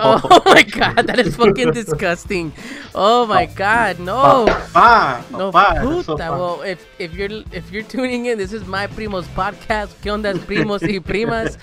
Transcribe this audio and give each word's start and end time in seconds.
Oh 0.22 0.42
my 0.46 0.62
god, 0.62 1.06
that 1.06 1.18
is 1.18 1.36
fucking 1.36 1.72
disgusting. 1.72 2.52
Oh 2.94 3.26
my 3.26 3.46
oh, 3.46 3.54
god, 3.54 3.96
oh, 4.00 4.04
no. 4.04 4.46
Pa, 4.72 5.24
No 5.30 5.52
pa, 5.52 5.74
eso, 5.76 6.16
puta. 6.16 6.16
pa. 6.16 6.36
Well, 6.36 6.62
if 6.62 6.86
if 6.98 7.12
you're 7.14 7.44
if 7.52 7.70
you're 7.70 7.82
tuning 7.84 8.26
in, 8.26 8.38
this 8.38 8.52
is 8.52 8.64
my 8.66 8.86
primos 8.86 9.24
podcast. 9.36 9.92
¿Qué 10.00 10.10
onda, 10.10 10.32
primos 10.46 10.82
y 10.82 10.98
primas? 11.00 11.58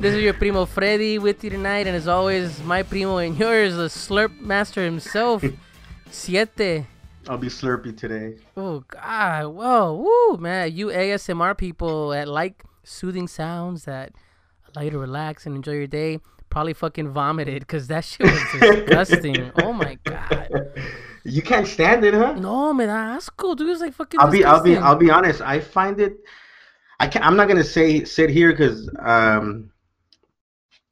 This 0.00 0.14
is 0.14 0.22
your 0.22 0.32
primo 0.34 0.64
Freddy 0.64 1.18
with 1.18 1.44
you 1.44 1.50
tonight, 1.50 1.86
and 1.86 1.94
as 1.94 2.08
always, 2.08 2.62
my 2.64 2.82
primo 2.82 3.18
and 3.18 3.36
yours, 3.38 3.76
the 3.76 3.88
Slurp 3.88 4.40
Master 4.40 4.82
himself, 4.82 5.44
Siete. 6.10 6.86
I'll 7.28 7.38
be 7.38 7.48
slurpy 7.48 7.96
today. 7.96 8.36
Oh 8.56 8.84
God, 8.88 9.46
whoa, 9.48 9.92
woo, 9.94 10.36
man! 10.38 10.72
You 10.74 10.88
ASMR 10.88 11.56
people 11.56 12.10
that 12.10 12.28
like 12.28 12.64
soothing 12.82 13.28
sounds 13.28 13.84
that 13.84 14.12
allow 14.74 14.84
you 14.84 14.90
to 14.90 14.98
relax 14.98 15.46
and 15.46 15.56
enjoy 15.56 15.72
your 15.72 15.86
day, 15.86 16.20
probably 16.54 16.72
fucking 16.72 17.08
vomited 17.10 17.60
because 17.60 17.88
that 17.88 18.04
shit 18.04 18.30
was 18.30 18.42
disgusting. 18.52 19.50
oh 19.62 19.72
my 19.72 19.98
God, 20.04 20.48
You 21.24 21.42
can't 21.42 21.66
stand 21.66 22.04
it, 22.04 22.14
huh? 22.14 22.34
no, 22.34 22.72
me 22.72 22.86
da 22.86 23.16
asco, 23.18 23.56
dude. 23.56 23.70
It's 23.70 23.80
like 23.80 23.92
fucking. 23.92 24.20
I'll 24.20 24.30
be, 24.30 24.44
I'll 24.44 24.62
be. 24.62 24.76
I'll 24.76 24.94
be 25.06 25.10
honest. 25.10 25.40
I 25.42 25.58
find 25.58 26.00
it. 26.00 26.12
I 27.00 27.08
can't. 27.08 27.24
I'm 27.26 27.36
not 27.36 27.48
gonna 27.48 27.64
say 27.64 28.04
sit 28.04 28.30
here 28.30 28.52
because 28.52 28.88
um. 29.00 29.70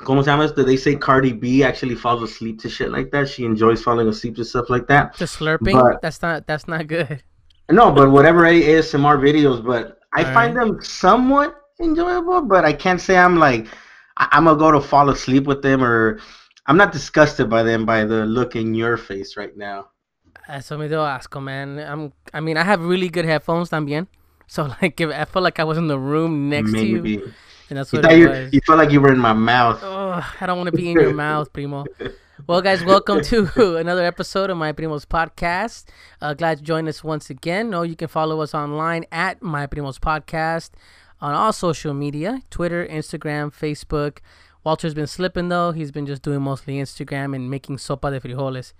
¿Cómo 0.01 0.25
se 0.25 0.31
llama 0.33 0.45
esto? 0.47 0.65
They 0.65 0.77
say 0.77 0.97
Cardi 0.97 1.33
B 1.33 1.63
actually 1.63 1.95
falls 1.95 2.23
asleep 2.25 2.59
to 2.63 2.69
shit 2.69 2.91
like 2.91 3.13
that. 3.13 3.29
She 3.29 3.45
enjoys 3.45 3.81
falling 3.85 4.09
asleep 4.09 4.35
to 4.35 4.45
stuff 4.45 4.69
like 4.69 4.89
that. 4.89 5.17
The 5.17 5.27
slurping. 5.27 5.75
But- 5.81 6.03
that's 6.03 6.21
not. 6.21 6.45
That's 6.49 6.67
not 6.67 6.89
good. 6.89 7.23
No, 7.71 7.93
but 7.93 8.11
whatever 8.11 8.45
is 8.47 8.65
ASMR 8.93 9.17
videos, 9.29 9.65
but 9.65 10.01
I 10.13 10.19
Alright. 10.23 10.35
find 10.35 10.57
them 10.57 10.83
somewhat 10.83 11.55
enjoyable. 11.81 12.43
But 12.43 12.65
I 12.65 12.73
can't 12.73 13.01
say 13.01 13.17
I'm 13.17 13.37
like 13.39 13.69
I- 14.17 14.29
I'm 14.33 14.45
gonna 14.45 14.59
go 14.59 14.71
to 14.71 14.81
fall 14.81 15.09
asleep 15.11 15.45
with 15.45 15.63
them, 15.63 15.83
or 15.83 16.19
I'm 16.67 16.77
not 16.77 16.93
disgusted 16.93 17.49
by 17.49 17.63
them 17.63 17.85
by 17.87 18.05
the 18.05 18.25
look 18.27 18.57
in 18.57 18.75
your 18.75 18.97
face 18.97 19.37
right 19.37 19.57
now. 19.57 19.89
Eso 20.49 20.77
me 20.77 20.89
dio 20.89 21.05
asco, 21.05 21.43
man. 21.43 21.79
I'm. 21.79 22.13
I 22.35 22.41
mean, 22.41 22.57
I 22.57 22.65
have 22.65 22.83
really 22.83 23.09
good 23.09 23.25
headphones 23.25 23.71
también. 23.71 24.07
So 24.47 24.65
like, 24.83 25.01
if 25.01 25.11
I 25.11 25.25
felt 25.25 25.43
like 25.43 25.59
I 25.61 25.65
was 25.65 25.79
in 25.79 25.89
the 25.89 25.99
room 25.99 26.49
next 26.49 26.73
to 26.73 26.85
you, 26.85 27.33
and 27.71 27.79
that's 27.79 27.93
what 27.93 28.11
you, 28.13 28.29
was. 28.29 28.53
you 28.53 28.61
felt 28.67 28.79
like 28.79 28.91
you 28.91 29.01
were 29.01 29.13
in 29.13 29.19
my 29.19 29.33
mouth. 29.33 29.81
Oh, 29.83 30.23
I 30.41 30.47
don't 30.47 30.59
want 30.59 30.71
to 30.71 30.77
be 30.77 30.91
in 30.91 31.01
your 31.01 31.15
mouth, 31.27 31.53
primo. 31.53 31.87
Well, 32.47 32.61
guys, 32.61 32.83
welcome 32.85 33.23
to 33.23 33.77
another 33.77 34.05
episode 34.05 34.51
of 34.51 34.57
My 34.57 34.73
Primo's 34.73 35.05
podcast. 35.07 35.85
Uh, 36.21 36.35
glad 36.35 36.59
to 36.59 36.65
join 36.65 36.89
us 36.89 37.05
once 37.05 37.31
again. 37.31 37.71
Know 37.71 37.83
you 37.83 37.95
can 37.95 38.09
follow 38.09 38.41
us 38.41 38.53
online 38.53 39.05
at 39.13 39.43
My 39.43 39.67
Primo's 39.67 39.99
podcast 39.99 40.71
on 41.23 41.33
all 41.33 41.53
social 41.53 41.95
media 41.95 42.43
Twitter, 42.51 42.87
Instagram, 42.87 43.51
Facebook. 43.51 44.19
Walter's 44.65 44.93
been 44.95 45.07
slipping 45.07 45.49
though. 45.49 45.73
He's 45.73 45.91
been 45.91 46.05
just 46.07 46.23
doing 46.23 46.43
mostly 46.43 46.75
Instagram 46.77 47.35
and 47.35 47.49
making 47.51 47.79
sopa 47.79 48.11
de 48.11 48.21
frijoles. 48.21 48.75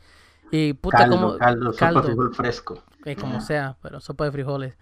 Y 0.53 0.75
puta, 0.75 0.99
Caldo, 0.99 1.17
como, 1.17 1.39
caldo, 1.39 1.73
sopa 1.73 2.03
de 2.03 2.09
frijol 2.15 2.35
fresco. 2.37 2.83
Eh, 3.07 3.15
como 3.15 3.41
sea, 3.41 3.75
pero 3.83 3.99
sopa 3.99 4.31
de 4.31 4.33
frijoles. 4.39 4.73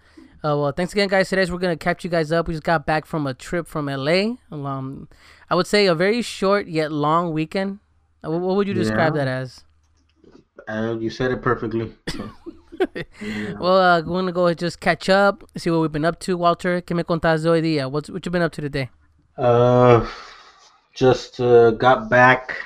Uh, 0.43 0.57
well, 0.57 0.71
thanks 0.71 0.91
again, 0.93 1.07
guys. 1.07 1.29
Today 1.29 1.45
we're 1.49 1.59
gonna 1.59 1.77
catch 1.77 2.03
you 2.03 2.09
guys 2.09 2.31
up. 2.31 2.47
We 2.47 2.53
just 2.55 2.63
got 2.63 2.85
back 2.85 3.05
from 3.05 3.25
a 3.27 3.33
trip 3.33 3.67
from 3.67 3.85
LA. 3.87 4.37
Um, 4.51 5.07
I 5.49 5.55
would 5.55 5.67
say 5.67 5.85
a 5.85 5.95
very 5.95 6.21
short 6.21 6.67
yet 6.67 6.91
long 6.91 7.31
weekend. 7.31 7.79
Uh, 8.23 8.31
what, 8.31 8.41
what 8.41 8.55
would 8.57 8.67
you 8.67 8.73
describe 8.73 9.15
Yeah. 9.15 9.25
that 9.25 9.27
as? 9.27 9.63
Uh, 10.67 10.97
you 10.99 11.09
said 11.09 11.31
it 11.31 11.41
perfectly. 11.41 11.93
Well, 13.59 13.77
uh, 13.77 14.01
we're 14.01 14.21
gonna 14.21 14.31
go 14.31 14.47
and 14.47 14.57
just 14.57 14.79
catch 14.79 15.09
up, 15.09 15.43
see 15.57 15.69
what 15.69 15.81
we've 15.81 15.91
been 15.91 16.05
up 16.05 16.19
to. 16.21 16.37
Walter, 16.37 16.81
¿qué 16.81 16.95
me 16.95 17.03
contas 17.03 17.43
de 17.43 17.49
hoy 17.49 17.61
día? 17.61 17.89
What's 17.89 18.09
what 18.09 18.25
you 18.25 18.31
been 18.31 18.41
up 18.41 18.51
to 18.53 18.61
today? 18.61 18.89
Uh, 19.37 20.07
just 20.93 21.39
uh, 21.39 21.71
got 21.71 22.09
back 22.09 22.57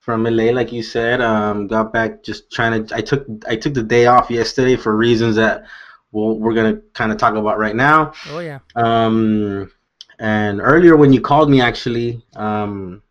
from 0.00 0.24
LA, 0.24 0.50
like 0.52 0.72
you 0.72 0.82
said. 0.82 1.20
Um, 1.20 1.66
got 1.66 1.92
back 1.92 2.22
just 2.22 2.50
trying 2.50 2.86
to. 2.86 2.94
I 2.94 3.00
took 3.00 3.26
I 3.48 3.56
took 3.56 3.74
the 3.74 3.82
day 3.82 4.06
off 4.06 4.30
yesterday 4.30 4.76
for 4.76 4.96
reasons 4.96 5.36
that 5.36 5.64
we'll, 6.12 6.38
we're 6.38 6.54
gonna 6.54 6.80
kind 6.94 7.12
of 7.12 7.18
talk 7.18 7.34
about 7.34 7.58
right 7.58 7.76
now. 7.76 8.12
Oh 8.28 8.40
yeah. 8.40 8.60
Um, 8.76 9.70
and 10.18 10.60
earlier 10.60 10.96
when 10.96 11.12
you 11.12 11.20
called 11.20 11.50
me, 11.50 11.60
actually, 11.60 12.22
um, 12.36 13.02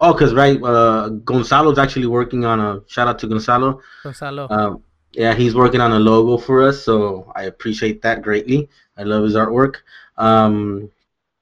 oh, 0.00 0.14
cause 0.14 0.32
right, 0.32 0.62
uh, 0.62 1.10
Gonzalo's 1.24 1.78
actually 1.78 2.06
working 2.06 2.44
on 2.44 2.60
a 2.60 2.80
shout 2.86 3.08
out 3.08 3.18
to 3.20 3.26
Gonzalo. 3.26 3.80
Gonzalo. 4.02 4.48
Um, 4.50 4.82
yeah, 5.14 5.34
he's 5.34 5.54
working 5.54 5.80
on 5.80 5.92
a 5.92 5.98
logo 5.98 6.36
for 6.36 6.62
us, 6.62 6.82
so 6.82 7.32
I 7.34 7.44
appreciate 7.44 8.02
that 8.02 8.22
greatly. 8.22 8.68
I 8.96 9.02
love 9.02 9.24
his 9.24 9.34
artwork. 9.34 9.76
Um, 10.16 10.90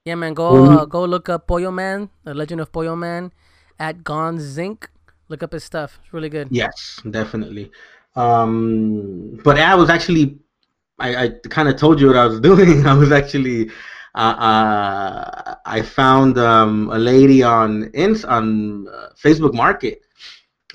yeah, 0.05 0.15
man. 0.15 0.33
Go 0.33 0.65
uh, 0.65 0.85
go 0.85 1.05
look 1.05 1.29
up 1.29 1.47
Pollo 1.47 1.71
Man, 1.71 2.09
the 2.23 2.33
Legend 2.33 2.61
of 2.61 2.71
Pollo 2.71 2.95
Man, 2.95 3.31
at 3.79 4.03
Gone 4.03 4.39
Zinc. 4.39 4.89
Look 5.29 5.43
up 5.43 5.53
his 5.53 5.63
stuff. 5.63 5.99
It's 6.03 6.13
really 6.13 6.29
good. 6.29 6.49
Yes, 6.51 7.01
definitely. 7.09 7.71
Um, 8.15 9.39
but 9.43 9.57
I 9.57 9.75
was 9.75 9.89
actually, 9.89 10.37
I, 10.99 11.15
I 11.15 11.29
kind 11.49 11.69
of 11.69 11.77
told 11.77 11.99
you 11.99 12.07
what 12.07 12.17
I 12.17 12.25
was 12.25 12.39
doing. 12.49 12.85
I 12.85 12.93
was 12.93 13.11
actually, 13.11 13.71
uh, 14.13 14.35
uh, 14.37 15.55
I 15.65 15.81
found 15.81 16.37
um, 16.37 16.89
a 16.91 16.99
lady 16.99 17.41
on 17.41 17.85
ins 17.93 18.25
on 18.25 18.87
uh, 18.87 19.09
Facebook 19.17 19.53
Market. 19.53 20.01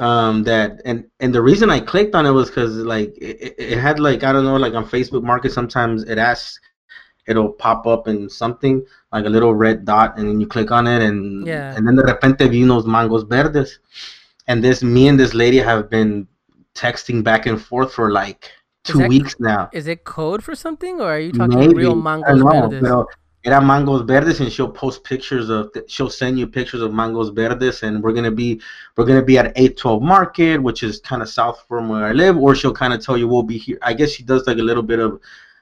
Um, 0.01 0.45
that 0.45 0.81
and 0.85 1.05
and 1.19 1.35
the 1.35 1.43
reason 1.43 1.71
I 1.71 1.81
clicked 1.81 2.15
on 2.15 2.25
it 2.25 2.31
was 2.31 2.49
because 2.49 2.77
like 2.77 3.17
it, 3.19 3.55
it- 3.59 3.79
had 3.79 3.99
like 3.99 4.23
I 4.23 4.33
don't 4.33 4.45
know 4.45 4.57
like 4.57 4.75
on 4.75 4.87
Facebook 4.87 5.25
Market 5.25 5.51
sometimes 5.53 6.05
it 6.05 6.19
asks 6.19 6.61
it'll 7.27 7.53
pop 7.53 7.87
up 7.87 8.07
in 8.09 8.29
something 8.31 8.85
like 9.13 9.27
a 9.27 9.29
little 9.29 9.55
red 9.55 9.85
dot 9.85 10.17
and 10.17 10.29
then 10.29 10.41
you 10.41 10.47
click 10.47 10.71
on 10.71 10.87
it 10.87 11.03
and 11.03 11.47
Yeah. 11.47 11.75
and 11.77 11.87
then 11.87 11.97
the 11.97 12.05
repente 12.05 12.39
vi 12.49 12.61
unos 12.63 12.85
mangos 12.87 13.29
verdes 13.29 13.81
and 14.47 14.63
this 14.63 14.83
me 14.83 15.09
and 15.09 15.19
this 15.19 15.35
lady 15.35 15.59
have 15.59 15.91
been 15.91 16.27
texting 16.75 17.23
back 17.25 17.47
and 17.47 17.61
forth 17.61 17.93
for 17.93 18.11
like 18.13 18.51
two 18.85 18.99
that- 18.99 19.09
weeks 19.09 19.35
now. 19.41 19.69
Is 19.73 19.89
it 19.89 20.05
code 20.05 20.43
for 20.45 20.55
something, 20.55 21.01
or 21.01 21.13
are 21.17 21.19
you 21.19 21.33
talking 21.33 21.59
Maybe 21.59 21.75
real 21.75 21.97
mangos 21.97 22.39
don't 22.39 22.39
know, 22.39 22.69
verdes? 22.69 23.07
Era 23.45 23.61
mangos 23.61 24.07
verdes, 24.07 24.41
and 24.41 24.51
she'll 24.53 24.71
post 24.71 25.05
pictures 25.05 25.49
of. 25.49 25.71
She'll 25.87 26.11
send 26.11 26.39
you 26.39 26.47
pictures 26.47 26.81
of 26.81 26.91
mangos 26.93 27.35
verdes, 27.35 27.83
and 27.83 28.03
we're 28.03 28.13
gonna 28.13 28.31
be 28.31 28.61
we're 28.97 29.05
gonna 29.05 29.23
be 29.23 29.39
at 29.39 29.53
eight 29.57 29.77
twelve 29.77 30.03
market, 30.03 30.63
which 30.63 30.83
is 30.83 31.01
kind 31.01 31.23
of 31.23 31.29
south 31.29 31.65
from 31.69 31.89
where 31.89 32.05
I 32.05 32.13
live, 32.13 32.37
or 32.37 32.55
she'll 32.55 32.75
kind 32.75 32.93
of 32.93 33.05
tell 33.05 33.17
you 33.17 33.29
we'll 33.29 33.43
be 33.43 33.59
here. 33.59 33.79
I 33.83 33.93
guess 33.95 34.11
she 34.11 34.23
does 34.23 34.47
like 34.47 34.59
a 34.59 34.63
little 34.63 34.83
bit 34.83 34.99
of 34.99 35.21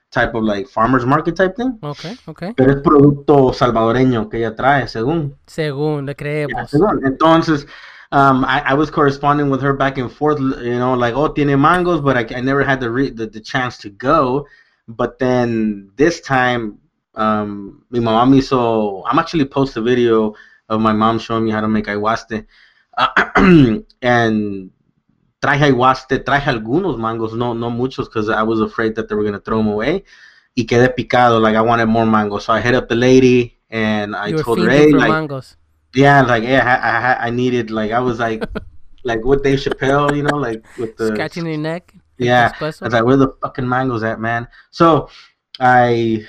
type 0.09 0.33
of 0.35 0.43
like 0.43 0.67
farmers 0.67 1.05
market 1.05 1.35
type 1.35 1.55
thing. 1.55 1.77
Okay, 1.83 2.15
okay. 2.27 2.53
Pero 2.55 2.71
es 2.71 2.81
producto 2.81 3.53
salvadoreño 3.53 4.29
que 4.29 4.39
ella 4.39 4.55
trae, 4.55 4.87
según. 4.87 5.35
Según 5.45 6.05
le 6.05 6.11
Yeah, 6.11 6.15
creemos. 6.15 6.69
según. 6.71 7.05
Entonces, 7.05 7.67
um, 8.11 8.45
I, 8.45 8.63
I 8.65 8.73
was 8.73 8.89
corresponding 8.89 9.49
with 9.49 9.61
her 9.61 9.73
back 9.73 9.97
and 9.97 10.11
forth, 10.11 10.39
you 10.39 10.79
know, 10.79 10.93
like, 10.93 11.13
oh, 11.13 11.27
tiene 11.27 11.57
mangos, 11.57 12.01
but 12.03 12.17
I, 12.17 12.37
I 12.37 12.41
never 12.41 12.63
had 12.63 12.79
the, 12.79 12.89
the 13.13 13.27
the 13.27 13.39
chance 13.41 13.77
to 13.79 13.89
go. 13.89 14.47
But 14.87 15.19
then 15.19 15.91
this 15.97 16.21
time, 16.21 16.79
um, 17.17 17.83
mi 17.89 17.99
mamá 17.99 18.29
me 18.29 18.37
hizo, 18.37 19.03
I'm 19.05 19.19
actually 19.19 19.45
post 19.45 19.75
a 19.75 19.81
video 19.81 20.35
of 20.69 20.79
my 20.79 20.93
mom 20.93 21.19
showing 21.19 21.45
me 21.45 21.51
how 21.51 21.61
to 21.61 21.67
make 21.67 21.85
ayahuasca. 21.85 22.45
and 24.01 24.71
traje 25.41 25.61
ayahuasca, 25.61 26.23
traje 26.23 26.47
algunos 26.47 26.97
mangos, 26.97 27.33
no, 27.33 27.53
no 27.53 27.69
muchos, 27.69 28.07
because 28.07 28.29
I 28.29 28.43
was 28.43 28.61
afraid 28.61 28.95
that 28.95 29.09
they 29.09 29.15
were 29.15 29.23
going 29.23 29.33
to 29.33 29.39
throw 29.39 29.57
them 29.57 29.67
away. 29.67 30.03
Y 30.55 30.65
quedé 30.65 30.93
picado, 30.95 31.41
like 31.41 31.55
I 31.55 31.61
wanted 31.61 31.87
more 31.87 32.05
mango. 32.05 32.37
So 32.39 32.53
I 32.53 32.61
hit 32.61 32.75
up 32.75 32.87
the 32.87 32.95
lady 32.95 33.57
and 33.69 34.15
I 34.15 34.27
you 34.27 34.41
told 34.41 34.59
her, 34.59 34.69
hey, 34.69 34.91
like, 34.91 35.11
mangos. 35.11 35.55
yeah, 35.93 36.21
like 36.21 36.43
yeah, 36.43 36.63
I, 36.65 37.25
I, 37.25 37.27
I 37.27 37.29
needed 37.29 37.69
like 37.69 37.91
I 37.91 37.99
was 37.99 38.19
like 38.19 38.43
like 39.03 39.23
with 39.23 39.43
Dave 39.43 39.59
Chappelle, 39.59 40.15
you 40.15 40.23
know, 40.23 40.37
like 40.37 40.65
with 40.77 40.97
the 40.97 41.07
Scratching 41.07 41.45
your 41.45 41.57
neck. 41.57 41.93
yeah. 42.17 42.51
I 42.59 42.65
was 42.65 42.81
like, 42.81 43.05
where 43.05 43.17
the 43.17 43.29
fucking 43.41 43.67
mangoes 43.67 44.03
at, 44.03 44.19
man? 44.19 44.47
So 44.71 45.09
I 45.59 46.25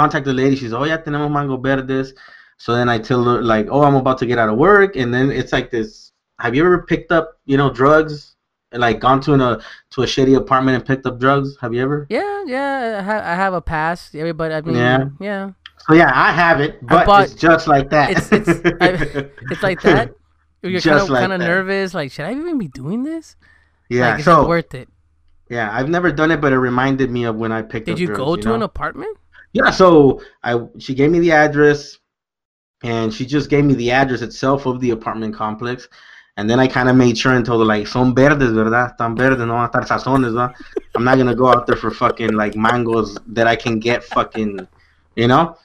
contact 0.00 0.24
the 0.26 0.32
lady. 0.42 0.54
She's 0.60 0.72
oh 0.72 0.84
yeah, 0.84 0.98
tenemos 0.98 1.30
mango 1.32 1.56
verdes. 1.56 2.12
So 2.58 2.74
then 2.76 2.88
I 2.88 2.98
tell 2.98 3.22
her 3.24 3.42
like, 3.42 3.66
oh, 3.70 3.82
I'm 3.88 3.96
about 3.96 4.18
to 4.22 4.26
get 4.30 4.38
out 4.38 4.48
of 4.48 4.56
work, 4.58 4.96
and 4.96 5.12
then 5.14 5.30
it's 5.30 5.52
like 5.52 5.70
this. 5.70 6.12
Have 6.44 6.54
you 6.54 6.62
ever 6.64 6.82
picked 6.82 7.10
up, 7.12 7.26
you 7.46 7.56
know, 7.56 7.70
drugs? 7.72 8.32
And, 8.72 8.80
like 8.80 8.98
gone 9.00 9.20
to 9.22 9.32
an, 9.36 9.40
a 9.40 9.60
to 9.92 10.02
a 10.02 10.06
shitty 10.06 10.36
apartment 10.36 10.74
and 10.76 10.84
picked 10.84 11.06
up 11.06 11.18
drugs? 11.20 11.56
Have 11.62 11.72
you 11.74 11.82
ever? 11.86 12.06
Yeah, 12.10 12.44
yeah. 12.46 12.98
I 13.00 13.02
have, 13.10 13.22
I 13.32 13.34
have 13.44 13.54
a 13.54 13.60
past. 13.62 14.14
Everybody, 14.14 14.54
I 14.54 14.60
mean, 14.60 14.74
Yeah. 14.76 15.04
yeah. 15.20 15.44
So 15.86 15.94
yeah, 15.94 16.10
I 16.12 16.32
have 16.32 16.60
it, 16.60 16.84
but 16.84 17.06
bought- 17.06 17.24
it's 17.24 17.34
just 17.34 17.68
like 17.68 17.90
that. 17.90 18.10
It's- 18.10 18.32
it's- 18.32 18.60
I- 18.80 19.28
it's 19.52 19.62
like 19.62 19.80
that? 19.82 20.12
You're 20.62 20.72
Just 20.80 20.86
kind 20.86 21.00
of 21.00 21.08
like 21.10 21.20
kind 21.22 21.32
of 21.32 21.40
nervous. 21.40 21.94
Like, 21.94 22.10
should 22.10 22.24
I 22.26 22.32
even 22.32 22.58
be 22.58 22.66
doing 22.68 23.04
this? 23.04 23.36
Yeah, 23.88 24.10
Like, 24.10 24.18
is 24.18 24.24
so 24.24 24.42
it 24.42 24.48
worth 24.48 24.74
it? 24.74 24.88
yeah, 25.48 25.70
I've 25.72 25.88
never 25.88 26.10
done 26.10 26.30
it, 26.34 26.40
but 26.40 26.52
it 26.52 26.58
reminded 26.58 27.08
me 27.10 27.22
of 27.24 27.36
when 27.36 27.52
I 27.52 27.62
picked 27.62 27.88
up 27.88 27.94
Did 27.94 28.00
you 28.00 28.08
girls, 28.08 28.18
go 28.18 28.36
to 28.42 28.48
know? 28.48 28.54
an 28.56 28.62
apartment? 28.62 29.16
Yeah, 29.58 29.70
so 29.70 30.20
I 30.48 30.50
she 30.84 30.92
gave 30.94 31.10
me 31.14 31.20
the 31.26 31.32
address, 31.44 31.98
and 32.82 33.12
she 33.16 33.24
just 33.34 33.48
gave 33.52 33.64
me 33.64 33.74
the 33.74 33.90
address 34.00 34.22
itself 34.28 34.66
of 34.66 34.80
the 34.80 34.90
apartment 34.90 35.34
complex, 35.34 35.88
and 36.36 36.44
then 36.50 36.58
I 36.64 36.66
kind 36.76 36.88
of 36.90 36.96
made 36.96 37.16
sure 37.16 37.32
and 37.36 37.44
told 37.46 37.60
her 37.62 37.66
like, 37.74 37.86
"Son 37.86 38.14
verdes, 38.14 38.52
verdad? 38.52 38.88
Tan 38.98 39.16
verdes, 39.16 39.38
no 39.40 39.54
van 39.54 39.64
a 39.64 39.68
estar 39.68 39.84
sazones, 39.92 40.32
¿verdad? 40.32 40.52
I'm 40.94 41.04
not 41.04 41.16
gonna 41.18 41.34
go 41.34 41.48
out 41.48 41.66
there 41.66 41.76
for 41.76 41.90
fucking 41.90 42.32
like 42.42 42.54
mangoes 42.56 43.16
that 43.36 43.46
I 43.46 43.56
can 43.56 43.78
get 43.88 44.04
fucking, 44.04 44.52
you 45.16 45.28
know, 45.28 45.56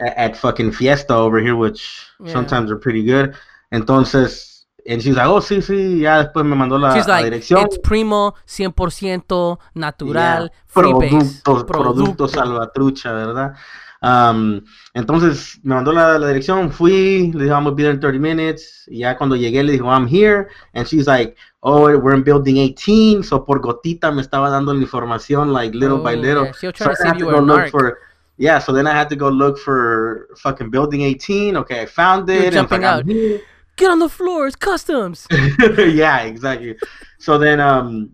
at, 0.00 0.16
at 0.24 0.36
fucking 0.36 0.70
Fiesta 0.72 1.14
over 1.14 1.38
here, 1.40 1.56
which 1.56 1.82
Yeah. 2.20 2.32
sometimes 2.32 2.70
are 2.70 2.76
pretty 2.86 3.02
good. 3.04 3.34
Entonces, 3.72 4.55
and 4.88 5.00
she's 5.02 5.14
like, 5.16 5.26
"Oh, 5.28 5.40
sí, 5.40 5.60
sí." 5.62 6.00
Ya 6.00 6.18
después 6.18 6.44
me 6.44 6.54
mandó 6.56 6.78
la, 6.78 6.94
She's 6.94 7.06
la 7.06 7.14
like, 7.20 7.24
dirección. 7.30 7.64
it's 7.64 7.78
primo, 7.78 8.34
100% 8.46 9.58
natural, 9.74 10.50
Yeah, 10.52 10.58
free 10.66 10.92
base. 10.92 11.42
productos, 11.42 11.64
Producto. 11.64 11.82
productos 11.82 12.30
salvatrucha, 12.32 13.12
¿verdad? 13.12 13.54
Um, 14.02 14.60
entonces 14.94 15.58
me 15.62 15.74
mandó 15.74 15.90
la, 15.92 16.18
la 16.18 16.28
dirección, 16.28 16.70
fui, 16.70 17.32
le 17.32 17.44
dije, 17.44 17.54
I'm 17.54 17.64
gonna 17.64 17.70
be 17.74 17.82
there 17.82 17.94
in 17.94 18.00
30 18.00 18.18
minutes. 18.20 18.84
Y 18.88 18.98
ya 18.98 19.16
cuando 19.16 19.36
llegué 19.36 19.64
le 19.64 19.72
dijo, 19.72 19.86
I'm 19.90 20.06
here. 20.06 20.48
And 20.74 20.86
she's 20.86 21.06
like, 21.06 21.34
oh, 21.60 21.86
we're 21.98 22.14
in 22.14 22.22
building 22.22 22.56
18. 22.58 23.22
So 23.24 23.44
por 23.44 23.60
gotita 23.60 24.12
me 24.12 24.20
estaba 24.22 24.50
dando 24.50 24.72
la 24.74 24.80
información, 24.82 25.52
like 25.52 25.74
little 25.74 25.98
by 25.98 26.14
Oh, 26.14 26.20
little. 26.20 26.44
yeah. 26.44 26.52
So 26.52 26.70
try 26.72 26.86
I 26.86 26.90
to 26.90 26.96
say 26.96 27.08
had 27.08 27.18
you 27.18 27.20
to 27.20 27.26
were 27.26 27.32
go 27.32 27.38
a 27.40 27.40
look 27.46 27.60
narc. 27.62 27.70
for, 27.70 27.98
yeah, 28.36 28.58
so 28.60 28.72
then 28.72 28.86
I 28.86 28.92
had 28.92 29.08
to 29.08 29.16
go 29.16 29.28
look 29.30 29.58
for 29.58 30.28
fucking 30.36 30.70
building 30.70 31.00
18. 31.00 31.56
Okay, 31.56 31.80
I 31.80 31.86
found 31.86 32.28
You're 32.28 32.36
it. 32.36 32.38
and 32.38 32.46
it's 32.48 32.54
jumping 32.56 32.82
like, 32.82 32.92
I'm 32.92 32.98
out. 33.00 33.40
Get 33.76 33.90
on 33.90 33.98
the 33.98 34.08
floor. 34.08 34.46
It's 34.46 34.56
customs. 34.56 35.26
yeah, 35.78 36.20
exactly. 36.20 36.76
So 37.18 37.38
then 37.38 37.60
um 37.60 38.12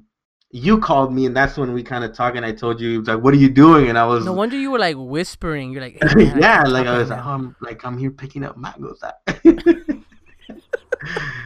you 0.51 0.79
called 0.79 1.15
me 1.15 1.25
and 1.27 1.35
that's 1.35 1.57
when 1.57 1.73
we 1.73 1.83
kind 1.83 2.05
of 2.05 2.13
talked 2.15 2.37
and 2.37 2.45
I 2.45 2.53
told 2.53 2.79
you 2.81 3.03
like 3.03 3.23
what 3.23 3.33
are 3.33 3.39
you 3.39 3.49
doing 3.49 3.89
and 3.89 3.97
I 3.97 4.05
was 4.05 4.27
No 4.27 4.33
wonder 4.33 4.57
you 4.57 4.71
were 4.71 4.79
like 4.79 4.97
whispering. 4.99 5.73
You're 5.73 5.83
like, 5.83 5.99
"Hey, 6.03 6.27
man, 6.27 6.39
yeah, 6.39 6.63
like 6.63 6.87
I 6.87 6.99
was 6.99 7.11
like, 7.11 7.25
oh, 7.25 7.31
I'm 7.31 7.57
like 7.61 7.85
I'm 7.85 7.97
here 7.97 8.11
picking 8.11 8.45
up 8.45 8.57
mangoes. 8.59 9.03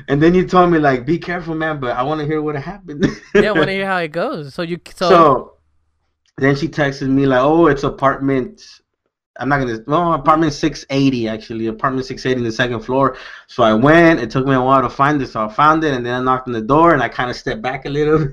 and 0.08 0.22
then 0.22 0.34
you 0.34 0.46
told 0.46 0.70
me 0.70 0.78
like 0.78 1.06
be 1.06 1.18
careful 1.18 1.54
man, 1.54 1.78
but 1.78 1.96
I 1.96 2.02
want 2.02 2.20
to 2.20 2.26
hear 2.26 2.42
what 2.42 2.56
happened. 2.56 3.06
yeah, 3.34 3.50
I 3.50 3.52
want 3.52 3.66
to 3.66 3.72
hear 3.72 3.86
how 3.86 3.98
it 3.98 4.08
goes. 4.08 4.54
So 4.54 4.62
you, 4.62 4.80
so, 4.94 5.08
so, 5.08 5.56
then 6.38 6.56
she 6.56 6.68
texted 6.68 7.08
me 7.08 7.26
like, 7.26 7.40
"Oh, 7.40 7.66
it's 7.66 7.84
apartment. 7.84 8.62
I'm 9.38 9.48
not 9.48 9.58
gonna. 9.58 9.78
Well, 9.86 10.14
apartment 10.14 10.52
680 10.52 11.28
actually. 11.28 11.66
Apartment 11.66 12.06
680 12.06 12.38
in 12.40 12.44
the 12.44 12.52
second 12.52 12.80
floor. 12.80 13.16
So 13.46 13.62
I 13.62 13.74
went. 13.74 14.20
It 14.20 14.30
took 14.30 14.46
me 14.46 14.54
a 14.54 14.60
while 14.62 14.82
to 14.82 14.88
find 14.90 15.20
it, 15.22 15.28
so 15.28 15.44
I 15.44 15.48
found 15.52 15.84
it, 15.84 15.92
and 15.94 16.04
then 16.06 16.14
I 16.14 16.24
knocked 16.24 16.46
on 16.48 16.52
the 16.54 16.60
door, 16.62 16.92
and 16.94 17.02
I 17.02 17.08
kind 17.08 17.30
of 17.30 17.36
stepped 17.36 17.62
back 17.62 17.84
a 17.84 17.88
little. 17.90 18.28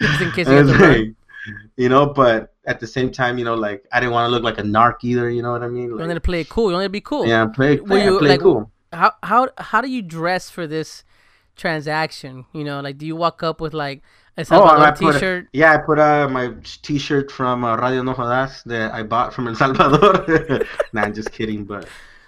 Just 0.00 0.20
in 0.20 0.32
case 0.32 0.48
you 0.50 0.56
And 0.56 0.58
had 0.58 0.68
it's 0.68 0.72
to 0.72 0.78
run. 0.78 0.98
like, 0.98 1.14
you 1.76 1.88
know, 1.88 2.06
but 2.06 2.54
at 2.66 2.80
the 2.80 2.86
same 2.86 3.10
time, 3.10 3.38
you 3.38 3.44
know, 3.44 3.54
like 3.54 3.84
I 3.92 4.00
didn't 4.00 4.12
want 4.12 4.26
to 4.28 4.30
look 4.32 4.42
like 4.42 4.58
a 4.58 4.62
narc 4.62 4.96
either. 5.02 5.28
You 5.30 5.42
know 5.42 5.52
what 5.52 5.62
I 5.62 5.68
mean? 5.68 5.92
you 5.94 5.96
Like, 5.96 6.00
wanted 6.00 6.14
to 6.14 6.20
play 6.20 6.40
it 6.40 6.48
cool. 6.48 6.68
You 6.68 6.74
wanted 6.74 6.86
to 6.86 6.90
be 6.90 7.00
cool. 7.00 7.26
yeah, 7.26 7.46
play, 7.46 7.76
play, 7.78 8.04
you, 8.04 8.18
play 8.18 8.28
like, 8.30 8.40
cool. 8.40 8.70
How 8.92 9.12
how 9.22 9.50
how 9.58 9.80
do 9.80 9.88
you 9.90 10.02
dress 10.02 10.50
for 10.50 10.66
this 10.66 11.04
transaction? 11.56 12.46
You 12.52 12.64
know, 12.64 12.80
like 12.80 12.98
do 12.98 13.06
you 13.06 13.16
walk 13.16 13.42
up 13.42 13.60
with 13.60 13.74
like 13.74 14.02
a 14.36 14.40
Oh, 14.40 14.44
Salvador 14.44 14.78
I 14.86 14.90
put, 14.90 15.12
t-shirt? 15.14 15.48
yeah, 15.52 15.74
I 15.74 15.78
put 15.78 15.98
uh, 15.98 16.28
my 16.28 16.52
T-shirt 16.82 17.30
from 17.30 17.64
uh, 17.64 17.76
Radio 17.76 18.02
No 18.02 18.14
Jodas 18.14 18.62
that 18.64 18.92
I 18.92 19.02
bought 19.02 19.32
from 19.32 19.46
El 19.48 19.54
Salvador. 19.54 20.26
nah, 20.92 21.02
I'm 21.02 21.14
just 21.14 21.30
kidding, 21.32 21.64
but 21.64 21.86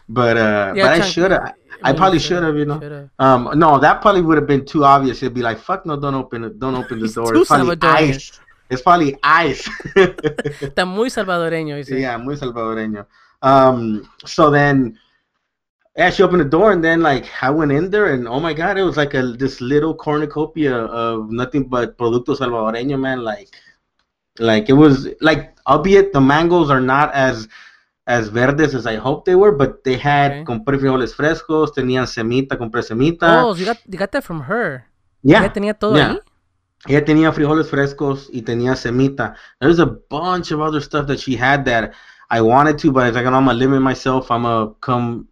but 0.08 0.36
uh, 0.36 0.72
Yeah, 0.76 0.84
but 0.84 1.00
I 1.02 1.06
should 1.08 1.30
have. 1.32 1.54
I 1.82 1.90
mean, 1.92 1.96
probably 1.98 2.18
should 2.20 2.42
have, 2.42 2.56
you 2.56 2.64
know. 2.64 2.80
should've. 2.80 3.10
Um, 3.18 3.50
no, 3.56 3.78
that 3.78 4.00
probably 4.00 4.22
would 4.22 4.36
have 4.38 4.46
been 4.46 4.64
too 4.64 4.84
obvious. 4.84 5.22
It'd 5.22 5.34
be 5.34 5.42
like, 5.42 5.58
fuck 5.58 5.84
no, 5.84 5.96
don't 5.98 6.14
open 6.14 6.44
it, 6.44 6.58
don't 6.58 6.74
open 6.76 7.00
the 7.00 7.08
door. 7.08 7.34
It's 7.36 7.48
probably 7.48 7.76
Salvadorian. 7.76 8.08
ice. 8.14 8.40
It's 8.70 8.82
probably 8.82 9.16
ice. 9.22 9.68
Está 9.96 10.84
muy 10.86 11.08
salvadoreño. 11.10 11.76
Dice. 11.76 12.00
yeah, 12.00 12.16
muy 12.18 12.36
salvadoreño. 12.36 13.06
Um, 13.42 14.08
so 14.24 14.50
then, 14.50 14.98
yeah, 15.96 16.10
she 16.10 16.22
opened 16.22 16.40
the 16.40 16.44
door, 16.44 16.72
and 16.72 16.84
then 16.84 17.00
like 17.00 17.26
I 17.42 17.50
went 17.50 17.72
in 17.72 17.90
there, 17.90 18.12
and 18.12 18.28
oh 18.28 18.40
my 18.40 18.52
god, 18.52 18.78
it 18.78 18.82
was 18.84 18.96
like 18.96 19.14
a 19.14 19.22
this 19.22 19.60
little 19.60 19.94
cornucopia 19.94 20.74
of 20.76 21.30
nothing 21.30 21.64
but 21.68 21.96
producto 21.98 22.36
salvadoreño, 22.36 22.98
man. 23.00 23.22
Like, 23.24 23.48
like 24.38 24.68
it 24.68 24.74
was 24.74 25.08
like, 25.20 25.56
albeit 25.66 26.12
the 26.12 26.20
mangoes 26.20 26.70
are 26.70 26.80
not 26.80 27.12
as 27.14 27.48
as 28.06 28.28
verdes 28.28 28.74
as 28.74 28.86
I 28.86 28.96
hoped 28.96 29.24
they 29.26 29.34
were, 29.34 29.52
but 29.52 29.82
they 29.84 29.96
had 29.96 30.32
Okay. 30.32 30.44
compré 30.44 30.78
frijoles 30.78 31.14
frescos, 31.14 31.72
tenían 31.72 32.06
semita, 32.06 32.56
compré 32.56 32.82
semita. 32.82 33.44
Oh, 33.44 33.54
so 33.54 33.60
you 33.60 33.64
got 33.66 33.78
you 33.88 33.98
got 33.98 34.12
that 34.12 34.22
from 34.24 34.42
her. 34.42 34.84
yeah, 35.22 35.42
Ella 35.42 35.52
tenía 35.52 35.74
todo 35.78 35.96
yeah. 35.96 36.12
ahí. 36.12 36.20
Ella 36.88 37.04
tenía 37.04 37.32
frijoles 37.32 37.68
frescos 37.68 38.28
y 38.32 38.42
tenía 38.42 38.76
semita. 38.76 39.34
There's 39.60 39.80
a 39.80 39.86
bunch 39.86 40.52
of 40.52 40.60
other 40.60 40.80
stuff 40.80 41.06
that 41.08 41.18
she 41.18 41.34
had 41.36 41.64
that 41.64 41.94
I 42.30 42.40
wanted 42.42 42.78
to, 42.78 42.92
but 42.92 43.04
I 43.04 43.06
was 43.08 43.16
like, 43.16 43.26
I'm 43.26 43.32
gonna 43.32 43.54
limit 43.54 43.80
myself. 43.82 44.30
I'm 44.30 44.42
gonna 44.42 44.74
come, 44.80 45.26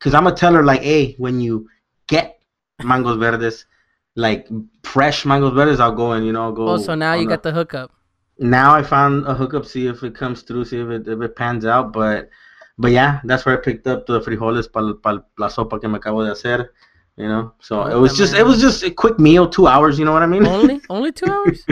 cause 0.00 0.14
I'm 0.14 0.24
gonna 0.24 0.36
tell 0.36 0.54
her 0.54 0.62
like, 0.64 0.82
hey, 0.82 1.14
when 1.18 1.40
you 1.40 1.68
get 2.08 2.38
mangos 2.80 3.18
verdes, 3.18 3.66
like 4.14 4.48
fresh 4.82 5.24
mangos 5.24 5.54
verdes, 5.54 5.80
I'll 5.80 5.94
go 5.94 6.12
and 6.12 6.24
you 6.26 6.32
know 6.32 6.42
I'll 6.44 6.52
go. 6.52 6.68
Oh, 6.68 6.76
so 6.78 6.94
now 6.94 7.14
you 7.14 7.26
got 7.28 7.42
the 7.42 7.52
hookup. 7.52 7.90
Now 8.38 8.74
I 8.74 8.82
found 8.82 9.26
a 9.26 9.34
hookup, 9.34 9.64
see 9.64 9.86
if 9.86 10.02
it 10.02 10.14
comes 10.14 10.42
through, 10.42 10.66
see 10.66 10.78
if 10.80 10.88
it 10.88 11.08
if 11.08 11.20
it 11.20 11.36
pans 11.36 11.64
out, 11.64 11.92
but 11.92 12.28
but 12.78 12.90
yeah, 12.92 13.20
that's 13.24 13.46
where 13.46 13.58
I 13.58 13.62
picked 13.62 13.86
up 13.86 14.06
the 14.06 14.20
frijoles 14.20 14.70
para 14.70 14.94
pa 14.94 15.22
la 15.38 15.48
sopa 15.48 15.80
que 15.80 15.88
me 15.88 15.98
acabo 15.98 16.24
de 16.24 16.32
hacer. 16.32 16.68
You 17.16 17.28
know, 17.28 17.54
so 17.60 17.82
oh, 17.82 17.86
it 17.86 17.98
was 17.98 18.14
just 18.14 18.34
it 18.34 18.44
was 18.44 18.60
just 18.60 18.82
a 18.82 18.90
quick 18.90 19.18
meal, 19.18 19.48
two 19.48 19.66
hours. 19.66 19.98
You 19.98 20.04
know 20.04 20.12
what 20.12 20.22
I 20.22 20.26
mean? 20.26 20.46
Only 20.46 20.82
only 20.90 21.12
two 21.12 21.24
hours. 21.32 21.64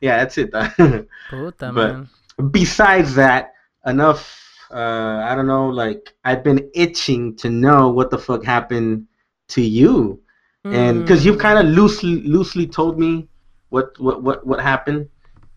yeah, 0.00 0.16
that's 0.24 0.36
it. 0.38 0.50
Puta 1.30 1.70
But- 1.72 1.92
man. 1.92 2.08
besides 2.50 3.14
that, 3.14 3.52
enough. 3.86 4.34
Uh, 4.72 5.22
I 5.24 5.34
don't 5.34 5.46
know. 5.46 5.68
Like 5.68 6.14
I've 6.24 6.42
been 6.44 6.70
itching 6.74 7.36
to 7.36 7.48
know 7.50 7.88
what 7.90 8.10
the 8.10 8.18
fuck 8.18 8.44
happened 8.44 9.06
to 9.48 9.62
you, 9.62 10.20
and 10.64 11.00
because 11.02 11.24
you've 11.24 11.36
Mm. 11.36 11.40
kind 11.40 11.58
of 11.58 11.74
loosely 11.74 12.22
loosely 12.22 12.66
told 12.66 12.98
me 12.98 13.28
what 13.70 13.98
what 13.98 14.22
what 14.22 14.46
what 14.46 14.60
happened, 14.60 15.08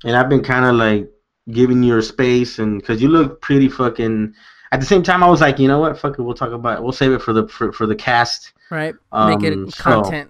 and 0.06 0.16
I've 0.16 0.30
been 0.30 0.44
kind 0.44 0.66
of 0.66 0.76
like 0.76 1.10
giving 1.52 1.84
you 1.84 1.90
your 1.94 2.02
space, 2.02 2.60
and 2.60 2.80
because 2.80 3.02
you 3.02 3.10
look 3.10 3.42
pretty 3.42 3.68
fucking. 3.70 4.34
At 4.74 4.80
the 4.80 4.86
same 4.86 5.04
time, 5.04 5.22
I 5.22 5.28
was 5.28 5.42
like, 5.42 5.60
you 5.60 5.68
know 5.68 5.80
what? 5.80 6.00
Fuck 6.00 6.18
it. 6.18 6.22
We'll 6.22 6.34
talk 6.34 6.54
about. 6.54 6.78
It. 6.78 6.84
We'll 6.84 6.94
save 6.94 7.12
it 7.12 7.22
for 7.22 7.34
the 7.34 7.46
for, 7.50 7.74
for 7.74 7.86
the 7.86 7.96
cast. 7.96 8.54
right. 8.70 8.94
Make 9.12 9.44
Um, 9.44 9.44
it 9.68 9.74
so- 9.74 9.84
content. 9.84 10.30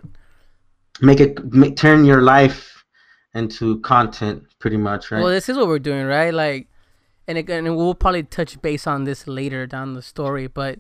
Make 1.00 1.19
it 1.19 1.54
make, 1.54 1.75
turn 1.78 2.06
your 2.06 2.22
life 2.24 2.83
into 3.35 3.80
content, 3.81 4.44
pretty 4.59 4.78
much, 4.78 5.11
right? 5.11 5.21
Well, 5.21 5.30
this 5.31 5.47
is 5.50 5.57
what 5.57 5.68
we're 5.68 5.78
doing, 5.80 6.06
right? 6.07 6.33
Like, 6.33 6.68
and 7.38 7.50
and 7.50 7.76
we'll 7.78 7.95
probably 7.95 8.23
touch 8.23 8.61
base 8.61 8.85
on 8.88 9.04
this 9.06 9.28
later 9.28 9.66
down 9.68 9.94
the 9.94 10.02
story, 10.02 10.47
but 10.47 10.80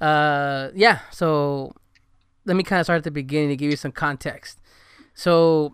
uh, 0.00 0.70
yeah. 0.74 1.00
So 1.10 1.72
let 2.44 2.56
me 2.56 2.62
kind 2.62 2.80
of 2.80 2.86
start 2.86 2.98
at 2.98 3.04
the 3.04 3.10
beginning 3.10 3.48
to 3.50 3.56
give 3.56 3.70
you 3.70 3.76
some 3.76 3.92
context. 3.92 4.60
So 5.14 5.72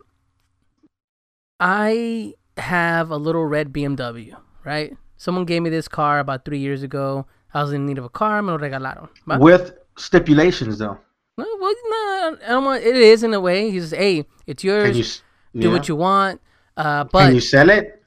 I 1.60 2.34
have 2.56 3.10
a 3.10 3.16
little 3.16 3.44
red 3.46 3.72
BMW, 3.72 4.36
right? 4.64 4.96
Someone 5.16 5.44
gave 5.44 5.62
me 5.62 5.70
this 5.70 5.86
car 5.88 6.18
about 6.18 6.44
three 6.44 6.58
years 6.58 6.82
ago. 6.82 7.26
I 7.54 7.62
was 7.62 7.72
in 7.72 7.86
need 7.86 7.98
of 7.98 8.04
a 8.04 8.08
car. 8.08 8.42
Me 8.42 8.50
lo 8.50 8.58
regalaron. 8.58 9.08
¿va? 9.28 9.38
With 9.38 9.74
stipulations, 9.96 10.78
though. 10.78 10.98
No, 11.38 11.46
well, 11.60 11.74
no, 11.88 12.36
I 12.44 12.48
don't 12.48 12.64
want. 12.64 12.82
It 12.82 12.96
is 12.96 13.22
in 13.22 13.32
a 13.34 13.40
way. 13.40 13.70
He 13.70 13.78
says, 13.78 13.92
"Hey, 13.92 14.24
it's 14.46 14.62
Can 14.62 14.70
yours. 14.70 15.22
you 15.54 15.60
Do 15.60 15.68
yeah. 15.68 15.72
what 15.74 15.88
you 15.88 15.96
want." 15.96 16.40
Uh, 16.76 17.04
Can 17.04 17.34
you 17.34 17.40
sell 17.40 17.70
it? 17.70 18.02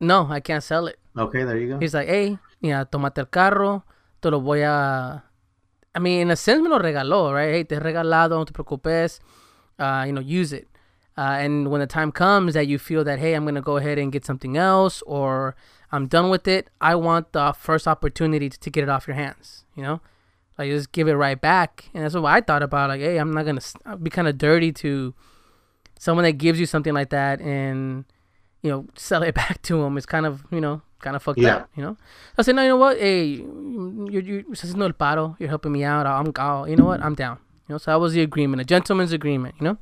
no, 0.00 0.26
I 0.30 0.40
can't 0.40 0.62
sell 0.62 0.86
it. 0.86 0.98
Okay, 1.16 1.44
there 1.44 1.58
you 1.58 1.68
go. 1.68 1.78
He's 1.78 1.94
like, 1.94 2.08
hey, 2.08 2.38
mira, 2.60 2.86
tomate 2.90 3.18
el 3.18 3.26
carro, 3.26 3.84
te 4.20 4.30
lo 4.30 4.40
voy 4.40 4.62
a... 4.62 5.24
I 5.92 5.98
mean, 5.98 6.20
in 6.20 6.30
a 6.30 6.36
sense 6.36 6.62
me 6.62 6.68
lo 6.68 6.78
regaló, 6.78 7.34
right? 7.34 7.50
Hey, 7.50 7.64
te 7.64 7.74
he 7.74 7.80
regalado, 7.80 8.30
no 8.30 8.44
te 8.44 8.52
preocupes. 8.52 9.18
Uh, 9.78 10.04
you 10.06 10.12
know, 10.12 10.20
use 10.20 10.52
it. 10.52 10.68
Uh, 11.18 11.36
and 11.40 11.70
when 11.70 11.80
the 11.80 11.86
time 11.86 12.12
comes 12.12 12.54
that 12.54 12.66
you 12.66 12.78
feel 12.78 13.02
that, 13.04 13.18
hey, 13.18 13.34
I'm 13.34 13.44
going 13.44 13.56
to 13.56 13.60
go 13.60 13.76
ahead 13.76 13.98
and 13.98 14.12
get 14.12 14.24
something 14.24 14.56
else 14.56 15.02
or 15.02 15.56
I'm 15.90 16.06
done 16.06 16.30
with 16.30 16.46
it, 16.46 16.70
I 16.80 16.94
want 16.94 17.32
the 17.32 17.52
first 17.52 17.88
opportunity 17.88 18.48
to, 18.48 18.58
to 18.60 18.70
get 18.70 18.84
it 18.84 18.88
off 18.88 19.06
your 19.08 19.16
hands, 19.16 19.64
you 19.74 19.82
know? 19.82 20.00
Like, 20.56 20.70
just 20.70 20.92
give 20.92 21.08
it 21.08 21.14
right 21.14 21.40
back. 21.40 21.90
And 21.92 22.04
that's 22.04 22.14
what 22.14 22.24
I 22.24 22.40
thought 22.40 22.62
about. 22.62 22.90
Like, 22.90 23.00
hey, 23.00 23.18
I'm 23.18 23.32
not 23.32 23.44
going 23.44 23.58
to 23.58 23.96
be 23.96 24.10
kind 24.10 24.28
of 24.28 24.38
dirty 24.38 24.72
to 24.72 25.14
someone 25.98 26.24
that 26.24 26.32
gives 26.32 26.60
you 26.60 26.66
something 26.66 26.94
like 26.94 27.10
that 27.10 27.40
and, 27.40 28.04
you 28.62 28.70
know, 28.70 28.86
sell 28.94 29.22
it 29.22 29.34
back 29.42 29.60
to 29.62 29.82
them. 29.82 29.96
It's 29.96 30.06
kind 30.06 30.26
of, 30.26 30.44
you 30.50 30.60
know, 30.60 30.82
kind 31.00 31.16
of 31.16 31.22
fucked 31.22 31.38
Yeah. 31.38 31.56
up, 31.56 31.70
you 31.74 31.82
know? 31.82 31.96
I 32.38 32.42
said, 32.42 32.54
no, 32.56 32.62
you 32.62 32.68
know 32.68 32.76
what? 32.76 32.98
Hey, 32.98 33.24
you, 33.26 34.20
you, 34.20 34.44
haciendo 34.52 34.84
el 34.84 34.92
paro. 34.92 35.36
You're 35.38 35.48
helping 35.48 35.72
me 35.72 35.84
out. 35.84 36.06
I'm, 36.06 36.32
I'll, 36.36 36.68
you 36.68 36.76
know 36.76 36.84
what? 36.86 37.02
I'm 37.02 37.14
down. 37.14 37.38
You 37.68 37.74
know, 37.74 37.78
so 37.78 37.90
that 37.90 38.00
was 38.00 38.12
the 38.12 38.22
agreement, 38.22 38.60
a 38.60 38.64
gentleman's 38.64 39.12
agreement, 39.12 39.54
you 39.60 39.64
know? 39.64 39.78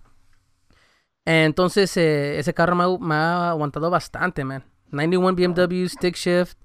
And 1.26 1.54
entonces, 1.54 1.96
eh, 1.96 2.38
ese 2.38 2.52
carro 2.54 2.74
me, 2.74 2.82
ha- 2.84 2.98
me 2.98 3.14
ha 3.14 3.52
aguantado 3.54 3.90
bastante, 3.90 4.44
man. 4.46 4.62
91 4.90 5.36
BMW, 5.36 5.88
stick 5.90 6.16
shift, 6.16 6.56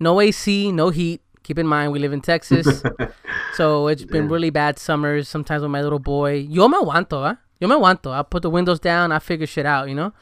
no 0.00 0.20
AC, 0.20 0.72
no 0.72 0.88
heat, 0.90 1.20
Keep 1.44 1.60
in 1.60 1.66
mind, 1.66 1.92
we 1.92 1.98
live 1.98 2.12
in 2.12 2.20
Texas, 2.20 2.82
so 3.54 3.88
it's 3.88 4.04
been 4.04 4.28
really 4.28 4.50
bad 4.50 4.78
summers. 4.78 5.28
Sometimes 5.28 5.62
with 5.62 5.70
my 5.70 5.80
little 5.80 5.98
boy, 6.00 6.34
yo 6.50 6.68
me 6.68 6.76
aguanto, 6.76 7.24
¿ah? 7.24 7.36
Yo 7.58 7.66
me 7.68 7.74
aguanto. 7.74 8.12
I 8.12 8.22
put 8.22 8.42
the 8.42 8.50
windows 8.50 8.78
down. 8.80 9.12
I 9.12 9.18
figure 9.18 9.46
shit 9.46 9.64
out, 9.64 9.88
you 9.88 9.94
know. 9.94 10.12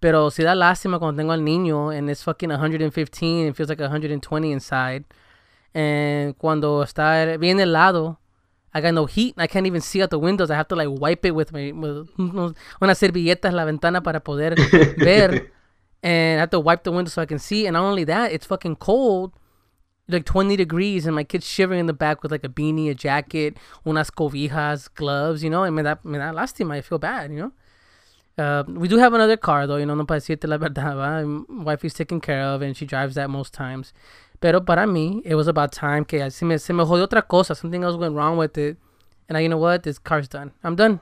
Pero 0.00 0.30
si 0.30 0.42
da 0.42 0.54
lástima 0.54 0.98
cuando 0.98 1.20
tengo 1.20 1.32
al 1.32 1.44
niño 1.44 1.90
and 1.90 2.08
it's 2.08 2.22
fucking 2.22 2.50
115 2.50 3.46
and 3.46 3.56
feels 3.56 3.68
like 3.68 3.80
120 3.80 4.52
inside. 4.52 5.04
And 5.74 6.36
cuando 6.38 6.82
está 6.82 7.36
bien 7.38 7.58
helado, 7.58 8.18
I 8.72 8.80
got 8.80 8.94
no 8.94 9.06
heat. 9.06 9.34
I 9.38 9.46
can't 9.46 9.66
even 9.66 9.80
see 9.80 10.02
out 10.02 10.10
the 10.10 10.18
windows. 10.18 10.50
I 10.50 10.54
have 10.54 10.68
to 10.68 10.76
like 10.76 10.88
wipe 10.88 11.24
it 11.24 11.34
with 11.34 11.52
my 11.52 11.72
with 11.72 12.08
unas 12.80 12.98
servilletas 12.98 13.52
la 13.52 13.64
ventana 13.64 14.02
para 14.02 14.20
poder 14.20 14.54
ver. 14.98 15.50
And 16.02 16.38
I 16.38 16.40
have 16.40 16.50
to 16.50 16.60
wipe 16.60 16.84
the 16.84 16.92
window 16.92 17.10
so 17.10 17.22
I 17.22 17.26
can 17.26 17.38
see. 17.38 17.66
And 17.66 17.74
not 17.74 17.82
only 17.82 18.04
that, 18.04 18.30
it's 18.30 18.46
fucking 18.46 18.76
cold, 18.76 19.32
like 20.06 20.24
20 20.24 20.54
degrees, 20.54 21.06
and 21.06 21.14
my 21.14 21.24
kid's 21.24 21.44
shivering 21.46 21.80
in 21.80 21.86
the 21.86 21.92
back 21.92 22.22
with 22.22 22.30
like 22.30 22.44
a 22.44 22.48
beanie, 22.48 22.88
a 22.88 22.94
jacket, 22.94 23.56
unas 23.84 24.10
cobijas, 24.10 24.88
gloves, 24.94 25.42
you 25.42 25.50
know. 25.50 25.64
And 25.64 25.74
me 25.74 25.82
da, 25.82 25.96
me 26.04 26.18
da 26.18 26.32
lástima. 26.32 26.76
I 26.76 26.82
feel 26.82 26.98
bad, 26.98 27.32
you 27.32 27.38
know. 27.38 27.52
Uh, 28.38 28.62
we 28.68 28.86
do 28.86 28.98
have 28.98 29.12
another 29.14 29.36
car 29.36 29.66
though, 29.66 29.78
you 29.78 29.84
know, 29.84 29.96
no 29.96 30.04
para 30.04 30.20
decirte 30.20 30.46
la 30.46 30.58
verdad, 30.58 30.96
¿va? 30.96 31.24
My 31.48 31.64
wife 31.64 31.84
is 31.84 31.92
taken 31.92 32.20
care 32.20 32.40
of 32.42 32.62
and 32.62 32.76
she 32.76 32.86
drives 32.86 33.16
that 33.16 33.28
most 33.28 33.52
times. 33.52 33.92
Pero 34.40 34.60
para 34.60 34.86
mí, 34.86 35.20
it 35.24 35.34
was 35.34 35.48
about 35.48 35.72
time 35.72 36.04
que 36.04 36.30
se 36.30 36.44
me, 36.44 36.56
se 36.58 36.72
me 36.72 36.84
jodió 36.84 37.08
otra 37.08 37.26
cosa. 37.26 37.56
Something 37.56 37.82
else 37.82 37.96
went 37.96 38.14
wrong 38.14 38.36
with 38.38 38.56
it. 38.56 38.76
And 39.28 39.36
I, 39.36 39.40
you 39.40 39.48
know 39.48 39.58
what? 39.58 39.82
This 39.82 39.98
car's 39.98 40.28
done. 40.28 40.52
I'm 40.62 40.76
done. 40.76 41.00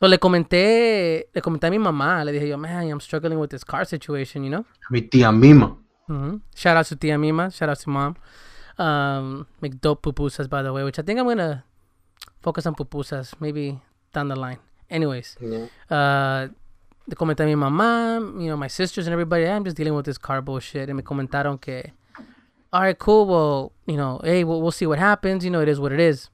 So 0.00 0.08
le 0.08 0.16
comenté, 0.16 1.24
le 1.34 1.40
comenté 1.42 1.66
a 1.66 1.70
mi 1.70 1.76
mamá. 1.76 2.24
Le 2.24 2.32
dije 2.32 2.48
yo, 2.48 2.56
man, 2.56 2.88
I'm 2.88 3.00
struggling 3.00 3.38
with 3.38 3.50
this 3.50 3.62
car 3.62 3.84
situation, 3.84 4.42
you 4.42 4.50
know? 4.50 4.64
Mi 4.90 5.02
tía 5.02 5.30
Mima. 5.30 5.76
hmm 6.06 6.36
Shout 6.56 6.78
out 6.78 6.86
to 6.86 6.96
Tia 6.96 7.18
Mima. 7.18 7.50
Shout 7.50 7.68
out 7.68 7.78
to 7.78 7.90
mom. 7.90 8.16
Um, 8.78 9.46
make 9.60 9.80
dope 9.80 10.02
pupusas, 10.02 10.48
by 10.48 10.62
the 10.62 10.72
way, 10.72 10.82
which 10.82 10.98
I 10.98 11.02
think 11.02 11.20
I'm 11.20 11.26
going 11.26 11.36
to 11.36 11.62
focus 12.40 12.64
on 12.64 12.74
pupusas 12.74 13.34
maybe 13.38 13.80
down 14.14 14.28
the 14.28 14.36
line. 14.36 14.58
Anyways, 14.92 15.36
Yeah. 15.40 15.66
uh, 15.90 16.48
le 17.08 17.16
comenté 17.16 17.40
a 17.42 17.46
mi 17.46 17.54
mamá, 17.54 18.20
you 18.40 18.48
know, 18.48 18.56
my 18.56 18.68
sisters 18.68 19.06
and 19.06 19.12
everybody, 19.12 19.46
I'm 19.46 19.64
just 19.64 19.76
dealing 19.76 19.94
with 19.94 20.04
this 20.04 20.18
car 20.18 20.42
bullshit. 20.42 20.88
And 20.88 20.96
me 20.96 21.02
comentaron 21.02 21.60
que, 21.60 21.92
all 22.72 22.82
right, 22.82 22.98
cool, 22.98 23.26
well, 23.26 23.72
you 23.86 23.96
know, 23.96 24.20
hey, 24.22 24.44
we'll, 24.44 24.60
we'll 24.62 24.70
see 24.70 24.86
what 24.86 24.98
happens. 24.98 25.44
You 25.44 25.50
know, 25.50 25.60
it 25.60 25.68
is 25.68 25.80
what 25.80 25.92
it 25.92 26.00
is. 26.00 26.28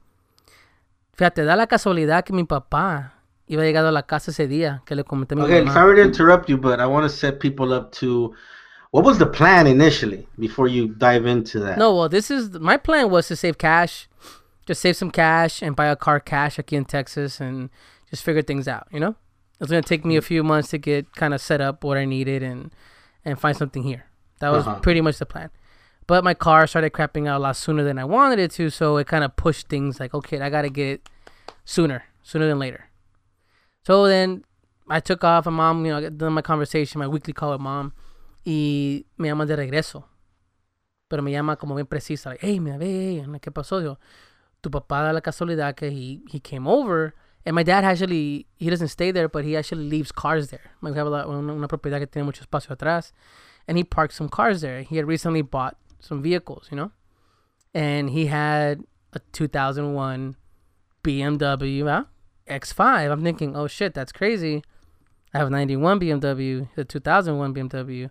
Fíjate, 1.17 1.45
da 1.45 1.55
la 1.57 1.67
casualidad 1.67 2.25
que 2.25 2.35
mi 2.35 2.45
papá 2.45 3.12
iba 3.49 3.62
llegado 3.62 3.88
a 3.88 3.93
la 3.93 4.03
casa 4.03 4.31
ese 4.31 4.47
día 4.49 4.83
que 4.85 4.95
le 4.95 5.05
comenté 5.05 5.33
a 5.33 5.37
mi 5.37 5.43
Okay, 5.43 5.62
mamá. 5.62 5.73
sorry 5.73 5.97
to 5.97 6.03
interrupt 6.03 6.49
you, 6.49 6.57
but 6.59 6.81
I 6.81 6.87
want 6.87 7.05
to 7.05 7.09
set 7.17 7.41
people 7.41 7.73
up 7.73 7.93
to 7.93 8.35
what 8.91 9.05
was 9.05 9.19
the 9.19 9.27
plan 9.27 9.67
initially 9.67 10.27
before 10.38 10.69
you 10.69 10.88
dive 10.88 11.27
into 11.27 11.59
that? 11.61 11.77
No, 11.79 11.95
well, 11.95 12.09
this 12.09 12.31
is 12.31 12.59
my 12.61 12.77
plan 12.77 13.11
was 13.11 13.27
to 13.29 13.37
save 13.37 13.59
cash, 13.59 14.09
just 14.67 14.81
save 14.81 14.97
some 14.97 15.11
cash 15.11 15.61
and 15.62 15.75
buy 15.75 15.87
a 15.87 15.97
car 15.97 16.21
cash 16.21 16.57
aquí 16.59 16.75
in 16.77 16.85
Texas 16.85 17.41
and 17.41 17.69
just 18.11 18.23
figure 18.25 18.43
things 18.43 18.67
out. 18.69 18.87
You 18.93 19.00
know, 19.00 19.15
it's 19.61 19.71
gonna 19.71 19.83
take 19.83 20.05
me 20.05 20.17
a 20.17 20.23
few 20.23 20.43
months 20.45 20.71
to 20.71 20.79
get 20.79 21.12
kind 21.15 21.35
of 21.35 21.41
set 21.41 21.61
up 21.61 21.85
what 21.85 21.97
I 21.99 22.05
needed 22.05 22.43
and 22.43 22.73
and 23.25 23.38
find 23.38 23.57
something 23.57 23.83
here. 23.83 24.05
That 24.41 24.50
was 24.50 24.67
Uh-huh. 24.67 24.81
pretty 24.81 25.00
much 25.00 25.19
the 25.19 25.27
plan. 25.27 25.50
But 26.07 26.25
my 26.25 26.33
car 26.35 26.67
started 26.67 26.93
crapping 26.93 27.29
out 27.29 27.38
a 27.38 27.43
lot 27.43 27.57
sooner 27.57 27.85
than 27.85 27.99
I 27.99 28.05
wanted 28.05 28.38
it 28.38 28.50
to, 28.53 28.71
so 28.71 28.97
it 28.97 29.07
kind 29.07 29.25
of 29.25 29.37
pushed 29.37 29.69
things 29.69 30.00
like, 30.00 30.15
okay, 30.15 30.41
I 30.41 30.49
gotta 30.49 30.71
get 30.71 30.87
it 30.87 31.09
sooner, 31.65 32.05
sooner 32.23 32.47
than 32.47 32.59
later. 32.59 32.87
So 33.85 34.07
then 34.07 34.45
I 34.88 35.00
took 35.00 35.23
off, 35.25 35.47
and 35.47 35.57
mom, 35.57 35.85
you 35.85 35.93
know, 35.93 35.99
I 35.99 36.09
done 36.09 36.33
my 36.33 36.41
conversation, 36.43 36.99
my 36.99 37.09
weekly 37.09 37.35
call 37.35 37.53
with 37.53 37.61
mom, 37.61 37.93
y 38.47 39.05
me 39.19 39.29
llama 39.29 39.45
de 39.45 39.57
regreso. 39.57 40.05
Pero 41.11 41.21
me 41.23 41.31
llama 41.33 41.57
como 41.57 41.75
bien 41.75 41.87
precisa, 41.87 42.27
like, 42.31 42.41
hey, 42.41 42.59
mira, 42.59 42.79
ve, 42.79 43.23
¿qué 43.43 43.50
pasó? 43.53 43.83
Yo, 43.83 43.99
tu 44.62 44.71
papá 44.71 45.03
da 45.03 45.12
la 45.12 45.21
casualidad 45.21 45.75
que 45.75 45.88
he, 45.88 46.21
he 46.31 46.41
came 46.41 46.67
over, 46.67 47.15
and 47.49 47.55
my 47.55 47.62
dad 47.62 47.83
actually, 47.83 48.47
he 48.59 48.69
doesn't 48.69 48.88
stay 48.88 49.11
there, 49.11 49.26
but 49.26 49.43
he 49.43 49.57
actually 49.57 49.88
leaves 49.88 50.12
cars 50.12 50.50
there. 50.50 50.71
Like 50.83 50.93
we 50.93 50.99
have 50.99 51.07
a 51.07 51.11
lot, 51.11 51.26
una, 51.28 51.67
propiedad 51.67 51.99
que 51.99 52.07
tiene 52.07 52.26
mucho 52.26 52.45
espacio 52.45 52.76
atrás, 52.76 53.12
and 53.67 53.78
he 53.78 53.85
parks 53.85 54.17
some 54.17 54.28
cars 54.28 54.61
there. 54.61 54.83
He 54.83 54.97
had 54.97 55.07
recently 55.07 55.40
bought 55.40 55.78
some 55.99 56.21
vehicles, 56.23 56.69
you 56.71 56.76
know, 56.76 56.90
and 57.73 58.11
he 58.11 58.26
had 58.26 58.85
a 59.14 59.21
2001 59.33 60.37
BMW 61.02 61.88
uh, 61.88 62.05
X5. 62.50 63.11
I'm 63.11 63.23
thinking, 63.23 63.57
oh 63.57 63.67
shit, 63.67 63.95
that's 63.95 64.12
crazy. 64.12 64.62
I 65.33 65.38
have 65.38 65.47
a 65.47 65.50
91 65.50 66.00
BMW, 66.00 66.69
the 66.76 66.85
2001 66.85 67.55
BMW. 67.55 68.11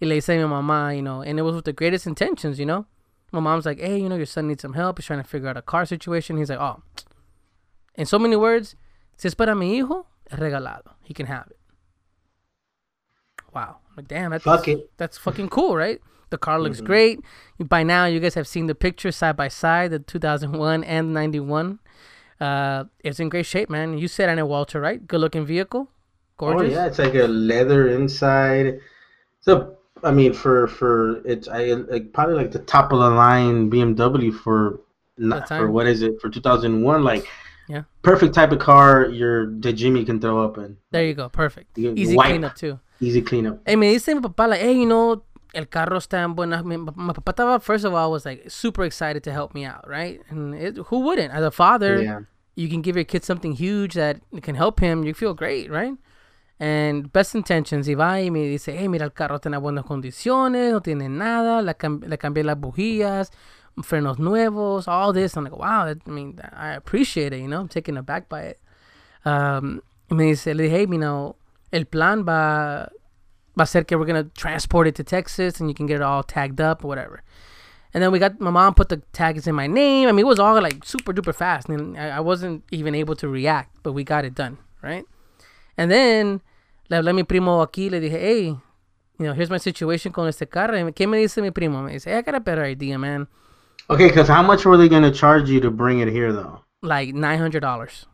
Y 0.00 0.06
le 0.06 0.14
dice 0.14 0.28
a 0.28 0.36
mi 0.36 0.44
mamá, 0.44 0.94
you 0.94 1.02
know, 1.02 1.22
and 1.22 1.40
it 1.40 1.42
was 1.42 1.56
with 1.56 1.64
the 1.64 1.72
greatest 1.72 2.06
intentions, 2.06 2.60
you 2.60 2.66
know. 2.66 2.86
My 3.32 3.40
mom's 3.40 3.66
like, 3.66 3.80
hey, 3.80 3.98
you 3.98 4.08
know, 4.08 4.14
your 4.14 4.26
son 4.26 4.46
needs 4.46 4.62
some 4.62 4.74
help. 4.74 4.98
He's 4.98 5.06
trying 5.06 5.24
to 5.24 5.28
figure 5.28 5.48
out 5.48 5.56
a 5.56 5.62
car 5.62 5.84
situation. 5.86 6.36
He's 6.36 6.50
like, 6.50 6.60
oh, 6.60 6.84
in 7.96 8.06
so 8.06 8.18
many 8.18 8.36
words, 8.36 8.76
si 9.16 9.28
es 9.28 9.34
para 9.34 9.54
mi 9.54 9.78
hijo, 9.78 10.06
es 10.30 10.38
regalado. 10.38 10.94
He 11.02 11.14
can 11.14 11.26
have 11.26 11.46
it. 11.50 11.58
Wow. 13.54 13.76
Like, 13.96 14.08
damn, 14.08 14.30
that's, 14.30 14.44
Fuck 14.44 14.68
it. 14.68 14.90
that's 14.98 15.16
fucking 15.16 15.48
cool, 15.48 15.76
right? 15.76 16.00
The 16.30 16.38
car 16.38 16.60
looks 16.60 16.80
great. 16.80 17.20
By 17.58 17.84
now, 17.84 18.04
you 18.06 18.20
guys 18.20 18.34
have 18.34 18.48
seen 18.48 18.66
the 18.66 18.74
pictures 18.74 19.16
side 19.16 19.36
by 19.36 19.48
side, 19.48 19.92
the 19.92 20.00
2001 20.00 20.84
and 20.84 21.14
91. 21.14 21.78
Uh, 22.40 22.84
it's 23.02 23.20
in 23.20 23.28
great 23.28 23.46
shape, 23.46 23.70
man. 23.70 23.96
You 23.96 24.08
said 24.08 24.28
on 24.28 24.38
it, 24.38 24.46
Walter, 24.46 24.80
right? 24.80 25.06
Good 25.06 25.20
looking 25.20 25.46
vehicle. 25.46 25.88
Gorgeous. 26.36 26.72
Oh 26.72 26.74
yeah, 26.74 26.86
it's 26.86 26.98
like 26.98 27.14
a 27.14 27.26
leather 27.26 27.88
inside. 27.88 28.80
So 29.40 29.78
I 30.02 30.10
mean, 30.10 30.34
for 30.34 30.66
for 30.66 31.22
it's 31.26 31.48
I 31.48 31.72
like 31.72 32.12
probably 32.12 32.34
like 32.34 32.52
the 32.52 32.58
top 32.58 32.92
of 32.92 32.98
the 32.98 33.10
line 33.10 33.70
BMW 33.70 34.34
for 34.34 34.80
not 35.16 35.48
for 35.48 35.70
what 35.70 35.86
is 35.86 36.02
it 36.02 36.20
for 36.20 36.28
2001 36.28 37.02
like 37.02 37.26
Yeah. 37.68 37.82
perfect 38.02 38.32
type 38.34 38.52
of 38.52 38.60
car 38.60 39.06
your 39.08 39.46
the 39.60 39.72
Jimmy 39.72 40.04
can 40.04 40.20
throw 40.20 40.44
up 40.44 40.56
in 40.58 40.76
There 40.92 41.04
you 41.04 41.14
go. 41.14 41.28
Perfect. 41.28 41.76
You 41.76 41.94
Easy 41.96 42.14
wipe. 42.16 42.28
cleanup, 42.30 42.54
too. 42.54 42.78
easy 43.00 43.20
cleanup. 43.22 43.60
Hey, 43.66 43.74
me 43.76 43.92
dice 43.92 44.14
mi 44.14 44.20
papá, 44.20 44.48
like, 44.48 44.60
hey, 44.60 44.72
you 44.74 44.86
know, 44.86 45.22
el 45.52 45.66
carro 45.66 45.98
está 45.98 46.22
en 46.22 46.34
buena. 46.34 46.62
My, 46.62 46.76
my 46.76 47.12
papá 47.12 47.32
estaba, 47.34 47.60
first 47.60 47.84
of 47.84 47.92
all, 47.92 48.10
was 48.12 48.24
like 48.24 48.48
super 48.50 48.84
excited 48.84 49.22
to 49.24 49.32
help 49.32 49.52
me 49.54 49.64
out, 49.64 49.86
right? 49.88 50.20
And 50.30 50.54
it, 50.54 50.76
who 50.88 51.00
wouldn't? 51.00 51.32
As 51.32 51.42
a 51.42 51.50
father, 51.50 52.00
Yeah. 52.02 52.20
you 52.54 52.68
can 52.68 52.82
give 52.82 52.94
your 52.96 53.04
kid 53.04 53.24
something 53.24 53.52
huge 53.52 53.94
that 53.94 54.20
can 54.42 54.54
help 54.54 54.78
him. 54.80 55.02
You 55.04 55.12
feel 55.14 55.34
great, 55.34 55.68
right? 55.70 55.94
And 56.58 57.12
best 57.12 57.34
intentions. 57.34 57.86
Y 57.88 57.94
va 57.94 58.20
y 58.22 58.30
me 58.30 58.46
dice, 58.48 58.68
hey, 58.78 58.88
mira, 58.88 59.04
el 59.04 59.12
carro 59.12 59.36
está 59.36 59.52
en 59.52 59.60
buenas 59.60 59.84
condiciones, 59.84 60.72
no 60.72 60.80
tiene 60.80 61.08
nada, 61.08 61.60
le, 61.62 61.74
cam- 61.74 62.02
le 62.06 62.16
cambié 62.16 62.44
las 62.44 62.56
bujías, 62.58 63.30
frenos 63.82 64.18
nuevos, 64.18 64.88
all 64.88 65.12
this. 65.12 65.36
I'm 65.36 65.44
like, 65.44 65.56
wow, 65.56 65.86
I 65.86 66.10
mean, 66.10 66.40
I 66.52 66.70
appreciate 66.72 67.32
it, 67.32 67.40
you 67.40 67.48
know, 67.48 67.60
I'm 67.60 67.68
taken 67.68 67.96
aback 67.96 68.28
by 68.28 68.42
it. 68.42 68.60
Um, 69.24 69.82
dice, 70.10 70.46
le 70.46 70.64
dije, 70.64 70.70
hey, 70.70 70.86
you 70.90 70.98
know, 70.98 71.36
el 71.72 71.84
plan 71.84 72.24
va, 72.24 72.90
va 73.56 73.62
a 73.62 73.66
ser 73.66 73.84
que 73.84 73.98
we're 73.98 74.06
going 74.06 74.22
to 74.22 74.30
transport 74.34 74.86
it 74.86 74.94
to 74.94 75.04
Texas 75.04 75.60
and 75.60 75.68
you 75.68 75.74
can 75.74 75.86
get 75.86 75.96
it 75.96 76.02
all 76.02 76.22
tagged 76.22 76.60
up 76.60 76.84
or 76.84 76.88
whatever. 76.88 77.22
And 77.92 78.02
then 78.02 78.12
we 78.12 78.18
got 78.18 78.38
my 78.40 78.50
mom 78.50 78.74
put 78.74 78.90
the 78.90 78.98
tags 79.12 79.46
in 79.46 79.54
my 79.54 79.66
name. 79.66 80.08
I 80.08 80.12
mean, 80.12 80.26
it 80.26 80.28
was 80.28 80.38
all 80.38 80.60
like 80.60 80.84
super 80.84 81.14
duper 81.14 81.34
fast, 81.34 81.68
and 81.70 81.96
I, 81.96 82.18
I 82.18 82.20
wasn't 82.20 82.62
even 82.70 82.94
able 82.94 83.16
to 83.16 83.28
react, 83.28 83.82
but 83.82 83.92
we 83.92 84.04
got 84.04 84.26
it 84.26 84.34
done, 84.34 84.58
right? 84.82 85.04
And 85.78 85.90
then 85.90 86.42
le 86.90 86.98
hablé 86.98 87.14
mi 87.14 87.22
primo 87.22 87.64
aquí, 87.64 87.90
le 87.90 88.00
dije, 88.00 88.20
hey, 88.20 88.44
you 89.18 89.26
know, 89.26 89.32
here's 89.32 89.48
my 89.48 89.56
situation 89.56 90.12
con 90.12 90.28
este 90.28 90.46
carro. 90.50 90.74
¿Qué 90.92 91.08
me 91.08 91.16
dice 91.16 91.40
mi 91.40 91.50
primo? 91.50 91.82
Me 91.82 91.92
dice, 91.92 92.04
hey, 92.04 92.18
I 92.18 92.22
got 92.22 92.34
a 92.34 92.40
better 92.40 92.64
idea, 92.64 92.98
man. 92.98 93.28
Okay, 93.88 94.08
because 94.08 94.28
how 94.28 94.42
much 94.42 94.64
were 94.64 94.76
they 94.76 94.88
gonna 94.88 95.12
charge 95.12 95.48
you 95.48 95.60
to 95.60 95.70
bring 95.70 96.00
it 96.00 96.08
here 96.08 96.32
though? 96.32 96.60
Like 96.82 97.14
nine 97.14 97.38
hundred 97.38 97.60
dollars. 97.60 98.06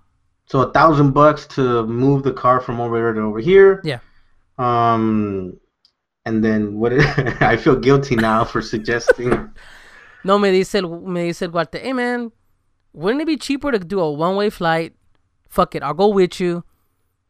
So 0.47 0.61
a 0.61 0.73
thousand 0.73 1.13
bucks 1.13 1.47
to 1.49 1.87
move 1.87 2.25
the 2.25 2.33
car 2.33 2.61
from 2.61 2.81
over 2.81 2.97
there 2.97 3.13
to 3.13 3.21
over 3.21 3.41
here. 3.41 3.81
Yeah. 3.85 4.01
Um, 4.59 5.59
and 6.27 6.45
then 6.45 6.79
what? 6.79 6.93
I 7.43 7.57
feel 7.57 7.77
guilty 7.77 8.17
now 8.17 8.45
for 8.45 8.63
suggesting. 8.63 9.51
No, 10.25 10.39
me 10.39 10.53
dice 10.53 10.77
el, 10.77 11.01
me 11.01 11.27
dice 11.27 11.43
el 11.43 11.51
Walter, 11.51 11.81
hey 11.81 11.93
man, 11.93 12.31
wouldn't 12.93 13.23
it 13.23 13.27
be 13.27 13.37
cheaper 13.37 13.73
to 13.73 13.79
do 13.81 13.99
a 13.99 14.13
one 14.13 14.37
way 14.37 14.51
flight? 14.51 14.95
Fuck 15.49 15.75
it, 15.75 15.83
I'll 15.83 15.95
go 15.95 16.09
with 16.09 16.39
you. 16.39 16.65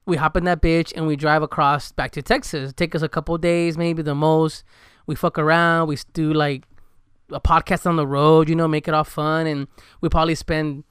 We 0.05 0.17
hop 0.17 0.37
in 0.37 0.45
that 0.45 0.61
bitch 0.61 0.93
and 0.95 1.07
we 1.07 1.17
drive 1.17 1.43
across 1.43 1.91
back 1.93 2.11
to 2.13 2.23
Texas. 2.23 2.73
Take 2.75 2.95
us 2.95 3.01
a 3.01 3.09
couple 3.09 3.39
days, 3.39 3.79
maybe 3.79 4.03
the 4.03 4.15
most. 4.15 4.63
We 5.07 5.15
fuck 5.15 5.39
around. 5.39 5.89
We 5.89 5.97
do 6.13 6.35
like 6.35 6.65
a 7.33 7.41
podcast 7.41 7.87
on 7.87 7.97
the 7.97 8.07
road, 8.07 8.49
you 8.49 8.55
know, 8.55 8.69
make 8.69 8.89
it 8.89 8.95
all 8.95 9.05
fun, 9.05 9.47
and 9.47 9.67
we 10.01 10.09
probably 10.09 10.35
spend 10.35 10.85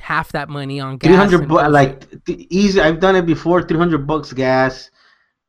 half 0.00 0.32
that 0.32 0.48
money 0.48 0.80
on 0.80 0.98
gas. 0.98 1.08
Three 1.08 1.16
hundred 1.16 1.48
bu- 1.48 1.68
like 1.68 2.24
th- 2.24 2.46
easy. 2.50 2.80
I've 2.80 3.00
done 3.00 3.16
it 3.16 3.26
before. 3.26 3.62
Three 3.62 3.78
hundred 3.78 4.06
bucks 4.06 4.32
gas, 4.32 4.90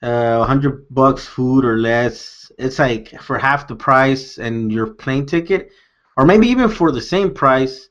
uh, 0.01 0.43
hundred 0.45 0.85
bucks 0.89 1.25
food 1.25 1.65
or 1.65 1.77
less. 1.77 2.51
It's 2.57 2.79
like 2.79 3.19
for 3.21 3.37
half 3.37 3.67
the 3.67 3.75
price 3.75 4.37
and 4.37 4.71
your 4.71 4.87
plane 4.87 5.25
ticket, 5.25 5.71
or 6.17 6.25
maybe 6.25 6.47
even 6.47 6.69
for 6.69 6.91
the 6.91 7.01
same 7.01 7.33
price. 7.33 7.89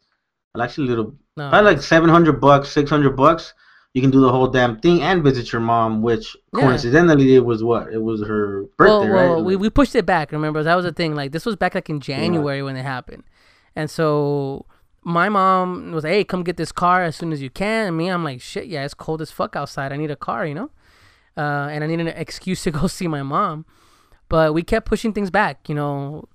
Well, 0.54 0.64
actually, 0.64 0.88
a 0.88 0.90
little 0.90 1.14
no, 1.36 1.50
probably 1.50 1.72
like 1.72 1.82
seven 1.82 2.10
hundred 2.10 2.40
bucks, 2.40 2.70
six 2.70 2.90
hundred 2.90 3.16
bucks. 3.16 3.54
You 3.98 4.02
can 4.04 4.12
do 4.12 4.20
the 4.20 4.30
whole 4.30 4.46
damn 4.48 4.78
thing 4.80 5.02
and 5.02 5.22
visit 5.24 5.52
your 5.52 5.60
mom, 5.60 6.02
which 6.02 6.36
Yeah. 6.54 6.60
coincidentally 6.62 7.34
it 7.34 7.44
was 7.44 7.62
what 7.64 7.92
it 7.92 8.02
was 8.02 8.18
her 8.30 8.64
birthday, 8.76 9.08
well, 9.10 9.14
well, 9.14 9.34
right? 9.36 9.44
we, 9.44 9.56
we 9.56 9.68
pushed 9.70 9.94
it 9.94 10.06
back. 10.06 10.30
Remember 10.32 10.62
that 10.62 10.74
was 10.74 10.84
the 10.84 10.92
thing. 10.92 11.14
Like 11.14 11.32
this 11.32 11.44
was 11.44 11.56
back 11.56 11.74
like 11.74 11.90
in 11.90 12.00
January 12.00 12.62
when 12.62 12.76
it 12.76 12.84
happened, 12.84 13.24
and 13.74 13.90
so 13.90 14.64
my 15.02 15.28
mom 15.28 15.92
was, 15.92 16.04
"Hey, 16.04 16.22
come 16.24 16.42
get 16.44 16.56
this 16.56 16.72
car 16.72 17.02
as 17.02 17.16
soon 17.16 17.32
as 17.32 17.40
you 17.42 17.50
can." 17.50 17.88
And 17.88 17.96
me, 17.96 18.08
I'm 18.08 18.24
like, 18.24 18.40
"Shit, 18.40 18.66
yeah, 18.66 18.84
it's 18.84 18.94
cold 18.94 19.20
as 19.22 19.30
fuck 19.30 19.56
outside. 19.56 19.92
I 19.92 19.96
need 19.96 20.10
a 20.10 20.16
car, 20.16 20.46
you 20.46 20.54
know." 20.54 20.70
Uh, 21.36 21.68
and 21.72 21.84
I 21.84 21.86
need 21.86 22.00
an 22.00 22.08
excuse 22.08 22.62
to 22.66 22.70
go 22.70 22.86
see 22.86 23.08
my 23.08 23.22
mom, 23.22 23.64
but 24.28 24.54
we 24.54 24.62
kept 24.62 24.86
pushing 24.86 25.12
things 25.12 25.30
back. 25.30 25.68
You 25.68 25.74
know, 25.76 26.28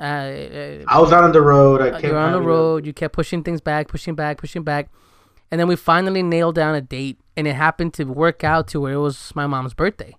uh, 0.00 0.02
uh, 0.02 0.84
I 0.88 1.00
was 1.00 1.12
out 1.12 1.24
on 1.24 1.32
the 1.32 1.42
road. 1.42 1.80
I 1.82 1.90
kept 1.90 2.04
you're 2.04 2.16
on 2.18 2.32
the 2.32 2.38
a- 2.38 2.42
road. 2.42 2.86
You 2.86 2.92
kept 2.92 3.14
pushing 3.14 3.42
things 3.42 3.60
back, 3.60 3.88
pushing 3.88 4.14
back, 4.14 4.38
pushing 4.38 4.62
back, 4.62 4.90
and 5.50 5.60
then 5.60 5.68
we 5.68 5.76
finally 5.76 6.22
nailed 6.22 6.54
down 6.54 6.74
a 6.74 6.80
date, 6.80 7.20
and 7.36 7.46
it 7.46 7.54
happened 7.54 7.94
to 7.94 8.04
work 8.04 8.44
out 8.44 8.68
to 8.68 8.80
where 8.80 8.94
it 8.94 9.00
was 9.00 9.32
my 9.34 9.46
mom's 9.46 9.74
birthday. 9.74 10.14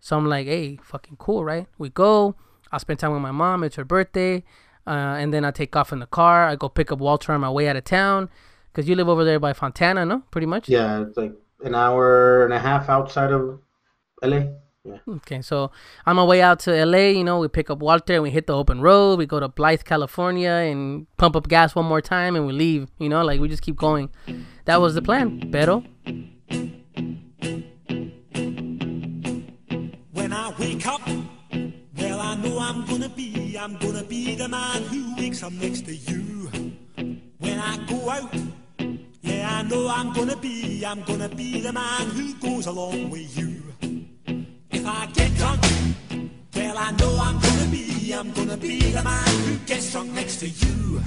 So 0.00 0.16
I'm 0.16 0.26
like, 0.26 0.46
hey, 0.46 0.78
fucking 0.82 1.16
cool, 1.16 1.44
right? 1.44 1.66
We 1.78 1.88
go. 1.88 2.34
I'll 2.72 2.78
spend 2.78 2.98
time 2.98 3.12
with 3.12 3.22
my 3.22 3.30
mom. 3.30 3.62
It's 3.64 3.76
her 3.76 3.84
birthday, 3.84 4.44
uh, 4.86 5.16
and 5.18 5.32
then 5.32 5.44
I 5.44 5.50
take 5.50 5.76
off 5.76 5.92
in 5.92 5.98
the 5.98 6.06
car. 6.06 6.48
I 6.48 6.56
go 6.56 6.68
pick 6.68 6.90
up 6.90 6.98
Walter 6.98 7.32
on 7.32 7.40
my 7.40 7.50
way 7.50 7.68
out 7.68 7.76
of 7.76 7.84
town, 7.84 8.30
cause 8.72 8.88
you 8.88 8.94
live 8.94 9.08
over 9.08 9.24
there 9.24 9.38
by 9.38 9.52
Fontana, 9.52 10.04
no? 10.06 10.22
Pretty 10.30 10.46
much. 10.46 10.68
Yeah, 10.68 11.02
it's 11.02 11.16
like 11.16 11.34
an 11.62 11.74
hour 11.74 12.44
and 12.44 12.52
a 12.52 12.58
half 12.58 12.88
outside 12.88 13.30
of 13.30 13.60
LA. 14.22 14.44
Yeah. 14.84 14.98
Okay, 15.08 15.42
so 15.42 15.70
on 16.06 16.16
my 16.16 16.24
way 16.24 16.42
out 16.42 16.58
to 16.60 16.84
LA, 16.84 17.10
you 17.14 17.22
know, 17.22 17.38
we 17.38 17.46
pick 17.46 17.70
up 17.70 17.78
Walter 17.78 18.14
and 18.14 18.22
we 18.24 18.30
hit 18.30 18.48
the 18.48 18.56
open 18.56 18.80
road. 18.80 19.16
We 19.16 19.26
go 19.26 19.38
to 19.38 19.46
Blythe, 19.46 19.84
California, 19.84 20.50
and 20.50 21.06
pump 21.18 21.36
up 21.36 21.46
gas 21.46 21.76
one 21.76 21.86
more 21.86 22.00
time, 22.00 22.34
and 22.34 22.48
we 22.48 22.52
leave. 22.52 22.88
You 22.98 23.08
know, 23.08 23.22
like 23.24 23.38
we 23.38 23.46
just 23.46 23.62
keep 23.62 23.76
going. 23.76 24.10
That 24.64 24.80
was 24.80 24.94
the 24.94 25.02
plan. 25.02 25.50
Pero 25.52 25.84
When 30.10 30.32
I 30.32 30.52
wake 30.58 30.84
up, 30.84 31.00
well, 31.96 32.20
I 32.20 32.34
know 32.42 32.58
I'm 32.58 32.84
gonna 32.86 33.08
be, 33.08 33.56
I'm 33.56 33.76
gonna 33.76 34.02
be 34.02 34.34
the 34.34 34.48
man 34.48 34.82
who 34.84 35.14
wakes 35.16 35.44
up 35.44 35.52
next 35.52 35.82
to 35.86 35.94
you. 35.94 36.50
When 37.38 37.58
I 37.60 37.76
go 37.86 38.10
out, 38.10 38.34
yeah, 39.20 39.58
I 39.58 39.62
know 39.62 39.86
I'm 39.86 40.12
gonna 40.12 40.36
be, 40.36 40.84
I'm 40.84 41.04
gonna 41.04 41.28
be 41.28 41.60
the 41.60 41.72
man 41.72 42.10
who 42.10 42.34
goes 42.34 42.66
along 42.66 43.10
with 43.10 43.38
you. 43.38 43.71
If 44.82 44.88
I 44.88 45.06
get 45.12 45.32
drunk, 45.36 45.60
well, 46.56 46.76
I 46.76 46.90
know 46.90 47.16
I'm 47.20 47.38
gonna 47.38 47.70
be, 47.70 48.12
I'm 48.12 48.32
gonna 48.32 48.56
be 48.56 48.80
the 48.90 49.00
man 49.04 49.28
who 49.46 49.54
gets 49.58 49.92
drunk 49.92 50.10
next 50.10 50.40
to 50.40 50.48
you. 50.48 51.00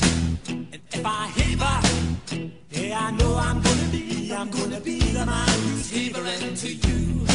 And 0.48 0.67
if 0.94 1.05
I 1.05 1.27
haver, 1.36 2.48
yeah, 2.72 3.05
I 3.08 3.12
know 3.12 3.36
I'm 3.36 3.62
gonna 3.62 3.88
be, 3.91 4.32
I'm 4.34 4.50
gonna 4.50 4.79
be 4.79 5.00
the 5.00 5.25
man 5.25 5.50
who's 5.50 5.91
havering 5.91 6.55
to 6.55 6.74
you. 6.74 7.25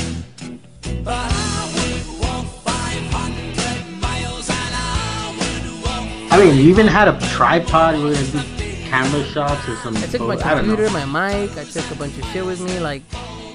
But 1.05 1.29
I 1.31 1.73
would 1.75 2.21
walk 2.23 2.47
500 2.65 4.01
miles 4.01 4.49
and 4.49 4.75
I 4.75 5.37
would 5.37 5.85
walk. 5.85 6.33
I 6.33 6.39
mean, 6.43 6.57
you 6.57 6.71
even 6.71 6.87
had 6.87 7.09
a 7.09 7.21
tripod. 7.37 7.99
You 7.99 8.05
were 8.05 8.15
gonna 8.15 8.27
do 8.57 8.73
camera 8.89 9.25
shots 9.25 9.69
or 9.69 9.77
some. 9.77 9.95
I 9.95 10.01
took 10.07 10.23
my 10.23 10.37
photo- 10.37 10.49
I 10.49 10.55
computer, 10.61 10.89
my 10.89 11.05
mic, 11.05 11.59
I 11.59 11.65
took 11.65 11.91
a 11.91 11.95
bunch 11.97 12.17
of 12.17 12.25
shit 12.33 12.47
with 12.47 12.63
me, 12.63 12.81
like 12.81 13.03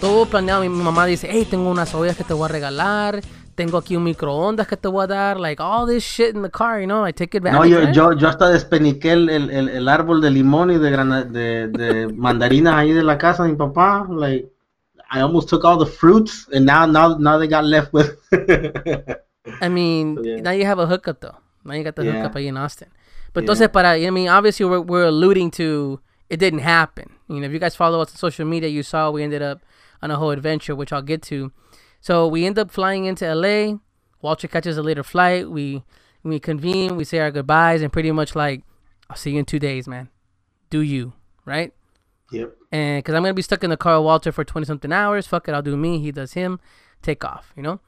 todo 0.05 0.25
planeado. 0.27 0.61
Mi, 0.61 0.69
mi 0.69 0.83
mamá 0.83 1.05
dice, 1.07 1.27
hey, 1.31 1.45
tengo 1.49 1.69
unas 1.69 1.93
ollas 1.95 2.15
que 2.15 2.23
te 2.23 2.33
voy 2.33 2.45
a 2.45 2.47
regalar. 2.47 3.21
Tengo 3.55 3.77
aquí 3.77 3.95
un 3.95 4.03
microondas 4.03 4.67
que 4.67 4.77
te 4.77 4.87
voy 4.87 5.03
a 5.05 5.07
dar. 5.07 5.39
Like 5.39 5.61
all 5.61 5.87
this 5.87 6.03
shit 6.03 6.35
in 6.35 6.43
the 6.43 6.49
car, 6.49 6.79
you 6.79 6.85
know. 6.85 7.07
I 7.07 7.11
take 7.11 7.35
advantage. 7.37 7.59
No, 7.59 7.65
yo, 7.65 7.85
right? 7.85 7.95
yo, 7.95 8.13
yo 8.13 8.27
hasta 8.27 8.49
despeniqué 8.49 9.13
el, 9.13 9.29
el, 9.29 9.49
el, 9.49 9.69
el 9.69 9.87
árbol 9.89 10.21
de 10.21 10.29
limón 10.29 10.69
y 10.71 10.77
de, 10.77 10.91
grana, 10.91 11.23
de, 11.23 11.69
de 11.69 12.07
mandarinas 12.15 12.75
ahí 12.75 12.93
de 12.93 13.01
la 13.01 13.17
casa 13.17 13.43
de 13.43 13.49
mi 13.49 13.55
papá. 13.55 14.05
Like, 14.09 14.47
I 15.09 15.21
almost 15.21 15.49
took 15.49 15.63
all 15.65 15.77
the 15.79 15.85
fruits, 15.89 16.47
and 16.53 16.65
now 16.65 16.85
now 16.85 17.17
now 17.17 17.39
they 17.39 17.47
got 17.47 17.63
left 17.65 17.91
with. 17.93 18.15
I 19.61 19.69
mean, 19.69 20.15
So, 20.17 20.23
yeah. 20.23 20.41
now 20.41 20.51
you 20.51 20.65
have 20.65 20.79
a 20.79 20.85
hookup 20.87 21.21
though. 21.21 21.37
Now 21.63 21.73
you 21.75 21.83
got 21.83 21.95
the 21.95 22.03
Yeah. 22.03 22.21
hookup 22.21 22.35
ahí 22.35 22.47
in 22.47 22.57
Austin. 22.57 22.89
But 23.33 23.41
Yeah. 23.43 23.45
entonces 23.45 23.69
para, 23.69 23.95
I 23.95 24.09
mean, 24.11 24.27
obviously 24.29 24.65
we're, 24.65 24.81
we're 24.81 25.05
alluding 25.07 25.49
to 25.51 25.99
it 26.29 26.39
didn't 26.39 26.59
happen. 26.61 27.09
You 27.29 27.39
know, 27.39 27.45
if 27.47 27.53
you 27.53 27.59
guys 27.59 27.75
follow 27.75 28.01
us 28.01 28.11
on 28.11 28.17
social 28.17 28.45
media, 28.45 28.67
you 28.69 28.83
saw 28.83 29.11
we 29.11 29.23
ended 29.23 29.41
up 29.41 29.61
on 30.01 30.11
a 30.11 30.17
whole 30.17 30.31
adventure, 30.31 30.75
which 30.75 30.93
I'll 30.93 31.01
get 31.01 31.21
to. 31.23 31.51
So 32.01 32.27
we 32.27 32.45
end 32.45 32.59
up 32.59 32.71
flying 32.71 33.05
into 33.05 33.33
LA. 33.33 33.77
Walter 34.21 34.47
catches 34.47 34.77
a 34.77 34.83
later 34.83 35.03
flight. 35.03 35.49
We 35.49 35.83
we 36.23 36.39
convene. 36.39 36.95
We 36.95 37.03
say 37.03 37.19
our 37.19 37.31
goodbyes, 37.31 37.81
and 37.81 37.93
pretty 37.93 38.11
much 38.11 38.35
like, 38.35 38.63
I'll 39.09 39.15
see 39.15 39.31
you 39.31 39.39
in 39.39 39.45
two 39.45 39.59
days, 39.59 39.87
man. 39.87 40.09
Do 40.69 40.81
you 40.81 41.13
right? 41.45 41.73
yep. 42.31 42.55
and 42.71 42.99
because 42.99 43.13
I'm 43.13 43.21
gonna 43.21 43.33
be 43.33 43.41
stuck 43.41 43.63
in 43.63 43.69
the 43.69 43.77
car 43.77 43.99
with 43.99 44.05
Walter 44.05 44.31
for 44.31 44.43
twenty 44.43 44.65
something 44.65 44.91
hours. 44.91 45.27
Fuck 45.27 45.47
it, 45.47 45.53
I'll 45.53 45.61
do 45.61 45.77
me. 45.77 45.99
He 45.99 46.11
does 46.11 46.33
him. 46.33 46.59
Take 47.01 47.23
off, 47.23 47.53
you 47.55 47.63
know. 47.63 47.79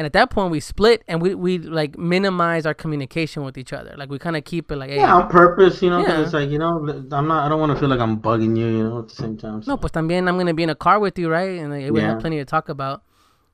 And 0.00 0.06
at 0.06 0.14
that 0.14 0.30
point, 0.30 0.50
we 0.50 0.60
split 0.60 1.04
and 1.08 1.20
we 1.20 1.34
we 1.34 1.58
like 1.58 1.98
minimize 1.98 2.64
our 2.64 2.72
communication 2.72 3.44
with 3.44 3.58
each 3.58 3.74
other. 3.74 3.92
Like 3.98 4.08
we 4.08 4.18
kind 4.18 4.34
of 4.34 4.44
keep 4.44 4.72
it 4.72 4.76
like, 4.76 4.88
hey, 4.88 4.96
Yeah, 4.96 5.14
on 5.14 5.28
purpose, 5.28 5.82
you 5.82 5.90
know, 5.90 6.00
Yeah. 6.00 6.22
it's 6.22 6.32
like 6.32 6.48
you 6.48 6.58
know, 6.58 6.72
I'm 7.12 7.28
not. 7.28 7.44
I 7.44 7.50
don't 7.50 7.60
want 7.60 7.72
to 7.74 7.78
feel 7.78 7.90
like 7.90 8.00
I'm 8.00 8.16
bugging 8.18 8.56
you, 8.56 8.66
you 8.66 8.82
know, 8.88 9.00
at 9.00 9.08
the 9.08 9.14
same 9.14 9.36
time. 9.36 9.60
so- 9.62 9.72
no, 9.72 9.76
pues 9.76 9.92
también 9.92 10.26
I'm 10.26 10.38
gonna 10.38 10.54
be 10.54 10.62
in 10.62 10.70
a 10.70 10.74
car 10.74 10.98
with 11.00 11.18
you, 11.18 11.28
right? 11.30 11.60
And 11.60 11.70
like, 11.70 11.92
we 11.92 12.00
have 12.00 12.18
plenty 12.18 12.38
to 12.38 12.46
talk 12.46 12.70
about. 12.70 13.02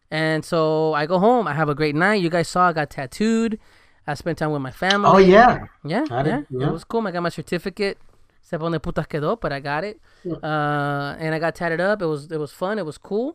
And 0.09 0.45
so 0.45 0.95
I 0.95 1.07
go 1.07 1.19
home. 1.19 1.49
I 1.49 1.53
have 1.55 1.69
a 1.69 1.75
great 1.75 1.97
night. 1.97 2.23
You 2.23 2.31
guys 2.31 2.47
saw 2.47 2.69
I 2.69 2.73
got 2.73 2.91
tattooed. 2.91 3.59
I 4.07 4.15
spent 4.15 4.39
time 4.39 4.53
with 4.53 4.63
my 4.63 4.71
family. 4.71 5.11
Oh 5.13 5.19
yeah. 5.19 5.67
Yeah, 5.83 6.05
yeah, 6.09 6.43
yeah. 6.49 6.69
It 6.69 6.73
was 6.73 6.85
cool. 6.85 7.05
I 7.09 7.11
got 7.11 7.25
my 7.25 7.29
certificate. 7.29 7.99
Se 8.41 8.57
donde 8.57 8.79
putas 8.79 9.09
quedó, 9.09 9.35
but 9.41 9.53
I 9.53 9.59
got 9.59 9.83
it. 9.83 9.99
Uh, 10.25 11.17
and 11.19 11.35
I 11.35 11.41
got 11.41 11.57
tatted 11.57 11.81
up. 11.81 12.03
It 12.03 12.07
was 12.07 12.31
it 12.31 12.39
was 12.39 12.53
fun. 12.53 12.79
It 12.79 12.87
was 12.87 12.99
cool. 12.99 13.35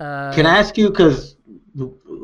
Uh, 0.00 0.32
Can 0.34 0.46
I 0.46 0.58
ask 0.58 0.76
you? 0.78 0.90
Because 0.90 1.36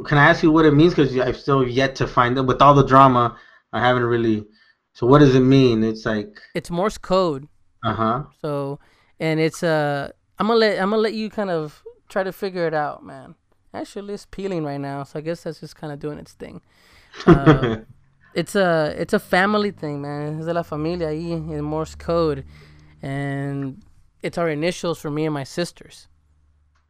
can 0.06 0.18
I 0.18 0.28
ask 0.30 0.42
you 0.42 0.50
what 0.50 0.64
it 0.64 0.72
means? 0.74 0.94
Because 0.94 1.16
I've 1.18 1.36
still 1.36 1.66
yet 1.66 1.94
to 1.96 2.06
find 2.06 2.36
it. 2.38 2.42
With 2.42 2.60
all 2.62 2.74
the 2.74 2.84
drama, 2.84 3.36
I 3.72 3.80
haven't 3.80 4.04
really. 4.04 4.46
So 4.92 5.06
what 5.06 5.18
does 5.18 5.34
it 5.34 5.40
mean? 5.40 5.82
It's 5.82 6.06
like, 6.06 6.40
It's 6.54 6.70
Morse 6.70 6.98
code. 6.98 7.48
uh 7.82 7.94
huh. 7.94 8.22
So, 8.40 8.78
and 9.18 9.40
it's 9.40 9.62
uh, 9.62 10.10
I'm 10.38 10.46
gonna 10.46 10.58
let 10.58 10.78
I'm 10.80 10.90
gonna 10.90 11.02
let 11.02 11.14
you 11.14 11.30
kind 11.30 11.50
of 11.50 11.82
try 12.08 12.22
to 12.22 12.32
figure 12.32 12.66
it 12.66 12.74
out, 12.74 13.04
man. 13.04 13.34
Actually, 13.72 14.14
it's 14.14 14.26
peeling 14.26 14.64
right 14.64 14.80
now, 14.80 15.02
so 15.02 15.18
I 15.18 15.22
guess 15.22 15.42
that's 15.42 15.58
just 15.60 15.74
kind 15.74 15.92
of 15.92 15.98
doing 15.98 16.18
its 16.18 16.32
thing. 16.32 16.60
Uh, 17.26 17.76
it's 18.34 18.56
a 18.56 18.92
it's 18.98 19.12
a 19.12 19.20
family 19.20 19.70
thing, 19.70 20.02
man. 20.02 20.40
Es 20.40 20.46
de 20.46 20.52
la 20.52 20.62
familia 20.62 21.08
ahí 21.08 21.30
in 21.30 21.62
Morse 21.62 21.94
code, 21.94 22.44
and 23.02 23.80
it's 24.22 24.36
our 24.38 24.48
initials 24.48 24.98
for 25.00 25.10
me 25.10 25.24
and 25.24 25.32
my 25.34 25.44
sisters. 25.44 26.08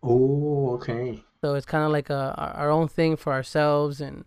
Oh, 0.04 0.74
okay. 0.74 1.24
So 1.42 1.54
it's 1.54 1.66
kind 1.66 1.84
of 1.84 1.90
like 1.90 2.10
a 2.10 2.34
our 2.56 2.70
own 2.70 2.88
thing 2.88 3.16
for 3.16 3.32
ourselves, 3.32 4.00
and 4.00 4.24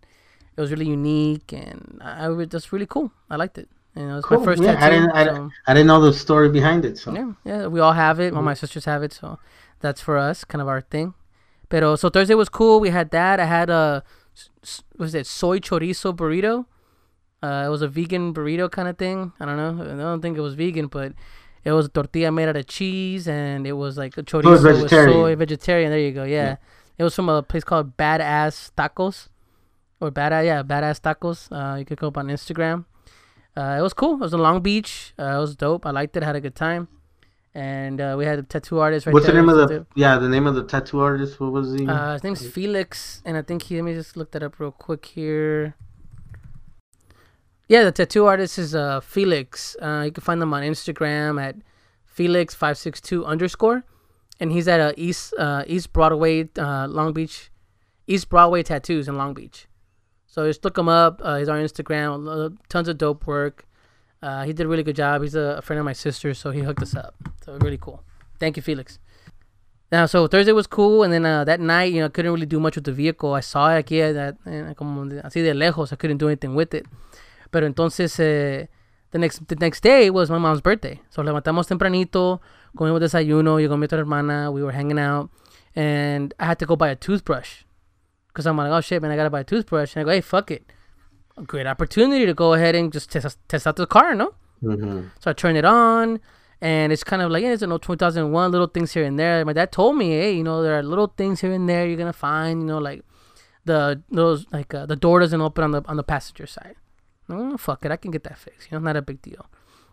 it 0.56 0.60
was 0.60 0.70
really 0.70 0.86
unique, 0.88 1.52
and 1.52 1.98
I, 2.02 2.26
I 2.26 2.28
was 2.28 2.46
just 2.48 2.72
really 2.72 2.86
cool. 2.86 3.10
I 3.30 3.36
liked 3.36 3.58
it. 3.58 3.68
Know, 3.96 4.18
it's 4.18 4.30
my 4.30 4.36
Cool. 4.36 4.44
first 4.44 4.62
yeah, 4.62 4.74
tattoo. 4.76 4.84
I 4.86 4.90
didn't. 4.90 5.10
I, 5.10 5.24
so- 5.24 5.30
didn't- 5.32 5.52
I 5.66 5.74
didn't 5.74 5.86
know 5.88 6.00
the 6.00 6.12
story 6.12 6.48
behind 6.50 6.84
it. 6.84 6.98
So 6.98 7.12
yeah, 7.12 7.32
yeah, 7.44 7.66
we 7.66 7.80
all 7.80 7.94
have 7.94 8.20
it. 8.20 8.32
All 8.34 8.42
my 8.42 8.54
sisters 8.54 8.84
have 8.84 9.02
it, 9.02 9.12
so 9.12 9.40
that's 9.80 10.00
for 10.00 10.16
us, 10.16 10.44
kind 10.44 10.62
of 10.62 10.68
our 10.68 10.80
thing. 10.82 11.14
Pero 11.68 11.96
so 11.96 12.08
Thursday 12.08 12.34
was 12.34 12.48
cool. 12.48 12.78
We 12.78 12.90
had 12.90 13.10
that. 13.10 13.40
I 13.40 13.46
had 13.46 13.68
a 13.70 14.04
was 14.96 15.14
it 15.14 15.26
soy 15.26 15.58
chorizo 15.58 16.14
burrito? 16.14 16.66
Uh, 17.42 17.64
it 17.66 17.70
was 17.70 17.82
a 17.82 17.88
vegan 17.88 18.32
burrito 18.34 18.70
kind 18.70 18.86
of 18.88 18.96
thing. 18.98 19.32
I 19.40 19.44
don't 19.44 19.56
know. 19.56 19.82
I 19.82 19.96
don't 19.96 20.22
think 20.22 20.38
it 20.38 20.42
was 20.42 20.54
vegan, 20.54 20.86
but 20.86 21.12
it 21.64 21.72
was 21.72 21.86
a 21.86 21.88
tortilla 21.88 22.30
made 22.32 22.48
out 22.48 22.56
of 22.56 22.66
cheese, 22.66 23.28
and 23.28 23.66
it 23.66 23.72
was 23.72 23.96
like 23.98 24.16
a 24.16 24.22
chorizo 24.22 24.52
with 24.52 24.62
vegetarian. 24.62 25.12
soy, 25.12 25.36
vegetarian. 25.36 25.90
There 25.90 25.98
you 26.00 26.12
go. 26.12 26.24
Yeah. 26.24 26.56
it 26.96 27.04
was 27.04 27.14
from 27.14 27.28
a 27.28 27.42
place 27.42 27.64
called 27.64 27.96
Badass 27.96 28.72
Tacos, 28.76 29.28
or 30.00 30.10
Badass, 30.10 30.44
yeah, 30.44 30.62
Badass 30.62 31.00
Tacos. 31.00 31.48
Uh, 31.50 31.76
you 31.76 31.84
could 31.84 31.98
go 31.98 32.08
up 32.08 32.18
on 32.18 32.28
Instagram. 32.28 32.84
Uh, 33.56 33.76
it 33.78 33.82
was 33.82 33.92
cool. 33.92 34.14
It 34.14 34.20
was 34.20 34.32
in 34.32 34.40
Long 34.40 34.60
Beach. 34.62 35.14
Uh, 35.18 35.36
it 35.36 35.40
was 35.40 35.56
dope. 35.56 35.84
I 35.84 35.90
liked 35.90 36.16
it. 36.16 36.22
had 36.22 36.36
a 36.36 36.40
good 36.40 36.54
time. 36.54 36.86
And 37.54 38.00
uh, 38.00 38.14
we 38.16 38.24
had 38.24 38.38
a 38.38 38.44
tattoo 38.44 38.78
artist 38.78 39.06
right 39.06 39.12
what's 39.12 39.26
the 39.26 39.32
name 39.32 39.48
of 39.48 39.56
the? 39.56 39.84
Yeah, 39.96 40.18
the 40.18 40.28
name 40.28 40.46
of 40.46 40.54
the 40.54 40.62
tattoo 40.62 41.00
artist. 41.00 41.40
What 41.40 41.50
was 41.50 41.72
he? 41.74 41.88
uh, 41.88 42.12
his 42.12 42.22
name's 42.22 42.46
Felix, 42.46 43.20
and 43.24 43.36
I 43.36 43.42
think 43.42 43.62
he. 43.64 43.74
Let 43.76 43.84
me 43.84 43.94
just 43.94 44.16
look 44.16 44.30
that 44.32 44.44
up 44.44 44.60
real 44.60 44.70
quick 44.70 45.06
here. 45.06 45.74
Yeah, 47.68 47.84
the 47.84 47.92
tattoo 47.92 48.24
artist 48.24 48.58
is 48.58 48.74
uh 48.74 49.00
Felix. 49.00 49.76
Uh, 49.80 50.02
you 50.06 50.12
can 50.12 50.22
find 50.22 50.40
them 50.40 50.54
on 50.54 50.62
Instagram 50.62 51.40
at 51.40 51.56
Felix 52.06 52.54
five 52.54 52.78
six 52.78 53.00
two 53.00 53.24
underscore, 53.26 53.84
and 54.40 54.50
he's 54.50 54.66
at 54.66 54.80
uh, 54.80 54.92
East 54.96 55.34
uh, 55.38 55.64
East 55.66 55.92
Broadway, 55.92 56.48
uh, 56.58 56.86
Long 56.88 57.12
Beach, 57.12 57.50
East 58.06 58.28
Broadway 58.30 58.62
Tattoos 58.62 59.06
in 59.06 59.16
Long 59.16 59.34
Beach. 59.34 59.66
So 60.26 60.46
just 60.46 60.64
look 60.64 60.78
him 60.78 60.88
up. 60.88 61.20
Uh, 61.22 61.36
he's 61.36 61.48
on 61.48 61.58
Instagram. 61.60 62.56
Tons 62.68 62.88
of 62.88 62.96
dope 62.98 63.26
work. 63.26 63.66
Uh, 64.22 64.44
he 64.44 64.52
did 64.52 64.66
a 64.66 64.68
really 64.68 64.82
good 64.82 64.96
job. 64.96 65.22
He's 65.22 65.34
a, 65.34 65.56
a 65.58 65.62
friend 65.62 65.78
of 65.78 65.84
my 65.84 65.92
sister, 65.92 66.34
so 66.34 66.50
he 66.50 66.60
hooked 66.60 66.82
us 66.82 66.94
up. 66.94 67.14
So 67.44 67.56
really 67.58 67.78
cool. 67.78 68.02
Thank 68.38 68.56
you, 68.56 68.62
Felix. 68.62 68.98
Now, 69.90 70.06
so 70.06 70.26
Thursday 70.26 70.52
was 70.52 70.66
cool, 70.66 71.02
and 71.02 71.12
then 71.12 71.24
uh, 71.24 71.44
that 71.44 71.60
night, 71.60 71.92
you 71.92 72.00
know, 72.00 72.06
I 72.06 72.08
couldn't 72.08 72.32
really 72.32 72.46
do 72.46 72.60
much 72.60 72.76
with 72.76 72.84
the 72.84 72.92
vehicle. 72.92 73.32
I 73.34 73.40
saw 73.40 73.74
it 73.74 73.86
aquí, 73.86 74.00
that, 74.12 74.36
de- 74.44 75.22
así 75.22 75.42
de 75.42 75.54
lejos. 75.54 75.92
I 75.92 75.96
couldn't 75.96 76.18
do 76.18 76.28
anything 76.28 76.54
with 76.54 76.74
it. 76.74 76.84
Pero 77.50 77.66
entonces, 77.66 78.18
eh, 78.20 78.68
the 79.10 79.18
next 79.18 79.46
the 79.48 79.56
next 79.56 79.82
day 79.82 80.10
was 80.10 80.30
my 80.30 80.38
mom's 80.38 80.60
birthday. 80.60 81.00
So 81.10 81.22
levantamos 81.22 81.66
tempranito, 81.66 82.40
Comimos 82.76 83.00
desayuno. 83.00 83.58
Llegó 83.58 83.76
mi 83.78 83.86
otra 83.86 83.98
hermana. 83.98 84.50
We 84.50 84.62
were 84.62 84.72
hanging 84.72 84.98
out. 84.98 85.30
And 85.74 86.34
I 86.38 86.46
had 86.46 86.58
to 86.58 86.66
go 86.66 86.76
buy 86.76 86.88
a 86.88 86.96
toothbrush. 86.96 87.62
Because 88.28 88.46
I'm 88.46 88.56
like, 88.56 88.70
oh 88.70 88.80
shit, 88.80 89.00
man, 89.02 89.10
I 89.10 89.16
gotta 89.16 89.30
buy 89.30 89.40
a 89.40 89.44
toothbrush. 89.44 89.96
And 89.96 90.02
I 90.02 90.04
go, 90.04 90.10
hey, 90.10 90.20
fuck 90.20 90.50
it. 90.50 90.70
A 91.36 91.42
great 91.42 91.66
opportunity 91.66 92.26
to 92.26 92.34
go 92.34 92.54
ahead 92.54 92.74
and 92.74 92.92
just 92.92 93.10
test, 93.10 93.38
test 93.48 93.66
out 93.66 93.76
the 93.76 93.86
car, 93.86 94.14
no? 94.14 94.34
hmm 94.60 95.02
So 95.20 95.30
I 95.30 95.32
turn 95.34 95.56
it 95.56 95.64
on, 95.64 96.20
and 96.60 96.92
it's 96.92 97.04
kind 97.04 97.22
of 97.22 97.30
like, 97.30 97.42
yeah, 97.42 97.52
it's 97.52 97.62
an 97.62 97.70
old 97.72 97.82
2001, 97.82 98.50
little 98.50 98.66
things 98.66 98.92
here 98.92 99.04
and 99.04 99.18
there. 99.18 99.44
My 99.44 99.52
dad 99.52 99.70
told 99.72 99.96
me, 99.96 100.10
hey, 100.10 100.32
you 100.32 100.42
know, 100.42 100.62
there 100.62 100.76
are 100.78 100.82
little 100.82 101.06
things 101.16 101.40
here 101.40 101.52
and 101.52 101.68
there 101.68 101.86
you're 101.86 101.96
gonna 101.96 102.12
find, 102.12 102.60
you 102.62 102.66
know, 102.66 102.78
like 102.78 103.02
the 103.64 104.02
those 104.10 104.46
like 104.52 104.72
uh, 104.74 104.86
the 104.86 104.96
door 104.96 105.20
doesn't 105.20 105.40
open 105.40 105.62
on 105.64 105.70
the 105.72 105.82
on 105.86 105.96
the 105.96 106.02
passenger 106.02 106.46
side. 106.46 106.74
Oh, 107.30 107.56
fuck 107.56 107.84
it, 107.84 107.92
I 107.92 107.96
can 107.96 108.10
get 108.10 108.24
that 108.24 108.38
fixed. 108.38 108.70
You 108.70 108.78
know, 108.78 108.84
not 108.84 108.96
a 108.96 109.02
big 109.02 109.20
deal. 109.22 109.46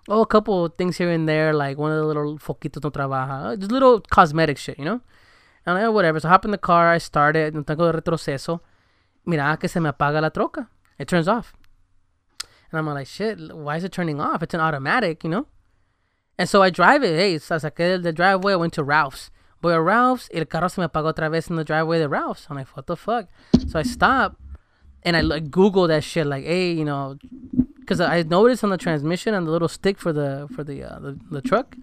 Oh, 0.08 0.22
a 0.22 0.26
couple 0.26 0.68
things 0.70 0.98
here 0.98 1.10
and 1.10 1.28
there, 1.28 1.54
like 1.54 1.78
one 1.78 1.92
of 1.92 1.98
the 1.98 2.06
little 2.06 2.38
foquitos 2.38 2.84
no 2.84 2.92
trabaja, 2.92 3.54
uh, 3.54 3.56
just 3.56 3.72
little 3.72 4.00
cosmetic 4.02 4.58
shit, 4.58 4.78
you 4.78 4.86
know. 4.86 5.02
And 5.66 5.68
I'm 5.68 5.76
like, 5.76 5.84
oh, 5.86 5.92
whatever. 5.92 6.20
So 6.20 6.28
I 6.28 6.32
hop 6.32 6.46
in 6.46 6.52
the 6.52 6.58
car, 6.58 6.92
I 6.92 7.00
start 7.00 7.36
it, 7.36 7.54
no 7.54 7.64
tengo 7.64 7.92
retroceso. 7.92 8.62
Mira 9.26 9.58
que 9.60 9.68
se 9.68 9.80
me 9.80 9.90
apaga 9.90 10.22
la 10.22 10.30
troca. 10.30 10.68
It 11.00 11.08
turns 11.08 11.28
off. 11.28 11.54
And 12.72 12.80
I'm 12.80 12.86
like, 12.86 13.08
shit, 13.08 13.40
why 13.54 13.78
is 13.78 13.84
it 13.84 13.92
turning 13.92 14.22
off? 14.22 14.44
It's 14.44 14.54
an 14.54 14.60
automatic, 14.60 15.24
you 15.24 15.30
know? 15.30 15.48
And 16.38 16.48
so 16.48 16.62
I 16.62 16.70
drive 16.70 17.04
it. 17.04 17.18
Hey, 17.18 17.40
so 17.40 17.56
I 17.56 17.58
saqué 17.58 18.02
del 18.02 18.12
driveway. 18.12 18.54
I 18.54 18.58
went 18.58 18.74
to 18.74 18.84
Ralph's. 18.84 19.32
Voy 19.62 19.72
a 19.72 19.82
Ralph's. 19.82 20.30
El 20.34 20.46
carro 20.46 20.68
se 20.68 20.82
me 20.82 20.88
apagó 20.88 21.14
otra 21.14 21.32
vez 21.32 21.50
in 21.50 21.56
the 21.56 21.64
driveway 21.64 22.00
de 22.00 22.10
Ralph's. 22.10 22.46
I'm 22.50 22.58
like, 22.58 22.68
what 22.76 22.88
the 22.88 22.96
fuck? 22.96 23.28
So 23.68 23.80
I 23.80 23.84
stop 23.84 24.38
and 25.06 25.16
I 25.16 25.22
like 25.22 25.52
Google 25.52 25.88
that 25.88 26.04
shit. 26.04 26.26
Like, 26.26 26.44
hey, 26.44 26.72
you 26.72 26.84
know, 26.84 27.18
because 27.80 28.02
I 28.02 28.24
noticed 28.24 28.64
on 28.64 28.72
the 28.72 28.78
transmission 28.78 29.34
on 29.34 29.46
the 29.46 29.52
little 29.52 29.68
stick 29.68 30.00
for 30.00 30.12
the 30.12 30.48
for 30.54 30.64
the 30.64 30.84
uh, 30.84 31.00
the, 31.00 31.20
the 31.32 31.42
truck, 31.42 31.78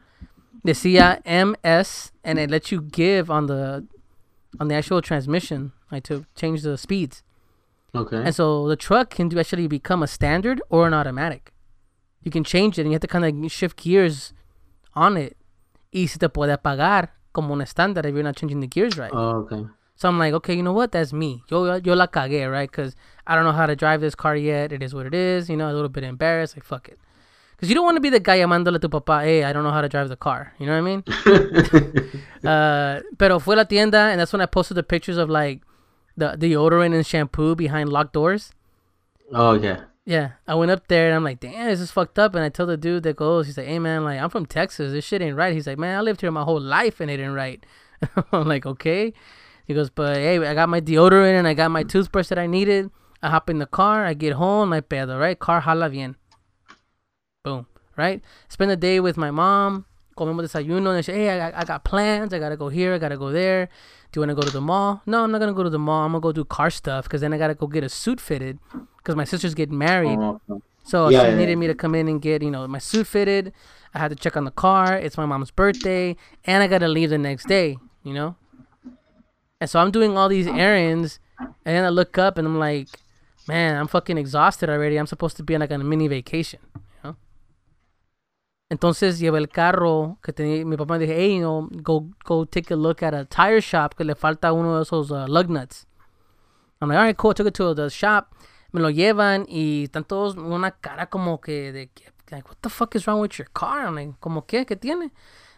decía 0.67 1.25
MS, 1.25 2.11
and 2.25 2.39
it 2.39 2.51
lets 2.51 2.73
you 2.73 2.83
give 2.83 3.31
on 3.31 3.47
the 3.47 3.87
on 4.61 4.69
the 4.69 4.75
actual 4.75 5.01
transmission, 5.01 5.73
like 5.91 6.03
to 6.05 6.27
change 6.35 6.63
the 6.63 6.77
speeds. 6.77 7.23
Okay. 7.95 8.17
And 8.17 8.35
so 8.35 8.69
the 8.69 8.77
truck 8.77 9.11
can 9.11 9.29
do 9.29 9.39
actually 9.39 9.69
become 9.69 10.03
a 10.03 10.07
standard 10.07 10.61
or 10.69 10.87
an 10.87 10.95
automatic. 10.95 11.53
You 12.23 12.31
can 12.31 12.45
change 12.45 12.79
it 12.79 12.83
and 12.83 12.91
you 12.91 12.95
have 12.95 13.03
to 13.03 13.07
kind 13.07 13.25
of 13.25 13.53
shift 13.53 13.83
gears 13.83 14.33
on 14.95 15.17
it. 15.17 15.37
Y 15.93 16.07
se 16.07 16.19
te 16.19 16.29
puede 16.29 16.57
apagar 16.57 17.11
como 17.35 17.53
un 17.53 17.61
estándar 17.61 18.07
if 18.07 18.15
you're 18.15 18.23
not 18.23 18.37
changing 18.37 18.61
the 18.61 18.67
gears 18.67 18.97
right. 18.97 19.11
oh, 19.13 19.45
okay. 19.45 19.67
So 19.95 20.09
I'm 20.09 20.19
like, 20.19 20.33
okay, 20.35 20.55
you 20.55 20.63
know 20.63 20.73
what? 20.73 20.93
That's 20.93 21.13
me. 21.13 21.45
Yo, 21.49 21.77
yo 21.77 21.95
la 21.95 22.07
cagué, 22.09 22.51
right? 22.51 22.71
Because 22.71 22.97
I 23.27 23.35
don't 23.35 23.45
know 23.45 23.53
how 23.53 23.67
to 23.67 23.77
drive 23.77 24.01
this 24.01 24.15
car 24.15 24.37
yet. 24.37 24.73
It 24.73 24.83
is 24.83 24.95
what 24.95 25.07
it 25.07 25.15
is. 25.15 25.49
You 25.49 25.57
know, 25.57 25.71
a 25.71 25.75
little 25.75 25.89
bit 25.89 26.05
embarrassed. 26.05 26.57
Like, 26.57 26.65
fuck 26.65 26.89
it. 26.89 26.99
Because 27.57 27.69
you 27.69 27.77
don't 27.77 27.85
want 27.85 27.97
to 27.97 28.01
be 28.01 28.11
the 28.11 28.19
guy 28.19 28.39
llamándole 28.39 28.75
a 28.75 28.79
tu 28.81 28.89
papá, 28.89 29.23
hey, 29.23 29.45
I 29.45 29.53
don't 29.53 29.63
know 29.63 29.71
how 29.71 29.83
to 29.83 29.89
drive 29.89 30.09
the 30.09 30.17
car. 30.17 30.53
You 30.59 30.67
know 30.67 30.73
what 30.73 30.79
I 30.79 30.91
mean? 30.91 31.05
uh, 32.45 33.01
pero 33.17 33.39
fue 33.39 33.55
la 33.55 33.63
tienda, 33.63 34.11
and 34.11 34.19
that's 34.19 34.33
when 34.33 34.43
I 34.43 34.47
posted 34.47 34.77
the 34.77 34.83
pictures 34.83 35.17
of 35.17 35.31
like 35.31 35.63
the 36.17 36.37
deodorant 36.37 36.93
and 36.93 37.07
shampoo 37.07 37.55
behind 37.55 37.89
locked 37.89 38.15
doors. 38.15 38.53
oh 39.33 39.55
yeah. 39.55 39.85
Yeah, 40.05 40.33
I 40.49 40.57
went 40.57 40.73
up 40.73 40.89
there 40.89 41.07
and 41.07 41.15
I'm 41.15 41.23
like, 41.23 41.39
damn, 41.39 41.69
this 41.69 41.79
is 41.79 41.93
fucked 41.93 42.19
up. 42.19 42.35
And 42.35 42.43
I 42.43 42.49
tell 42.49 42.67
the 42.67 42.77
dude 42.77 43.05
that 43.05 43.15
goes, 43.15 43.47
he's 43.47 43.57
like, 43.57 43.69
hey 43.69 43.79
man, 43.79 44.03
like 44.03 44.21
I'm 44.21 44.31
from 44.31 44.47
Texas, 44.47 44.91
this 44.91 45.05
shit 45.05 45.23
ain't 45.23 45.37
right. 45.37 45.55
He's 45.55 45.69
like, 45.69 45.79
man, 45.79 45.97
I 45.97 46.01
lived 46.01 46.21
here 46.21 46.31
my 46.33 46.43
whole 46.43 46.61
life 46.61 46.99
and 46.99 47.09
it 47.09 47.21
ain't 47.21 47.35
right. 47.35 47.65
I'm 48.33 48.49
like, 48.49 48.67
okay. 48.67 49.13
He 49.65 49.75
goes, 49.75 49.91
but 49.91 50.17
hey, 50.17 50.45
I 50.45 50.55
got 50.55 50.69
my 50.69 50.81
deodorant 50.81 51.39
and 51.39 51.47
I 51.47 51.55
got 51.55 51.71
my 51.71 51.85
toothbrush 51.85 52.27
that 52.29 52.39
I 52.39 52.49
needed. 52.49 52.91
I 53.23 53.31
hop 53.31 53.49
in 53.49 53.59
the 53.59 53.67
car, 53.67 54.05
I 54.05 54.15
get 54.15 54.35
home, 54.35 54.71
my 54.71 54.81
pedo, 54.81 55.19
right? 55.19 55.39
Car 55.39 55.61
jala 55.61 55.89
bien. 55.89 56.17
Boom, 57.45 57.67
right? 57.97 58.23
Spend 58.49 58.71
the 58.71 58.77
day 58.77 59.01
with 59.01 59.17
my 59.17 59.31
mom. 59.31 59.87
Comemos 60.17 60.43
desayuno. 60.43 60.95
And 60.95 61.05
she, 61.05 61.13
hey, 61.13 61.41
I, 61.41 61.61
I 61.61 61.65
got 61.65 61.85
plans. 61.85 62.35
I 62.35 62.39
gotta 62.39 62.57
go 62.57 62.69
here. 62.69 62.95
I 62.95 62.99
gotta 62.99 63.17
go 63.17 63.31
there. 63.31 63.69
Do 64.11 64.19
you 64.19 64.23
wanna 64.23 64.35
go 64.35 64.43
to 64.43 64.51
the 64.51 64.61
mall? 64.61 65.03
No, 65.07 65.25
I'm 65.25 65.33
not 65.33 65.39
gonna 65.41 65.55
go 65.55 65.63
to 65.63 65.71
the 65.71 65.79
mall. 65.79 66.05
I'm 66.05 66.13
gonna 66.13 66.21
go 66.21 66.33
do 66.33 66.45
car 66.45 66.71
stuff 66.71 67.05
because 67.05 67.21
then 67.21 67.33
I 67.33 67.39
gotta 67.39 67.55
go 67.55 67.67
get 67.67 67.83
a 67.85 67.89
suit 67.89 68.21
fitted 68.21 68.59
because 68.99 69.17
my 69.17 69.25
sister's 69.25 69.55
getting 69.55 69.79
married. 69.79 70.19
Oh. 70.19 70.41
So 70.85 71.09
Yeah, 71.09 71.23
she 71.23 71.29
yeah, 71.31 71.37
needed 71.37 71.57
me 71.57 71.67
to 71.69 71.75
come 71.75 71.95
in 71.95 72.09
and 72.09 72.21
get, 72.21 72.43
you 72.43 72.51
know, 72.51 72.67
my 72.69 72.79
suit 72.79 73.07
fitted. 73.07 73.53
I 73.95 73.99
had 73.99 74.09
to 74.09 74.17
check 74.17 74.37
on 74.37 74.45
the 74.45 74.51
car. 74.51 74.97
It's 74.97 75.17
my 75.17 75.27
mom's 75.27 75.51
birthday, 75.51 76.17
and 76.45 76.63
I 76.63 76.67
gotta 76.67 76.89
leave 76.89 77.11
the 77.11 77.19
next 77.19 77.47
day, 77.47 77.79
you 78.03 78.13
know. 78.13 78.37
And 79.61 79.71
so 79.71 79.79
I'm 79.81 79.91
doing 79.93 80.17
all 80.19 80.29
these 80.29 80.47
errands, 80.49 81.21
and 81.39 81.77
then 81.77 81.85
I 81.85 81.89
look 81.89 82.19
up 82.19 82.37
and 82.37 82.47
I'm 82.47 82.59
like, 82.59 82.89
man, 83.47 83.77
I'm 83.77 83.89
fucking 83.89 84.19
exhausted 84.19 84.71
already. 84.71 84.97
I'm 84.97 85.07
supposed 85.07 85.37
to 85.37 85.43
be 85.43 85.55
on 85.55 85.61
like 85.61 85.71
a 85.71 85.79
mini 85.79 86.09
vacation, 86.09 86.61
you. 87.05 87.17
Entonces 88.71 89.19
llevé 89.21 89.39
el 89.39 89.49
carro 89.49 90.19
que 90.23 90.33
tenía, 90.33 90.65
mi 90.65 90.77
papá 90.77 90.99
me 90.99 91.07
dije, 91.07 91.15
hey, 91.15 91.35
you 91.35 91.41
know, 91.41 91.69
go 91.83 92.09
go 92.25 92.45
take 92.47 92.71
a 92.71 92.77
look 92.77 93.03
at 93.03 93.13
a 93.13 93.25
tire 93.27 93.61
shop 93.61 93.95
que 93.97 94.05
le 94.05 94.15
falta 94.15 94.53
uno 94.53 94.77
de 94.77 94.83
esos 94.83 95.11
uh, 95.11 95.27
lug 95.27 95.51
nuts. 95.51 95.87
I'm 96.81 96.89
like, 96.89 96.99
all 96.99 97.05
right, 97.05 97.17
cool. 97.17 97.35
Took 97.35 97.49
it 97.49 97.55
to 97.55 97.75
the 97.75 97.91
shop. 97.91 98.35
Me 98.73 98.81
lo 98.81 98.89
llevan 98.91 99.47
y 99.49 99.85
están 99.85 100.05
todos 100.05 100.37
una 100.37 100.71
cara 100.71 101.07
como 101.07 101.39
que 101.39 101.71
de 101.71 101.91
que, 101.95 102.11
like, 102.31 102.49
what 102.49 102.57
the 102.63 102.71
fuck 102.71 102.95
is 102.97 103.07
wrong 103.07 103.21
with 103.21 103.39
your 103.39 103.49
car? 103.53 103.87
I'm 103.87 103.95
like, 103.95 104.15
como 104.21 104.43
qué? 104.47 104.65
¿Qué 104.65 104.77
tiene? 104.81 105.13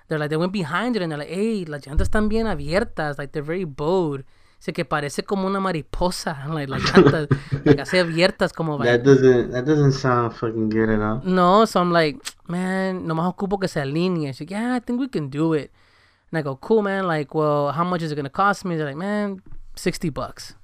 They're 0.08 0.18
like, 0.18 0.28
they 0.28 0.36
went 0.36 0.52
behind 0.52 0.96
it 0.96 1.02
and 1.02 1.12
they're 1.12 1.18
like, 1.18 1.30
hey, 1.32 1.64
las 1.64 1.86
llantas 1.86 2.08
están 2.08 2.28
bien 2.28 2.46
abiertas. 2.46 3.16
Like, 3.16 3.32
they're 3.32 3.42
very 3.42 3.64
bowed. 3.64 4.24
Dice 4.64 4.72
que 4.72 4.86
parece 4.86 5.24
como 5.24 5.46
una 5.46 5.60
mariposa. 5.60 6.46
Las 6.66 6.82
llantas, 6.82 7.28
like, 7.64 7.82
así 7.82 7.98
abiertas 7.98 8.54
como... 8.54 8.78
That 8.82 9.02
doesn't 9.02 9.52
that 9.52 9.66
doesn't 9.66 9.92
sound 9.92 10.32
fucking 10.32 10.70
good 10.70 10.88
at 10.88 11.02
all. 11.02 11.20
No, 11.22 11.66
so 11.66 11.82
I'm 11.82 11.92
like, 11.92 12.18
man, 12.48 13.06
nomás 13.06 13.28
ocupo 13.28 13.60
que 13.60 13.68
se 13.68 13.82
alinee. 13.82 14.28
She's 14.28 14.40
like, 14.40 14.52
yeah, 14.52 14.74
I 14.74 14.80
think 14.80 15.00
we 15.00 15.08
can 15.08 15.28
do 15.28 15.52
it. 15.52 15.70
And 16.32 16.38
I 16.38 16.42
go, 16.42 16.56
cool, 16.56 16.80
man. 16.80 17.06
Like, 17.06 17.34
well, 17.34 17.72
how 17.72 17.84
much 17.84 18.00
is 18.00 18.10
it 18.10 18.14
gonna 18.14 18.30
cost 18.30 18.64
me? 18.64 18.76
They're 18.76 18.86
like, 18.86 18.96
man, 18.96 19.42
sixty 19.76 20.08
bucks. 20.08 20.54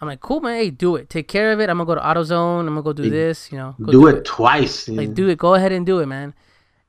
I'm 0.00 0.06
like, 0.06 0.20
cool, 0.20 0.40
man. 0.40 0.54
Hey, 0.54 0.70
do 0.70 0.94
it. 0.94 1.10
Take 1.10 1.26
care 1.26 1.50
of 1.50 1.58
it. 1.58 1.68
I'm 1.68 1.78
gonna 1.78 1.86
go 1.86 1.96
to 1.96 2.00
AutoZone. 2.00 2.60
I'm 2.60 2.66
gonna 2.68 2.82
go 2.82 2.92
do 2.92 3.10
this. 3.10 3.50
You 3.50 3.58
know, 3.58 3.74
Do 3.90 4.06
it 4.06 4.24
twice. 4.24 4.88
Like, 4.88 5.12
do 5.12 5.28
it. 5.28 5.38
Go 5.38 5.54
ahead 5.54 5.72
and 5.72 5.84
do 5.84 5.98
it, 5.98 6.06
man. 6.06 6.34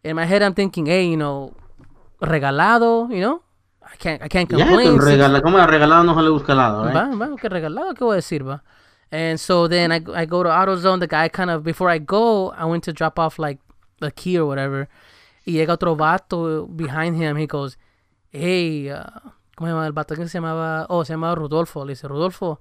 In 0.04 0.16
my 0.16 0.26
head, 0.26 0.44
I'm 0.44 0.54
thinking, 0.54 0.86
hey, 0.86 1.08
you 1.08 1.18
know, 1.18 1.56
regalado. 2.22 3.12
You 3.12 3.22
know, 3.22 3.42
I 3.96 3.98
can't, 3.98 4.22
I 4.24 4.28
can't 4.28 4.52
Yeah, 4.52 4.66
complain. 4.68 4.98
con 4.98 5.08
regala, 5.08 5.42
como 5.42 5.58
regalado 5.66 6.04
no 6.04 6.14
se 6.16 6.22
le 6.22 6.30
busca 6.30 6.54
lado, 6.54 6.84
right? 6.84 6.96
Va, 6.96 7.16
va, 7.16 7.36
que 7.38 7.48
regalado, 7.48 7.94
¿qué 7.94 8.04
voy 8.04 8.14
a 8.14 8.16
decir, 8.18 8.44
va? 8.46 8.62
And 9.12 9.38
so 9.40 9.70
then 9.70 9.92
I, 9.94 10.02
I 10.14 10.26
go 10.26 10.44
to 10.44 10.50
AutoZone. 10.50 11.00
The 11.00 11.08
guy 11.08 11.30
kind 11.30 11.50
of, 11.50 11.64
before 11.64 11.90
I 11.90 12.00
go, 12.00 12.52
I 12.58 12.66
went 12.66 12.84
to 12.86 12.92
drop 12.94 13.18
off 13.18 13.40
like 13.40 13.60
the 14.02 14.12
key 14.12 14.38
or 14.38 14.46
whatever. 14.46 14.90
Y 15.46 15.54
llega 15.54 15.74
otro 15.74 15.96
vato 15.96 16.68
behind 16.68 17.16
him. 17.16 17.38
He 17.38 17.46
goes, 17.48 17.78
hey, 18.32 18.90
uh, 18.90 19.04
¿cómo 19.56 19.68
se 19.68 19.74
llama 19.74 19.86
el 19.86 19.94
vato? 19.94 20.16
que 20.16 20.28
se 20.28 20.40
llamaba? 20.40 20.88
Oh, 20.90 21.06
se 21.06 21.14
llamaba 21.14 21.36
Rodolfo. 21.36 21.86
Le 21.86 21.92
dice, 21.94 22.08
Rodolfo, 22.08 22.60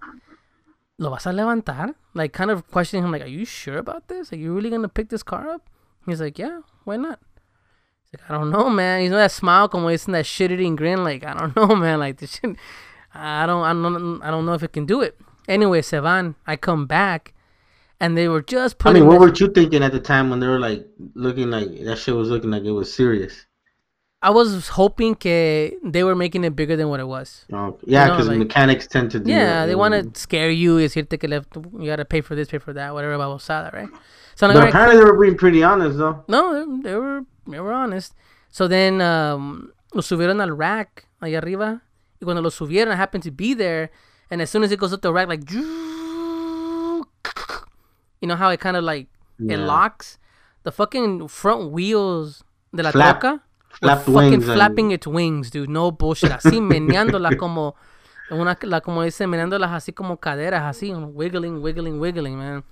¿lo 0.98 1.10
vas 1.10 1.26
a 1.26 1.32
levantar? 1.32 1.94
Like, 2.12 2.32
kind 2.36 2.50
of 2.52 2.62
questioning 2.70 3.04
him, 3.04 3.10
like, 3.10 3.22
are 3.24 3.28
you 3.30 3.44
sure 3.46 3.78
about 3.78 4.06
this? 4.06 4.32
Are 4.32 4.36
you 4.38 4.54
really 4.54 4.70
going 4.70 4.82
to 4.82 4.88
pick 4.88 5.08
this 5.08 5.24
car 5.24 5.48
up? 5.48 5.62
He's 6.06 6.20
like, 6.20 6.38
yeah, 6.38 6.60
why 6.84 6.96
not? 6.98 7.18
Like, 8.14 8.30
I 8.30 8.34
don't 8.38 8.50
know, 8.50 8.70
man. 8.70 9.02
You 9.02 9.10
know 9.10 9.16
that 9.16 9.32
smile, 9.32 9.68
como 9.68 9.88
dicen 9.88 10.12
that 10.12 10.26
shit-eating 10.26 10.76
grin? 10.76 11.04
Like, 11.04 11.24
I 11.24 11.34
don't 11.34 11.54
know, 11.56 11.74
man. 11.76 11.98
Like, 11.98 12.18
this 12.18 12.38
shit, 12.40 12.56
I 13.14 13.46
don't, 13.46 13.64
I 13.64 13.72
don't, 13.72 14.22
I 14.22 14.30
don't 14.30 14.46
know 14.46 14.54
if 14.54 14.62
it 14.62 14.72
can 14.72 14.86
do 14.86 15.00
it. 15.02 15.18
Anyway, 15.48 15.80
Sevan. 15.82 16.34
I 16.46 16.56
come 16.56 16.86
back, 16.86 17.34
and 18.00 18.16
they 18.16 18.28
were 18.28 18.42
just 18.42 18.76
I 18.84 18.92
mean, 18.92 19.06
what 19.06 19.20
were 19.20 19.32
you 19.32 19.48
thinking 19.48 19.82
at 19.82 19.92
the 19.92 20.00
time 20.00 20.30
when 20.30 20.40
they 20.40 20.46
were 20.48 20.58
like 20.58 20.86
looking 21.14 21.50
like 21.50 21.68
that 21.84 21.98
shit 21.98 22.14
was 22.14 22.30
looking 22.30 22.50
like 22.50 22.64
it 22.64 22.70
was 22.72 22.92
serious? 22.92 23.46
I 24.22 24.30
was 24.30 24.68
hoping 24.68 25.14
que 25.16 25.72
they 25.84 26.02
were 26.02 26.14
making 26.14 26.44
it 26.44 26.56
bigger 26.56 26.76
than 26.76 26.88
what 26.88 26.98
it 26.98 27.06
was. 27.06 27.44
Oh, 27.52 27.78
yeah, 27.84 28.06
know, 28.06 28.14
because 28.14 28.28
like- 28.28 28.38
mechanics 28.38 28.86
tend 28.86 29.10
to 29.10 29.20
do 29.20 29.30
Yeah, 29.30 29.60
that, 29.60 29.66
they 29.66 29.74
want 29.74 30.14
to 30.14 30.18
scare 30.18 30.48
you. 30.48 30.78
Decirte 30.78 31.20
que 31.20 31.28
le, 31.28 31.44
you 31.78 31.90
gotta 31.90 32.06
pay 32.06 32.22
for 32.22 32.34
this, 32.34 32.48
pay 32.48 32.56
for 32.56 32.72
that, 32.72 32.94
whatever 32.94 33.18
babosada, 33.18 33.70
right? 33.74 33.88
So 34.34 34.46
But 34.48 34.48
like, 34.48 34.56
"Alright, 34.56 34.68
apparently 34.70 34.96
they 34.98 35.04
were 35.04 35.20
being 35.20 35.36
pretty 35.36 35.62
honest 35.62 35.98
though. 35.98 36.24
No, 36.26 36.54
they, 36.80 36.88
they 36.88 36.96
were 36.96 37.24
were 37.46 37.72
honest. 37.72 38.14
So 38.50 38.68
then 38.68 39.00
um, 39.00 39.72
lo 39.92 40.00
subieron 40.00 40.40
al 40.40 40.56
rack 40.56 41.06
allá 41.20 41.38
arriba. 41.38 41.82
Y 42.20 42.24
cuando 42.24 42.42
lo 42.42 42.50
subieron, 42.50 42.92
I 42.92 42.96
happened 42.96 43.24
to 43.24 43.30
be 43.30 43.54
there. 43.54 43.90
And 44.30 44.40
as 44.40 44.50
soon 44.50 44.62
as 44.62 44.72
it 44.72 44.78
goes 44.78 44.92
up 44.92 45.02
the 45.02 45.12
rack, 45.12 45.28
like, 45.28 45.50
you 45.52 47.04
know 48.22 48.36
how 48.36 48.50
it 48.50 48.60
kind 48.60 48.76
of 48.76 48.84
like 48.84 49.08
it 49.38 49.58
locks. 49.58 50.18
The 50.62 50.72
fucking 50.72 51.28
front 51.28 51.72
wheels 51.72 52.42
de 52.74 52.82
la 52.82 52.90
Flap- 52.90 53.20
troca 53.20 53.40
were 53.82 53.96
fucking 53.96 54.14
wings 54.14 54.44
flapping 54.44 54.90
its 54.92 55.06
wings, 55.06 55.50
dude. 55.50 55.68
No 55.68 55.90
bullshit. 55.90 56.30
Así 56.30 56.60
meneándolas 56.72 57.36
como 57.36 57.74
una 58.30 58.56
la 58.62 58.80
como 58.80 59.02
dice 59.02 59.26
meneándolas 59.26 59.72
así 59.72 59.92
como 59.92 60.18
caderas 60.18 60.62
así, 60.62 60.94
wiggling, 60.94 61.62
wiggling, 61.62 62.00
wiggling, 62.00 62.38
man. 62.38 62.64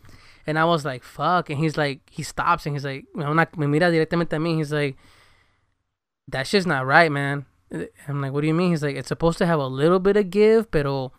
And 0.47 0.59
I 0.59 0.65
was 0.65 0.85
like, 0.85 1.03
fuck. 1.05 1.51
And 1.51 1.59
he's 1.59 1.77
like, 1.77 2.01
he 2.11 2.23
stops 2.23 2.67
and 2.67 2.75
he's 2.75 2.85
like, 2.85 3.05
una- 3.17 3.49
me 3.57 3.67
mira 3.67 3.91
directamente 3.91 4.33
a 4.33 4.39
mí. 4.39 4.57
He's 4.57 4.73
like, 4.73 4.97
that 6.29 6.47
shit's 6.47 6.67
not 6.67 6.87
right, 6.87 7.11
man. 7.13 7.47
I'm 8.09 8.21
like, 8.21 8.33
what 8.33 8.41
do 8.43 8.47
you 8.47 8.55
mean? 8.55 8.71
He's 8.71 8.83
like, 8.83 8.97
it's 8.97 9.09
supposed 9.09 9.39
to 9.39 9.47
have 9.47 9.59
a 9.61 9.67
little 9.67 9.99
bit 9.99 10.17
of 10.17 10.31
give, 10.31 10.71
pero 10.71 11.13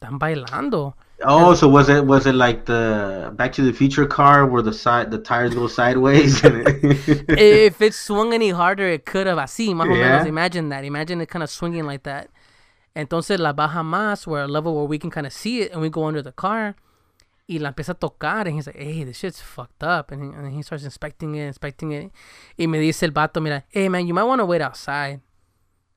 están 0.00 0.18
bailando. 0.18 0.94
Oh, 1.26 1.54
so 1.54 1.68
was 1.68 1.88
it 1.88 2.04
was 2.04 2.26
it 2.26 2.34
like 2.34 2.66
the 2.66 3.32
Back 3.36 3.52
to 3.54 3.62
the 3.62 3.72
Future 3.72 4.04
car 4.04 4.44
where 4.44 4.60
the 4.62 4.72
side 4.72 5.10
the 5.10 5.18
tires 5.18 5.54
go 5.54 5.68
sideways? 5.68 6.42
it- 6.44 7.24
if 7.28 7.80
it 7.80 7.94
swung 7.94 8.34
any 8.34 8.50
harder, 8.50 8.86
it 8.88 9.06
could 9.06 9.26
have. 9.26 9.38
Así, 9.38 9.72
más 9.72 9.88
o 9.88 9.94
Yeah. 9.94 10.18
menos. 10.18 10.26
Imagine 10.26 10.68
that. 10.70 10.84
Imagine 10.84 11.20
it 11.20 11.28
kind 11.30 11.42
of 11.42 11.48
swinging 11.50 11.84
like 11.84 12.02
that. 12.02 12.28
Entonces 12.96 13.38
la 13.38 13.52
baja 13.52 13.82
más, 13.82 14.26
where 14.26 14.42
a 14.42 14.48
level 14.48 14.74
where 14.74 14.84
we 14.84 14.98
can 14.98 15.10
kind 15.10 15.26
of 15.26 15.32
see 15.32 15.60
it, 15.62 15.72
and 15.72 15.80
we 15.80 15.88
go 15.88 16.04
under 16.04 16.20
the 16.22 16.32
car. 16.32 16.74
Y 17.46 17.58
la 17.58 17.68
empieza 17.68 17.92
a 17.92 17.94
tocar, 17.94 18.46
and 18.46 18.56
he's 18.56 18.66
like, 18.66 18.78
hey, 18.78 19.04
this 19.04 19.18
shit's 19.18 19.42
fucked 19.42 19.82
up. 19.82 20.10
And 20.12 20.22
he, 20.22 20.38
and 20.38 20.52
he 20.52 20.62
starts 20.62 20.84
inspecting 20.84 21.34
it, 21.34 21.46
inspecting 21.46 21.92
it. 21.92 22.10
Y 22.56 22.66
me 22.66 22.78
dice 22.78 23.02
el 23.02 23.10
vato, 23.12 23.40
mira, 23.42 23.64
hey, 23.68 23.88
man, 23.88 24.06
you 24.06 24.14
might 24.14 24.24
want 24.24 24.40
to 24.40 24.46
wait 24.46 24.62
outside. 24.62 25.20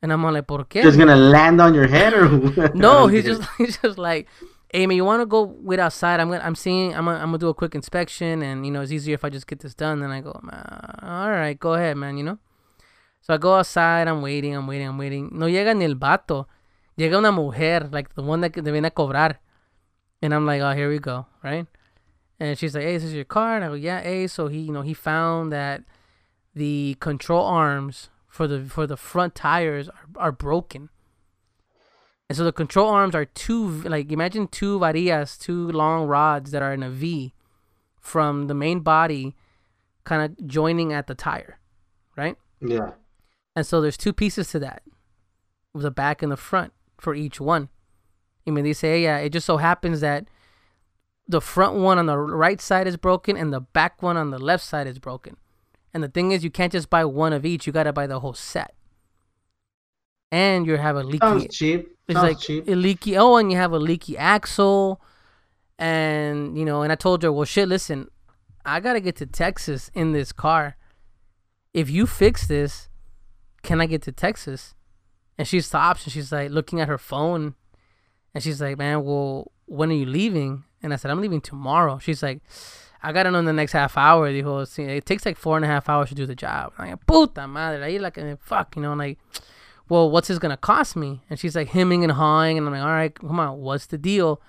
And 0.01 0.11
I'm 0.13 0.23
like, 0.23 0.45
¿por 0.45 0.65
qué? 0.65 0.83
just 0.83 0.97
gonna 0.97 1.15
land 1.15 1.59
on 1.59 1.73
your 1.73 1.87
head 1.87 2.13
or 2.13 2.27
what? 2.37 2.75
No, 2.75 3.07
he's 3.07 3.25
just 3.25 3.41
he's 3.57 3.77
just 3.77 3.97
like, 3.97 4.27
hey 4.69 4.85
man, 4.85 4.95
you 4.95 5.03
want 5.03 5.21
to 5.21 5.25
go 5.25 5.55
wait 5.61 5.79
outside? 5.79 6.19
I'm 6.19 6.29
gonna 6.29 6.43
I'm 6.43 6.55
seeing 6.55 6.93
I'm 6.93 7.05
gonna, 7.05 7.17
I'm 7.17 7.27
gonna 7.29 7.39
do 7.39 7.49
a 7.49 7.53
quick 7.53 7.73
inspection, 7.73 8.43
and 8.43 8.65
you 8.65 8.71
know 8.71 8.81
it's 8.81 8.91
easier 8.91 9.15
if 9.15 9.25
I 9.25 9.29
just 9.29 9.47
get 9.47 9.59
this 9.59 9.73
done. 9.73 10.01
Then 10.01 10.11
I 10.11 10.21
go, 10.21 10.39
"Ah, 10.51 11.23
all 11.23 11.31
right, 11.31 11.57
go 11.59 11.73
ahead, 11.73 11.97
man. 11.97 12.17
You 12.17 12.25
know. 12.25 12.37
So 13.21 13.33
I 13.33 13.37
go 13.37 13.55
outside. 13.55 14.07
I'm 14.07 14.21
waiting. 14.21 14.55
I'm 14.55 14.67
waiting. 14.67 14.87
I'm 14.87 14.97
waiting. 14.97 15.29
No 15.31 15.47
llega 15.47 15.75
ni 15.75 15.85
el 15.85 15.95
vato. 15.95 16.47
Llega 16.95 17.17
una 17.17 17.31
mujer, 17.31 17.89
like 17.91 18.13
the 18.15 18.21
one 18.21 18.41
that 18.41 18.53
te 18.53 18.61
viene 18.61 18.85
a 18.87 18.91
cobrar, 18.91 19.39
and 20.21 20.33
I'm 20.33 20.45
like, 20.45 20.61
oh, 20.61 20.71
here 20.71 20.89
we 20.89 20.99
go, 20.99 21.25
right? 21.43 21.65
And 22.39 22.57
she's 22.57 22.75
like, 22.75 22.83
hey, 22.83 22.93
this 22.93 23.03
is 23.03 23.09
this 23.11 23.15
your 23.15 23.25
car? 23.25 23.55
And 23.55 23.65
I 23.65 23.67
go, 23.69 23.73
yeah, 23.73 24.01
hey. 24.01 24.27
So 24.27 24.47
he, 24.47 24.59
you 24.59 24.71
know, 24.71 24.83
he 24.83 24.93
found 24.93 25.51
that 25.51 25.83
the 26.53 26.95
control 26.99 27.45
arms 27.45 28.09
for 28.27 28.47
the 28.47 28.63
for 28.65 28.85
the 28.85 28.97
front 28.97 29.35
tires 29.35 29.89
are, 29.89 30.05
are 30.15 30.31
broken. 30.31 30.89
And 32.29 32.37
so 32.37 32.43
the 32.43 32.51
control 32.51 32.89
arms 32.89 33.15
are 33.15 33.25
two, 33.25 33.83
like 33.83 34.11
imagine 34.11 34.47
two 34.47 34.79
varillas, 34.79 35.39
two 35.39 35.71
long 35.71 36.07
rods 36.07 36.51
that 36.51 36.61
are 36.61 36.73
in 36.73 36.83
a 36.83 36.89
V 36.89 37.33
from 37.99 38.47
the 38.47 38.53
main 38.53 38.81
body 38.81 39.35
kind 40.03 40.21
of 40.21 40.47
joining 40.47 40.93
at 40.93 41.07
the 41.07 41.15
tire, 41.15 41.59
right? 42.15 42.37
yeah. 42.61 42.91
And 43.55 43.65
so 43.65 43.81
there's 43.81 43.97
two 43.97 44.13
pieces 44.13 44.51
to 44.51 44.59
that, 44.59 44.83
with 45.73 45.83
the 45.83 45.91
back 45.91 46.21
and 46.21 46.31
the 46.31 46.37
front 46.37 46.73
for 46.99 47.15
each 47.15 47.41
one. 47.41 47.69
I 48.47 48.51
mean, 48.51 48.63
they 48.63 48.73
say, 48.73 49.03
yeah, 49.03 49.17
it 49.17 49.31
just 49.31 49.45
so 49.45 49.57
happens 49.57 50.01
that 50.01 50.27
the 51.27 51.41
front 51.41 51.75
one 51.75 51.97
on 51.97 52.05
the 52.05 52.17
right 52.17 52.61
side 52.61 52.87
is 52.87 52.95
broken 52.95 53.35
and 53.35 53.51
the 53.51 53.59
back 53.59 54.01
one 54.01 54.15
on 54.15 54.31
the 54.31 54.39
left 54.39 54.63
side 54.63 54.87
is 54.87 54.99
broken. 54.99 55.37
And 55.93 56.03
the 56.03 56.07
thing 56.07 56.31
is, 56.31 56.43
you 56.43 56.49
can't 56.49 56.71
just 56.71 56.89
buy 56.89 57.03
one 57.05 57.33
of 57.33 57.45
each. 57.45 57.67
You 57.67 57.73
gotta 57.73 57.91
buy 57.91 58.07
the 58.07 58.19
whole 58.19 58.33
set. 58.33 58.73
And 60.31 60.65
you 60.65 60.77
have 60.77 60.95
a 60.95 61.03
leaky. 61.03 61.19
Sounds 61.19 61.55
cheap. 61.55 61.97
It's 62.07 62.15
Sounds 62.15 62.27
like 62.29 62.39
cheap. 62.39 62.67
a 62.67 62.75
leaky. 62.75 63.17
Oh, 63.17 63.35
and 63.37 63.51
you 63.51 63.57
have 63.57 63.71
a 63.71 63.79
leaky 63.79 64.17
axle, 64.17 65.01
and 65.79 66.57
you 66.57 66.65
know. 66.65 66.81
And 66.81 66.91
I 66.91 66.95
told 66.95 67.23
her, 67.23 67.31
well, 67.31 67.45
shit. 67.45 67.67
Listen, 67.67 68.09
I 68.65 68.79
gotta 68.79 68.99
get 68.99 69.15
to 69.17 69.25
Texas 69.25 69.89
in 69.93 70.11
this 70.11 70.31
car. 70.31 70.75
If 71.73 71.89
you 71.89 72.05
fix 72.05 72.47
this, 72.47 72.89
can 73.63 73.79
I 73.81 73.85
get 73.85 74.01
to 74.03 74.11
Texas? 74.11 74.75
And 75.37 75.47
she 75.47 75.61
stops 75.61 76.03
and 76.03 76.13
she's 76.13 76.31
like 76.31 76.51
looking 76.51 76.81
at 76.81 76.87
her 76.87 76.97
phone, 76.97 77.55
and 78.33 78.43
she's 78.43 78.61
like, 78.61 78.77
man, 78.77 79.03
well, 79.03 79.51
when 79.65 79.89
are 79.91 79.95
you 79.95 80.05
leaving? 80.05 80.63
And 80.83 80.93
I 80.93 80.95
said, 80.97 81.11
I'm 81.11 81.21
leaving 81.21 81.41
tomorrow. 81.41 81.97
She's 81.99 82.21
like, 82.21 82.41
I 83.01 83.11
gotta 83.11 83.31
know 83.31 83.39
in 83.39 83.45
the 83.45 83.53
next 83.53 83.73
half 83.73 83.97
hour. 83.97 84.31
Dijo, 84.31 84.65
"Sí, 84.67 84.87
it 84.87 85.05
takes 85.05 85.25
like 85.25 85.37
four 85.37 85.55
and 85.55 85.63
a 85.65 85.67
half 85.67 85.87
hours 85.89 86.09
to 86.09 86.15
do 86.15 86.25
the 86.25 86.35
job. 86.35 86.73
I'm 86.77 86.89
like, 86.91 87.05
puta 87.05 87.47
madre, 87.47 87.79
ahí 87.81 87.99
like, 87.99 88.17
fuck, 88.41 88.75
you 88.75 88.81
know, 88.81 88.91
I'm 88.91 88.97
like 88.97 89.19
well, 89.89 90.09
what's 90.11 90.27
this 90.27 90.37
gonna 90.39 90.57
cost 90.57 90.95
me? 90.97 91.21
And 91.29 91.39
she's 91.39 91.55
like 91.55 91.69
hemming 91.69 92.03
and 92.03 92.11
hawing, 92.11 92.57
and 92.57 92.67
I'm 92.67 92.73
like, 92.73 92.81
all 92.81 92.87
right, 92.89 93.13
come 93.15 93.39
on, 93.39 93.59
what's 93.59 93.85
the 93.85 93.97
deal? 93.97 94.41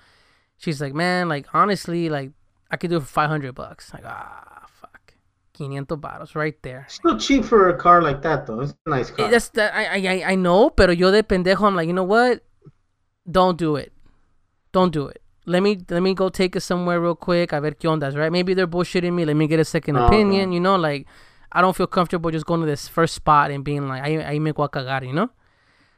She's 0.57 0.81
like, 0.81 0.93
man, 0.93 1.29
like 1.29 1.47
honestly, 1.53 2.09
like 2.09 2.31
I 2.69 2.75
could 2.77 2.89
do 2.89 2.97
it 2.97 3.01
for 3.01 3.05
500 3.05 3.55
bucks. 3.55 3.93
Like, 3.93 4.03
ah, 4.05 4.65
fuck, 4.67 5.13
500 5.57 5.87
baros 5.87 6.35
right 6.35 6.61
there. 6.61 6.85
Still 6.89 7.17
cheap 7.17 7.45
for 7.45 7.69
a 7.69 7.77
car 7.77 8.01
like 8.01 8.21
that 8.23 8.47
though. 8.47 8.59
It's 8.61 8.73
a 8.85 8.89
nice 8.89 9.11
car. 9.11 9.29
That's 9.31 9.49
that 9.49 9.73
I, 9.73 9.85
I 9.85 10.13
I- 10.13 10.31
I 10.31 10.35
know, 10.35 10.69
pero 10.69 10.91
yo 10.91 11.09
de 11.11 11.23
pendejo, 11.23 11.61
I'm 11.65 11.75
like, 11.75 11.87
you 11.87 11.93
know 11.93 12.03
what? 12.03 12.43
Don't 13.29 13.57
do 13.57 13.75
it. 13.75 13.91
Don't 14.71 14.91
do 14.91 15.07
it. 15.07 15.21
Let 15.45 15.63
me 15.63 15.79
let 15.89 16.01
me 16.01 16.13
go 16.13 16.29
take 16.29 16.55
it 16.55 16.61
somewhere 16.61 16.99
real 16.99 17.15
quick. 17.15 17.53
A 17.53 17.61
ver 17.61 17.71
qué 17.71 17.89
ondas, 17.89 18.15
right? 18.15 18.31
Maybe 18.31 18.53
they're 18.53 18.67
bullshitting 18.67 19.13
me. 19.13 19.25
Let 19.25 19.35
me 19.35 19.47
get 19.47 19.59
a 19.59 19.65
second 19.65 19.97
okay. 19.97 20.05
opinion. 20.05 20.51
You 20.51 20.59
know, 20.59 20.75
like 20.75 21.07
I 21.51 21.61
don't 21.61 21.75
feel 21.75 21.87
comfortable 21.87 22.29
just 22.31 22.45
going 22.45 22.61
to 22.61 22.67
this 22.67 22.87
first 22.87 23.15
spot 23.15 23.51
and 23.51 23.63
being 23.63 23.87
like, 23.87 24.03
ahí, 24.03 24.23
ahí 24.23 24.39
me 24.39 24.51
voy 24.51 24.65
a 24.65 24.69
cagar, 24.69 25.05
you 25.05 25.13
know? 25.13 25.29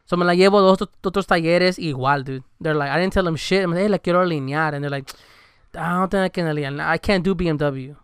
So 0.06 0.16
me 0.18 0.26
la 0.26 0.34
llevo 0.34 0.60
a 0.60 0.62
dos 0.62 0.80
ot- 0.80 0.92
otros 1.04 1.28
talleres 1.28 1.78
igual, 1.78 2.24
dude. 2.24 2.44
They're 2.60 2.74
like, 2.74 2.90
I 2.90 3.00
didn't 3.00 3.14
tell 3.14 3.24
them 3.26 3.36
shit. 3.36 3.64
I'm 3.64 3.72
like, 3.72 3.82
hey, 3.82 3.88
la 3.90 3.98
quiero 3.98 4.24
alinear. 4.26 4.74
And 4.74 4.84
they're 4.84 4.90
like, 4.90 5.10
I 5.76 6.00
don't 6.00 6.10
think 6.10 6.24
I 6.24 6.30
can 6.30 6.46
alinear. 6.46 6.80
I 6.80 6.98
can't 6.98 7.24
do 7.24 7.36
BMW. 7.36 7.96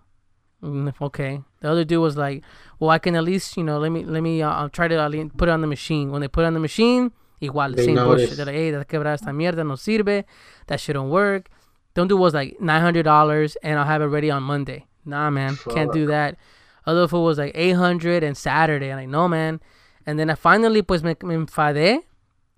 Mm, 0.64 0.94
Okay. 1.02 1.42
The 1.62 1.72
other 1.72 1.84
dude 1.86 2.02
was 2.02 2.18
like, 2.18 2.44
well, 2.80 2.90
I 2.92 3.00
can 3.00 3.16
at 3.16 3.24
least, 3.24 3.58
you 3.58 3.64
know, 3.64 3.80
let 3.80 3.92
me, 3.92 4.04
let 4.04 4.22
me, 4.22 4.42
uh, 4.42 4.50
I'll 4.52 4.70
try 4.70 4.88
to 4.88 5.30
put 5.38 5.50
it 5.50 5.52
on 5.52 5.62
the 5.62 5.68
machine. 5.68 6.12
When 6.12 6.22
they 6.22 6.28
put 6.28 6.44
it 6.44 6.48
on 6.48 6.54
the 6.54 6.60
machine, 6.60 7.12
igual, 7.42 7.72
the 7.72 7.78
They 7.78 7.86
same 7.86 7.96
notice. 7.96 8.22
bullshit. 8.22 8.38
They're 8.38 8.46
like, 8.46 8.56
hey, 8.56 8.72
está 8.72 8.86
quebrada 8.86 9.14
esta 9.14 9.32
mierda, 9.32 9.66
no 9.66 9.74
sirve. 9.76 10.24
That 10.68 10.80
shit 10.80 10.94
don't 10.96 11.10
work. 11.10 11.50
Don't 11.94 12.08
do 12.08 12.18
was 12.18 12.34
like 12.34 12.58
$900 12.60 13.56
and 13.64 13.80
I'll 13.80 13.86
have 13.86 14.02
it 14.02 14.06
ready 14.06 14.30
on 14.30 14.44
Monday. 14.44 14.86
Nah, 15.06 15.30
man, 15.30 15.58
can't 15.70 15.92
do 15.92 16.06
that. 16.08 16.38
Other 16.86 17.08
fool 17.08 17.24
was 17.26 17.38
like 17.38 17.52
800 17.56 18.24
and 18.24 18.38
Saturday. 18.38 18.92
I'm 18.92 18.98
like, 18.98 19.10
no, 19.10 19.28
man. 19.28 19.60
And 20.06 20.20
then 20.20 20.30
I 20.30 20.36
finally, 20.36 20.82
pues, 20.82 21.04
me, 21.04 21.16
me 21.24 21.36
enfadé 21.36 22.00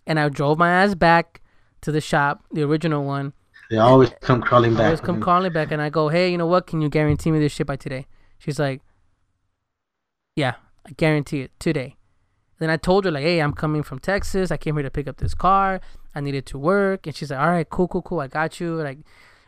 and 0.05 0.19
I 0.19 0.29
drove 0.29 0.57
my 0.57 0.69
ass 0.69 0.93
back 0.93 1.41
to 1.81 1.91
the 1.91 2.01
shop, 2.01 2.43
the 2.51 2.63
original 2.63 3.03
one. 3.05 3.33
They 3.69 3.77
always 3.77 4.11
come 4.21 4.41
crawling 4.41 4.73
back. 4.73 4.85
always 4.85 4.99
come 5.01 5.21
calling 5.21 5.53
back 5.53 5.71
and 5.71 5.81
I 5.81 5.89
go, 5.89 6.09
hey, 6.09 6.29
you 6.31 6.37
know 6.37 6.47
what? 6.47 6.67
Can 6.67 6.81
you 6.81 6.89
guarantee 6.89 7.31
me 7.31 7.39
this 7.39 7.51
shit 7.51 7.67
by 7.67 7.75
today? 7.75 8.07
She's 8.39 8.59
like, 8.59 8.81
yeah, 10.35 10.55
I 10.87 10.91
guarantee 10.97 11.41
it 11.41 11.51
today. 11.59 11.95
Then 12.59 12.69
I 12.69 12.77
told 12.77 13.05
her 13.05 13.11
like, 13.11 13.23
hey, 13.23 13.39
I'm 13.39 13.53
coming 13.53 13.83
from 13.83 13.99
Texas. 13.99 14.51
I 14.51 14.57
came 14.57 14.75
here 14.75 14.83
to 14.83 14.91
pick 14.91 15.07
up 15.07 15.17
this 15.17 15.33
car. 15.33 15.79
I 16.13 16.21
needed 16.21 16.45
to 16.47 16.57
work. 16.57 17.07
And 17.07 17.15
she's 17.15 17.31
like, 17.31 17.39
all 17.39 17.47
right, 17.49 17.69
cool, 17.69 17.87
cool, 17.87 18.01
cool. 18.01 18.19
I 18.19 18.27
got 18.27 18.59
you. 18.59 18.75
Like, 18.75 18.99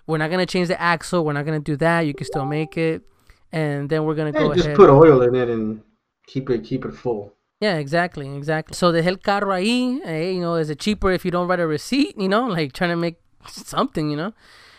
we're 0.07 0.17
not 0.17 0.29
gonna 0.31 0.45
change 0.45 0.67
the 0.69 0.79
axle. 0.81 1.23
We're 1.25 1.33
not 1.33 1.45
gonna 1.45 1.59
do 1.59 1.75
that. 1.77 2.01
You 2.01 2.13
can 2.13 2.25
still 2.25 2.45
make 2.45 2.77
it. 2.77 3.01
And 3.51 3.89
then 3.89 4.05
we're 4.05 4.15
gonna 4.15 4.31
Yeah, 4.33 4.39
go 4.39 4.53
just 4.53 4.65
ahead. 4.65 4.77
put 4.77 4.89
oil 4.89 5.21
in 5.23 5.35
it 5.35 5.49
and 5.49 5.81
keep 6.25 6.49
it 6.49 6.63
keep 6.63 6.85
it 6.85 6.93
full. 6.93 7.33
Yeah, 7.59 7.75
exactly, 7.77 8.33
exactly. 8.35 8.73
So 8.75 8.91
dejé 8.91 9.07
el 9.07 9.17
carro 9.17 9.49
ahí, 9.51 9.99
eh, 10.05 10.31
you 10.31 10.41
know, 10.41 10.55
is 10.55 10.69
it 10.69 10.79
cheaper 10.79 11.11
if 11.11 11.23
you 11.25 11.31
don't 11.31 11.47
write 11.47 11.59
a 11.59 11.67
receipt, 11.67 12.17
you 12.17 12.29
know, 12.29 12.47
like 12.57 12.71
trying 12.73 12.89
to 12.91 12.95
make 12.95 13.17
something, 13.47 14.09
you 14.09 14.15
know? 14.17 14.33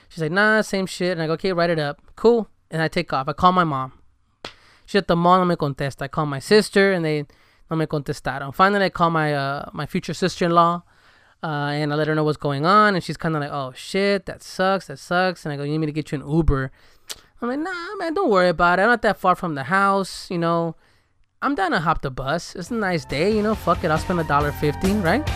She's 0.09 0.23
like, 0.23 0.33
nah, 0.33 0.63
same 0.63 0.87
shit. 0.87 1.13
And 1.13 1.23
I 1.23 1.27
go, 1.27 1.35
okay, 1.35 1.53
write 1.53 1.71
it 1.71 1.79
up. 1.79 2.01
Cool. 2.17 2.49
And 2.71 2.83
I 2.83 2.89
take 2.89 3.13
off. 3.13 3.29
I 3.29 3.35
call 3.35 3.53
my 3.53 3.65
mom. 3.65 3.93
She's 4.87 4.99
at 4.99 5.07
the 5.07 5.17
mall, 5.17 5.39
no 5.39 5.45
me 5.45 5.55
contesta. 5.57 6.03
I 6.03 6.09
call 6.09 6.27
my 6.27 6.39
sister 6.41 6.93
and 6.93 7.05
they 7.05 7.25
no 7.73 7.79
me 7.79 7.87
contestaron. 7.87 8.55
Finally, 8.55 8.85
I 8.85 8.91
call 8.91 9.11
my 9.11 9.35
uh, 9.35 9.71
my 9.73 9.87
future 9.87 10.15
sister-in-law 10.15 10.83
uh, 11.43 11.47
and 11.47 11.93
I 11.93 11.97
let 11.97 12.07
her 12.07 12.15
know 12.15 12.25
what's 12.25 12.37
going 12.37 12.65
on. 12.65 12.95
And 12.95 13.03
she's 13.03 13.17
kind 13.17 13.35
of 13.35 13.41
like, 13.41 13.51
oh, 13.51 13.73
shit, 13.75 14.27
that 14.27 14.43
sucks, 14.43 14.87
that 14.87 14.99
sucks. 14.99 15.45
And 15.45 15.53
I 15.53 15.57
go, 15.57 15.65
you 15.65 15.73
need 15.73 15.79
me 15.79 15.87
to 15.87 15.93
get 15.93 16.13
you 16.13 16.21
an 16.21 16.31
Uber? 16.31 16.71
I'm 17.41 17.49
like, 17.49 17.59
nah, 17.59 17.97
man, 17.97 18.15
don't 18.15 18.31
worry 18.31 18.49
about 18.49 18.79
it. 18.79 18.83
I'm 18.83 18.89
not 18.89 19.03
that 19.03 19.19
far 19.19 19.35
from 19.35 19.57
the 19.57 19.65
house, 19.65 20.31
you 20.31 20.39
know. 20.39 20.77
I'm 21.41 21.57
down 21.57 21.73
to 21.73 21.81
hop 21.81 22.03
the 22.03 22.11
bus. 22.11 22.55
It's 22.55 22.71
a 22.71 22.75
nice 22.75 23.05
day, 23.05 23.35
you 23.35 23.43
know. 23.43 23.57
Fuck 23.57 23.83
it, 23.83 23.91
I'll 23.91 23.99
spend 23.99 24.21
a 24.21 24.25
dollar 24.25 24.53
fifty, 24.53 24.93
right? 24.93 25.29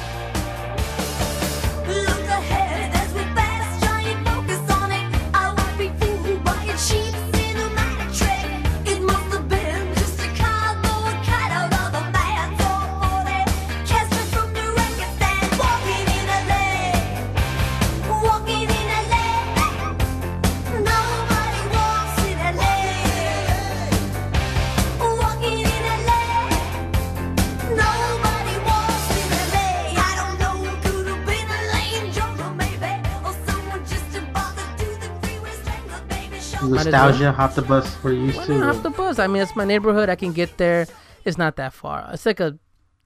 Baby. 36.70 36.78
Show 36.78 36.84
me 36.84 36.84
Might 36.84 36.86
as 36.86 36.92
well. 36.92 37.08
Nostalgia, 37.08 37.32
hop 37.32 37.54
the 37.54 37.62
bus 37.62 37.94
where 37.96 38.12
you 38.12 38.22
used 38.26 38.38
Why 38.38 38.46
to. 38.46 38.64
hop 38.64 38.82
the 38.82 38.90
bus? 38.90 39.18
I 39.18 39.26
mean, 39.26 39.42
it's 39.42 39.56
my 39.56 39.64
neighborhood. 39.64 40.08
I 40.08 40.16
can 40.16 40.32
get 40.32 40.56
there. 40.58 40.86
It's 41.24 41.38
not 41.38 41.56
that 41.56 41.72
far. 41.72 42.08
It's 42.12 42.26
like 42.26 42.40
a 42.40 42.58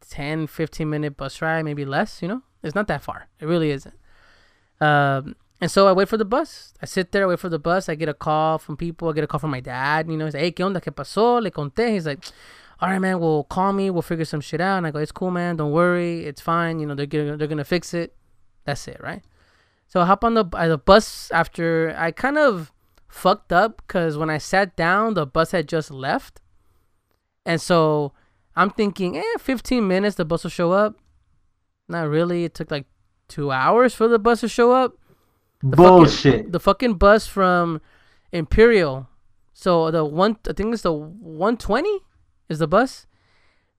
10, 0.08 0.46
15 0.46 0.88
minute 0.88 1.16
bus 1.16 1.40
ride, 1.40 1.64
maybe 1.64 1.84
less. 1.84 2.22
You 2.22 2.28
know, 2.28 2.42
it's 2.62 2.74
not 2.74 2.86
that 2.88 3.02
far. 3.02 3.28
It 3.40 3.46
really 3.46 3.70
isn't. 3.70 3.94
Um, 4.80 5.36
and 5.60 5.70
so 5.70 5.86
I 5.88 5.92
wait 5.92 6.08
for 6.08 6.16
the 6.16 6.24
bus. 6.24 6.72
I 6.82 6.86
sit 6.86 7.12
there, 7.12 7.24
I 7.24 7.26
wait 7.26 7.38
for 7.38 7.50
the 7.50 7.58
bus. 7.58 7.88
I 7.88 7.94
get 7.94 8.08
a 8.08 8.14
call 8.14 8.58
from 8.58 8.76
people. 8.76 9.08
I 9.08 9.12
get 9.12 9.24
a 9.24 9.26
call 9.26 9.40
from 9.40 9.50
my 9.50 9.60
dad. 9.60 10.10
You 10.10 10.16
know, 10.16 10.24
he's 10.24 10.34
like, 10.34 10.42
"Hey, 10.42 10.52
qué 10.52 10.64
onda? 10.64 10.80
¿Qué 10.80 10.92
pasó?" 10.92 11.42
Le 11.42 11.50
conté. 11.50 11.90
He's 11.90 12.06
like, 12.06 12.24
"All 12.80 12.88
right, 12.88 12.98
man. 12.98 13.20
Well, 13.20 13.44
call 13.44 13.72
me. 13.74 13.90
We'll 13.90 14.02
figure 14.02 14.24
some 14.24 14.40
shit 14.40 14.60
out." 14.60 14.78
And 14.78 14.86
I 14.86 14.90
go, 14.90 14.98
"It's 14.98 15.12
cool, 15.12 15.30
man. 15.30 15.56
Don't 15.56 15.72
worry. 15.72 16.24
It's 16.24 16.40
fine. 16.40 16.80
You 16.80 16.86
know, 16.86 16.94
they're 16.94 17.06
gonna 17.06 17.36
they're 17.36 17.46
gonna 17.48 17.64
fix 17.64 17.92
it. 17.92 18.14
That's 18.64 18.88
it, 18.88 19.00
right?" 19.02 19.22
So 19.86 20.00
I 20.00 20.06
hop 20.06 20.24
on 20.24 20.34
the 20.34 20.46
uh, 20.54 20.68
the 20.68 20.78
bus 20.78 21.30
after 21.32 21.94
I 21.98 22.10
kind 22.10 22.38
of 22.38 22.72
fucked 23.10 23.52
up 23.52 23.82
because 23.86 24.16
when 24.16 24.30
I 24.30 24.38
sat 24.38 24.76
down, 24.76 25.14
the 25.14 25.26
bus 25.26 25.50
had 25.50 25.68
just 25.68 25.90
left, 25.90 26.40
and 27.44 27.60
so 27.60 28.12
I'm 28.56 28.70
thinking, 28.70 29.16
eh, 29.16 29.38
15 29.38 29.86
minutes, 29.86 30.16
the 30.16 30.24
bus 30.24 30.44
will 30.44 30.50
show 30.50 30.72
up. 30.72 30.96
Not 31.88 32.08
really. 32.08 32.44
It 32.44 32.54
took 32.54 32.70
like 32.70 32.86
two 33.28 33.50
hours 33.50 33.94
for 33.94 34.08
the 34.08 34.18
bus 34.18 34.40
to 34.40 34.48
show 34.48 34.72
up. 34.72 34.94
The 35.62 35.76
fucking- 35.76 35.84
Bullshit. 35.96 36.52
the 36.52 36.60
fucking 36.60 36.94
bus 36.94 37.26
from 37.26 37.80
Imperial. 38.32 39.08
So 39.52 39.90
the 39.90 40.04
one, 40.04 40.36
I 40.48 40.52
think 40.52 40.72
it's 40.72 40.82
the 40.82 40.92
120 40.92 42.00
is 42.48 42.58
the 42.60 42.68
bus. 42.68 43.06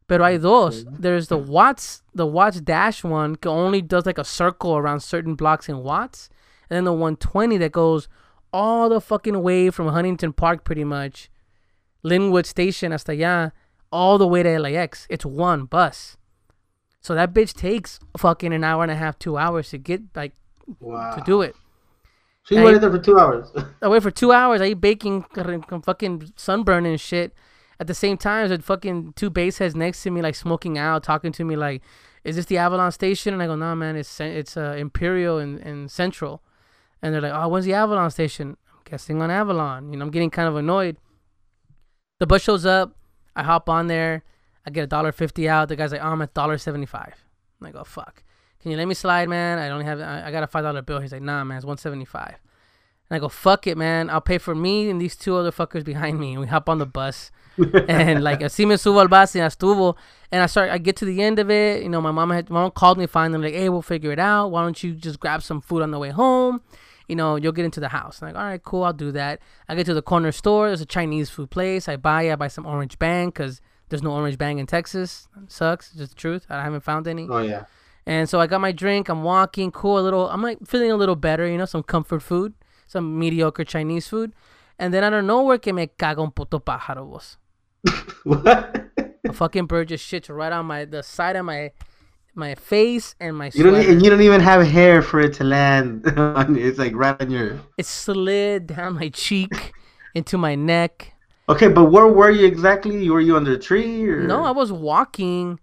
Pero 0.08 0.26
hay 0.26 0.38
dos. 0.38 0.84
There's 1.00 1.28
the 1.30 1.38
Watts, 1.38 2.04
the 2.14 2.28
Watts 2.28 2.60
Dash 2.60 3.04
one 3.04 3.38
only 3.46 3.82
does 3.82 4.06
like 4.06 4.18
a 4.18 4.26
circle 4.26 4.76
around 4.76 5.00
certain 5.00 5.36
blocks 5.36 5.70
in 5.70 5.78
Watts, 5.84 6.30
and 6.70 6.76
then 6.76 6.84
the 6.84 6.92
120 6.92 7.58
that 7.58 7.72
goes 7.72 8.10
all 8.54 8.90
the 8.90 9.02
fucking 9.02 9.42
way 9.42 9.70
from 9.70 9.88
Huntington 9.88 10.34
Park, 10.34 10.64
pretty 10.64 10.84
much, 10.84 11.30
Lynwood 12.04 12.46
Station 12.46 12.92
hasta 12.92 13.12
allá, 13.14 13.52
all 13.92 14.18
the 14.18 14.28
way 14.28 14.44
to 14.44 14.60
LAX. 14.60 15.06
It's 15.10 15.26
one 15.26 15.66
bus. 15.66 16.18
So 17.02 17.16
that 17.16 17.34
bitch 17.34 17.54
takes 17.54 18.00
fucking 18.18 18.54
an 18.54 18.64
hour 18.64 18.84
and 18.84 18.92
a 18.92 18.96
half, 18.96 19.18
two 19.20 19.38
hours 19.38 19.70
to 19.70 19.78
get 19.78 20.02
like 20.16 20.34
Wow. 20.80 21.16
to 21.16 21.22
do 21.24 21.42
it. 21.42 21.56
So 22.44 22.56
you 22.56 22.62
I- 22.62 22.66
waited 22.66 22.82
there 22.82 22.92
for 22.92 23.00
two 23.00 23.18
hours. 23.20 23.52
I 23.82 23.88
wait 23.88 24.04
for 24.04 24.12
two 24.12 24.32
hours. 24.32 24.62
I 24.62 24.68
eat 24.68 24.82
baking, 24.82 25.24
fucking- 25.84 26.32
sunburn 26.36 26.86
and 26.86 27.00
shit. 27.00 27.34
At 27.80 27.88
the 27.88 27.94
same 27.96 28.18
time, 28.18 28.48
there's 28.48 28.62
fucking 28.64 29.14
two 29.16 29.32
base 29.32 29.58
heads 29.58 29.76
next 29.76 30.04
to 30.04 30.12
me, 30.12 30.22
like 30.22 30.36
smoking 30.36 30.78
out, 30.78 31.04
talking 31.04 31.32
to 31.32 31.44
me, 31.44 31.56
like, 31.56 31.82
"Is 32.24 32.36
this 32.36 32.46
the 32.46 32.60
Avalon 32.60 32.92
station?" 32.92 33.34
And 33.34 33.42
I 33.42 33.48
go, 33.48 33.56
"Nah, 33.56 33.74
man, 33.74 33.96
it's 33.96 34.20
it's 34.20 34.56
uh, 34.56 34.76
Imperial 34.78 35.40
and, 35.40 35.58
and 35.60 35.90
Central." 35.90 36.44
And 37.02 37.14
they're 37.14 37.22
like, 37.22 37.34
"Oh, 37.34 37.48
when's 37.48 37.66
the 37.66 37.74
Avalon 37.74 38.12
station?" 38.12 38.58
I'm 38.72 38.80
guessing 38.86 39.22
on 39.22 39.32
Avalon. 39.32 39.92
You 39.92 39.98
know, 39.98 40.06
I'm 40.06 40.12
getting 40.12 40.30
kind 40.30 40.48
of 40.48 40.56
annoyed. 40.56 40.98
The 42.20 42.28
bus 42.28 42.42
shows 42.42 42.66
up. 42.66 42.96
I 43.36 43.44
hop 43.44 43.70
on 43.70 43.88
there. 43.88 44.24
I 44.66 44.70
get 44.70 44.84
a 44.84 44.88
dollar 44.88 45.12
fifty 45.12 45.50
out. 45.50 45.70
The 45.70 45.76
guy's 45.76 45.92
like, 45.92 46.02
"Oh, 46.04 46.10
I'm 46.10 46.22
at 46.22 46.34
dollar 46.34 46.58
seventy 46.58 46.86
five. 46.86 47.26
I'm 47.60 47.66
like, 47.66 47.76
"Oh 47.76 47.84
fuck, 47.84 48.24
can 48.62 48.72
you 48.72 48.78
let 48.78 48.88
me 48.88 48.94
slide, 48.94 49.30
man? 49.30 49.58
I 49.58 49.68
don't 49.68 49.86
have. 49.86 50.00
I, 50.00 50.28
I 50.28 50.32
got 50.32 50.44
a 50.44 50.48
five 50.48 50.64
dollar 50.64 50.82
bill." 50.82 51.00
He's 51.00 51.12
like, 51.12 51.22
"Nah, 51.22 51.44
man, 51.44 51.58
it's 51.58 51.66
one 51.66 51.78
seventy 51.78 52.06
five. 52.06 52.36
And 53.12 53.18
I 53.18 53.20
go, 53.20 53.28
fuck 53.28 53.68
it, 53.68 53.78
man. 53.78 54.10
I'll 54.10 54.22
pay 54.22 54.38
for 54.38 54.56
me 54.56 54.90
and 54.90 55.02
these 55.02 55.18
two 55.18 55.36
other 55.36 55.52
fuckers 55.52 55.84
behind 55.84 56.18
me. 56.18 56.32
And 56.32 56.40
we 56.40 56.48
hop 56.48 56.70
on 56.70 56.78
the 56.78 56.86
bus. 56.86 57.30
and 57.90 58.24
like, 58.24 58.40
así 58.40 58.66
me 58.66 58.76
subo 58.76 59.02
al 59.02 59.10
bus 59.10 59.36
y 59.36 59.42
ya 59.42 59.48
estuvo. 59.48 59.98
And 60.32 60.42
I 60.42 60.46
start, 60.46 60.72
I 60.72 60.78
get 60.78 60.96
to 60.96 61.06
the 61.06 61.22
end 61.22 61.38
of 61.38 61.52
it. 61.52 61.84
You 61.84 61.90
know, 61.90 62.00
my 62.00 62.12
mom 62.12 62.30
had, 62.30 62.50
my 62.50 62.62
mom 62.62 62.72
called 62.72 62.98
me 62.98 63.08
finally, 63.08 63.52
like, 63.52 63.54
hey, 63.54 63.68
we'll 63.68 63.82
figure 63.82 64.14
it 64.14 64.20
out. 64.20 64.48
Why 64.48 64.64
don't 64.64 64.82
you 64.82 64.94
just 64.94 65.20
grab 65.20 65.44
some 65.44 65.60
food 65.60 65.82
on 65.82 65.92
the 65.92 66.00
way 66.00 66.12
home? 66.12 66.62
You 67.08 67.16
know, 67.16 67.36
you'll 67.36 67.52
get 67.52 67.66
into 67.66 67.80
the 67.80 67.90
house. 67.90 68.22
I'm 68.22 68.30
like, 68.30 68.38
all 68.38 68.48
right, 68.48 68.62
cool, 68.64 68.84
I'll 68.84 68.94
do 68.94 69.12
that. 69.12 69.40
I 69.68 69.76
get 69.76 69.86
to 69.88 69.94
the 69.94 70.02
corner 70.02 70.32
store. 70.32 70.68
There's 70.68 70.82
a 70.82 70.86
Chinese 70.86 71.30
food 71.30 71.50
place. 71.50 71.88
I 71.90 71.98
buy 71.98 72.24
it. 72.24 72.32
I 72.32 72.36
buy 72.36 72.48
some 72.48 72.66
orange 72.66 72.98
bang 73.00 73.30
because 73.30 73.62
there's 73.90 74.04
no 74.04 74.12
orange 74.12 74.38
bang 74.38 74.60
in 74.60 74.66
Texas. 74.68 75.28
sucks. 75.48 75.90
It's 75.90 75.98
just 75.98 76.16
the 76.16 76.20
truth. 76.20 76.46
I 76.50 76.64
haven't 76.64 76.82
found 76.82 77.08
any. 77.08 77.28
oh 77.30 77.40
yeah. 77.40 77.66
And 78.06 78.28
so 78.28 78.40
I 78.40 78.48
got 78.48 78.62
my 78.62 78.72
drink. 78.72 79.10
I'm 79.10 79.24
walking, 79.24 79.72
cool, 79.72 80.00
a 80.00 80.02
little. 80.02 80.30
I'm 80.30 80.42
like 80.42 80.66
feeling 80.66 80.92
a 80.92 80.96
little 80.96 81.16
better, 81.16 81.48
you 81.48 81.58
know, 81.58 81.66
some 81.66 81.84
comfort 81.84 82.22
food, 82.22 82.54
some 82.88 83.20
mediocre 83.20 83.64
Chinese 83.64 84.08
food. 84.08 84.34
And 84.80 84.92
then 84.94 85.04
out 85.04 85.14
of 85.14 85.24
nowhere, 85.24 85.60
que 85.60 85.72
me 85.72 85.88
caga 85.88 86.20
un 86.20 86.32
puto 86.32 86.60
pájaro, 86.60 87.08
vos. 87.08 87.38
What? 88.24 88.90
A 89.28 89.34
fucking 89.34 89.68
bird 89.68 89.90
just 89.90 90.10
shits 90.10 90.36
right 90.36 90.52
on 90.52 90.66
my 90.66 90.86
the 90.86 91.04
side 91.04 91.36
of 91.36 91.46
my 91.46 91.72
my 92.36 92.56
face 92.56 93.16
and 93.20 93.38
my 93.38 93.52
You 93.54 93.64
don't. 93.64 93.76
And 93.76 94.04
you 94.04 94.10
don't 94.10 94.22
even 94.22 94.42
have 94.42 94.66
hair 94.66 95.02
for 95.02 95.20
it 95.20 95.34
to 95.36 95.44
land. 95.44 96.08
on 96.18 96.58
it's 96.58 96.80
like 96.80 96.96
right 96.96 97.20
on 97.22 97.32
your. 97.32 97.60
It 97.78 97.86
slid 97.86 98.68
down 98.68 98.96
my 98.96 99.10
cheek 99.10 99.74
into 100.16 100.38
my 100.38 100.56
neck. 100.56 101.14
Okay, 101.50 101.68
but 101.68 101.86
where 101.86 102.08
were 102.08 102.32
you 102.32 102.46
exactly? 102.46 103.10
Were 103.10 103.20
you 103.20 103.36
under 103.36 103.54
a 103.54 103.60
tree 103.60 104.08
or? 104.08 104.24
No, 104.24 104.44
I 104.44 104.52
was 104.52 104.72
walking 104.72 105.60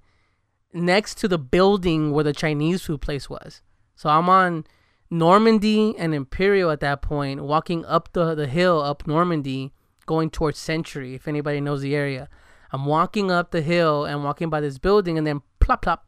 next 0.73 1.17
to 1.19 1.29
the 1.29 1.39
building 1.39 2.13
where 2.13 2.25
the 2.25 2.33
Chinese 2.33 2.83
food 2.83 3.01
place 3.01 3.31
was. 3.31 3.63
So 3.97 4.09
I'm 4.09 4.29
on 4.29 4.65
Normandie 5.11 5.95
and 5.99 6.15
Imperial 6.15 6.71
at 6.71 6.81
that 6.81 7.03
point, 7.03 7.43
walking 7.43 7.85
up 7.87 8.13
the, 8.13 8.35
the 8.35 8.47
hill 8.47 8.81
up 8.81 9.07
Normandie, 9.07 9.73
going 10.07 10.31
towards 10.31 10.59
Century, 10.59 11.15
if 11.15 11.27
anybody 11.27 11.61
knows 11.61 11.81
the 11.81 11.97
area. 11.97 12.29
I'm 12.71 12.85
walking 12.85 13.31
up 13.31 13.51
the 13.51 13.63
hill 13.63 14.05
and 14.05 14.23
walking 14.23 14.51
by 14.51 14.61
this 14.61 14.79
building, 14.79 15.17
and 15.17 15.27
then 15.27 15.41
plop, 15.61 15.83
plop. 15.83 16.07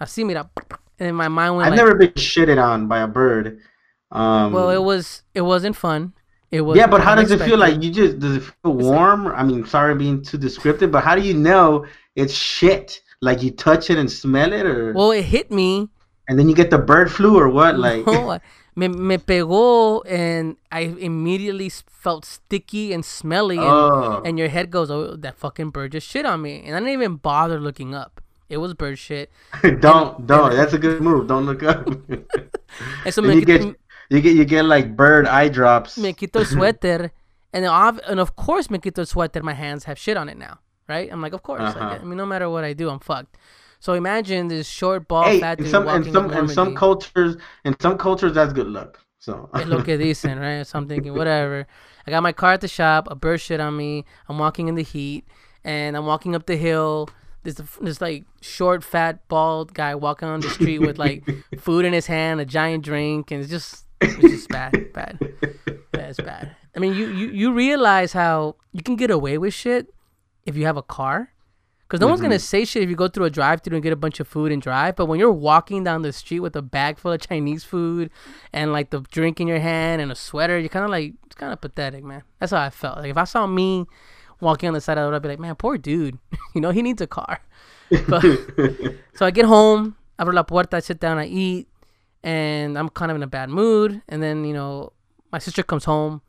I 0.00 0.06
see 0.06 0.24
me 0.24 0.34
that, 0.34 0.48
and 0.98 1.08
then 1.08 1.14
my 1.14 1.28
mind 1.28 1.56
went 1.56 1.66
I've 1.66 1.72
like, 1.72 1.78
never 1.78 1.94
been 1.94 2.12
shitted 2.12 2.62
on 2.62 2.88
by 2.88 3.00
a 3.00 3.06
bird. 3.06 3.60
Um, 4.10 4.52
well, 4.52 4.70
it 4.70 4.82
was 4.82 5.22
it 5.34 5.42
wasn't 5.42 5.76
fun. 5.76 6.14
It 6.50 6.62
was 6.62 6.76
yeah, 6.76 6.86
but 6.86 7.00
how 7.00 7.14
does 7.14 7.30
it 7.30 7.40
feel 7.40 7.58
like? 7.58 7.82
You 7.82 7.92
just 7.92 8.18
does 8.18 8.36
it 8.36 8.40
feel 8.40 8.74
warm? 8.74 9.28
I 9.28 9.44
mean, 9.44 9.64
sorry 9.66 9.94
being 9.94 10.22
too 10.22 10.38
descriptive, 10.38 10.90
but 10.90 11.04
how 11.04 11.14
do 11.14 11.22
you 11.22 11.34
know 11.34 11.86
it's 12.16 12.34
shit? 12.34 13.00
Like 13.22 13.42
you 13.42 13.50
touch 13.50 13.90
it 13.90 13.98
and 13.98 14.10
smell 14.10 14.52
it, 14.52 14.64
or 14.64 14.94
Well, 14.94 15.10
it 15.10 15.24
hit 15.24 15.50
me 15.50 15.90
and 16.30 16.38
then 16.38 16.48
you 16.48 16.54
get 16.54 16.70
the 16.70 16.78
bird 16.78 17.10
flu, 17.10 17.36
or 17.36 17.48
what? 17.48 17.76
Like 17.78 18.06
No, 18.06 18.38
me, 18.76 18.86
me 18.86 19.18
pegó 19.18 20.02
and 20.06 20.56
I 20.70 20.82
immediately 20.82 21.68
felt 21.68 22.24
sticky 22.24 22.92
and 22.92 23.04
smelly 23.04 23.58
and, 23.58 23.66
oh, 23.66 24.22
and 24.24 24.38
your 24.38 24.48
head 24.48 24.70
goes, 24.70 24.92
oh, 24.92 25.16
that 25.16 25.36
fucking 25.36 25.70
bird 25.70 25.92
just 25.92 26.06
shit 26.06 26.24
on 26.24 26.40
me. 26.40 26.62
And 26.64 26.76
I 26.76 26.78
didn't 26.78 26.92
even 26.92 27.16
bother 27.16 27.58
looking 27.58 27.96
up. 27.96 28.20
It 28.50 28.58
was 28.58 28.74
bird 28.74 28.98
shit. 28.98 29.30
don't 29.80 30.26
don't. 30.26 30.54
That's 30.54 30.74
a 30.74 30.78
good 30.78 31.00
move. 31.00 31.28
Don't 31.28 31.46
look 31.46 31.62
up. 31.62 31.88
And 33.04 33.12
so 33.12 33.22
me, 33.22 33.34
you 33.34 33.44
get 33.44 33.62
you 34.10 34.20
get 34.20 34.36
you 34.36 34.44
get 34.44 34.64
like 34.64 34.96
bird 34.96 35.26
eye 35.26 35.48
drops. 35.48 35.96
me 35.96 36.12
quito 36.12 36.40
suéter. 36.44 37.10
And, 37.52 37.64
and 37.64 38.20
of 38.20 38.36
course, 38.36 38.70
me 38.70 38.78
quito 38.78 39.02
suéter, 39.02 39.42
my 39.42 39.54
hands 39.54 39.84
have 39.84 39.98
shit 39.98 40.16
on 40.16 40.28
it 40.28 40.38
now. 40.38 40.58
Right? 40.88 41.08
I'm 41.10 41.20
like, 41.20 41.32
of 41.32 41.42
course. 41.42 41.62
Uh-huh. 41.62 41.98
I 42.00 42.04
mean, 42.04 42.16
no 42.16 42.26
matter 42.26 42.48
what 42.48 42.64
I 42.64 42.72
do, 42.72 42.90
I'm 42.90 43.00
fucked. 43.00 43.36
So 43.80 43.94
imagine 43.94 44.48
this 44.48 44.68
short, 44.68 45.08
ball 45.08 45.24
Hey, 45.24 45.40
fat 45.40 45.58
in 45.58 45.64
dude 45.64 45.70
some 45.70 45.84
walking 45.84 46.12
some 46.12 46.30
in 46.32 46.48
some 46.48 46.76
cultures 46.76 47.36
in 47.64 47.74
some 47.80 47.96
cultures 47.96 48.34
that's 48.34 48.52
good 48.52 48.66
luck. 48.66 49.00
So 49.18 49.50
es 49.54 49.66
lo 49.66 49.82
que 49.82 49.96
dicen, 49.98 50.38
right? 50.38 50.66
So 50.66 50.78
I'm 50.78 50.88
thinking, 50.88 51.14
whatever. 51.14 51.66
I 52.06 52.10
got 52.10 52.22
my 52.22 52.32
car 52.32 52.54
at 52.54 52.62
the 52.62 52.68
shop, 52.68 53.08
a 53.10 53.14
bird 53.14 53.40
shit 53.40 53.60
on 53.60 53.76
me. 53.76 54.04
I'm 54.28 54.38
walking 54.38 54.68
in 54.68 54.74
the 54.74 54.82
heat, 54.82 55.26
and 55.62 55.96
I'm 55.96 56.06
walking 56.06 56.34
up 56.34 56.46
the 56.46 56.56
hill. 56.56 57.08
There's 57.42 57.56
this 57.80 58.00
like 58.00 58.24
short, 58.40 58.84
fat, 58.84 59.26
bald 59.28 59.72
guy 59.72 59.94
walking 59.94 60.28
on 60.28 60.40
the 60.40 60.50
street 60.50 60.80
with 60.80 60.98
like 60.98 61.28
food 61.58 61.84
in 61.84 61.92
his 61.92 62.06
hand, 62.06 62.40
a 62.40 62.44
giant 62.44 62.84
drink, 62.84 63.30
and 63.30 63.40
it's 63.40 63.50
just 63.50 63.86
it's 64.00 64.16
just 64.16 64.48
bad, 64.48 64.92
bad, 64.92 65.18
bad. 65.92 66.10
It's 66.10 66.20
bad. 66.20 66.54
I 66.76 66.78
mean, 66.78 66.94
you 66.94 67.08
you 67.08 67.28
you 67.28 67.52
realize 67.52 68.12
how 68.12 68.56
you 68.72 68.82
can 68.82 68.96
get 68.96 69.10
away 69.10 69.38
with 69.38 69.54
shit 69.54 69.92
if 70.44 70.56
you 70.56 70.66
have 70.66 70.76
a 70.76 70.82
car. 70.82 71.32
Because 71.82 72.00
no 72.00 72.06
one's 72.06 72.20
gonna 72.20 72.36
mm-hmm. 72.36 72.40
say 72.40 72.64
shit 72.64 72.84
if 72.84 72.88
you 72.88 72.94
go 72.94 73.08
through 73.08 73.24
a 73.24 73.30
drive-through 73.30 73.74
and 73.74 73.82
get 73.82 73.92
a 73.92 73.96
bunch 73.96 74.20
of 74.20 74.28
food 74.28 74.52
and 74.52 74.62
drive. 74.62 74.94
But 74.94 75.06
when 75.06 75.18
you're 75.18 75.32
walking 75.32 75.82
down 75.82 76.02
the 76.02 76.12
street 76.12 76.38
with 76.38 76.54
a 76.54 76.62
bag 76.62 76.98
full 76.98 77.10
of 77.10 77.20
Chinese 77.20 77.64
food 77.64 78.10
and 78.52 78.72
like 78.72 78.90
the 78.90 79.00
drink 79.00 79.40
in 79.40 79.48
your 79.48 79.58
hand 79.58 80.00
and 80.00 80.12
a 80.12 80.14
sweater, 80.14 80.56
you're 80.56 80.68
kind 80.68 80.84
of 80.84 80.90
like 80.92 81.14
it's 81.26 81.34
kind 81.34 81.52
of 81.52 81.60
pathetic, 81.60 82.04
man. 82.04 82.22
That's 82.38 82.52
how 82.52 82.60
I 82.60 82.70
felt. 82.70 82.98
Like 82.98 83.10
if 83.10 83.16
I 83.16 83.24
saw 83.24 83.44
me 83.48 83.86
walking 84.40 84.68
on 84.68 84.74
the 84.74 84.80
side 84.80 84.98
of 84.98 85.04
the 85.04 85.10
road, 85.10 85.16
I'd 85.16 85.22
be 85.22 85.28
like, 85.28 85.38
man, 85.38 85.54
poor 85.54 85.78
dude. 85.78 86.18
you 86.54 86.60
know, 86.60 86.70
he 86.70 86.82
needs 86.82 87.00
a 87.00 87.06
car. 87.06 87.40
But, 88.08 88.22
so 89.14 89.26
I 89.26 89.32
get 89.32 89.46
home, 89.46 89.96
abro 90.18 90.32
la 90.32 90.44
puerta, 90.44 90.76
I 90.76 90.80
sit 90.80 91.00
down, 91.00 91.18
I 91.18 91.26
eat, 91.26 91.66
and 92.22 92.78
I'm 92.78 92.88
kind 92.88 93.10
of 93.10 93.16
in 93.16 93.22
a 93.22 93.26
bad 93.26 93.50
mood. 93.50 94.00
And 94.08 94.22
then 94.22 94.44
you 94.44 94.54
know, 94.54 94.92
my 95.32 95.38
sister 95.38 95.62
comes 95.64 95.84
home. 95.84 96.22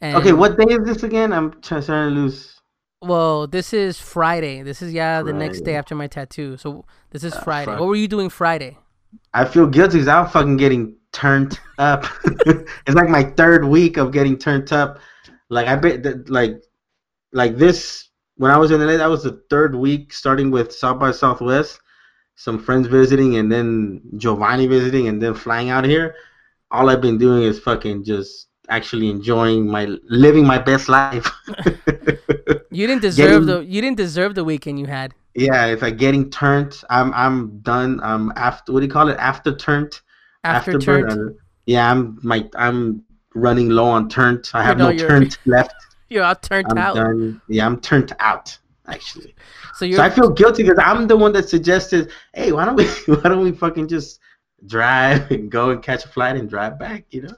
And 0.00 0.16
okay, 0.16 0.32
what 0.32 0.56
day 0.56 0.72
is 0.74 0.84
this 0.84 1.02
again? 1.02 1.32
I'm 1.32 1.60
trying, 1.60 1.82
to 1.82 2.06
lose. 2.06 2.58
Well, 3.02 3.46
this 3.46 3.72
is 3.74 3.98
Friday. 3.98 4.62
This 4.62 4.80
is 4.80 4.92
yeah 4.92 5.22
the 5.22 5.32
next 5.32 5.62
day 5.62 5.76
after 5.76 5.94
my 5.94 6.06
tattoo. 6.06 6.56
So 6.56 6.86
this 7.10 7.24
is 7.24 7.34
Ah, 7.34 7.40
Friday. 7.42 7.66
fuck. 7.72 7.80
What 7.80 7.88
were 7.88 7.96
you 7.96 8.08
doing 8.08 8.30
Friday? 8.30 8.78
I 9.34 9.44
feel 9.44 9.66
guilty 9.66 9.98
because 9.98 10.08
I'm 10.08 10.26
fucking 10.28 10.56
getting 10.56 10.96
turned 11.12 11.60
up. 11.78 12.06
it's 12.24 12.94
like 12.94 13.08
my 13.08 13.24
third 13.24 13.66
week 13.66 13.96
of 13.98 14.12
getting 14.12 14.38
turned 14.38 14.72
up. 14.72 14.98
Like 15.50 15.68
I 15.68 15.76
bet 15.76 16.28
like 16.30 16.62
like 17.32 17.56
this 17.56 18.08
when 18.36 18.50
I 18.50 18.56
was 18.56 18.70
in 18.70 18.80
LA, 18.84 18.96
that 18.96 19.08
was 19.10 19.22
the 19.22 19.42
third 19.50 19.74
week 19.74 20.12
starting 20.12 20.50
with 20.50 20.72
South 20.72 20.98
by 20.98 21.10
Southwest, 21.12 21.80
some 22.36 22.58
friends 22.58 22.86
visiting 22.88 23.36
and 23.36 23.50
then 23.52 24.00
Giovanni 24.16 24.66
visiting 24.66 25.08
and 25.08 25.20
then 25.22 25.34
flying 25.34 25.70
out 25.70 25.84
here. 25.84 26.14
All 26.70 26.88
I've 26.88 27.00
been 27.02 27.18
doing 27.18 27.42
is 27.42 27.58
fucking 27.60 28.04
just 28.04 28.48
actually 28.68 29.10
enjoying 29.10 29.66
my 29.66 29.84
living 30.08 30.46
my 30.46 30.58
best 30.58 30.88
life. 30.88 31.28
You 32.74 32.86
didn't 32.86 33.02
deserve 33.02 33.28
Getting- 33.28 33.46
the 33.46 33.58
you 33.66 33.80
didn't 33.82 33.98
deserve 33.98 34.34
the 34.34 34.44
weekend 34.44 34.80
you 34.80 34.86
had. 34.86 35.12
yeah, 35.34 35.66
it's 35.66 35.82
like 35.82 35.98
getting 35.98 36.30
turned. 36.30 36.80
I'm 36.88 37.12
I'm 37.12 37.58
done. 37.60 38.00
I'm 38.02 38.32
after 38.36 38.72
what 38.72 38.80
do 38.80 38.86
you 38.86 38.92
call 38.92 39.08
it? 39.10 39.18
After 39.18 39.54
turned. 39.54 40.00
After 40.42 40.72
Afterburn, 40.72 41.08
turned, 41.10 41.36
Yeah, 41.66 41.90
I'm 41.90 42.18
my 42.22 42.48
I'm 42.56 43.04
running 43.34 43.68
low 43.68 43.84
on 43.84 44.08
turned. 44.08 44.48
I 44.54 44.62
have 44.64 44.78
no 44.78 44.96
turned 44.96 45.36
left. 45.44 45.74
You're 46.12 46.24
all 46.24 46.34
turned 46.36 46.66
I'm 46.70 46.78
out. 46.78 46.94
done. 46.94 47.40
Yeah, 47.48 47.66
I'm 47.66 47.80
turned 47.80 48.14
out 48.20 48.56
actually. 48.86 49.34
So 49.74 49.84
you're 49.84 49.96
So 49.98 50.04
I 50.04 50.10
feel 50.10 50.28
guilty 50.30 50.62
because 50.62 50.78
I'm 50.82 51.06
the 51.06 51.16
one 51.16 51.32
that 51.32 51.48
suggested, 51.48 52.10
hey, 52.34 52.52
why 52.52 52.64
don't 52.64 52.76
we 52.76 52.86
why 53.14 53.22
don't 53.22 53.42
we 53.42 53.52
fucking 53.52 53.88
just 53.88 54.20
drive 54.66 55.30
and 55.30 55.50
go 55.50 55.70
and 55.70 55.82
catch 55.82 56.04
a 56.04 56.08
flight 56.08 56.36
and 56.36 56.48
drive 56.48 56.78
back. 56.78 57.04
You 57.10 57.22
know. 57.22 57.36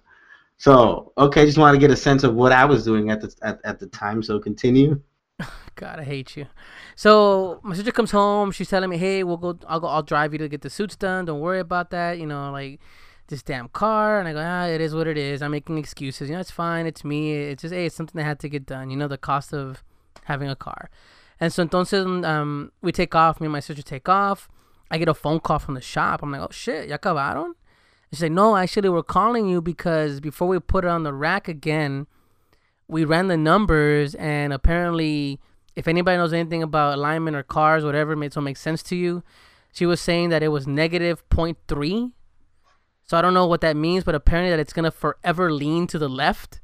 So 0.56 1.12
okay, 1.18 1.44
just 1.46 1.58
want 1.58 1.74
to 1.74 1.80
get 1.80 1.90
a 1.90 1.96
sense 1.96 2.24
of 2.24 2.34
what 2.34 2.52
I 2.52 2.64
was 2.64 2.84
doing 2.84 3.10
at 3.10 3.20
the 3.20 3.34
at, 3.42 3.60
at 3.64 3.78
the 3.78 3.86
time. 3.86 4.22
So 4.22 4.38
continue. 4.38 5.00
God, 5.76 5.98
I 5.98 6.04
hate 6.04 6.36
you. 6.36 6.46
So 6.94 7.60
my 7.64 7.74
sister 7.74 7.90
comes 7.90 8.12
home. 8.12 8.52
She's 8.52 8.68
telling 8.68 8.90
me, 8.90 8.96
"Hey, 8.96 9.24
we'll 9.24 9.36
go. 9.36 9.58
I'll 9.66 9.80
go. 9.80 9.88
I'll 9.88 10.02
drive 10.02 10.32
you 10.32 10.38
to 10.38 10.48
get 10.48 10.62
the 10.62 10.70
suits 10.70 10.96
done. 10.96 11.24
Don't 11.24 11.40
worry 11.40 11.60
about 11.60 11.90
that. 11.90 12.18
You 12.18 12.26
know, 12.26 12.50
like 12.52 12.80
this 13.28 13.42
damn 13.42 13.68
car." 13.68 14.18
And 14.18 14.28
I 14.28 14.32
go, 14.32 14.40
"Ah, 14.42 14.66
it 14.66 14.80
is 14.80 14.94
what 14.94 15.06
it 15.06 15.16
is. 15.16 15.42
I'm 15.42 15.52
making 15.52 15.78
excuses. 15.78 16.28
You 16.28 16.34
know, 16.34 16.40
it's 16.40 16.50
fine. 16.50 16.86
It's 16.86 17.04
me. 17.04 17.32
It's 17.34 17.62
just, 17.62 17.74
hey, 17.74 17.86
it's 17.86 17.96
something 17.96 18.18
that 18.18 18.24
had 18.24 18.40
to 18.40 18.48
get 18.48 18.66
done. 18.66 18.90
You 18.90 18.96
know, 18.96 19.08
the 19.08 19.18
cost 19.18 19.52
of 19.52 19.82
having 20.24 20.48
a 20.48 20.56
car." 20.56 20.90
And 21.40 21.52
so 21.52 21.64
entonces, 21.66 22.24
um, 22.24 22.72
we 22.82 22.92
take 22.92 23.14
off. 23.14 23.40
Me 23.40 23.46
and 23.46 23.52
my 23.52 23.60
sister 23.60 23.82
take 23.82 24.08
off. 24.08 24.48
I 24.90 24.98
get 24.98 25.08
a 25.08 25.14
phone 25.14 25.40
call 25.40 25.58
from 25.58 25.74
the 25.74 25.80
shop. 25.80 26.22
I'm 26.22 26.30
like, 26.30 26.40
"Oh 26.40 26.48
shit, 26.50 26.88
ya 26.88 26.96
acabaron?" 26.96 27.44
And 27.46 27.54
she's 28.12 28.22
like, 28.22 28.32
"No, 28.32 28.56
actually, 28.56 28.88
we're 28.88 29.02
calling 29.02 29.48
you 29.48 29.60
because 29.60 30.20
before 30.20 30.48
we 30.48 30.58
put 30.60 30.84
it 30.84 30.88
on 30.88 31.02
the 31.02 31.12
rack 31.12 31.48
again." 31.48 32.06
we 32.88 33.04
ran 33.04 33.28
the 33.28 33.36
numbers 33.36 34.14
and 34.16 34.52
apparently 34.52 35.40
if 35.74 35.88
anybody 35.88 36.16
knows 36.16 36.32
anything 36.32 36.62
about 36.62 36.94
alignment 36.94 37.36
or 37.36 37.42
cars 37.42 37.84
whatever 37.84 38.14
makes 38.14 38.34
don't 38.34 38.44
make 38.44 38.56
sense 38.56 38.82
to 38.82 38.96
you 38.96 39.22
she 39.72 39.86
was 39.86 40.00
saying 40.00 40.28
that 40.28 40.42
it 40.42 40.48
was 40.48 40.66
negative 40.66 41.28
0.3 41.30 42.12
so 43.06 43.16
i 43.18 43.22
don't 43.22 43.34
know 43.34 43.46
what 43.46 43.60
that 43.60 43.76
means 43.76 44.04
but 44.04 44.14
apparently 44.14 44.50
that 44.50 44.58
it's 44.60 44.72
gonna 44.72 44.90
forever 44.90 45.52
lean 45.52 45.86
to 45.86 45.98
the 45.98 46.08
left 46.08 46.60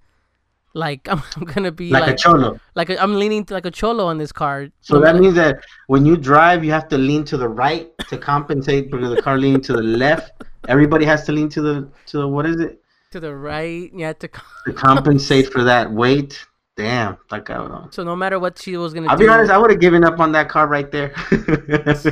like 0.75 1.09
i'm, 1.13 1.23
I'm 1.37 1.45
gonna 1.45 1.73
be 1.73 1.91
Like, 1.91 2.03
like 2.03 2.15
a 2.15 2.17
cholo. 2.17 2.59
like 2.75 2.91
a, 2.91 3.03
i'm 3.03 3.15
leaning 3.15 3.45
to 3.47 3.55
like 3.55 3.67
a 3.67 3.71
cholo 3.71 4.07
on 4.07 4.19
this 4.19 4.33
car 4.33 4.69
So 4.81 5.01
that 5.01 5.17
means 5.17 5.35
that 5.35 5.65
when 5.89 6.07
you 6.07 6.17
drive, 6.17 6.65
you 6.65 6.71
have 6.73 6.89
to 6.89 6.99
lean 6.99 7.25
to 7.25 7.37
the 7.37 7.49
right 7.49 7.91
to 8.09 8.17
compensate 8.19 8.91
because 8.91 9.11
the 9.15 9.23
car 9.23 9.37
leaning 9.39 9.61
to 9.63 9.73
the 9.73 9.83
left. 9.83 10.33
Everybody 10.69 11.05
has 11.07 11.25
to 11.27 11.33
lean 11.33 11.49
to 11.51 11.61
the 11.61 11.89
to 12.07 12.19
the, 12.19 12.29
what 12.29 12.47
is 12.47 12.61
it 12.61 12.81
to 13.11 13.19
the 13.19 13.35
right 13.35 13.91
had 13.99 14.21
to 14.21 14.29
to 14.67 14.73
compensate 14.73 15.47
for 15.53 15.65
that 15.65 15.91
weight. 15.91 16.33
Damn, 16.77 17.19
like 17.33 17.51
I 17.51 17.55
don't 17.55 17.71
know. 17.75 17.89
so 17.91 18.05
no 18.05 18.15
matter 18.15 18.39
what 18.39 18.57
she 18.59 18.77
was 18.77 18.95
gonna 18.95 19.09
I'll 19.09 19.17
do 19.19 19.25
be 19.25 19.29
honest, 19.29 19.51
I 19.51 19.59
would 19.59 19.71
have 19.75 19.81
given 19.81 20.05
up 20.05 20.21
on 20.21 20.31
that 20.33 20.49
car 20.49 20.67
right 20.69 20.91
there. 20.97 21.13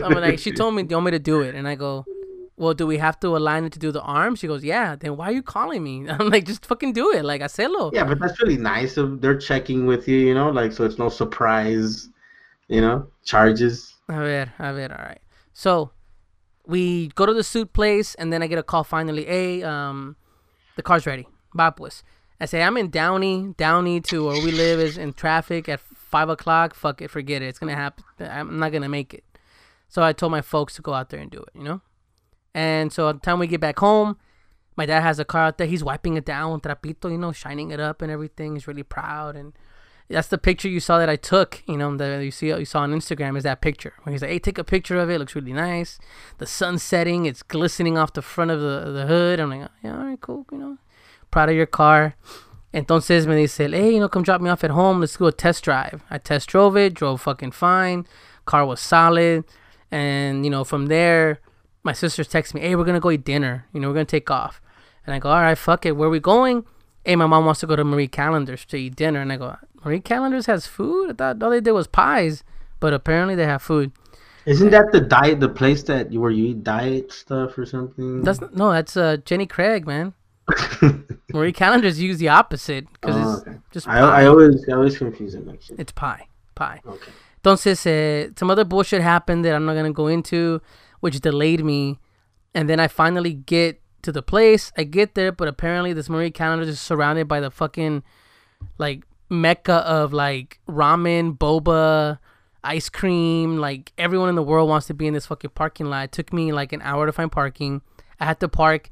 I'm 0.05 0.13
like, 0.27 0.39
she 0.41 0.51
told 0.61 0.75
me, 0.75 0.83
"Do 0.83 0.93
you 0.93 0.97
want 0.97 1.07
me 1.07 1.11
to 1.13 1.19
do 1.33 1.41
it?" 1.43 1.55
And 1.55 1.67
I 1.69 1.75
go, 1.77 2.05
"Well, 2.59 2.75
do 2.75 2.87
we 2.87 2.99
have 2.99 3.19
to 3.21 3.37
align 3.37 3.65
it 3.65 3.73
to 3.73 3.79
do 3.79 3.93
the 3.93 4.03
arm?" 4.03 4.35
She 4.37 4.47
goes, 4.47 4.65
"Yeah." 4.65 4.97
Then 4.97 5.17
why 5.17 5.27
are 5.29 5.33
you 5.33 5.43
calling 5.43 5.83
me? 5.83 6.09
I'm 6.09 6.29
like, 6.29 6.45
"Just 6.45 6.67
fucking 6.67 6.93
do 6.93 7.13
it." 7.13 7.25
Like, 7.25 7.41
hacelo. 7.41 7.93
Yeah, 7.93 8.05
but 8.05 8.19
that's 8.21 8.41
really 8.43 8.57
nice 8.57 8.97
of 8.97 9.21
they're 9.21 9.39
checking 9.39 9.87
with 9.87 10.09
you, 10.09 10.19
you 10.19 10.35
know, 10.35 10.51
like 10.51 10.73
so 10.73 10.85
it's 10.85 10.99
no 10.99 11.09
surprise, 11.09 12.09
you 12.69 12.81
know, 12.81 13.07
charges. 13.25 13.95
A 14.09 14.15
ver, 14.15 14.53
a 14.59 14.73
ver, 14.75 14.95
all 14.99 15.05
right. 15.05 15.21
So 15.53 15.93
we 16.67 17.09
go 17.09 17.27
to 17.27 17.35
the 17.35 17.45
suit 17.45 17.73
place, 17.73 18.15
and 18.17 18.33
then 18.33 18.43
I 18.43 18.47
get 18.47 18.59
a 18.59 18.63
call 18.63 18.85
finally. 18.85 19.25
Hey, 19.25 19.63
um, 19.63 20.17
the 20.77 20.83
car's 20.83 21.07
ready. 21.07 21.27
Bye, 21.55 21.71
pues. 21.71 22.03
I 22.41 22.47
say 22.47 22.63
I'm 22.63 22.77
in 22.77 22.91
Downey. 22.91 23.55
Downey 23.57 24.01
to 24.03 24.27
where 24.27 24.45
we 24.45 24.53
live 24.53 24.79
is 24.79 24.97
in 24.97 25.13
traffic 25.13 25.69
at 25.69 25.81
five 25.81 26.29
o'clock. 26.29 26.75
Fuck 26.75 27.03
it, 27.03 27.11
forget 27.11 27.43
it. 27.43 27.47
It's 27.47 27.59
gonna 27.59 27.75
happen. 27.75 28.05
I'm 28.21 28.59
not 28.59 28.71
gonna 28.73 28.89
make 28.89 29.13
it. 29.13 29.25
So 29.89 30.03
I 30.03 30.13
told 30.13 30.33
my 30.33 30.43
folks 30.43 30.75
to 30.77 30.83
go 30.83 30.95
out 30.95 31.11
there 31.11 31.21
and 31.21 31.31
do 31.31 31.39
it. 31.39 31.51
You 31.55 31.65
know. 31.65 31.81
And 32.59 32.93
so 32.93 33.13
the 33.13 33.21
time 33.21 33.39
we 33.39 33.47
get 33.47 33.61
back 33.61 33.79
home, 33.79 34.17
my 34.77 34.85
dad 34.85 35.03
has 35.03 35.21
a 35.21 35.25
car 35.25 35.45
out 35.45 35.59
there. 35.59 35.69
He's 35.69 35.85
wiping 35.85 36.17
it 36.17 36.25
down 36.25 36.53
with 36.53 36.63
trapito, 36.63 37.09
you 37.09 37.17
know, 37.17 37.31
shining 37.31 37.71
it 37.71 37.79
up 37.79 38.03
and 38.03 38.11
everything. 38.11 38.55
He's 38.57 38.67
really 38.67 38.83
proud 38.83 39.37
and 39.37 39.53
that's 40.11 40.27
the 40.27 40.39
picture 40.39 40.69
you 40.69 40.81
saw 40.81 40.99
that 40.99 41.09
I 41.09 41.15
took. 41.17 41.63
You 41.69 41.77
know, 41.77 41.97
that 41.97 42.25
you 42.25 42.33
see 42.33 42.49
you 42.49 42.65
saw 42.65 42.81
on 42.81 42.93
Instagram 42.93 43.37
is 43.37 43.45
that 43.45 43.61
picture 43.61 43.93
where 44.03 44.13
he's 44.13 44.23
like, 44.23 44.33
"Hey, 44.33 44.41
take 44.41 44.59
a 44.59 44.65
picture 44.65 44.99
of 44.99 45.09
it. 45.09 45.19
looks 45.21 45.37
really 45.37 45.53
nice. 45.53 46.01
The 46.39 46.47
sun's 46.47 46.83
setting. 46.83 47.27
It's 47.27 47.45
glistening 47.45 47.97
off 47.97 48.13
the 48.15 48.23
front 48.23 48.51
of 48.51 48.61
the 48.61 48.91
the 48.91 49.07
hood." 49.07 49.39
I'm 49.39 49.51
like, 49.51 49.69
"Yeah, 49.85 49.99
all 49.99 50.05
right, 50.05 50.21
cool. 50.21 50.47
You 50.51 50.59
know, 50.59 50.79
proud 51.31 51.51
of 51.51 51.55
your 51.55 51.67
car." 51.67 52.17
And 52.73 52.87
entonces 52.87 53.27
me 53.27 53.37
dice, 53.37 53.59
"Hey, 53.59 53.93
you 53.95 54.01
know, 54.01 54.09
come 54.09 54.25
drop 54.25 54.41
me 54.41 54.51
off 54.51 54.65
at 54.65 54.71
home. 54.71 55.01
Let's 55.01 55.17
do 55.17 55.27
a 55.27 55.33
test 55.33 55.63
drive." 55.63 56.03
I 56.11 56.19
test 56.19 56.49
drove 56.49 56.77
it. 56.77 56.95
Drove 56.95 57.21
fucking 57.21 57.53
fine. 57.53 58.07
Car 58.47 58.65
was 58.65 58.81
solid. 58.81 59.45
And 59.91 60.45
you 60.45 60.51
know, 60.51 60.65
from 60.65 60.87
there, 60.87 61.41
my 61.91 61.93
sisters 62.05 62.29
text 62.29 62.55
me, 62.55 62.61
"Hey, 62.61 62.75
we're 62.77 62.85
gonna 62.91 63.01
go 63.07 63.11
eat 63.11 63.25
dinner. 63.25 63.55
You 63.73 63.81
know, 63.81 63.89
we're 63.89 63.95
gonna 64.01 64.15
take 64.19 64.31
off." 64.31 64.55
And 65.05 65.11
I 65.15 65.19
go, 65.19 65.29
"All 65.31 65.41
right, 65.47 65.57
fuck 65.69 65.87
it. 65.87 65.97
Where 65.99 66.11
we 66.17 66.21
going?" 66.21 66.57
Hey, 67.05 67.17
my 67.17 67.27
mom 67.33 67.45
wants 67.47 67.61
to 67.61 67.67
go 67.67 67.77
to 67.77 67.85
Marie 67.85 68.09
Callender's 68.21 68.65
to 68.67 68.77
eat 68.77 68.95
dinner, 68.97 69.21
and 69.25 69.33
I 69.33 69.37
go, 69.39 69.57
Marie 69.85 70.01
Callender's 70.01 70.47
has 70.47 70.67
food. 70.67 71.11
I 71.11 71.15
thought 71.15 71.43
all 71.43 71.51
they 71.51 71.61
did 71.61 71.73
was 71.73 71.87
pies, 71.87 72.45
but 72.81 72.93
apparently 72.93 73.35
they 73.35 73.47
have 73.47 73.63
food. 73.63 73.93
Isn't 74.45 74.71
that 74.77 74.93
the 74.93 75.01
diet, 75.01 75.41
the 75.41 75.49
place 75.61 75.83
that 75.85 76.13
you 76.13 76.21
where 76.21 76.31
you 76.39 76.45
eat 76.51 76.65
diet 76.65 77.13
stuff 77.13 77.57
or 77.57 77.65
something? 77.65 78.23
That's 78.23 78.41
no, 78.53 78.67
that's 78.77 78.97
uh 78.97 79.17
Jenny 79.29 79.47
Craig, 79.47 79.87
man. 79.87 80.13
Marie 81.33 81.53
Callender's 81.53 82.01
use 82.01 82.19
the 82.19 82.29
opposite 82.29 82.87
because 82.93 83.17
Oh, 83.17 83.33
it's 83.33 83.43
okay. 83.49 83.57
just 83.71 83.89
I. 83.89 83.99
I 84.23 84.27
always 84.27 84.57
I 84.69 84.73
always 84.73 84.99
confuse 84.99 85.33
them 85.35 85.49
actually. 85.53 85.79
it's 85.79 85.93
pie, 85.93 86.27
pie. 86.55 86.81
Okay. 86.87 87.13
Entonces, 87.43 87.87
eh, 87.87 88.31
some 88.37 88.51
other 88.51 88.65
bullshit 88.65 89.01
happened 89.01 89.45
that 89.45 89.55
I'm 89.55 89.65
not 89.65 89.75
gonna 89.75 89.93
go 89.93 90.09
into, 90.09 90.61
which 91.01 91.21
delayed 91.21 91.65
me, 91.65 91.99
and 92.55 92.69
then 92.69 92.81
I 92.81 92.89
finally 92.89 93.35
get 93.35 93.81
to 94.03 94.13
the 94.13 94.23
place. 94.23 94.73
I 94.77 94.85
get 94.85 95.15
there, 95.15 95.33
but 95.33 95.49
apparently 95.49 95.93
this 95.93 96.09
Marie 96.09 96.31
Callender 96.31 96.65
is 96.65 96.81
surrounded 96.81 97.29
by 97.29 97.41
the 97.41 97.51
fucking 97.51 98.03
like 98.79 99.05
mecca 99.29 99.75
of 99.75 100.13
like 100.13 100.61
ramen, 100.69 101.37
boba, 101.37 102.19
ice 102.65 102.89
cream. 102.89 103.59
Like 103.59 103.93
everyone 103.99 104.29
in 104.29 104.35
the 104.35 104.43
world 104.43 104.69
wants 104.69 104.87
to 104.87 104.95
be 104.95 105.07
in 105.07 105.15
this 105.15 105.27
fucking 105.27 105.51
parking 105.55 105.87
lot. 105.87 106.05
It 106.05 106.13
took 106.13 106.33
me 106.33 106.53
like 106.53 106.73
an 106.73 106.83
hour 106.83 107.07
to 107.07 107.13
find 107.13 107.31
parking. 107.31 107.83
I 108.21 108.25
had 108.25 108.41
to 108.41 108.49
park 108.49 108.91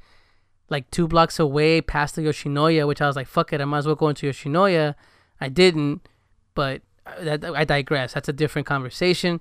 like 0.68 0.90
two 0.90 1.06
blocks 1.06 1.38
away 1.38 1.80
past 1.80 2.16
the 2.16 2.22
Yoshinoya, 2.22 2.86
which 2.86 3.00
I 3.00 3.06
was 3.06 3.16
like, 3.16 3.28
fuck 3.28 3.52
it, 3.52 3.60
I 3.60 3.64
might 3.64 3.78
as 3.78 3.86
well 3.86 3.94
go 3.94 4.08
into 4.08 4.26
Yoshinoya. 4.26 4.94
I 5.40 5.48
didn't, 5.48 6.08
but 6.54 6.82
uh, 7.06 7.22
that, 7.22 7.44
I 7.44 7.64
digress. 7.64 8.14
That's 8.14 8.28
a 8.28 8.32
different 8.32 8.66
conversation. 8.66 9.40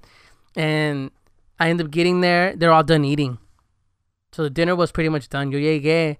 And 0.56 1.12
I 1.60 1.70
end 1.70 1.82
up 1.82 1.92
getting 1.92 2.22
there. 2.22 2.56
They're 2.56 2.72
all 2.72 2.84
done 2.84 3.06
eating. 3.06 3.38
So 4.32 4.44
the 4.44 4.50
dinner 4.50 4.76
was 4.76 4.92
pretty 4.92 5.10
much 5.10 5.30
done. 5.30 5.52
Yo 5.52 5.60
llegué. 5.60 6.18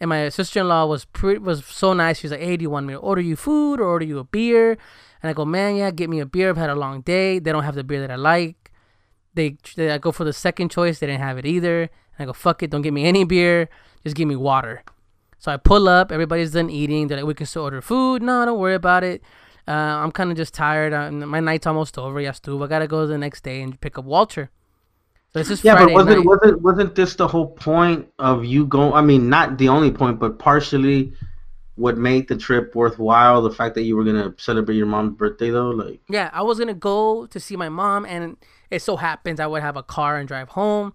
And 0.00 0.08
my 0.08 0.28
sister-in-law 0.30 0.86
was 0.86 1.04
pretty, 1.04 1.38
was 1.38 1.64
so 1.64 1.92
nice. 1.92 2.18
She's 2.18 2.32
like, 2.32 2.40
"Hey, 2.40 2.56
do 2.56 2.64
you 2.64 2.70
want 2.70 2.86
me 2.86 2.94
to 2.94 2.98
order 2.98 3.20
you 3.20 3.36
food 3.36 3.78
or 3.78 3.84
order 3.84 4.04
you 4.04 4.18
a 4.18 4.24
beer?" 4.24 4.72
And 5.22 5.30
I 5.30 5.32
go, 5.32 5.44
"Man, 5.44 5.76
yeah, 5.76 5.92
get 5.92 6.10
me 6.10 6.18
a 6.18 6.26
beer. 6.26 6.50
I've 6.50 6.56
had 6.56 6.70
a 6.70 6.74
long 6.74 7.02
day. 7.02 7.38
They 7.38 7.52
don't 7.52 7.62
have 7.62 7.76
the 7.76 7.84
beer 7.84 8.00
that 8.00 8.10
I 8.10 8.16
like. 8.16 8.72
They, 9.34 9.58
they 9.76 9.92
I 9.92 9.98
go 9.98 10.10
for 10.10 10.24
the 10.24 10.32
second 10.32 10.70
choice. 10.72 10.98
They 10.98 11.06
didn't 11.06 11.20
have 11.20 11.38
it 11.38 11.46
either. 11.46 11.82
And 11.82 12.18
I 12.18 12.24
go, 12.24 12.32
"Fuck 12.32 12.64
it, 12.64 12.70
don't 12.70 12.82
give 12.82 12.92
me 12.92 13.04
any 13.04 13.22
beer. 13.22 13.68
Just 14.02 14.16
give 14.16 14.26
me 14.26 14.34
water." 14.34 14.82
So 15.38 15.52
I 15.52 15.56
pull 15.56 15.88
up. 15.88 16.10
Everybody's 16.10 16.50
done 16.50 16.68
eating. 16.68 17.06
They're 17.06 17.18
like, 17.18 17.26
"We 17.26 17.34
can 17.34 17.46
still 17.46 17.62
order 17.62 17.80
food." 17.80 18.22
No, 18.22 18.44
don't 18.44 18.58
worry 18.58 18.74
about 18.74 19.04
it. 19.04 19.22
Uh, 19.68 20.02
I'm 20.02 20.10
kind 20.10 20.32
of 20.32 20.36
just 20.36 20.52
tired. 20.52 20.92
i 20.92 21.08
my 21.10 21.38
night's 21.38 21.68
almost 21.68 21.96
over. 21.96 22.20
Yeah, 22.20 22.32
Stu. 22.32 22.60
I 22.64 22.66
gotta 22.66 22.88
go 22.88 23.06
the 23.06 23.18
next 23.18 23.44
day 23.44 23.62
and 23.62 23.80
pick 23.80 23.98
up 23.98 24.04
Walter. 24.04 24.50
This 25.34 25.50
is 25.50 25.60
Yeah, 25.62 25.74
Friday 25.74 25.86
but 25.92 25.92
wasn't 25.92 26.24
night. 26.24 26.26
wasn't 26.26 26.60
wasn't 26.62 26.94
this 26.94 27.14
the 27.16 27.28
whole 27.28 27.48
point 27.48 28.08
of 28.18 28.44
you 28.44 28.66
going? 28.66 28.92
I 28.92 29.00
mean, 29.02 29.28
not 29.28 29.58
the 29.58 29.68
only 29.68 29.90
point, 29.90 30.18
but 30.18 30.38
partially 30.38 31.12
what 31.76 31.98
made 31.98 32.28
the 32.28 32.36
trip 32.36 32.74
worthwhile. 32.74 33.42
The 33.42 33.50
fact 33.50 33.74
that 33.76 33.82
you 33.82 33.96
were 33.96 34.04
gonna 34.04 34.34
celebrate 34.38 34.76
your 34.76 34.86
mom's 34.86 35.16
birthday, 35.16 35.50
though, 35.50 35.70
like 35.70 36.00
Yeah, 36.08 36.30
I 36.32 36.42
was 36.42 36.58
gonna 36.58 36.74
go 36.74 37.26
to 37.26 37.40
see 37.40 37.56
my 37.56 37.68
mom, 37.68 38.04
and 38.04 38.36
it 38.70 38.82
so 38.82 38.96
happens 38.96 39.40
I 39.40 39.46
would 39.46 39.62
have 39.62 39.76
a 39.76 39.82
car 39.82 40.16
and 40.16 40.28
drive 40.28 40.50
home, 40.50 40.92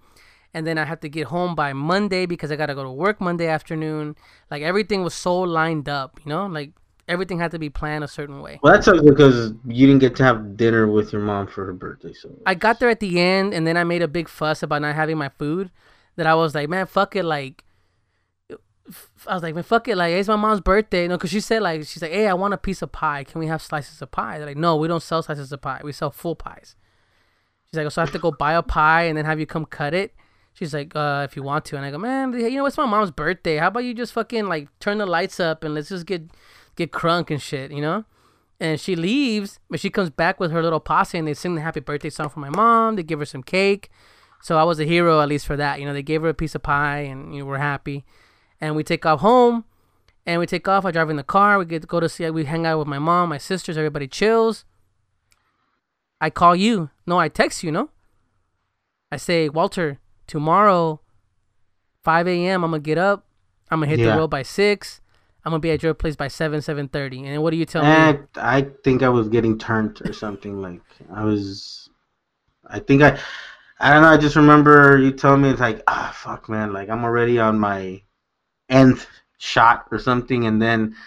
and 0.54 0.68
then 0.68 0.78
I 0.78 0.86
have 0.86 1.00
to 1.02 1.10
get 1.10 1.28
home 1.28 1.56
by 1.56 1.74
Monday 1.74 2.26
because 2.26 2.52
I 2.52 2.56
gotta 2.56 2.76
go 2.76 2.84
to 2.84 2.92
work 2.92 3.22
Monday 3.22 3.48
afternoon. 3.48 4.16
Like 4.52 4.62
everything 4.64 5.04
was 5.04 5.14
so 5.14 5.40
lined 5.40 5.90
up, 5.90 6.20
you 6.24 6.30
know, 6.30 6.46
like 6.48 6.72
everything 7.08 7.40
had 7.40 7.52
to 7.52 7.60
be 7.60 7.70
planned 7.70 8.04
a 8.04 8.08
certain 8.08 8.42
way. 8.42 8.60
well, 8.62 8.74
that 8.74 8.84
sucks 8.84 9.02
because 9.02 9.54
you 9.66 9.88
didn't 9.88 10.00
get 10.00 10.16
to 10.18 10.24
have 10.24 10.58
dinner 10.58 10.88
with 10.88 11.14
your 11.14 11.22
mom 11.22 11.48
for 11.48 11.66
her 11.66 11.74
birthday. 11.74 12.14
So 12.14 12.30
I 12.46 12.56
got 12.56 12.80
there 12.80 12.90
at 12.90 13.00
the 13.00 13.20
end, 13.20 13.54
and 13.54 13.66
then 13.66 13.78
I 13.78 13.84
made 13.84 14.02
a 14.02 14.08
big 14.08 14.28
fuss 14.28 14.64
about 14.64 14.82
not 14.82 14.96
having 14.96 15.18
my 15.18 15.30
food. 15.30 15.72
That 16.16 16.26
I 16.26 16.34
was 16.34 16.56
like, 16.56 16.68
man, 16.68 16.88
fuck 16.88 17.16
it, 17.16 17.24
like. 17.24 17.64
I 19.28 19.34
was 19.34 19.44
like, 19.44 19.54
man, 19.54 19.66
fuck 19.66 19.90
it, 19.90 19.98
like 19.98 20.14
it's 20.14 20.30
my 20.30 20.38
mom's 20.38 20.62
birthday, 20.62 21.02
you 21.04 21.08
know, 21.10 21.18
because 21.18 21.30
she 21.30 21.42
said 21.42 21.62
like 21.62 21.84
she's 21.84 22.02
like, 22.02 22.12
hey, 22.12 22.26
I 22.26 22.34
want 22.34 22.54
a 22.54 22.58
piece 22.58 22.82
of 22.82 22.90
pie. 22.94 23.26
Can 23.26 23.40
we 23.40 23.48
have 23.48 23.62
slices 23.62 24.02
of 24.02 24.12
pie? 24.12 24.38
They're 24.38 24.48
like, 24.48 24.56
no, 24.56 24.78
we 24.78 24.88
don't 24.88 25.04
sell 25.04 25.22
slices 25.22 25.52
of 25.52 25.62
pie. 25.62 25.82
We 25.84 25.92
sell 25.92 26.10
full 26.10 26.38
pies. 26.38 26.78
She's 27.66 27.84
like, 27.84 27.92
so 27.92 28.02
I 28.02 28.06
have 28.06 28.14
to 28.14 28.20
go 28.20 28.32
buy 28.32 28.54
a 28.54 28.64
pie 28.64 29.04
and 29.04 29.18
then 29.18 29.26
have 29.26 29.42
you 29.42 29.46
come 29.46 29.66
cut 29.66 29.94
it. 29.94 30.16
She's 30.54 30.74
like, 30.74 30.96
uh, 30.96 31.28
if 31.30 31.36
you 31.36 31.44
want 31.44 31.66
to, 31.66 31.76
and 31.76 31.86
I 31.86 31.92
go, 31.92 31.98
man, 31.98 32.32
you 32.32 32.50
know, 32.52 32.66
it's 32.66 32.78
my 32.78 32.86
mom's 32.86 33.12
birthday. 33.12 33.58
How 33.58 33.68
about 33.68 33.84
you 33.84 33.94
just 33.94 34.14
fucking 34.14 34.48
like 34.48 34.70
turn 34.80 35.00
the 35.00 35.06
lights 35.06 35.40
up 35.40 35.66
and 35.66 35.74
let's 35.74 35.90
just 35.90 36.06
get 36.06 36.32
get 36.78 36.92
crunk 36.92 37.30
and 37.30 37.42
shit, 37.42 37.72
you 37.72 37.82
know? 37.82 38.06
And 38.60 38.80
she 38.80 38.96
leaves, 38.96 39.60
but 39.70 39.80
she 39.80 39.90
comes 39.90 40.10
back 40.10 40.40
with 40.40 40.52
her 40.52 40.64
little 40.64 40.80
posse 40.80 41.18
and 41.18 41.28
they 41.28 41.34
sing 41.34 41.56
the 41.56 41.62
happy 41.62 41.80
birthday 41.80 42.10
song 42.10 42.30
for 42.30 42.40
my 42.40 42.50
mom. 42.50 42.96
They 42.96 43.04
give 43.04 43.20
her 43.20 43.26
some 43.26 43.44
cake. 43.44 43.90
So 44.42 44.58
I 44.58 44.64
was 44.64 44.80
a 44.80 44.86
hero 44.86 45.20
at 45.22 45.28
least 45.28 45.46
for 45.46 45.58
that. 45.58 45.80
You 45.80 45.86
know, 45.86 45.94
they 45.94 46.02
gave 46.04 46.22
her 46.22 46.30
a 46.30 46.34
piece 46.34 46.56
of 46.56 46.64
pie 46.64 47.00
and 47.00 47.34
you 47.36 47.42
know, 47.42 47.46
we're 47.46 47.58
happy. 47.58 48.06
And 48.62 48.76
we 48.76 48.84
take 48.84 49.06
off 49.06 49.20
home 49.20 49.66
and 50.26 50.40
we 50.40 50.46
take 50.48 50.68
off. 50.68 50.86
I 50.86 50.92
drive 50.92 51.10
in 51.10 51.18
the 51.18 51.24
car. 51.24 51.60
We 51.60 51.66
get 51.66 51.82
to 51.82 51.88
go 51.88 52.00
to 52.00 52.10
see, 52.10 52.28
we 52.32 52.46
hang 52.46 52.66
out 52.66 52.80
with 52.80 52.88
my 52.88 52.98
mom, 53.00 53.30
my 53.30 53.38
sisters, 53.38 53.78
everybody 53.78 54.08
chills. 54.08 54.66
I 56.20 56.30
call 56.32 56.56
you. 56.56 56.90
No, 57.06 57.20
I 57.20 57.30
text 57.30 57.64
you, 57.64 57.72
no? 57.72 57.90
I 59.12 59.18
say, 59.18 59.50
Walter, 59.50 60.00
tomorrow, 60.26 61.00
5 62.04 62.28
a.m. 62.28 62.64
I'm 62.64 62.72
gonna 62.72 62.82
get 62.82 62.98
up. 62.98 63.26
I'm 63.70 63.80
gonna 63.80 63.90
hit 63.92 64.00
Yeah. 64.00 64.14
the 64.14 64.18
road 64.18 64.30
by 64.30 64.42
six. 64.42 65.00
I'm 65.48 65.52
gonna 65.52 65.62
be 65.62 65.72
at 65.72 65.82
your 65.82 65.94
place 65.94 66.18
by 66.18 66.28
seven, 66.28 66.62
seven 66.62 66.90
thirty. 66.90 67.26
And 67.26 67.42
what 67.42 67.52
do 67.52 67.58
you 67.58 67.64
tell 67.64 67.82
me? 67.82 68.20
I 68.36 68.68
think 68.84 69.02
I 69.02 69.08
was 69.08 69.30
getting 69.30 69.58
turned 69.58 70.02
or 70.06 70.12
something. 70.12 70.62
Like 70.62 70.82
I 71.10 71.24
was, 71.24 71.90
I 72.66 72.80
think 72.80 73.02
I, 73.02 73.18
I 73.80 73.94
don't 73.94 74.02
know. 74.02 74.10
I 74.10 74.18
just 74.18 74.36
remember 74.36 74.98
you 74.98 75.14
telling 75.14 75.44
me 75.44 75.50
it's 75.50 75.62
like, 75.62 75.84
ah, 75.88 76.12
fuck, 76.14 76.50
man. 76.50 76.74
Like 76.74 76.90
I'm 76.90 77.06
already 77.06 77.40
on 77.40 77.58
my 77.58 78.02
nth 78.68 79.08
shot 79.38 79.86
or 79.90 80.00
something, 80.00 80.48
and 80.48 80.62
then, 80.62 80.98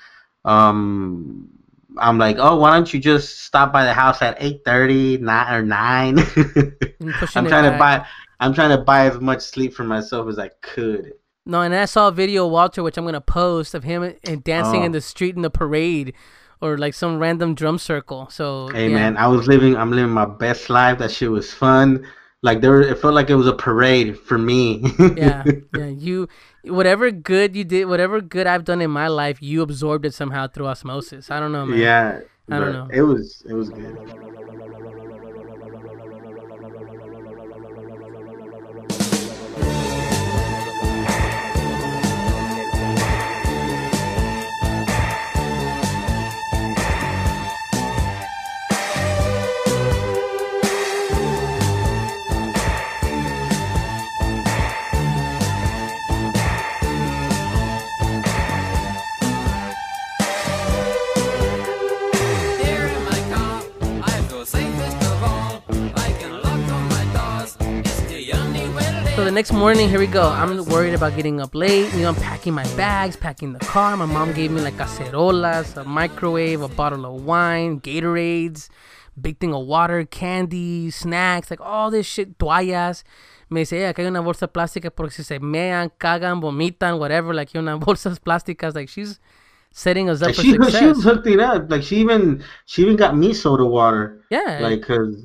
um, 0.47 1.51
I'm 1.99 2.17
like, 2.17 2.37
oh, 2.39 2.57
why 2.57 2.73
don't 2.73 2.95
you 2.95 2.99
just 2.99 3.43
stop 3.43 3.75
by 3.75 3.85
the 3.85 3.93
house 3.93 4.23
at 4.23 4.39
eight 4.41 4.63
thirty, 4.65 5.19
nine 5.19 5.53
or 5.53 5.61
nine? 5.61 6.19
I'm 7.37 7.47
trying 7.47 7.71
to 7.71 7.77
buy. 7.79 8.07
I'm 8.41 8.55
trying 8.55 8.75
to 8.75 8.83
buy 8.83 9.05
as 9.05 9.21
much 9.21 9.43
sleep 9.43 9.75
for 9.75 9.85
myself 9.85 10.31
as 10.31 10.39
I 10.39 10.49
could. 10.63 11.13
No, 11.47 11.63
and 11.63 11.75
I 11.75 11.87
saw 11.87 12.09
a 12.09 12.13
video 12.13 12.47
of 12.47 12.53
Walter, 12.53 12.83
which 12.83 12.97
I'm 12.99 13.05
gonna 13.05 13.21
post 13.21 13.75
of 13.75 13.85
him 13.85 14.15
and 14.25 14.45
dancing 14.45 14.83
Oh. 14.83 14.85
in 14.85 14.93
the 14.93 15.01
street 15.01 15.37
in 15.37 15.43
the 15.43 15.51
parade, 15.51 16.13
or 16.61 16.77
like 16.77 16.95
some 16.95 17.19
random 17.19 17.55
drum 17.55 17.79
circle. 17.79 18.29
So 18.31 18.69
Hey 18.69 18.89
yeah. 18.91 18.95
man, 18.95 19.17
I 19.17 19.27
was 19.29 19.47
living. 19.49 19.77
I'm 19.77 19.91
living 19.91 20.13
my 20.13 20.27
best 20.27 20.69
life. 20.71 20.99
That 20.99 21.11
shit 21.11 21.31
was 21.31 21.53
fun. 21.53 22.07
Like 22.43 22.61
there, 22.63 22.81
it 22.81 22.99
felt 22.99 23.13
like 23.15 23.29
it 23.31 23.35
was 23.35 23.47
a 23.47 23.53
parade 23.55 24.19
for 24.19 24.39
me. 24.39 24.83
yeah, 25.17 25.45
yeah. 25.77 25.87
You, 25.87 26.29
whatever 26.65 27.11
good 27.11 27.55
you 27.57 27.65
did, 27.65 27.85
whatever 27.87 28.21
good 28.23 28.47
I've 28.47 28.65
done 28.65 28.81
in 28.81 28.91
my 28.91 29.09
life, 29.09 29.43
you 29.43 29.61
absorbed 29.63 30.07
it 30.07 30.15
somehow 30.15 30.47
through 30.49 30.67
osmosis. 30.69 31.31
I 31.31 31.39
don't 31.41 31.53
know, 31.53 31.67
man. 31.67 31.79
yeah. 31.79 32.21
I 32.51 32.59
don't 32.59 32.73
know. 32.73 32.89
It 32.93 33.03
was. 33.03 33.45
It 33.49 33.53
was 33.55 33.69
good. 33.71 33.97
The 69.31 69.35
next 69.37 69.53
morning, 69.53 69.89
here 69.89 70.01
we 70.01 70.09
go. 70.09 70.29
I'm 70.29 70.65
worried 70.65 70.93
about 70.93 71.15
getting 71.15 71.41
up 71.41 71.55
late. 71.55 71.93
You 71.95 72.01
know, 72.01 72.09
I'm 72.09 72.17
packing 72.17 72.53
my 72.53 72.65
bags, 72.75 73.15
packing 73.15 73.53
the 73.53 73.61
car. 73.61 73.97
My 73.97 74.05
mom 74.05 74.33
gave 74.33 74.51
me 74.51 74.61
like 74.61 74.75
cacerolas, 74.75 75.77
a 75.77 75.85
microwave, 75.85 76.63
a 76.63 76.67
bottle 76.69 77.07
of 77.07 77.25
wine, 77.25 77.81
Gatorades, 77.81 78.69
big 79.21 79.39
thing 79.39 79.55
of 79.55 79.67
water, 79.67 80.05
candy, 80.05 80.91
snacks, 80.91 81.49
like 81.49 81.61
all 81.61 81.93
this 81.93 82.07
shit, 82.07 82.39
toallas. 82.39 83.05
Me 83.51 83.61
dice, 83.61 83.71
hey, 83.71 83.85
acá 83.85 83.99
hay 84.03 84.09
una 84.09 84.21
bolsa 84.21 84.49
plástica 84.53 84.91
porque 84.91 85.13
si 85.13 85.23
se 85.23 85.39
mean, 85.39 85.93
cagan, 86.01 86.41
vomitan, 86.41 86.99
whatever, 86.99 87.33
like, 87.33 87.53
hay 87.53 87.61
una 87.61 87.79
bolsas 87.79 88.19
plásticas. 88.19 88.75
Like, 88.75 88.89
she's 88.89 89.21
setting 89.71 90.11
us 90.11 90.23
up 90.23 90.27
Like 90.29 90.35
for 90.35 90.43
she, 90.43 90.51
success. 90.55 90.79
she 90.81 90.87
was 90.87 91.05
hooked 91.05 91.29
it 91.29 91.39
up. 91.39 91.71
Like 91.71 91.85
she 91.85 91.99
even, 91.99 92.43
she 92.67 92.83
even 92.83 92.97
got 92.97 93.17
me 93.17 93.33
soda 93.33 93.65
water. 93.65 94.25
yeah. 94.29 94.59
Like, 94.61 94.83
cause 94.83 95.25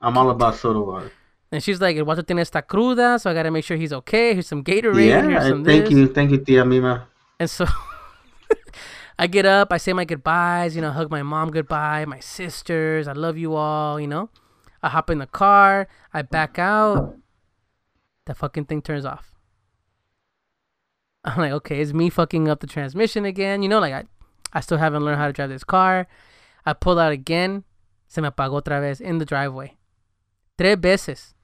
I'm 0.00 0.16
all 0.16 0.30
about 0.30 0.54
soda 0.54 0.80
water. 0.80 1.10
And 1.52 1.62
she's 1.62 1.80
like, 1.80 1.96
el 1.96 2.04
water 2.04 2.22
tiene 2.22 2.40
esta 2.40 2.62
cruda, 2.62 3.18
so 3.18 3.30
I 3.30 3.34
gotta 3.34 3.50
make 3.50 3.64
sure 3.64 3.76
he's 3.76 3.92
okay. 3.92 4.34
Here's 4.34 4.46
some 4.46 4.62
Gatorade. 4.62 5.06
Yeah. 5.06 5.22
here's 5.22 5.48
some 5.48 5.64
Thank 5.64 5.84
this. 5.84 5.92
you, 5.92 6.06
thank 6.08 6.30
you, 6.30 6.38
Tia 6.38 6.64
Mima. 6.64 7.08
And 7.40 7.50
so 7.50 7.66
I 9.18 9.26
get 9.26 9.46
up, 9.46 9.72
I 9.72 9.78
say 9.78 9.92
my 9.92 10.04
goodbyes, 10.04 10.76
you 10.76 10.82
know, 10.82 10.92
hug 10.92 11.10
my 11.10 11.22
mom 11.22 11.50
goodbye, 11.50 12.04
my 12.04 12.20
sisters, 12.20 13.08
I 13.08 13.12
love 13.12 13.36
you 13.36 13.54
all, 13.54 13.98
you 14.00 14.06
know. 14.06 14.30
I 14.82 14.88
hop 14.88 15.10
in 15.10 15.18
the 15.18 15.26
car, 15.26 15.88
I 16.14 16.22
back 16.22 16.58
out, 16.58 17.16
the 18.26 18.34
fucking 18.34 18.66
thing 18.66 18.80
turns 18.80 19.04
off. 19.04 19.34
I'm 21.24 21.36
like, 21.36 21.52
okay, 21.52 21.80
it's 21.82 21.92
me 21.92 22.08
fucking 22.08 22.48
up 22.48 22.60
the 22.60 22.66
transmission 22.66 23.24
again, 23.24 23.62
you 23.62 23.68
know, 23.68 23.80
like 23.80 23.92
I, 23.92 24.04
I 24.52 24.60
still 24.60 24.78
haven't 24.78 25.04
learned 25.04 25.18
how 25.18 25.26
to 25.26 25.32
drive 25.32 25.50
this 25.50 25.64
car. 25.64 26.06
I 26.64 26.72
pull 26.72 26.98
out 26.98 27.12
again, 27.12 27.64
se 28.08 28.20
me 28.20 28.28
apagó 28.28 28.62
otra 28.62 28.80
vez 28.80 29.00
in 29.00 29.18
the 29.18 29.26
driveway. 29.26 29.76
Tres 30.56 30.76
veces 30.78 31.34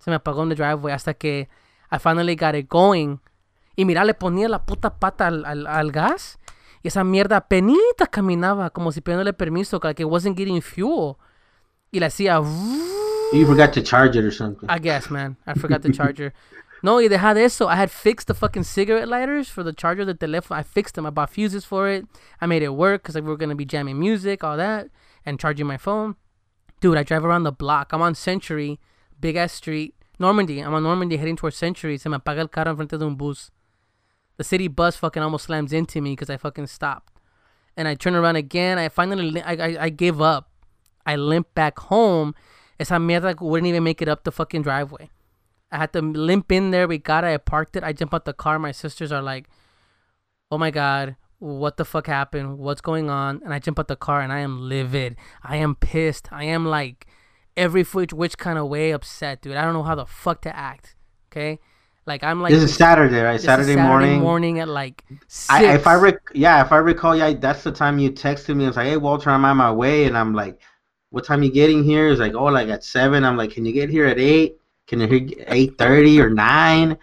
se 0.00 0.10
me 0.10 0.16
apagó 0.16 0.42
in 0.42 0.48
the 0.48 0.56
driveway 0.56 0.92
hasta 0.92 1.14
que 1.14 1.48
I 1.92 1.98
finally 1.98 2.34
got 2.34 2.54
it 2.54 2.68
going. 2.68 3.18
Y 3.76 3.84
mira, 3.84 4.04
le 4.04 4.14
ponía 4.14 4.48
la 4.48 4.64
puta 4.64 4.98
pata 4.98 5.28
al, 5.28 5.44
al, 5.44 5.66
al 5.66 5.92
gas. 5.92 6.38
Y 6.82 6.88
esa 6.88 7.04
mierda 7.04 7.46
penita 7.48 8.06
caminaba 8.10 8.70
como 8.70 8.90
si 8.90 9.00
pidiéndole 9.00 9.32
permiso, 9.32 9.80
like 9.82 10.00
it 10.02 10.06
wasn't 10.06 10.36
getting 10.36 10.60
fuel. 10.60 11.18
Y 11.92 12.00
la 12.00 12.06
hacía. 12.06 12.40
You 13.32 13.46
forgot 13.46 13.72
to 13.74 13.82
charge 13.82 14.16
it 14.16 14.24
or 14.24 14.32
something. 14.32 14.68
I 14.68 14.78
guess, 14.78 15.10
man. 15.10 15.36
I 15.46 15.54
forgot 15.54 15.82
the 15.82 15.92
charger. 15.92 16.32
No, 16.82 17.00
y 17.00 17.08
deja 17.08 17.34
de 17.34 17.44
eso. 17.44 17.68
I 17.68 17.76
had 17.76 17.90
fixed 17.90 18.26
the 18.26 18.34
fucking 18.34 18.64
cigarette 18.64 19.08
lighters 19.08 19.48
for 19.50 19.62
the 19.62 19.72
charger 19.72 20.04
the 20.04 20.14
telephone. 20.14 20.58
I 20.58 20.62
fixed 20.62 20.94
them. 20.94 21.06
I 21.06 21.10
bought 21.10 21.30
fuses 21.30 21.64
for 21.64 21.88
it. 21.88 22.06
I 22.40 22.46
made 22.46 22.62
it 22.62 22.70
work 22.70 23.02
because 23.02 23.14
like, 23.14 23.24
we 23.24 23.30
were 23.30 23.36
going 23.36 23.50
to 23.50 23.54
be 23.54 23.66
jamming 23.66 23.98
music, 23.98 24.42
all 24.42 24.56
that, 24.56 24.88
and 25.26 25.38
charging 25.38 25.66
my 25.66 25.76
phone. 25.76 26.16
Dude, 26.80 26.96
I 26.96 27.02
drive 27.02 27.24
around 27.24 27.44
the 27.44 27.52
block. 27.52 27.92
I'm 27.92 28.00
on 28.00 28.14
Century, 28.14 28.80
big 29.20 29.36
ass 29.36 29.52
street. 29.52 29.94
Normandie. 30.18 30.60
I'm 30.60 30.74
on 30.74 30.82
Normandie 30.82 31.16
heading 31.16 31.36
towards 31.36 31.56
Century. 31.56 31.96
Se 31.96 32.08
me 32.08 32.18
apaga 32.18 32.40
el 32.40 32.48
carro 32.48 32.74
enfrente 32.74 32.98
de 32.98 33.06
un 33.06 33.16
bus. 33.16 33.50
The 34.36 34.44
city 34.44 34.68
bus 34.68 34.96
fucking 34.96 35.22
almost 35.22 35.46
slams 35.46 35.72
into 35.72 36.00
me 36.00 36.12
because 36.12 36.30
I 36.30 36.36
fucking 36.36 36.66
stopped. 36.66 37.12
And 37.76 37.88
I 37.88 37.94
turn 37.94 38.14
around 38.14 38.36
again. 38.36 38.78
I 38.78 38.88
finally, 38.88 39.40
I, 39.42 39.52
I, 39.52 39.84
I 39.84 39.88
give 39.88 40.20
up. 40.20 40.50
I 41.06 41.16
limp 41.16 41.54
back 41.54 41.78
home. 41.78 42.34
Esa 42.78 42.94
mierda 42.94 43.40
wouldn't 43.40 43.66
even 43.66 43.84
make 43.84 44.02
it 44.02 44.08
up 44.08 44.24
the 44.24 44.32
fucking 44.32 44.62
driveway. 44.62 45.10
I 45.72 45.78
had 45.78 45.92
to 45.92 46.02
limp 46.02 46.50
in 46.52 46.70
there. 46.70 46.88
We 46.88 46.98
got 46.98 47.24
it. 47.24 47.28
I 47.28 47.36
parked 47.36 47.76
it. 47.76 47.84
I 47.84 47.92
jump 47.92 48.12
out 48.12 48.24
the 48.24 48.32
car. 48.32 48.58
My 48.58 48.72
sisters 48.72 49.12
are 49.12 49.22
like, 49.22 49.48
oh 50.50 50.58
my 50.58 50.70
God, 50.70 51.16
what 51.38 51.76
the 51.76 51.84
fuck 51.84 52.06
happened? 52.06 52.58
What's 52.58 52.80
going 52.80 53.08
on? 53.08 53.40
And 53.44 53.54
I 53.54 53.58
jump 53.58 53.78
out 53.78 53.88
the 53.88 53.96
car 53.96 54.20
and 54.20 54.32
I 54.32 54.40
am 54.40 54.68
livid. 54.68 55.16
I 55.42 55.56
am 55.56 55.74
pissed. 55.74 56.28
I 56.32 56.44
am 56.44 56.66
like 56.66 57.06
every 57.60 57.84
which, 57.84 58.12
which 58.12 58.38
kind 58.38 58.58
of 58.58 58.68
way 58.68 58.90
upset, 58.90 59.42
dude. 59.42 59.56
I 59.56 59.62
don't 59.62 59.74
know 59.74 59.82
how 59.82 59.94
the 59.94 60.06
fuck 60.06 60.40
to 60.42 60.56
act. 60.56 60.96
Okay? 61.30 61.60
Like, 62.06 62.24
I'm 62.24 62.40
like, 62.40 62.52
this 62.52 62.62
is 62.62 62.74
Saturday, 62.74 63.20
right? 63.20 63.36
is 63.36 63.44
Saturday, 63.44 63.76
morning. 63.76 64.20
morning 64.20 64.58
at 64.58 64.68
like 64.68 65.04
six. 65.28 65.50
I, 65.50 65.74
if 65.74 65.86
I 65.86 65.94
rec- 65.94 66.32
yeah, 66.34 66.64
if 66.64 66.72
I 66.72 66.78
recall, 66.78 67.14
yeah, 67.14 67.34
that's 67.34 67.62
the 67.62 67.70
time 67.70 67.98
you 67.98 68.10
texted 68.10 68.56
me. 68.56 68.64
It's 68.64 68.76
like, 68.76 68.86
hey, 68.86 68.96
Walter, 68.96 69.30
I'm 69.30 69.44
on 69.44 69.58
my 69.58 69.70
way, 69.70 70.06
and 70.06 70.16
I'm 70.16 70.34
like, 70.34 70.60
what 71.10 71.24
time 71.24 71.42
you 71.42 71.52
getting 71.52 71.84
here? 71.84 72.08
It's 72.08 72.18
like, 72.18 72.34
oh, 72.34 72.46
like 72.46 72.68
at 72.68 72.82
seven. 72.82 73.22
I'm 73.22 73.36
like, 73.36 73.52
can 73.52 73.64
you 73.64 73.72
get 73.72 73.90
here 73.90 74.06
at 74.06 74.18
eight? 74.18 74.56
Can 74.88 75.00
you 75.00 75.06
hit 75.06 75.44
eight 75.46 75.76
thirty 75.78 76.20
or 76.20 76.30
nine? 76.30 76.98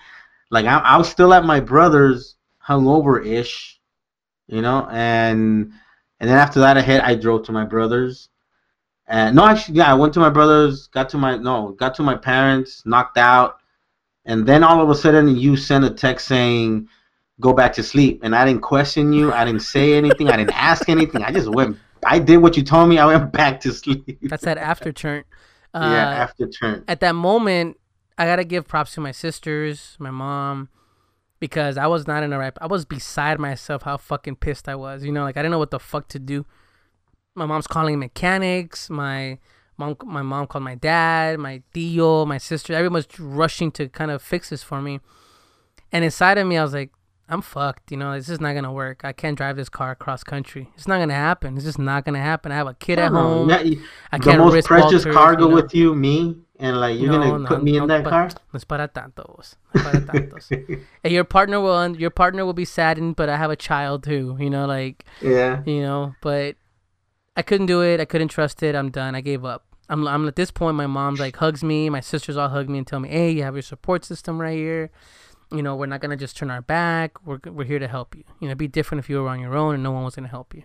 Like, 0.49 0.65
I'm, 0.65 0.81
I 0.83 0.97
was 0.97 1.09
still 1.09 1.33
at 1.33 1.45
my 1.45 1.59
brother's, 1.59 2.35
hungover 2.67 3.25
ish, 3.25 3.79
you 4.47 4.61
know, 4.61 4.87
and 4.91 5.71
and 6.19 6.29
then 6.29 6.37
after 6.37 6.59
that, 6.61 6.75
I 6.77 6.81
hit, 6.81 7.03
I 7.03 7.15
drove 7.15 7.45
to 7.45 7.51
my 7.51 7.65
brother's. 7.65 8.29
And 9.07 9.35
no, 9.35 9.45
actually, 9.45 9.77
yeah, 9.77 9.91
I 9.91 9.93
went 9.93 10.13
to 10.15 10.19
my 10.19 10.29
brother's, 10.29 10.87
got 10.87 11.09
to 11.09 11.17
my 11.17 11.37
no, 11.37 11.69
got 11.79 11.95
to 11.95 12.03
my 12.03 12.15
parents, 12.15 12.83
knocked 12.85 13.17
out, 13.17 13.59
and 14.25 14.45
then 14.45 14.63
all 14.63 14.81
of 14.81 14.89
a 14.89 14.95
sudden, 14.95 15.35
you 15.37 15.55
sent 15.55 15.85
a 15.85 15.89
text 15.89 16.27
saying 16.27 16.89
go 17.39 17.53
back 17.53 17.73
to 17.73 17.83
sleep. 17.83 18.21
And 18.23 18.35
I 18.35 18.45
didn't 18.45 18.61
question 18.61 19.13
you. 19.13 19.31
I 19.31 19.45
didn't 19.45 19.61
say 19.61 19.93
anything. 19.93 20.29
I 20.29 20.37
didn't 20.37 20.55
ask 20.55 20.89
anything. 20.89 21.23
I 21.23 21.31
just 21.31 21.47
went. 21.47 21.77
I 22.05 22.19
did 22.19 22.37
what 22.37 22.57
you 22.57 22.63
told 22.63 22.89
me. 22.89 22.99
I 22.99 23.05
went 23.05 23.31
back 23.39 23.59
to 23.61 23.71
sleep. 23.73 24.19
That's 24.21 24.43
that 24.43 24.57
after 24.57 24.91
turn. 24.91 25.23
Uh, 25.73 25.91
yeah, 25.91 26.09
after 26.09 26.47
turn. 26.47 26.83
at 26.87 27.01
that 27.01 27.13
moment, 27.13 27.77
I 28.17 28.25
gotta 28.25 28.45
give 28.45 28.67
props 28.67 28.93
to 28.93 29.01
my 29.01 29.11
sisters, 29.11 29.95
my 29.99 30.09
mom, 30.09 30.69
because 31.39 31.77
I 31.77 31.85
was 31.85 32.07
not 32.07 32.23
in 32.23 32.31
the 32.31 32.37
right. 32.37 32.53
I 32.59 32.65
was 32.65 32.85
beside 32.85 33.37
myself 33.37 33.83
how 33.83 33.97
fucking 33.97 34.37
pissed 34.37 34.67
I 34.67 34.75
was. 34.75 35.03
You 35.03 35.11
know, 35.11 35.23
like 35.23 35.35
I 35.37 35.41
didn't 35.41 35.51
know 35.51 35.59
what 35.59 35.69
the 35.69 35.79
fuck 35.79 36.07
to 36.07 36.19
do. 36.19 36.45
My 37.37 37.45
mom's 37.45 37.67
calling 37.67 37.99
mechanics. 37.99 38.89
My 38.89 39.37
mom, 39.77 39.95
my 40.03 40.23
mom 40.23 40.47
called 40.47 40.63
my 40.63 40.75
dad, 40.75 41.39
my 41.39 41.61
tío, 41.73 42.25
my 42.27 42.39
sister. 42.39 42.73
Everyone's 42.73 43.07
rushing 43.19 43.71
to 43.73 43.87
kind 43.89 44.09
of 44.11 44.21
fix 44.21 44.49
this 44.49 44.63
for 44.63 44.81
me. 44.81 44.99
And 45.91 46.03
inside 46.03 46.37
of 46.39 46.47
me, 46.47 46.57
I 46.57 46.63
was 46.63 46.73
like, 46.73 46.91
I'm 47.29 47.41
fucked. 47.41 47.91
You 47.91 47.97
know, 47.97 48.13
this 48.15 48.29
is 48.29 48.39
not 48.41 48.53
gonna 48.53 48.71
work. 48.73 49.01
I 49.03 49.13
can't 49.13 49.37
drive 49.37 49.55
this 49.55 49.69
car 49.69 49.91
across 49.91 50.23
country. 50.23 50.69
It's 50.75 50.87
not 50.87 50.97
gonna 50.97 51.13
happen. 51.13 51.55
It's 51.57 51.65
just 51.65 51.77
not 51.77 52.05
gonna 52.05 52.21
happen. 52.21 52.51
I 52.51 52.55
have 52.55 52.67
a 52.67 52.73
kid 52.73 52.97
at 52.99 53.11
home. 53.11 53.51
I 53.51 53.63
the 53.63 53.79
can't 54.19 54.39
most 54.39 54.53
risk 54.53 54.67
precious 54.69 55.05
Walters, 55.05 55.13
cargo 55.15 55.43
you 55.43 55.49
know. 55.49 55.55
with 55.55 55.75
you, 55.75 55.93
me, 55.93 56.37
and 56.59 56.79
like 56.79 56.97
you're 56.97 57.09
gonna 57.11 57.47
put 57.47 57.61
me 57.63 57.77
in 57.77 57.85
that 57.87 58.03
car. 58.05 58.29
No 58.51 58.57
es 58.57 58.63
para 58.63 58.87
tanto, 58.87 59.23
vos. 59.35 59.57
No 59.75 59.81
es 59.81 59.85
para 59.91 60.05
tantos. 60.05 60.51
and 61.03 61.13
your 61.13 61.25
partner 61.25 61.59
will 61.59 61.95
your 61.97 62.09
partner 62.09 62.45
will 62.45 62.53
be 62.53 62.65
saddened, 62.65 63.15
but 63.17 63.27
I 63.29 63.35
have 63.37 63.51
a 63.51 63.57
child 63.57 64.03
too. 64.03 64.37
You 64.39 64.49
know, 64.49 64.65
like 64.65 65.03
Yeah. 65.21 65.61
you 65.65 65.81
know, 65.81 66.15
but 66.21 66.55
I 67.37 67.41
couldn't 67.43 67.67
do 67.67 67.81
it. 67.81 68.01
I 68.01 68.05
couldn't 68.05 68.27
trust 68.27 68.61
it. 68.61 68.75
I'm 68.75 68.91
done. 68.91 69.15
I 69.15 69.21
gave 69.21 69.45
up. 69.45 69.63
I'm 69.87 70.05
I'm 70.05 70.27
at 70.27 70.35
this 70.35 70.51
point. 70.51 70.75
My 70.75 70.87
mom's 70.87 71.21
like 71.21 71.37
hugs 71.37 71.63
me. 71.63 71.89
My 71.89 72.01
sisters 72.01 72.35
all 72.35 72.49
hug 72.49 72.67
me 72.67 72.79
and 72.79 72.85
tell 72.85 72.99
me, 72.99 73.07
"Hey, 73.07 73.31
you 73.31 73.43
have 73.43 73.55
your 73.55 73.61
support 73.61 74.03
system 74.03 74.41
right 74.41 74.57
here." 74.57 74.91
you 75.51 75.63
know, 75.63 75.75
we're 75.75 75.85
not 75.85 76.01
gonna 76.01 76.17
just 76.17 76.35
turn 76.37 76.51
our 76.51 76.61
back. 76.61 77.25
We're 77.25 77.39
we're 77.45 77.65
here 77.65 77.79
to 77.79 77.87
help 77.87 78.15
you. 78.15 78.23
You 78.39 78.49
know, 78.49 78.55
be 78.55 78.67
different 78.67 79.03
if 79.03 79.09
you 79.09 79.21
were 79.21 79.29
on 79.29 79.39
your 79.39 79.55
own 79.55 79.75
and 79.75 79.83
no 79.83 79.91
one 79.91 80.03
was 80.03 80.15
gonna 80.15 80.27
help 80.27 80.53
you. 80.53 80.63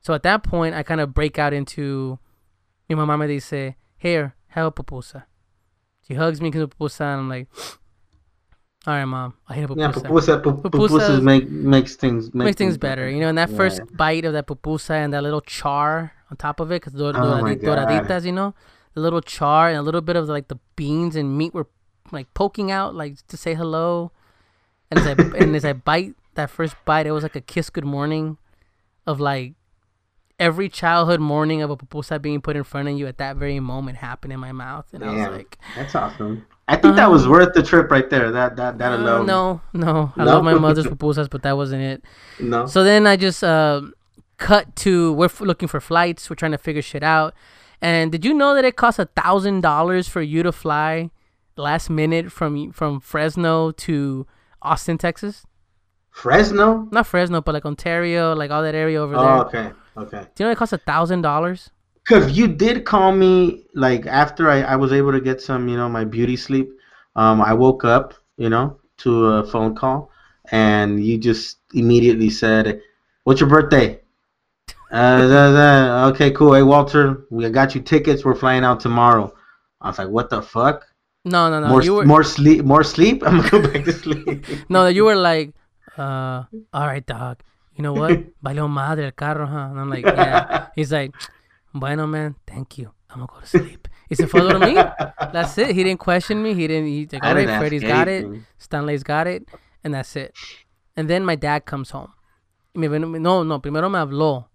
So 0.00 0.14
at 0.14 0.22
that 0.22 0.42
point, 0.42 0.74
I 0.74 0.82
kind 0.82 1.00
of 1.00 1.12
break 1.12 1.38
out 1.38 1.52
into, 1.52 2.18
mi 2.88 2.94
mamá 2.94 3.26
they 3.26 3.40
say, 3.40 3.76
here, 3.96 4.36
have 4.48 4.66
a 4.66 4.72
pupusa. 4.72 5.24
She 6.06 6.14
hugs 6.14 6.40
me, 6.40 6.50
gives 6.50 6.62
me 6.62 6.66
pupusa, 6.68 7.00
and 7.00 7.20
I'm 7.20 7.28
like, 7.28 7.48
all 8.88 8.94
right, 8.94 9.04
mom, 9.04 9.34
I 9.48 9.54
hate 9.54 9.68
a 9.68 9.74
Yeah, 9.76 9.92
pupusa. 9.92 10.06
pupusa, 10.08 10.42
pu- 10.42 10.52
Pupusas- 10.70 10.88
pupusas 10.88 11.22
make 11.22 11.50
makes 11.50 11.94
things 11.96 12.32
Makes 12.32 12.56
things 12.56 12.78
better, 12.78 13.06
you 13.08 13.20
know. 13.20 13.28
And 13.28 13.36
that 13.36 13.50
first 13.50 13.82
bite 13.94 14.24
of 14.24 14.32
that 14.32 14.46
pupusa 14.46 14.92
and 15.04 15.12
that 15.12 15.22
little 15.22 15.42
char 15.42 16.12
on 16.30 16.36
top 16.38 16.58
of 16.58 16.72
it, 16.72 16.80
because 16.80 16.94
dor- 16.94 17.10
Oh 17.14 17.20
doradi- 17.20 17.60
doraditas, 17.62 18.24
you 18.24 18.32
know, 18.32 18.54
the 18.94 19.00
little 19.02 19.20
char 19.20 19.68
and 19.68 19.76
a 19.76 19.82
little 19.82 20.00
bit 20.00 20.16
of 20.16 20.26
like 20.28 20.48
the 20.48 20.58
beans 20.74 21.14
and 21.16 21.36
meat 21.36 21.52
were 21.52 21.66
like 22.12 22.32
poking 22.32 22.70
out, 22.70 22.94
like 22.94 23.24
to 23.26 23.36
say 23.36 23.52
hello. 23.54 24.10
And 24.90 24.98
as 25.00 25.06
I 25.06 25.10
and 25.38 25.54
as 25.54 25.66
I 25.66 25.74
bite 25.74 26.14
that 26.36 26.48
first 26.48 26.74
bite, 26.86 27.06
it 27.06 27.12
was 27.12 27.22
like 27.22 27.36
a 27.36 27.42
kiss 27.42 27.68
good 27.68 27.84
morning, 27.84 28.38
of 29.06 29.20
like 29.20 29.52
every 30.40 30.68
childhood 30.70 31.20
morning 31.20 31.60
of 31.60 31.68
a 31.70 31.76
pupusa 31.76 32.22
being 32.22 32.40
put 32.40 32.56
in 32.56 32.64
front 32.64 32.88
of 32.88 32.96
you 32.96 33.06
at 33.06 33.18
that 33.18 33.36
very 33.36 33.60
moment 33.60 33.98
happened 33.98 34.32
in 34.32 34.40
my 34.40 34.52
mouth, 34.52 34.86
and 34.94 35.04
I 35.04 35.12
was 35.12 35.26
like, 35.36 35.58
That's 35.76 35.94
awesome. 35.94 36.46
I 36.70 36.76
think 36.76 36.96
that 36.96 37.10
was 37.10 37.26
worth 37.26 37.54
the 37.54 37.62
trip 37.62 37.90
right 37.90 38.08
there. 38.10 38.30
That 38.30 38.56
that 38.56 38.78
that 38.78 38.92
uh, 38.92 38.96
alone. 38.98 39.26
no, 39.26 39.60
no, 39.72 40.12
I 40.16 40.24
No? 40.24 40.32
love 40.34 40.44
my 40.44 40.54
mother's 40.54 40.84
pupusas, 40.92 41.28
but 41.30 41.42
that 41.42 41.56
wasn't 41.56 41.82
it. 41.82 42.04
No. 42.38 42.66
So 42.66 42.84
then 42.84 43.06
I 43.06 43.16
just 43.16 43.42
uh, 43.42 43.80
cut 44.36 44.76
to 44.84 45.12
we're 45.14 45.24
f- 45.26 45.40
looking 45.40 45.66
for 45.68 45.80
flights. 45.80 46.28
We're 46.28 46.36
trying 46.36 46.52
to 46.52 46.58
figure 46.58 46.82
shit 46.82 47.02
out. 47.02 47.34
And 47.80 48.12
did 48.12 48.24
you 48.24 48.34
know 48.34 48.54
that 48.54 48.64
it 48.64 48.76
costs 48.76 48.98
a 48.98 49.06
thousand 49.06 49.62
dollars 49.62 50.08
for 50.08 50.20
you 50.20 50.42
to 50.42 50.52
fly 50.52 51.10
last 51.56 51.88
minute 51.88 52.30
from 52.30 52.70
from 52.72 53.00
Fresno 53.00 53.70
to 53.88 54.26
Austin, 54.60 54.98
Texas? 54.98 55.46
Fresno. 56.10 56.88
Not 56.90 57.06
Fresno, 57.06 57.40
but 57.40 57.54
like 57.54 57.64
Ontario, 57.64 58.34
like 58.34 58.50
all 58.50 58.62
that 58.62 58.74
area 58.74 59.00
over 59.00 59.14
there. 59.14 59.22
Oh, 59.24 59.40
okay. 59.42 59.70
Okay. 59.96 60.26
Do 60.34 60.42
you 60.42 60.46
know 60.46 60.52
it 60.52 60.58
costs 60.58 60.72
a 60.72 60.78
thousand 60.78 61.22
dollars? 61.22 61.70
Cause 62.08 62.32
you 62.32 62.48
did 62.48 62.86
call 62.86 63.12
me 63.12 63.64
like 63.74 64.06
after 64.06 64.48
I, 64.48 64.62
I 64.62 64.76
was 64.76 64.94
able 64.94 65.12
to 65.12 65.20
get 65.20 65.42
some, 65.42 65.68
you 65.68 65.76
know, 65.76 65.90
my 65.90 66.04
beauty 66.04 66.36
sleep. 66.36 66.70
Um, 67.16 67.42
I 67.42 67.52
woke 67.52 67.84
up, 67.84 68.14
you 68.38 68.48
know, 68.48 68.78
to 68.98 69.26
a 69.26 69.46
phone 69.46 69.74
call, 69.74 70.10
and 70.50 71.04
you 71.04 71.18
just 71.18 71.58
immediately 71.74 72.30
said, 72.30 72.80
"What's 73.24 73.40
your 73.40 73.50
birthday?" 73.50 74.00
Uh, 74.90 75.28
da, 75.28 75.52
da. 75.52 76.06
okay, 76.08 76.30
cool. 76.30 76.54
Hey, 76.54 76.62
Walter, 76.62 77.26
we 77.28 77.46
got 77.50 77.74
you 77.74 77.82
tickets. 77.82 78.24
We're 78.24 78.34
flying 78.34 78.64
out 78.64 78.80
tomorrow. 78.80 79.34
I 79.82 79.88
was 79.88 79.98
like, 79.98 80.08
"What 80.08 80.30
the 80.30 80.40
fuck? 80.40 80.86
No, 81.26 81.50
no, 81.50 81.60
no. 81.60 81.68
more, 81.68 81.82
you 81.82 81.92
were 81.92 82.06
more 82.06 82.24
sleep, 82.24 82.64
more 82.64 82.84
sleep. 82.84 83.22
I'm 83.26 83.42
gonna 83.42 83.50
go 83.50 83.62
back 83.70 83.84
to 83.84 83.92
sleep." 83.92 84.46
no, 84.70 84.86
you 84.86 85.04
were 85.04 85.16
like, 85.16 85.52
uh, 85.98 86.44
all 86.72 86.86
right, 86.86 87.04
dog. 87.04 87.42
You 87.76 87.82
know 87.82 87.92
what? 87.92 88.18
Valió 88.42 88.66
madre 88.66 89.04
el 89.04 89.12
carro, 89.12 89.46
huh? 89.46 89.68
And 89.70 89.78
I'm 89.78 89.90
like, 89.90 90.06
yeah. 90.06 90.68
He's 90.74 90.90
like, 90.90 91.12
bueno, 91.74 92.06
man, 92.06 92.36
thank 92.46 92.78
you. 92.78 92.92
I'm 93.10 93.20
gonna 93.20 93.32
go 93.32 93.40
to 93.40 93.46
sleep. 93.46 93.88
He 94.08 94.14
said, 94.14 94.30
fue 94.30 94.40
a 94.40 94.50
dormir. 94.50 94.94
That's 95.32 95.56
it. 95.58 95.74
He 95.74 95.84
didn't 95.84 96.00
question 96.00 96.42
me. 96.42 96.54
He 96.54 96.66
didn't. 96.66 96.88
He's 96.88 97.12
like, 97.12 97.24
all 97.24 97.34
right, 97.34 97.58
Freddy's 97.58 97.82
got 97.82 98.08
it. 98.08 98.26
Stanley's 98.58 99.02
got 99.02 99.26
it, 99.26 99.48
and 99.84 99.94
that's 99.94 100.14
it. 100.16 100.34
And 100.96 101.08
then 101.08 101.24
my 101.24 101.34
dad 101.34 101.64
comes 101.64 101.90
home. 101.90 102.12
Me 102.74 102.88
No, 102.88 103.42
no, 103.42 103.58
primero 103.58 103.88
me 103.88 103.98
habló. 103.98 104.46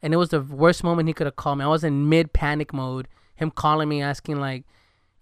And 0.00 0.14
it 0.14 0.16
was 0.16 0.30
the 0.30 0.40
worst 0.40 0.84
moment 0.84 1.08
he 1.08 1.12
could 1.12 1.26
have 1.26 1.36
called 1.36 1.58
me. 1.58 1.64
I 1.64 1.68
was 1.68 1.84
in 1.84 2.08
mid 2.08 2.32
panic 2.32 2.72
mode. 2.72 3.08
Him 3.34 3.50
calling 3.50 3.88
me, 3.88 4.02
asking 4.02 4.40
like, 4.40 4.64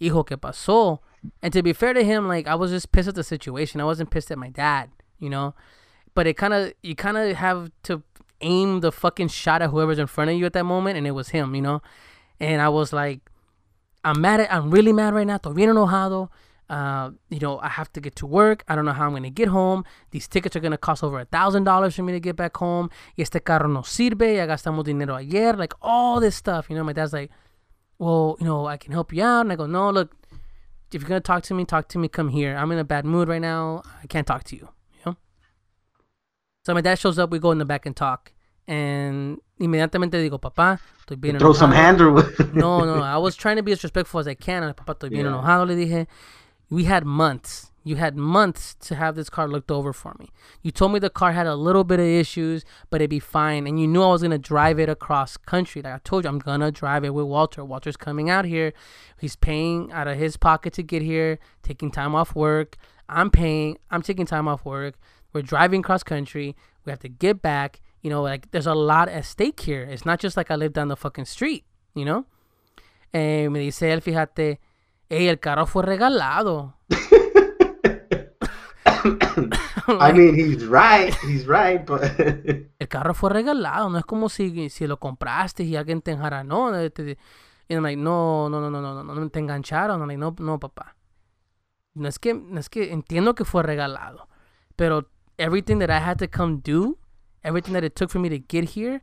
"Hijo, 0.01 0.25
qué 0.25 0.37
pasó?" 0.37 1.01
And 1.43 1.53
to 1.53 1.63
be 1.63 1.73
fair 1.73 1.93
to 1.93 2.05
him, 2.05 2.29
like 2.29 2.47
I 2.47 2.55
was 2.55 2.71
just 2.71 2.93
pissed 2.93 3.09
at 3.09 3.15
the 3.15 3.25
situation. 3.25 3.81
I 3.81 3.85
wasn't 3.85 4.11
pissed 4.11 4.31
at 4.31 4.39
my 4.39 4.51
dad, 4.51 4.91
you 5.19 5.29
know. 5.31 5.55
But 6.15 6.27
it 6.27 6.35
kind 6.35 6.55
of, 6.55 6.73
you 6.83 6.95
kind 6.95 7.17
of 7.17 7.37
have 7.37 7.71
to 7.85 8.03
aim 8.41 8.81
the 8.81 8.93
fucking 8.93 9.29
shot 9.29 9.63
at 9.63 9.71
whoever's 9.71 9.99
in 9.99 10.07
front 10.07 10.31
of 10.31 10.37
you 10.37 10.47
at 10.47 10.53
that 10.53 10.65
moment, 10.65 10.97
and 10.97 11.07
it 11.07 11.13
was 11.13 11.31
him, 11.31 11.55
you 11.55 11.63
know. 11.63 11.83
And 12.41 12.61
I 12.61 12.69
was 12.69 12.93
like, 12.93 13.21
I'm 14.05 14.21
mad 14.21 14.41
at, 14.41 14.53
I'm 14.53 14.71
really 14.71 14.93
mad 14.93 15.15
right 15.15 15.27
now. 15.27 15.39
Estoy 15.39 15.55
bien 15.55 15.71
enojado. 15.71 16.29
Uh, 16.69 17.11
you 17.31 17.39
know, 17.39 17.61
I 17.61 17.69
have 17.69 17.93
to 17.93 18.01
get 18.01 18.17
to 18.17 18.27
work. 18.27 18.65
I 18.67 18.75
don't 18.75 18.85
know 18.85 18.93
how 18.93 19.07
I'm 19.07 19.13
gonna 19.13 19.31
get 19.31 19.49
home. 19.49 19.85
These 20.11 20.27
tickets 20.27 20.57
are 20.57 20.61
gonna 20.61 20.77
cost 20.77 21.05
over 21.05 21.21
a 21.21 21.25
thousand 21.25 21.65
dollars 21.65 21.95
for 21.95 22.03
me 22.03 22.13
to 22.13 22.21
get 22.21 22.35
back 22.37 22.57
home. 22.57 22.91
Y 23.17 23.23
este 23.23 23.43
carro 23.45 23.69
no 23.69 23.83
sirve. 23.83 24.37
Ya 24.37 24.47
gastamos 24.47 24.85
dinero 24.85 25.15
ayer. 25.15 25.57
Like 25.57 25.75
all 25.81 26.21
this 26.21 26.35
stuff. 26.35 26.69
You 26.69 26.77
know, 26.77 26.85
my 26.85 26.93
dad's 26.93 27.13
like, 27.13 27.31
well, 27.99 28.37
you 28.41 28.47
know, 28.47 28.67
I 28.67 28.77
can 28.77 28.93
help 28.93 29.13
you 29.13 29.23
out. 29.23 29.43
And 29.43 29.53
I 29.53 29.57
go, 29.57 29.67
no, 29.67 29.91
look, 29.91 30.17
if 30.93 31.03
you're 31.03 31.09
gonna 31.09 31.21
talk 31.21 31.45
to 31.45 31.55
me, 31.55 31.65
talk 31.65 31.89
to 31.89 31.99
me. 31.99 32.09
Come 32.09 32.31
here. 32.31 32.57
I'm 32.57 32.71
in 32.73 32.79
a 32.79 32.85
bad 32.85 33.05
mood 33.05 33.29
right 33.29 33.41
now. 33.41 33.83
I 34.03 34.07
can't 34.09 34.27
talk 34.27 34.43
to 34.45 34.57
you. 34.57 34.69
So 36.67 36.75
my 36.75 36.81
dad 36.81 36.99
shows 36.99 37.17
up. 37.17 37.31
We 37.31 37.39
go 37.39 37.53
in 37.53 37.59
the 37.59 37.65
back 37.65 37.87
and 37.87 37.95
talk. 37.95 38.33
And 38.67 39.39
inmediatamente 39.61 40.15
digo, 40.15 40.41
papá, 40.41 40.81
estoy 41.01 41.17
bien 41.21 41.39
Throw 41.39 41.53
some 41.53 41.71
enojado." 41.71 41.75
hand 41.77 42.01
or 42.01 42.11
No, 42.55 42.85
no, 42.85 43.01
I 43.05 43.19
was 43.19 43.37
trying 43.37 43.55
to 43.55 43.63
be 43.63 43.71
as 43.71 43.85
respectful 43.85 44.19
as 44.19 44.27
I 44.27 44.35
can. 44.35 44.65
And 44.65 44.75
papá, 44.75 44.97
estoy 44.97 45.11
bien 45.11 45.27
Yeah. 45.27 45.31
enojado, 45.31 45.65
le 45.69 45.77
dije. 45.77 46.09
We 46.69 46.83
had 46.83 47.05
months. 47.05 47.71
You 47.85 47.95
had 47.95 48.17
months 48.17 48.75
to 48.81 48.97
have 48.97 49.15
this 49.15 49.31
car 49.31 49.47
looked 49.47 49.71
over 49.71 49.93
for 49.93 50.17
me. 50.19 50.31
You 50.61 50.73
told 50.73 50.93
me 50.93 50.99
the 50.99 51.09
car 51.09 51.31
had 51.31 51.47
a 51.47 51.55
little 51.55 51.85
bit 51.85 52.01
of 52.01 52.07
issues, 52.07 52.65
but 52.91 53.01
it'd 53.01 53.11
be 53.11 53.21
fine. 53.21 53.69
And 53.69 53.79
you 53.81 53.87
knew 53.87 54.03
I 54.03 54.09
was 54.09 54.23
gonna 54.23 54.37
drive 54.37 54.81
it 54.81 54.89
across 54.89 55.37
country. 55.37 55.83
Like 55.83 55.95
I 55.95 56.01
told 56.03 56.25
you, 56.25 56.31
I'm 56.31 56.41
gonna 56.41 56.73
drive 56.73 57.05
it 57.05 57.15
with 57.15 57.27
Walter. 57.27 57.65
Walter's 57.65 57.97
coming 57.97 58.29
out 58.29 58.45
here. 58.45 58.73
He's 59.21 59.37
paying 59.37 59.93
out 59.93 60.09
of 60.09 60.19
his 60.19 60.37
pocket 60.37 60.73
to 60.73 60.83
get 60.83 61.03
here, 61.03 61.39
taking 61.63 61.93
time 61.93 62.17
off 62.17 62.35
work. 62.35 62.77
I'm 63.09 63.31
paying. 63.31 63.79
I'm 63.93 64.03
taking 64.03 64.27
time 64.27 64.49
off 64.49 64.65
work. 64.65 64.97
We're 65.37 65.43
driving 65.43 65.83
cross 65.83 66.03
country. 66.03 66.57
We 66.87 66.91
have 66.91 67.01
to 67.01 67.09
get 67.11 67.43
back. 67.43 67.81
You 68.01 68.09
know, 68.11 68.23
like 68.23 68.51
there's 68.53 68.67
a 68.67 68.75
lot 68.75 69.09
at 69.11 69.25
stake 69.27 69.61
here. 69.61 69.83
It's 69.83 70.07
not 70.07 70.19
just 70.19 70.35
like 70.37 70.51
I 70.51 70.57
live 70.57 70.73
down 70.73 70.89
the 70.89 70.97
fucking 70.97 71.27
street. 71.27 71.65
You 71.95 72.07
know. 72.07 72.25
Eh, 73.13 73.49
me 73.51 73.61
dice 73.61 73.83
él, 73.93 74.01
fíjate, 74.03 74.59
hey, 75.11 75.29
el 75.29 75.37
carro 75.39 75.67
fue 75.67 75.83
regalado. 75.83 76.75
I 79.89 80.13
mean, 80.13 80.35
he's 80.35 80.65
right. 80.67 81.15
He's 81.23 81.47
right, 81.47 81.85
but 81.85 82.03
el 82.81 82.89
carro 82.89 83.15
fue 83.15 83.31
regalado, 83.31 83.91
no 83.91 83.99
es 83.99 84.05
como 84.05 84.29
si, 84.29 84.69
si 84.71 84.87
lo 84.87 84.99
compraste 84.99 85.63
y 85.65 85.77
alguien 85.77 86.03
te 86.03 86.13
enjaranó. 86.13 86.75
eh, 86.77 86.91
te- 86.91 87.19
Y 87.69 87.75
I'm 87.75 87.83
like, 87.83 87.97
no, 87.97 88.49
no, 88.49 88.61
no, 88.61 88.71
no, 88.71 88.81
no, 88.81 89.03
no, 89.03 89.15
no, 89.15 89.29
te 89.31 89.41
engancharon. 89.41 90.01
I'm 90.01 90.07
like, 90.09 90.19
no, 90.19 90.35
no, 90.39 90.59
papá. 90.61 90.95
No 91.95 92.07
es 92.09 92.19
que, 92.19 92.33
no 92.35 92.61
es 92.61 92.69
que 92.69 92.93
entiendo 92.93 93.35
que 93.35 93.45
fue 93.45 93.63
regalado, 93.65 94.29
pero 94.77 95.09
everything 95.39 95.79
that 95.79 95.91
I 95.91 95.99
had 95.99 96.19
to 96.21 96.27
come 96.27 96.59
do, 96.59 96.99
everything 97.45 97.75
that 97.75 97.85
it 97.85 97.97
took 97.97 98.11
for 98.11 98.19
me 98.19 98.29
to 98.29 98.39
get 98.39 98.71
here, 98.71 99.03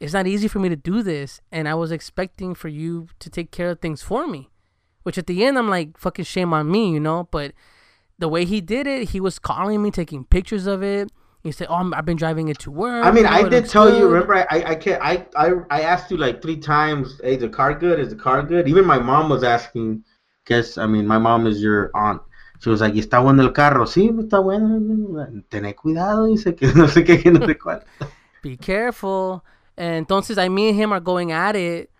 it's 0.00 0.12
not 0.12 0.26
easy 0.26 0.48
for 0.48 0.58
me 0.58 0.68
to 0.68 0.76
do 0.76 1.02
this. 1.02 1.40
And 1.50 1.68
I 1.68 1.74
was 1.74 1.90
expecting 1.92 2.54
for 2.54 2.68
you 2.68 3.08
to 3.18 3.30
take 3.30 3.50
care 3.50 3.70
of 3.70 3.80
things 3.80 4.02
for 4.02 4.26
me, 4.26 4.50
which 5.02 5.18
at 5.18 5.26
the 5.26 5.44
end, 5.44 5.58
I'm 5.58 5.70
like, 5.70 5.98
fucking 5.98 6.24
shame 6.24 6.52
on 6.52 6.70
me, 6.70 6.92
you 6.92 7.00
know? 7.00 7.28
But 7.30 7.52
the 8.18 8.28
way 8.28 8.44
he 8.44 8.60
did 8.60 8.86
it, 8.86 9.10
he 9.10 9.20
was 9.20 9.38
calling 9.38 9.82
me, 9.82 9.90
taking 9.90 10.24
pictures 10.24 10.66
of 10.66 10.82
it. 10.82 11.10
He 11.42 11.52
said, 11.52 11.68
"Oh, 11.70 11.74
I'm, 11.74 11.94
I've 11.94 12.04
been 12.04 12.16
driving 12.16 12.48
it 12.48 12.58
to 12.60 12.72
work." 12.72 13.04
I 13.04 13.12
mean, 13.12 13.24
you 13.24 13.30
know, 13.30 13.36
I 13.36 13.48
did 13.48 13.68
tell 13.68 13.96
you. 13.96 14.08
Remember, 14.08 14.34
I, 14.34 14.46
I, 14.50 14.70
I 14.70 14.74
can't. 14.74 15.00
I, 15.00 15.26
I, 15.36 15.52
I 15.70 15.82
asked 15.82 16.10
you 16.10 16.16
like 16.16 16.42
three 16.42 16.56
times. 16.56 17.20
Hey, 17.22 17.34
is 17.34 17.40
the 17.40 17.48
car 17.48 17.72
good? 17.72 18.00
Is 18.00 18.08
the 18.08 18.16
car 18.16 18.42
good? 18.42 18.66
Even 18.66 18.84
my 18.84 18.98
mom 18.98 19.28
was 19.28 19.44
asking. 19.44 20.02
Guess 20.46 20.76
I 20.76 20.86
mean, 20.86 21.06
my 21.06 21.18
mom 21.18 21.46
is 21.46 21.62
your 21.62 21.90
aunt. 21.94 22.20
Was 22.64 22.80
like, 22.80 22.96
"¿Y 22.96 23.00
está 23.00 23.18
bueno 23.20 23.42
el 23.42 23.52
carro?" 23.52 23.86
Sí, 23.86 24.10
está 24.18 24.38
bueno. 24.38 24.80
Tener 25.48 25.74
cuidado. 25.76 26.26
Dice 26.26 26.54
que 26.54 26.66
no 26.74 26.88
sé 26.88 27.04
qué, 27.04 27.22
que 27.22 27.30
no 27.30 27.44
sé 27.46 27.58
cuál. 27.62 27.84
Be 28.42 28.56
careful. 28.56 29.42
Entonces, 29.76 30.38
I, 30.38 30.48
me 30.48 30.70
and 30.70 30.80
him 30.80 30.92
are 30.92 31.00
going 31.00 31.32
at 31.32 31.54
it. 31.54 31.90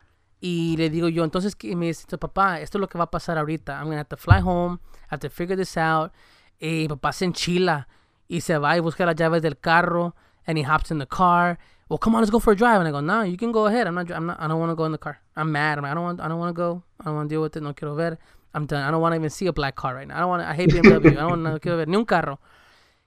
Y 0.40 0.76
le 0.76 0.90
digo 0.90 1.09
yo, 1.09 1.24
entonces, 1.24 1.57
¿qué? 1.57 1.74
me 1.74 1.86
dice, 1.86 2.18
papá, 2.18 2.61
esto 2.61 2.78
es 2.78 2.80
lo 2.80 2.88
que 2.88 2.98
va 2.98 3.04
a 3.04 3.11
pasar 3.11 3.38
ahorita. 3.38 3.78
I'm 3.78 3.84
going 3.84 3.96
to 3.96 4.00
have 4.00 4.09
to 4.09 4.16
fly 4.16 4.40
home. 4.40 4.78
I 5.11 5.14
have 5.14 5.20
to 5.20 5.30
figure 5.30 5.57
this 5.57 5.76
out. 5.76 6.12
Y 6.61 6.86
papá 6.88 7.12
se 7.12 7.24
enchila. 7.24 7.88
Y 8.28 8.40
se 8.40 8.59
va 8.59 8.76
y 8.76 8.80
busca 8.80 9.07
las 9.07 9.16
llaves 9.16 9.42
del 9.42 9.59
carro. 9.59 10.14
And 10.46 10.59
he 10.59 10.64
hops 10.64 10.90
in 10.90 10.98
the 10.98 11.07
car. 11.07 11.59
Well, 11.88 11.98
come 11.98 12.16
on, 12.16 12.20
let's 12.22 12.30
go 12.30 12.38
for 12.40 12.52
a 12.52 12.57
drive. 12.57 12.80
And 12.80 12.88
I 12.88 12.90
go, 12.90 13.00
no, 13.00 13.22
you 13.22 13.36
can 13.36 13.52
go 13.52 13.66
ahead. 13.66 13.86
I'm 13.86 13.94
not, 13.94 14.11
I'm 14.11 14.26
not, 14.26 14.40
I 14.40 14.48
don't 14.48 14.59
want 14.59 14.70
to 14.70 14.74
go 14.76 14.84
in 14.84 14.92
the 14.92 14.98
car. 14.98 15.20
I'm 15.36 15.52
mad. 15.52 15.78
I 15.78 15.94
don't 15.94 16.02
want, 16.02 16.20
I 16.20 16.28
don't 16.28 16.38
want 16.38 16.50
to 16.50 16.54
go. 16.54 16.82
I 17.00 17.04
don't 17.04 17.14
want 17.14 17.28
to 17.28 17.34
deal 17.34 17.42
with 17.42 17.57
it. 17.57 17.62
No 17.62 17.72
quiero 17.74 17.94
ver. 17.94 18.18
I'm 18.57 18.64
done. 18.64 18.82
I 18.82 18.90
don't 18.90 19.02
want 19.02 19.12
to 19.12 19.16
even 19.16 19.28
see 19.28 19.46
a 19.46 19.52
black 19.52 19.76
car 19.76 19.94
right 19.94 20.09
now. 20.09 20.16
I 20.16 20.20
don't 20.20 20.28
want 20.30 20.42
to, 20.42 20.48
I 20.48 20.54
hate 20.54 20.70
BMW. 20.70 21.12
I 21.12 21.28
don't 21.28 21.42
want 21.42 21.54
to, 21.54 21.61
quiero 21.61 21.76
ver 21.76 21.86
ni 21.86 21.96
un 21.96 22.07
carro. 22.07 22.40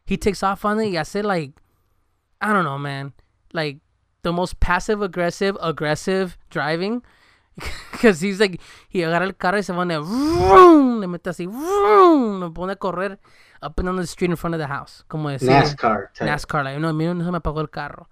He 0.06 0.16
takes 0.16 0.44
off 0.44 0.64
on 0.64 0.80
it. 0.80 0.96
I 0.96 1.02
said 1.02 1.26
like, 1.26 1.54
I 2.40 2.54
don't 2.54 2.64
know, 2.64 2.78
man. 2.78 3.14
Like 3.52 3.80
the 4.22 4.32
most 4.32 4.60
passive 4.60 5.02
aggressive, 5.02 5.58
aggressive 5.60 6.38
driving. 6.52 7.02
Because 7.92 8.22
he's 8.22 8.40
like, 8.40 8.62
he 8.88 9.00
agarra 9.00 9.24
el 9.24 9.34
carro 9.34 9.58
y 9.58 9.62
se 9.62 9.74
pone, 9.74 10.00
vroom, 10.00 11.02
le 11.02 11.08
mete 11.08 11.32
así, 11.32 11.46
vroom, 11.46 12.40
me 12.40 12.50
pone 12.52 12.70
a 12.70 12.76
correr 12.78 13.18
up 13.62 13.78
and 13.80 13.88
down 13.88 13.98
the 13.98 14.08
street 14.08 14.30
in 14.30 14.38
front 14.38 14.54
of 14.54 14.60
the 14.60 14.68
house. 14.68 15.04
Como 15.10 15.30
decir, 15.30 15.50
NASCAR. 15.50 16.14
Type. 16.14 16.30
NASCAR, 16.30 16.64
like, 16.64 16.80
no, 16.80 16.94
mira, 16.94 17.14
no 17.14 17.26
se 17.26 17.32
me 17.32 17.40
apagó 17.40 17.60
el 17.60 17.68
carro. 17.68 18.08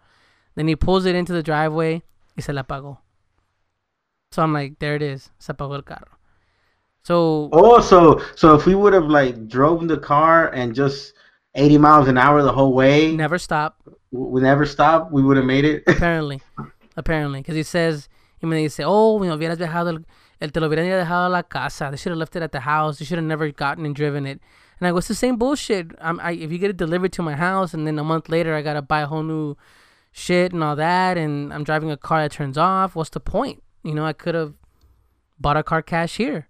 Then 0.56 0.68
he 0.68 0.76
pulls 0.76 1.06
it 1.06 1.16
into 1.16 1.32
the 1.32 1.44
driveway 1.44 2.02
y 2.36 2.42
se 2.42 2.52
le 2.52 2.62
apagó. 2.62 2.98
So 4.34 4.42
I'm 4.42 4.52
like, 4.52 4.80
there 4.80 4.96
it 4.96 5.02
is, 5.02 5.32
se 5.40 5.54
apagó 5.54 5.76
el 5.76 5.84
carro. 5.84 6.17
So 7.08 7.48
Oh, 7.54 7.80
so 7.80 8.22
so 8.36 8.54
if 8.54 8.66
we 8.66 8.76
would 8.76 8.92
have 8.92 9.06
like 9.06 9.48
drove 9.48 9.88
the 9.88 9.98
car 9.98 10.50
and 10.50 10.76
just 10.76 11.14
80 11.56 11.78
miles 11.78 12.08
an 12.10 12.18
hour 12.18 12.44
the 12.44 12.52
whole 12.52 12.74
way, 12.74 13.16
never 13.16 13.38
stop. 13.38 13.82
we 14.12 14.42
never 14.42 14.66
stop, 14.66 15.10
we 15.10 15.24
would 15.24 15.38
have 15.38 15.46
made 15.46 15.64
it. 15.64 15.84
Apparently, 15.88 16.42
apparently, 16.98 17.40
because 17.40 17.56
he 17.56 17.64
says, 17.64 18.10
y 18.42 18.50
me 18.50 18.62
dice, 18.62 18.82
oh, 18.84 19.24
you 19.24 19.30
know, 19.30 19.38
hubieras 19.38 19.58
dejado 19.58 19.88
el, 19.88 20.00
el 20.42 20.50
te 20.50 20.60
lo 20.60 20.68
hubieran 20.68 20.86
dejado 20.86 21.32
la 21.32 21.44
casa. 21.44 21.88
They 21.90 21.96
should 21.96 22.12
have 22.12 22.20
left 22.20 22.36
it 22.36 22.44
at 22.44 22.52
the 22.52 22.60
house. 22.60 23.00
They 23.00 23.06
should 23.06 23.20
have 23.20 23.26
never 23.26 23.50
gotten 23.52 23.86
and 23.86 23.96
driven 23.96 24.26
it. 24.26 24.42
And 24.78 24.88
I 24.88 24.92
go, 24.92 24.98
it's 24.98 25.08
the 25.08 25.16
same 25.16 25.38
bullshit. 25.38 25.92
I'm, 26.02 26.20
I, 26.20 26.34
if 26.34 26.52
you 26.52 26.58
get 26.58 26.72
it 26.72 26.76
delivered 26.76 27.14
to 27.14 27.22
my 27.22 27.36
house, 27.38 27.74
and 27.74 27.88
then 27.88 27.98
a 27.98 28.04
month 28.04 28.28
later 28.28 28.54
I 28.54 28.62
gotta 28.62 28.82
buy 28.82 29.00
a 29.00 29.08
whole 29.08 29.24
new 29.24 29.56
shit 30.12 30.52
and 30.52 30.62
all 30.62 30.76
that, 30.76 31.18
and 31.18 31.54
I'm 31.54 31.64
driving 31.64 31.90
a 31.90 31.96
car 31.96 32.22
that 32.22 32.34
turns 32.34 32.58
off. 32.58 32.96
What's 32.98 33.12
the 33.12 33.22
point? 33.22 33.64
You 33.86 33.96
know, 33.96 34.06
I 34.06 34.12
could 34.12 34.36
have 34.36 34.56
bought 35.40 35.56
a 35.56 35.64
car 35.64 35.82
cash 35.82 36.18
here. 36.18 36.50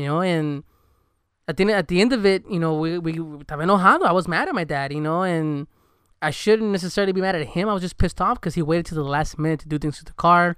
You 0.00 0.06
know, 0.06 0.20
and 0.20 0.64
at 1.46 1.56
the 1.56 1.72
at 1.72 1.88
the 1.88 2.00
end 2.00 2.12
of 2.12 2.24
it, 2.24 2.44
you 2.50 2.58
know, 2.58 2.74
we 2.74 2.98
we. 2.98 3.12
I 3.48 4.12
was 4.12 4.28
mad 4.28 4.48
at 4.48 4.54
my 4.54 4.64
dad. 4.64 4.92
You 4.92 5.00
know, 5.00 5.22
and 5.22 5.66
I 6.22 6.30
shouldn't 6.30 6.70
necessarily 6.70 7.12
be 7.12 7.20
mad 7.20 7.34
at 7.34 7.46
him. 7.48 7.68
I 7.68 7.72
was 7.72 7.82
just 7.82 7.98
pissed 7.98 8.20
off 8.20 8.40
because 8.40 8.54
he 8.54 8.62
waited 8.62 8.86
to 8.86 8.94
the 8.94 9.04
last 9.04 9.38
minute 9.38 9.60
to 9.60 9.68
do 9.68 9.78
things 9.78 9.98
to 9.98 10.04
the 10.04 10.12
car. 10.12 10.56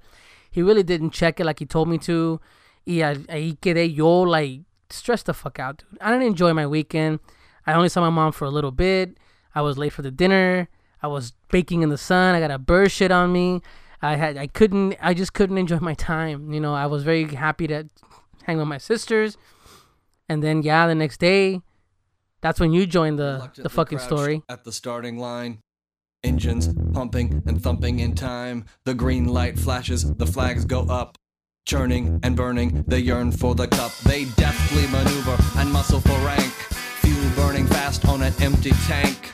He 0.51 0.61
really 0.61 0.83
didn't 0.83 1.11
check 1.11 1.39
it 1.39 1.45
like 1.45 1.59
he 1.59 1.65
told 1.65 1.87
me 1.87 1.97
to. 1.99 2.39
Y 2.85 3.01
a- 3.01 3.15
ahí 3.15 3.57
quedé 3.59 3.93
yo 3.93 4.21
like 4.21 4.61
stressed 4.89 5.25
the 5.25 5.33
fuck 5.33 5.57
out, 5.59 5.77
dude. 5.77 5.97
I 6.01 6.11
didn't 6.11 6.27
enjoy 6.27 6.53
my 6.53 6.67
weekend. 6.67 7.19
I 7.65 7.73
only 7.73 7.89
saw 7.89 8.01
my 8.01 8.09
mom 8.09 8.33
for 8.33 8.45
a 8.45 8.49
little 8.51 8.71
bit. 8.71 9.17
I 9.55 9.61
was 9.61 9.77
late 9.77 9.93
for 9.93 10.01
the 10.01 10.11
dinner. 10.11 10.67
I 11.01 11.07
was 11.07 11.33
baking 11.49 11.81
in 11.81 11.89
the 11.89 11.97
sun. 11.97 12.35
I 12.35 12.39
got 12.39 12.51
a 12.51 12.59
bird 12.59 12.91
shit 12.91 13.11
on 13.11 13.31
me. 13.31 13.61
I 14.01 14.15
had 14.17 14.37
I 14.37 14.47
couldn't 14.47 14.97
I 15.01 15.13
just 15.13 15.33
couldn't 15.33 15.57
enjoy 15.57 15.79
my 15.79 15.93
time. 15.93 16.51
You 16.51 16.59
know, 16.59 16.73
I 16.75 16.87
was 16.87 17.03
very 17.03 17.23
happy 17.33 17.67
to 17.67 17.85
hang 18.43 18.57
with 18.57 18.67
my 18.67 18.77
sisters. 18.77 19.37
And 20.29 20.41
then 20.43 20.61
yeah, 20.63 20.87
the 20.87 20.95
next 20.95 21.19
day, 21.19 21.61
that's 22.41 22.59
when 22.59 22.73
you 22.73 22.85
joined 22.85 23.19
the 23.19 23.51
the 23.55 23.69
fucking 23.69 23.99
story. 23.99 24.43
At 24.49 24.63
the 24.63 24.71
starting 24.71 25.17
line. 25.17 25.59
Engines 26.23 26.73
pumping 26.93 27.43
and 27.45 27.61
thumping 27.61 27.99
in 27.99 28.15
time. 28.15 28.65
The 28.85 28.93
green 28.93 29.25
light 29.25 29.59
flashes, 29.59 30.13
the 30.15 30.25
flags 30.25 30.63
go 30.63 30.83
up. 30.83 31.17
Churning 31.65 32.19
and 32.23 32.35
burning, 32.35 32.83
they 32.87 32.99
yearn 32.99 33.31
for 33.31 33.55
the 33.55 33.67
cup. 33.67 33.91
They 34.05 34.25
deftly 34.37 34.87
maneuver 34.87 35.37
and 35.57 35.71
muscle 35.71 35.99
for 35.99 36.17
rank. 36.25 36.53
Fuel 37.01 37.31
burning 37.35 37.67
fast 37.67 38.07
on 38.07 38.21
an 38.21 38.33
empty 38.41 38.71
tank. 38.87 39.33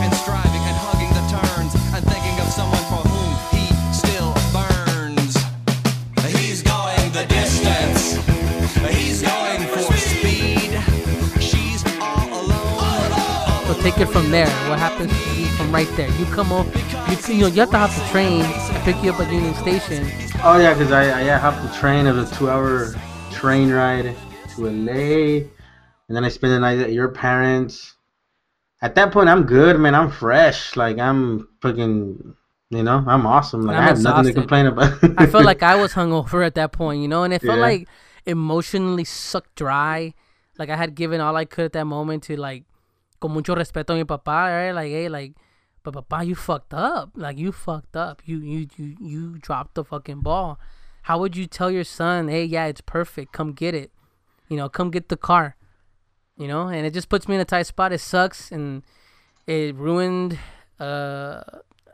it 14.01 14.07
from 14.09 14.31
there. 14.31 14.49
What 14.69 14.79
happens 14.79 15.11
to 15.11 15.39
you 15.39 15.47
from 15.55 15.71
right 15.71 15.87
there? 15.95 16.09
You 16.19 16.25
come 16.25 16.51
over, 16.51 16.69
you, 17.09 17.35
you 17.35 17.41
know, 17.41 17.47
you 17.47 17.59
have 17.61 17.69
to 17.71 17.77
hop 17.77 17.91
the 17.91 18.05
train 18.11 18.41
and 18.41 18.83
pick 18.83 19.01
you 19.03 19.11
up 19.11 19.19
at 19.19 19.31
Union 19.31 19.53
Station. 19.55 20.09
Oh 20.43 20.57
yeah, 20.59 20.73
because 20.73 20.91
I, 20.91 21.19
I 21.19 21.23
yeah, 21.23 21.37
hopped 21.39 21.61
the 21.61 21.77
train. 21.79 22.07
It 22.07 22.13
was 22.13 22.31
a 22.31 22.35
two-hour 22.35 22.95
train 23.31 23.71
ride 23.71 24.15
to 24.55 24.65
LA, 24.69 25.45
and 26.07 26.15
then 26.15 26.25
I 26.25 26.29
spend 26.29 26.53
the 26.53 26.59
night 26.59 26.79
at 26.79 26.91
your 26.91 27.09
parents. 27.09 27.93
At 28.81 28.95
that 28.95 29.11
point, 29.11 29.29
I'm 29.29 29.43
good, 29.43 29.79
man. 29.79 29.93
I'm 29.93 30.09
fresh. 30.09 30.75
Like 30.75 30.97
I'm 30.97 31.47
fucking, 31.61 32.35
you 32.71 32.83
know, 32.83 33.03
I'm 33.05 33.27
awesome. 33.27 33.61
Like 33.61 33.77
I'm 33.77 33.83
I 33.83 33.87
have 33.87 34.01
nothing 34.01 34.25
to 34.25 34.33
complain 34.33 34.65
about. 34.65 34.97
I 35.17 35.27
felt 35.27 35.45
like 35.45 35.61
I 35.71 35.75
was 35.75 35.93
hungover 35.93 36.43
at 36.45 36.55
that 36.55 36.71
point, 36.71 37.01
you 37.01 37.07
know, 37.07 37.23
and 37.23 37.33
it 37.33 37.41
felt 37.43 37.57
Yeah. 37.57 37.61
like 37.61 37.87
emotionally 38.25 39.03
sucked 39.03 39.55
dry. 39.55 40.15
Like 40.57 40.69
I 40.69 40.75
had 40.75 40.95
given 40.95 41.21
all 41.21 41.35
I 41.35 41.45
could 41.45 41.65
at 41.65 41.73
that 41.73 41.85
moment 41.85 42.23
to 42.23 42.35
like, 42.37 42.63
con 43.21 43.31
mucho 43.31 43.55
respeto 43.55 43.93
a 43.93 43.95
mi 43.95 44.03
papá, 44.03 44.49
right? 44.49 44.71
Like, 44.71 44.91
hey, 44.91 45.07
like, 45.07 45.35
but 45.83 45.93
papa, 45.93 46.25
you 46.25 46.35
fucked 46.35 46.73
up. 46.73 47.11
Like 47.15 47.37
you 47.37 47.51
fucked 47.51 47.95
up. 47.95 48.21
You 48.25 48.39
you 48.39 48.67
you 48.75 48.95
you 48.99 49.37
dropped 49.39 49.75
the 49.75 49.83
fucking 49.83 50.19
ball. 50.21 50.59
How 51.03 51.19
would 51.19 51.35
you 51.35 51.47
tell 51.47 51.71
your 51.71 51.83
son, 51.83 52.27
hey, 52.27 52.43
yeah, 52.43 52.65
it's 52.65 52.81
perfect. 52.81 53.31
Come 53.31 53.53
get 53.53 53.73
it. 53.73 53.91
You 54.49 54.57
know, 54.57 54.69
come 54.69 54.91
get 54.91 55.09
the 55.09 55.17
car. 55.17 55.55
You 56.37 56.47
know, 56.47 56.67
and 56.67 56.85
it 56.85 56.93
just 56.93 57.09
puts 57.09 57.27
me 57.27 57.35
in 57.35 57.41
a 57.41 57.45
tight 57.45 57.67
spot. 57.67 57.93
It 57.93 57.99
sucks, 57.99 58.51
and 58.51 58.83
it 59.47 59.75
ruined. 59.75 60.37
Uh, 60.79 61.41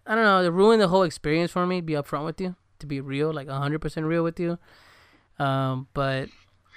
I 0.06 0.16
don't 0.16 0.24
know. 0.24 0.42
It 0.42 0.52
ruined 0.52 0.82
the 0.82 0.88
whole 0.88 1.04
experience 1.04 1.52
for 1.52 1.66
me. 1.66 1.82
Be 1.82 1.94
upfront 1.94 2.26
with 2.26 2.40
you, 2.40 2.56
to 2.80 2.88
be 2.88 3.02
real, 3.02 3.34
like 3.34 3.50
hundred 3.50 3.80
percent 3.80 4.06
real 4.06 4.24
with 4.24 4.40
you. 4.40 4.58
Um, 5.40 5.88
but 5.94 6.30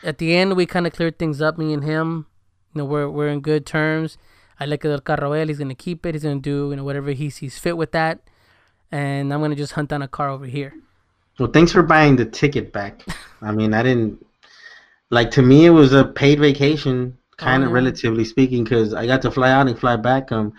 at 0.03 0.19
the 0.19 0.35
end, 0.35 0.57
we 0.57 0.67
kind 0.67 0.87
of 0.87 0.93
cleared 0.93 1.19
things 1.19 1.41
up. 1.41 1.59
Me 1.59 1.73
and 1.73 1.85
him, 1.85 2.27
you 2.75 2.81
know, 2.81 2.85
we're 2.85 3.09
we're 3.09 3.29
in 3.29 3.41
good 3.41 3.67
terms. 3.67 4.19
I 4.61 4.67
like 4.67 4.85
el 4.85 5.01
carro 5.01 5.31
él. 5.31 5.49
He's 5.49 5.59
gonna 5.59 5.75
keep 5.75 6.05
it. 6.05 6.15
He's 6.15 6.23
gonna 6.23 6.39
do 6.39 6.71
you 6.71 6.77
know 6.77 6.85
whatever 6.85 7.13
he 7.13 7.31
sees 7.31 7.59
fit 7.59 7.77
with 7.77 7.93
that. 7.93 8.21
And 8.93 9.33
I'm 9.33 9.41
gonna 9.41 9.57
just 9.57 9.73
hunt 9.73 9.89
down 9.89 10.03
a 10.03 10.09
car 10.09 10.29
over 10.29 10.47
here. 10.47 10.75
well, 11.39 11.51
thanks 11.51 11.73
for 11.73 11.83
buying 11.83 12.17
the 12.17 12.27
ticket 12.27 12.73
back. 12.73 13.05
I 13.43 13.53
mean, 13.53 13.73
I 13.73 13.83
didn't 13.83 14.25
like 15.09 15.31
to 15.33 15.43
me. 15.43 15.65
It 15.65 15.71
was 15.71 15.95
a 15.95 16.05
paid 16.05 16.39
vacation, 16.39 17.17
kind 17.39 17.63
of 17.63 17.71
yeah. 17.71 17.75
relatively 17.75 18.25
speaking, 18.25 18.65
because 18.65 18.93
I 18.93 19.07
got 19.07 19.23
to 19.23 19.31
fly 19.31 19.51
out 19.51 19.67
and 19.67 19.79
fly 19.79 19.97
back. 19.97 20.31
Um, 20.31 20.53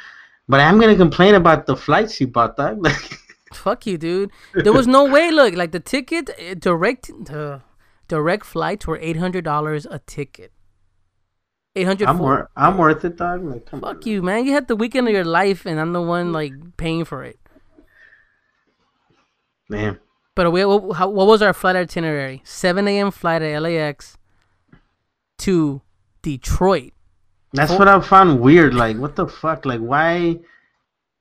but 0.49 0.59
I'm 0.59 0.79
gonna 0.79 0.95
complain 0.95 1.35
about 1.35 1.67
the 1.67 1.75
flights 1.75 2.19
you 2.19 2.27
bought, 2.27 2.57
dog. 2.57 2.81
Like. 2.83 3.19
Fuck 3.53 3.85
you, 3.85 3.97
dude. 3.97 4.31
There 4.53 4.73
was 4.73 4.87
no 4.87 5.03
way. 5.15 5.29
Look, 5.29 5.55
like 5.55 5.71
the 5.71 5.79
ticket, 5.81 6.29
eh, 6.37 6.55
direct, 6.57 7.11
direct 8.07 8.45
flights 8.45 8.87
were 8.87 8.97
eight 8.97 9.17
hundred 9.17 9.43
dollars 9.43 9.85
a 9.85 9.99
ticket. 9.99 10.51
Eight 11.75 11.85
hundred. 11.85 12.07
I'm 12.09 12.19
wor- 12.19 12.49
I'm 12.55 12.77
worth 12.77 13.05
it, 13.05 13.15
dog. 13.15 13.45
Like, 13.45 13.65
come 13.65 13.79
Fuck 13.79 14.05
you, 14.05 14.21
man. 14.21 14.45
You 14.45 14.51
had 14.51 14.67
the 14.67 14.75
weekend 14.75 15.07
of 15.07 15.13
your 15.13 15.23
life, 15.23 15.65
and 15.65 15.79
I'm 15.79 15.93
the 15.93 16.01
one 16.01 16.33
like 16.33 16.53
paying 16.77 17.05
for 17.05 17.23
it. 17.23 17.39
man. 19.69 19.99
But 20.35 20.51
we, 20.51 20.63
what, 20.65 20.93
how, 20.97 21.09
what 21.09 21.27
was 21.27 21.41
our 21.41 21.53
flight 21.53 21.75
itinerary? 21.75 22.41
7 22.45 22.87
a.m. 22.87 23.11
flight 23.11 23.41
at 23.41 23.61
LAX 23.61 24.17
to 25.39 25.81
Detroit. 26.21 26.93
That's 27.53 27.71
what 27.71 27.87
I 27.89 27.99
found 27.99 28.39
weird. 28.39 28.73
Like, 28.73 28.97
what 28.97 29.15
the 29.17 29.27
fuck? 29.27 29.65
Like, 29.65 29.81
why? 29.81 30.39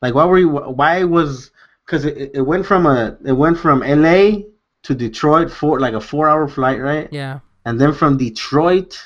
Like, 0.00 0.14
why 0.14 0.24
were 0.24 0.38
you? 0.38 0.48
Why 0.48 1.04
was? 1.04 1.50
Because 1.84 2.04
it, 2.04 2.30
it 2.34 2.42
went 2.42 2.66
from 2.66 2.86
a 2.86 3.16
it 3.24 3.32
went 3.32 3.58
from 3.58 3.82
L.A. 3.82 4.46
to 4.84 4.94
Detroit 4.94 5.50
for 5.50 5.80
like 5.80 5.94
a 5.94 6.00
four 6.00 6.28
hour 6.28 6.46
flight, 6.46 6.80
right? 6.80 7.08
Yeah. 7.10 7.40
And 7.64 7.80
then 7.80 7.92
from 7.92 8.16
Detroit 8.16 8.98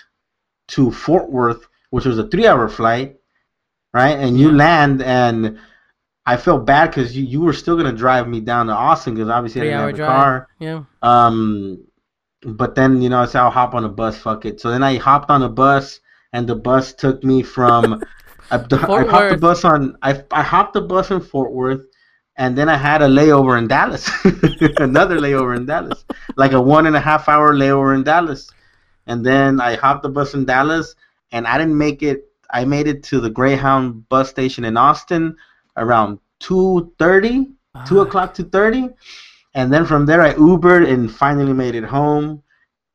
to 0.68 0.90
Fort 0.90 1.30
Worth, 1.30 1.66
which 1.90 2.04
was 2.04 2.18
a 2.18 2.28
three 2.28 2.46
hour 2.46 2.68
flight, 2.68 3.16
right? 3.92 4.18
And 4.18 4.38
you 4.38 4.52
land, 4.52 5.02
and 5.02 5.58
I 6.26 6.36
felt 6.36 6.66
bad 6.66 6.90
because 6.90 7.16
you 7.16 7.24
you 7.24 7.40
were 7.40 7.52
still 7.52 7.76
gonna 7.76 7.92
drive 7.92 8.28
me 8.28 8.40
down 8.40 8.66
to 8.66 8.72
Austin 8.72 9.14
because 9.14 9.28
obviously 9.28 9.62
I 9.62 9.64
didn't 9.64 9.80
have 9.80 9.88
a 9.88 9.92
drive. 9.92 10.08
car. 10.08 10.48
Yeah. 10.58 10.84
Um, 11.02 11.84
but 12.42 12.74
then 12.74 13.02
you 13.02 13.08
know 13.08 13.20
I 13.20 13.26
said 13.26 13.40
I'll 13.40 13.50
hop 13.50 13.74
on 13.74 13.84
a 13.84 13.88
bus. 13.88 14.16
Fuck 14.18 14.44
it. 14.44 14.60
So 14.60 14.70
then 14.70 14.82
I 14.82 14.96
hopped 14.96 15.30
on 15.30 15.42
a 15.42 15.48
bus, 15.48 16.00
and 16.32 16.48
the 16.48 16.56
bus 16.56 16.94
took 16.94 17.22
me 17.24 17.42
from. 17.42 18.02
I, 18.50 18.56
I 18.56 19.04
hopped 19.04 19.30
the 19.30 19.38
bus 19.40 19.64
on. 19.64 19.96
I 20.02 20.22
I 20.30 20.42
hopped 20.42 20.74
the 20.74 20.82
bus 20.82 21.10
in 21.10 21.20
Fort 21.20 21.52
Worth, 21.52 21.86
and 22.36 22.56
then 22.56 22.68
I 22.68 22.76
had 22.76 23.02
a 23.02 23.08
layover 23.08 23.58
in 23.58 23.68
Dallas. 23.68 24.10
Another 24.78 25.18
layover 25.18 25.56
in 25.56 25.66
Dallas, 25.66 26.04
like 26.36 26.52
a 26.52 26.60
one 26.60 26.86
and 26.86 26.96
a 26.96 27.00
half 27.00 27.28
hour 27.28 27.54
layover 27.54 27.94
in 27.94 28.04
Dallas, 28.04 28.50
and 29.06 29.24
then 29.24 29.60
I 29.60 29.76
hopped 29.76 30.02
the 30.02 30.08
bus 30.08 30.34
in 30.34 30.44
Dallas, 30.44 30.94
and 31.32 31.46
I 31.46 31.58
didn't 31.58 31.78
make 31.78 32.02
it. 32.02 32.28
I 32.50 32.64
made 32.64 32.86
it 32.86 33.02
to 33.04 33.20
the 33.20 33.30
Greyhound 33.30 34.08
bus 34.08 34.30
station 34.30 34.64
in 34.64 34.76
Austin 34.76 35.36
around 35.76 36.18
two 36.38 36.92
thirty, 36.98 37.46
two 37.86 37.98
Fuck. 37.98 38.08
o'clock, 38.08 38.34
two 38.34 38.44
thirty. 38.44 38.88
And 39.54 39.72
then 39.72 39.86
from 39.86 40.04
there, 40.06 40.20
I 40.20 40.34
Ubered 40.34 40.88
and 40.88 41.12
finally 41.12 41.52
made 41.52 41.74
it 41.74 41.84
home. 41.84 42.42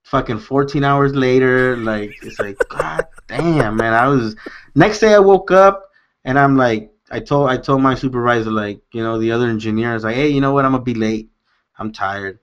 Fucking 0.04 0.40
14 0.40 0.84
hours 0.84 1.14
later, 1.14 1.78
like 1.78 2.18
it's 2.22 2.40
like 2.40 2.60
God 2.68 3.06
damn, 3.28 3.78
man. 3.78 3.94
I 3.94 4.08
was 4.08 4.36
next 4.76 5.00
day 5.00 5.14
I 5.14 5.20
woke 5.20 5.52
up 5.52 5.90
and 6.26 6.38
I'm 6.38 6.58
like, 6.58 6.92
I 7.12 7.20
told 7.20 7.50
I 7.50 7.58
told 7.58 7.82
my 7.82 7.96
supervisor 7.96 8.52
like, 8.52 8.82
you 8.92 9.04
know, 9.04 9.20
the 9.20 9.32
other 9.32 9.48
engineer 9.48 9.92
I 9.92 9.94
was 9.94 10.04
like, 10.04 10.16
hey, 10.16 10.30
you 10.30 10.42
know 10.42 10.52
what? 10.52 10.66
I'm 10.66 10.72
gonna 10.72 10.84
be 10.84 10.96
late. 10.96 11.30
I'm 11.78 11.92
tired. 11.92 12.40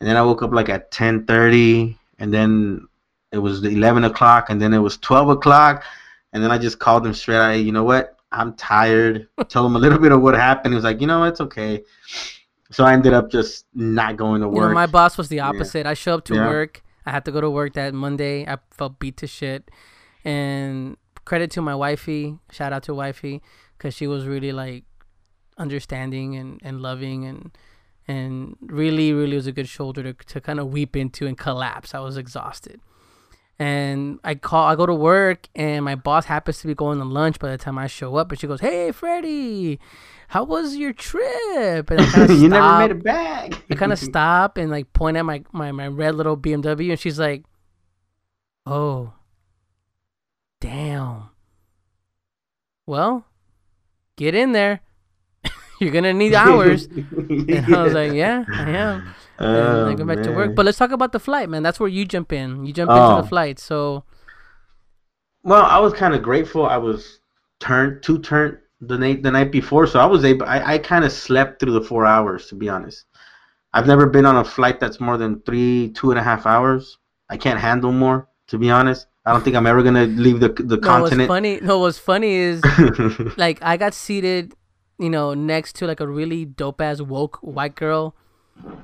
And 0.00 0.08
then 0.08 0.16
I 0.16 0.22
woke 0.22 0.42
up 0.42 0.52
like 0.52 0.68
at 0.68 0.90
10:30, 0.90 1.96
and 2.18 2.32
then 2.32 2.86
it 3.36 3.40
was 3.40 3.62
11 3.64 4.04
o'clock, 4.04 4.50
and 4.50 4.60
then 4.60 4.72
it 4.74 4.78
was 4.78 4.96
12 4.98 5.28
o'clock, 5.28 5.84
and 6.32 6.42
then 6.42 6.50
I 6.50 6.58
just 6.58 6.78
called 6.78 7.04
them 7.04 7.14
straight. 7.14 7.38
I, 7.38 7.52
you 7.54 7.72
know 7.72 7.84
what? 7.84 8.16
I'm 8.32 8.54
tired. 8.54 9.28
Told 9.48 9.66
him 9.70 9.76
a 9.76 9.78
little 9.78 9.98
bit 9.98 10.12
of 10.12 10.20
what 10.22 10.34
happened. 10.34 10.72
He 10.72 10.76
was 10.76 10.84
like, 10.84 11.00
you 11.00 11.06
know, 11.06 11.24
it's 11.24 11.40
okay. 11.40 11.84
So 12.72 12.84
I 12.84 12.92
ended 12.94 13.12
up 13.12 13.30
just 13.30 13.66
not 13.74 14.16
going 14.16 14.40
to 14.40 14.48
You 14.48 14.54
know, 14.54 14.66
work. 14.68 14.74
my 14.74 14.86
boss 14.86 15.16
was 15.16 15.28
the 15.28 15.40
opposite. 15.40 15.86
I 15.86 15.94
show 15.94 16.14
up 16.14 16.24
to 16.26 16.34
Yeah. 16.34 16.48
work. 16.48 16.82
I 17.04 17.10
had 17.12 17.24
to 17.26 17.30
go 17.30 17.40
to 17.40 17.48
work 17.50 17.74
that 17.74 17.94
Monday. 17.94 18.44
I 18.46 18.56
felt 18.72 18.98
beat 18.98 19.16
to 19.18 19.26
shit. 19.28 19.70
And 20.24 20.96
credit 21.24 21.50
to 21.52 21.62
my 21.62 21.74
wifey. 21.74 22.38
Shout 22.50 22.72
out 22.72 22.82
to 22.84 22.94
wifey 22.94 23.42
because 23.78 23.94
she 23.94 24.06
was 24.08 24.26
really 24.26 24.52
like 24.52 24.84
understanding 25.58 26.36
and, 26.36 26.60
and 26.64 26.80
loving 26.80 27.24
and 27.24 27.56
and 28.08 28.56
really 28.60 29.12
really 29.12 29.34
was 29.36 29.46
a 29.46 29.52
good 29.52 29.68
shoulder 29.68 30.02
to, 30.02 30.12
to 30.12 30.40
kind 30.40 30.60
of 30.60 30.68
weep 30.72 30.96
into 30.96 31.26
and 31.26 31.38
collapse. 31.38 31.94
I 31.94 32.00
was 32.00 32.16
exhausted. 32.16 32.80
And 33.58 34.18
I 34.22 34.34
call 34.34 34.66
I 34.66 34.76
go 34.76 34.84
to 34.84 34.94
work 34.94 35.48
and 35.54 35.84
my 35.84 35.94
boss 35.94 36.26
happens 36.26 36.58
to 36.58 36.66
be 36.66 36.74
going 36.74 36.98
to 36.98 37.04
lunch 37.04 37.38
by 37.38 37.50
the 37.50 37.56
time 37.56 37.78
I 37.78 37.86
show 37.86 38.16
up 38.16 38.30
and 38.30 38.38
she 38.38 38.46
goes, 38.46 38.60
Hey 38.60 38.92
Freddie, 38.92 39.80
how 40.28 40.44
was 40.44 40.76
your 40.76 40.92
trip? 40.92 41.90
And 41.90 42.00
I 42.00 42.06
kind 42.06 42.30
of 42.30 42.38
you 42.40 42.48
never 42.48 42.78
made 42.78 42.90
it 42.90 43.02
back. 43.02 43.62
I 43.70 43.74
kind 43.74 43.92
of 43.92 43.98
stop 43.98 44.56
and 44.56 44.70
like 44.70 44.92
point 44.92 45.16
at 45.16 45.22
my, 45.24 45.42
my 45.52 45.72
my 45.72 45.86
red 45.86 46.14
little 46.14 46.36
BMW, 46.36 46.90
and 46.90 46.98
she's 47.00 47.18
like, 47.18 47.44
"Oh, 48.64 49.12
damn. 50.60 51.30
Well, 52.86 53.24
get 54.16 54.34
in 54.34 54.52
there. 54.52 54.80
You're 55.80 55.92
gonna 55.92 56.12
need 56.12 56.34
hours." 56.34 56.86
and 56.86 57.74
I 57.74 57.82
was 57.82 57.94
like, 57.94 58.12
"Yeah, 58.12 58.44
I 58.52 58.70
am." 58.70 59.14
And 59.38 59.48
Oh, 59.48 59.88
I 59.88 59.94
go 59.94 60.04
back 60.04 60.22
to 60.22 60.32
work. 60.32 60.54
But 60.54 60.64
let's 60.66 60.78
talk 60.78 60.90
about 60.92 61.12
the 61.12 61.20
flight, 61.20 61.48
man. 61.48 61.62
That's 61.62 61.78
where 61.78 61.88
you 61.88 62.04
jump 62.04 62.32
in. 62.32 62.64
You 62.66 62.72
jump 62.72 62.90
Oh. 62.90 62.94
into 62.94 63.22
the 63.22 63.26
oh. 63.26 63.28
flight. 63.28 63.58
So 63.58 64.04
Well, 65.42 65.62
I 65.64 65.78
was 65.78 65.92
kind 65.92 66.14
of 66.14 66.22
grateful. 66.22 66.66
I 66.66 66.76
was 66.76 67.20
turned 67.60 68.02
two 68.02 68.18
turned 68.18 68.58
the 68.80 68.98
night 68.98 69.22
the 69.22 69.30
night 69.30 69.50
before, 69.52 69.86
so 69.86 70.00
I 70.00 70.06
was 70.06 70.24
able. 70.24 70.46
I, 70.46 70.74
I 70.74 70.78
kind 70.78 71.04
of 71.04 71.12
slept 71.12 71.60
through 71.60 71.72
the 71.72 71.80
four 71.80 72.04
hours, 72.04 72.46
to 72.48 72.54
be 72.54 72.68
honest. 72.68 73.04
I've 73.72 73.86
never 73.86 74.06
been 74.06 74.26
on 74.26 74.36
a 74.36 74.44
flight 74.44 74.80
that's 74.80 75.00
more 75.00 75.16
than 75.18 75.40
three, 75.42 75.90
two 75.90 76.10
and 76.10 76.18
a 76.18 76.22
half 76.22 76.46
hours. 76.46 76.98
I 77.28 77.36
can't 77.36 77.60
handle 77.60 77.92
more, 77.92 78.28
to 78.48 78.58
be 78.58 78.70
honest. 78.70 79.06
I 79.24 79.32
don't 79.32 79.42
think 79.42 79.56
I'm 79.56 79.66
ever 79.66 79.82
gonna 79.82 80.06
leave 80.06 80.40
the 80.40 80.48
the 80.48 80.62
no, 80.76 81.00
what's 81.00 81.10
continent. 81.10 81.28
funny? 81.28 81.60
No, 81.60 81.78
what's 81.80 81.98
funny 81.98 82.34
is 82.34 82.62
like 83.36 83.58
I 83.62 83.76
got 83.76 83.92
seated, 83.94 84.54
you 84.98 85.10
know, 85.10 85.34
next 85.34 85.74
to 85.76 85.86
like 85.86 86.00
a 86.00 86.06
really 86.06 86.44
dope 86.44 86.80
ass 86.80 87.00
woke 87.00 87.38
white 87.42 87.74
girl 87.74 88.14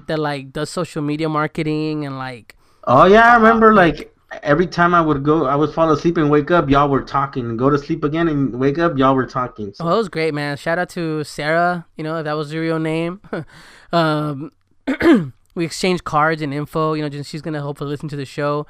that 0.07 0.19
like 0.19 0.53
does 0.53 0.71
social 0.71 1.03
media 1.03 1.29
marketing 1.29 2.05
and 2.05 2.19
like 2.19 2.57
oh 2.85 3.05
yeah, 3.05 3.33
I 3.33 3.37
remember 3.37 3.75
like 3.75 4.13
every 4.43 4.67
time 4.67 4.95
I 4.95 5.01
would 5.01 5.23
go, 5.23 5.47
I 5.47 5.57
would 5.57 5.73
fall 5.75 5.91
asleep 5.91 6.17
and 6.17 6.31
wake 6.31 6.51
up. 6.51 6.71
Y'all 6.71 6.89
were 6.89 7.03
talking, 7.03 7.57
go 7.57 7.71
to 7.71 7.79
sleep 7.79 8.05
again 8.05 8.29
and 8.29 8.59
wake 8.59 8.79
up. 8.79 8.97
Y'all 8.97 9.15
were 9.15 9.27
talking. 9.27 9.73
So. 9.75 9.85
Oh, 9.85 9.95
it 9.95 9.97
was 9.97 10.09
great, 10.09 10.35
man. 10.35 10.57
Shout 10.57 10.79
out 10.79 10.89
to 10.91 11.25
Sarah. 11.25 11.87
You 11.97 12.05
know, 12.05 12.19
if 12.19 12.25
that 12.25 12.33
was 12.35 12.53
your 12.53 12.63
real 12.63 12.79
name. 12.79 13.21
um, 13.93 14.53
we 15.55 15.65
exchanged 15.65 16.05
cards 16.05 16.43
and 16.43 16.55
info. 16.55 16.95
You 16.95 17.03
know, 17.03 17.09
just, 17.09 17.31
she's 17.31 17.43
gonna 17.43 17.63
hopefully 17.63 17.91
listen 17.91 18.09
to 18.11 18.17
the 18.17 18.25
show. 18.25 18.67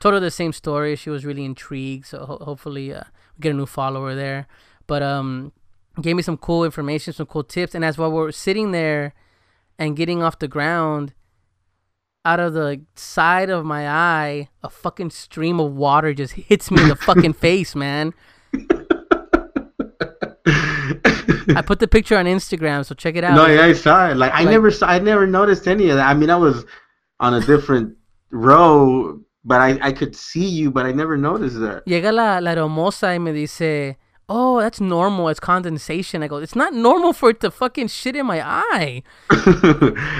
Told 0.00 0.14
her 0.14 0.20
the 0.20 0.30
same 0.30 0.52
story. 0.52 0.96
She 0.96 1.10
was 1.10 1.24
really 1.24 1.44
intrigued. 1.44 2.06
So 2.06 2.24
ho- 2.24 2.42
hopefully, 2.42 2.92
uh, 2.92 3.04
we 3.36 3.42
get 3.42 3.50
a 3.50 3.56
new 3.56 3.66
follower 3.66 4.14
there. 4.14 4.48
But 4.86 5.02
um, 5.02 5.52
gave 6.00 6.16
me 6.16 6.22
some 6.22 6.36
cool 6.36 6.64
information, 6.64 7.12
some 7.12 7.26
cool 7.26 7.44
tips. 7.44 7.74
And 7.74 7.84
as 7.84 7.98
while 7.98 8.10
we're 8.10 8.32
sitting 8.32 8.72
there 8.72 9.14
and 9.82 9.96
getting 9.96 10.22
off 10.22 10.38
the 10.38 10.46
ground, 10.48 11.12
out 12.24 12.38
of 12.38 12.52
the 12.54 12.80
side 12.94 13.50
of 13.50 13.64
my 13.64 13.88
eye, 13.88 14.48
a 14.62 14.70
fucking 14.70 15.10
stream 15.10 15.58
of 15.58 15.72
water 15.74 16.14
just 16.14 16.34
hits 16.34 16.70
me 16.70 16.80
in 16.82 16.88
the 16.88 16.94
fucking 16.96 17.32
face, 17.46 17.74
man. 17.74 18.14
I 21.54 21.62
put 21.66 21.80
the 21.80 21.88
picture 21.88 22.16
on 22.16 22.26
Instagram, 22.26 22.84
so 22.86 22.94
check 22.94 23.16
it 23.16 23.24
out. 23.24 23.34
No, 23.34 23.46
yeah, 23.46 23.64
I 23.64 23.72
saw 23.72 24.10
it. 24.10 24.16
Like 24.16 24.32
I 24.32 24.42
Like- 24.42 24.50
never 24.52 24.70
saw, 24.70 24.86
I 24.86 24.98
never 25.00 25.26
noticed 25.26 25.66
any 25.66 25.90
of 25.90 25.96
that. 25.96 26.08
I 26.08 26.14
mean, 26.14 26.30
I 26.30 26.36
was 26.36 26.64
on 27.20 27.34
a 27.34 27.40
different 27.40 27.96
row, 28.30 29.20
but 29.44 29.60
I, 29.60 29.78
I 29.82 29.92
could 29.92 30.14
see 30.14 30.46
you, 30.48 30.70
but 30.70 30.86
I 30.86 30.92
never 30.92 31.16
noticed 31.16 31.58
that. 31.60 31.84
Llega 31.86 32.12
la, 32.12 32.38
la 32.38 32.52
hermosa 32.52 33.08
y 33.08 33.18
me 33.18 33.32
dice, 33.32 33.96
oh, 34.34 34.60
that's 34.60 34.80
normal. 34.80 35.28
It's 35.28 35.38
condensation. 35.40 36.22
I 36.22 36.28
go, 36.28 36.36
it's 36.38 36.56
not 36.56 36.72
normal 36.72 37.12
for 37.12 37.30
it 37.30 37.40
to 37.40 37.50
fucking 37.50 37.88
shit 37.88 38.16
in 38.16 38.24
my 38.26 38.40
eye. 38.44 39.02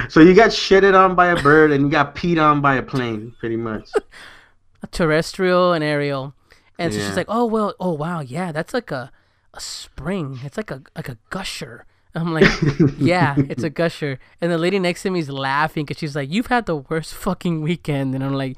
so 0.08 0.20
you 0.20 0.34
got 0.34 0.50
shitted 0.50 0.94
on 0.98 1.14
by 1.14 1.28
a 1.28 1.42
bird 1.42 1.72
and 1.72 1.84
you 1.84 1.90
got 1.90 2.14
peed 2.14 2.38
on 2.42 2.60
by 2.60 2.74
a 2.76 2.82
plane, 2.82 3.34
pretty 3.40 3.56
much. 3.56 3.88
a 4.82 4.86
terrestrial 4.88 5.72
and 5.72 5.82
aerial. 5.82 6.34
And 6.78 6.92
so 6.92 6.98
Yeah. 6.98 7.06
she's 7.08 7.16
like, 7.16 7.26
"Oh 7.28 7.44
well, 7.46 7.74
oh 7.80 7.92
wow, 7.92 8.20
yeah, 8.20 8.52
that's 8.52 8.74
like 8.74 8.90
a 8.90 9.10
a 9.54 9.60
spring. 9.60 10.40
It's 10.44 10.56
like 10.56 10.70
a 10.70 10.82
like 10.96 11.08
a 11.08 11.16
gusher." 11.30 11.84
I'm 12.14 12.32
like, 12.34 12.50
"Yeah, 12.98 13.34
it's 13.38 13.62
a 13.62 13.70
gusher." 13.70 14.18
And 14.40 14.50
the 14.50 14.58
lady 14.58 14.78
next 14.78 15.02
to 15.02 15.10
me 15.10 15.20
is 15.20 15.30
laughing 15.30 15.84
because 15.84 16.00
she's 16.00 16.16
like, 16.16 16.30
"You've 16.30 16.48
had 16.48 16.66
the 16.66 16.76
worst 16.76 17.14
fucking 17.14 17.62
weekend." 17.62 18.14
And 18.14 18.24
I'm 18.24 18.34
like, 18.34 18.56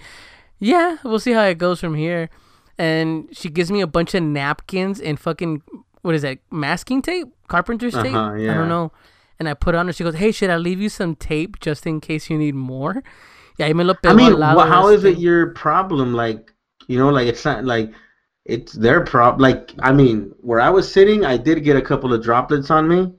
"Yeah, 0.59 0.97
we'll 1.05 1.19
see 1.21 1.33
how 1.33 1.45
it 1.45 1.59
goes 1.59 1.81
from 1.81 1.95
here." 1.95 2.31
And 2.79 3.29
she 3.33 3.49
gives 3.51 3.71
me 3.71 3.81
a 3.81 3.87
bunch 3.87 4.15
of 4.15 4.23
napkins 4.23 5.01
and 5.01 5.19
fucking 5.19 5.63
what 6.03 6.15
is 6.15 6.23
that? 6.23 6.39
Masking 6.51 7.01
tape, 7.03 7.29
carpenter's 7.49 7.95
tape. 7.95 8.15
Uh-huh, 8.15 8.33
I 8.35 8.39
yeah. 8.39 8.55
don't 8.55 8.69
know. 8.69 8.93
And 9.39 9.49
I 9.49 9.55
put 9.55 9.75
it 9.75 9.79
on 9.79 9.87
her. 9.87 9.93
She 9.93 10.05
goes, 10.05 10.15
"Hey, 10.17 10.33
should 10.33 10.51
I 10.51 10.57
leave 10.57 10.81
you 10.81 10.89
some 10.89 11.17
tape 11.17 11.59
just 11.61 11.87
in 11.87 12.01
case 12.01 12.29
you 12.31 12.37
need 12.39 12.55
more?" 12.55 13.03
Yeah, 13.59 13.67
y 13.69 13.73
me 13.73 13.85
lo 13.85 13.95
I 14.05 14.13
mean, 14.13 14.33
al 14.33 14.39
lado 14.39 14.57
wha- 14.59 14.65
de 14.65 14.71
how 14.71 14.89
is 14.89 15.05
it 15.05 15.19
your 15.19 15.51
problem? 15.55 16.13
Like, 16.15 16.53
you 16.89 16.99
know, 16.99 17.09
like 17.11 17.29
it's 17.29 17.45
not 17.45 17.65
like 17.65 17.93
it's 18.45 18.73
their 18.73 19.01
problem. 19.05 19.41
Like, 19.41 19.73
I 19.81 19.93
mean, 19.93 20.33
where 20.41 20.61
I 20.61 20.71
was 20.71 20.91
sitting, 20.91 21.25
I 21.25 21.37
did 21.37 21.63
get 21.65 21.77
a 21.77 21.83
couple 21.83 22.13
of 22.13 22.23
droplets 22.23 22.71
on 22.71 22.89
me, 22.89 23.13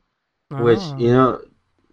which 0.61 0.79
Oh. 0.81 0.97
you 0.97 1.11
know, 1.11 1.41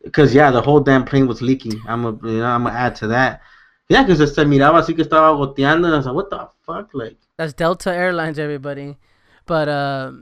because 0.04 0.34
yeah, 0.34 0.50
the 0.50 0.60
whole 0.60 0.80
damn 0.80 1.04
plane 1.04 1.26
was 1.26 1.40
leaking. 1.40 1.80
I'm 1.86 2.04
a, 2.04 2.10
you 2.28 2.38
know, 2.40 2.46
I'm 2.46 2.64
gonna 2.64 2.76
add 2.76 2.96
to 2.96 3.06
that. 3.08 3.40
Yeah, 3.88 4.02
because 4.04 4.34
se 4.34 4.44
miraba 4.44 4.80
así 4.82 4.94
que 4.96 5.04
estaba 5.04 5.32
goteando, 5.36 5.86
and 5.86 5.94
I 5.94 5.96
was 5.96 6.06
like, 6.06 6.14
what 6.14 6.30
the 6.30 6.48
fuck, 6.66 6.90
like. 6.94 7.16
That's 7.42 7.54
Delta 7.54 7.92
Airlines, 7.92 8.38
everybody. 8.38 8.98
But 9.46 9.68
uh, 9.68 10.12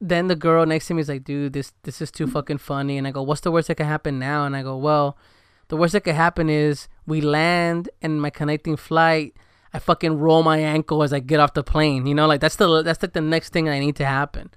then 0.00 0.28
the 0.28 0.36
girl 0.36 0.64
next 0.64 0.86
to 0.86 0.94
me 0.94 1.00
is 1.00 1.08
like, 1.08 1.24
dude, 1.24 1.52
this 1.52 1.72
this 1.82 2.00
is 2.00 2.12
too 2.12 2.28
fucking 2.28 2.58
funny. 2.58 2.96
And 2.96 3.04
I 3.04 3.10
go, 3.10 3.20
what's 3.20 3.40
the 3.40 3.50
worst 3.50 3.66
that 3.66 3.74
could 3.74 3.86
happen 3.86 4.20
now? 4.20 4.46
And 4.46 4.54
I 4.54 4.62
go, 4.62 4.76
well, 4.76 5.18
the 5.66 5.76
worst 5.76 5.92
that 5.94 6.02
could 6.02 6.14
happen 6.14 6.48
is 6.48 6.86
we 7.04 7.20
land 7.20 7.90
and 8.00 8.22
my 8.22 8.30
connecting 8.30 8.76
flight, 8.76 9.34
I 9.74 9.80
fucking 9.80 10.20
roll 10.20 10.44
my 10.44 10.58
ankle 10.58 11.02
as 11.02 11.12
I 11.12 11.18
get 11.18 11.40
off 11.40 11.52
the 11.52 11.64
plane. 11.64 12.06
You 12.06 12.14
know, 12.14 12.28
like 12.28 12.40
that's 12.40 12.54
the 12.54 12.82
that's 12.84 13.02
like 13.02 13.12
the 13.12 13.20
next 13.22 13.52
thing 13.52 13.68
I 13.68 13.80
need 13.80 13.96
to 13.96 14.06
happen. 14.06 14.52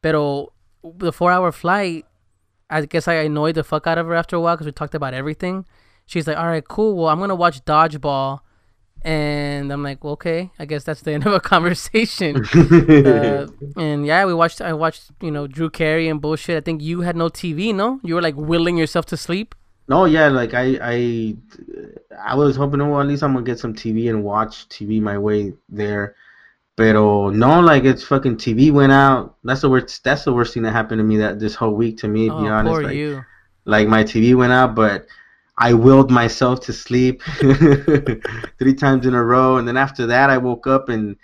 Pero 0.00 0.52
the 0.84 1.12
four 1.12 1.32
hour 1.32 1.50
flight, 1.50 2.06
I 2.70 2.86
guess 2.86 3.08
I 3.08 3.14
annoyed 3.14 3.56
the 3.56 3.64
fuck 3.64 3.88
out 3.88 3.98
of 3.98 4.06
her 4.06 4.14
after 4.14 4.36
a 4.36 4.40
while 4.40 4.54
because 4.54 4.66
we 4.66 4.72
talked 4.72 4.94
about 4.94 5.12
everything. 5.12 5.66
She's 6.06 6.28
like, 6.28 6.36
all 6.36 6.46
right, 6.46 6.66
cool. 6.68 6.94
Well, 6.94 7.08
I'm 7.08 7.18
gonna 7.18 7.34
watch 7.34 7.64
dodgeball. 7.64 8.42
And 9.04 9.72
I'm 9.72 9.82
like, 9.82 10.04
well, 10.04 10.12
okay, 10.14 10.50
I 10.58 10.64
guess 10.64 10.84
that's 10.84 11.02
the 11.02 11.12
end 11.12 11.26
of 11.26 11.32
a 11.32 11.40
conversation. 11.52 12.44
uh, 12.54 13.46
and 13.76 14.06
yeah, 14.06 14.24
we 14.24 14.34
watched. 14.34 14.60
I 14.60 14.72
watched, 14.72 15.10
you 15.20 15.30
know, 15.30 15.46
Drew 15.46 15.70
Carey 15.70 16.08
and 16.08 16.20
bullshit. 16.20 16.56
I 16.56 16.60
think 16.60 16.82
you 16.82 17.00
had 17.00 17.16
no 17.16 17.28
TV, 17.28 17.74
no? 17.74 18.00
You 18.04 18.14
were 18.14 18.22
like 18.22 18.36
willing 18.36 18.76
yourself 18.76 19.06
to 19.06 19.16
sleep. 19.16 19.54
No, 19.88 20.04
yeah, 20.04 20.28
like 20.28 20.54
I, 20.54 20.78
I, 20.80 21.36
I 22.18 22.34
was 22.36 22.56
hoping, 22.56 22.80
oh, 22.80 23.00
at 23.00 23.06
least 23.06 23.22
I'm 23.22 23.32
gonna 23.34 23.44
get 23.44 23.58
some 23.58 23.74
TV 23.74 24.08
and 24.08 24.22
watch 24.22 24.68
TV 24.68 25.00
my 25.00 25.18
way 25.18 25.52
there. 25.68 26.14
Pero 26.76 27.28
no, 27.30 27.60
like 27.60 27.84
it's 27.84 28.02
fucking 28.04 28.36
TV 28.36 28.72
went 28.72 28.92
out. 28.92 29.36
That's 29.44 29.60
the 29.60 29.68
worst. 29.68 30.02
That's 30.04 30.24
the 30.24 30.32
worst 30.32 30.54
thing 30.54 30.62
that 30.62 30.72
happened 30.72 31.00
to 31.00 31.04
me 31.04 31.18
that 31.18 31.38
this 31.38 31.54
whole 31.54 31.74
week. 31.74 31.98
To 31.98 32.08
me, 32.08 32.28
to 32.28 32.34
Oh, 32.34 32.42
be 32.42 32.48
honest, 32.48 32.82
like, 32.82 32.94
you. 32.94 33.24
like 33.66 33.88
my 33.88 34.04
TV 34.04 34.34
went 34.34 34.52
out, 34.52 34.74
but 34.74 35.06
I 35.58 35.74
willed 35.74 36.10
myself 36.10 36.60
to 36.60 36.72
sleep 36.72 37.22
three 38.58 38.74
times 38.74 39.06
in 39.06 39.14
a 39.14 39.22
row, 39.22 39.56
and 39.56 39.68
then 39.68 39.76
after 39.76 40.06
that, 40.06 40.30
I 40.30 40.38
woke 40.38 40.66
up 40.66 40.88
and 40.88 41.16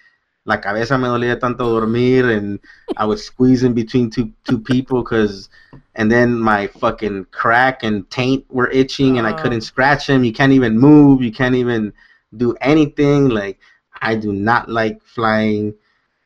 la 0.45 0.57
cabeza 0.57 0.97
me 0.99 1.09
dolía 1.09 1.39
tanto 1.39 1.65
dormir, 1.79 2.31
and 2.31 2.59
I 2.97 3.05
was 3.07 3.25
squeezing 3.25 3.75
between 3.75 4.11
two 4.11 4.31
two 4.45 4.59
people, 4.59 5.03
cause, 5.03 5.49
and 5.95 6.11
then 6.11 6.39
my 6.39 6.67
fucking 6.67 7.27
crack 7.31 7.83
and 7.83 8.09
taint 8.11 8.45
were 8.51 8.71
itching, 8.71 9.19
and 9.19 9.27
I 9.27 9.33
Oh. 9.33 9.37
couldn't 9.43 9.63
scratch 9.63 10.07
them. 10.07 10.25
You 10.25 10.33
can't 10.33 10.53
even 10.53 10.79
move. 10.79 11.23
You 11.23 11.33
can't 11.33 11.55
even 11.55 11.93
do 12.37 12.55
anything. 12.61 13.29
Like 13.29 13.59
I 14.01 14.15
do 14.15 14.33
not 14.33 14.69
like 14.69 15.03
flying. 15.03 15.75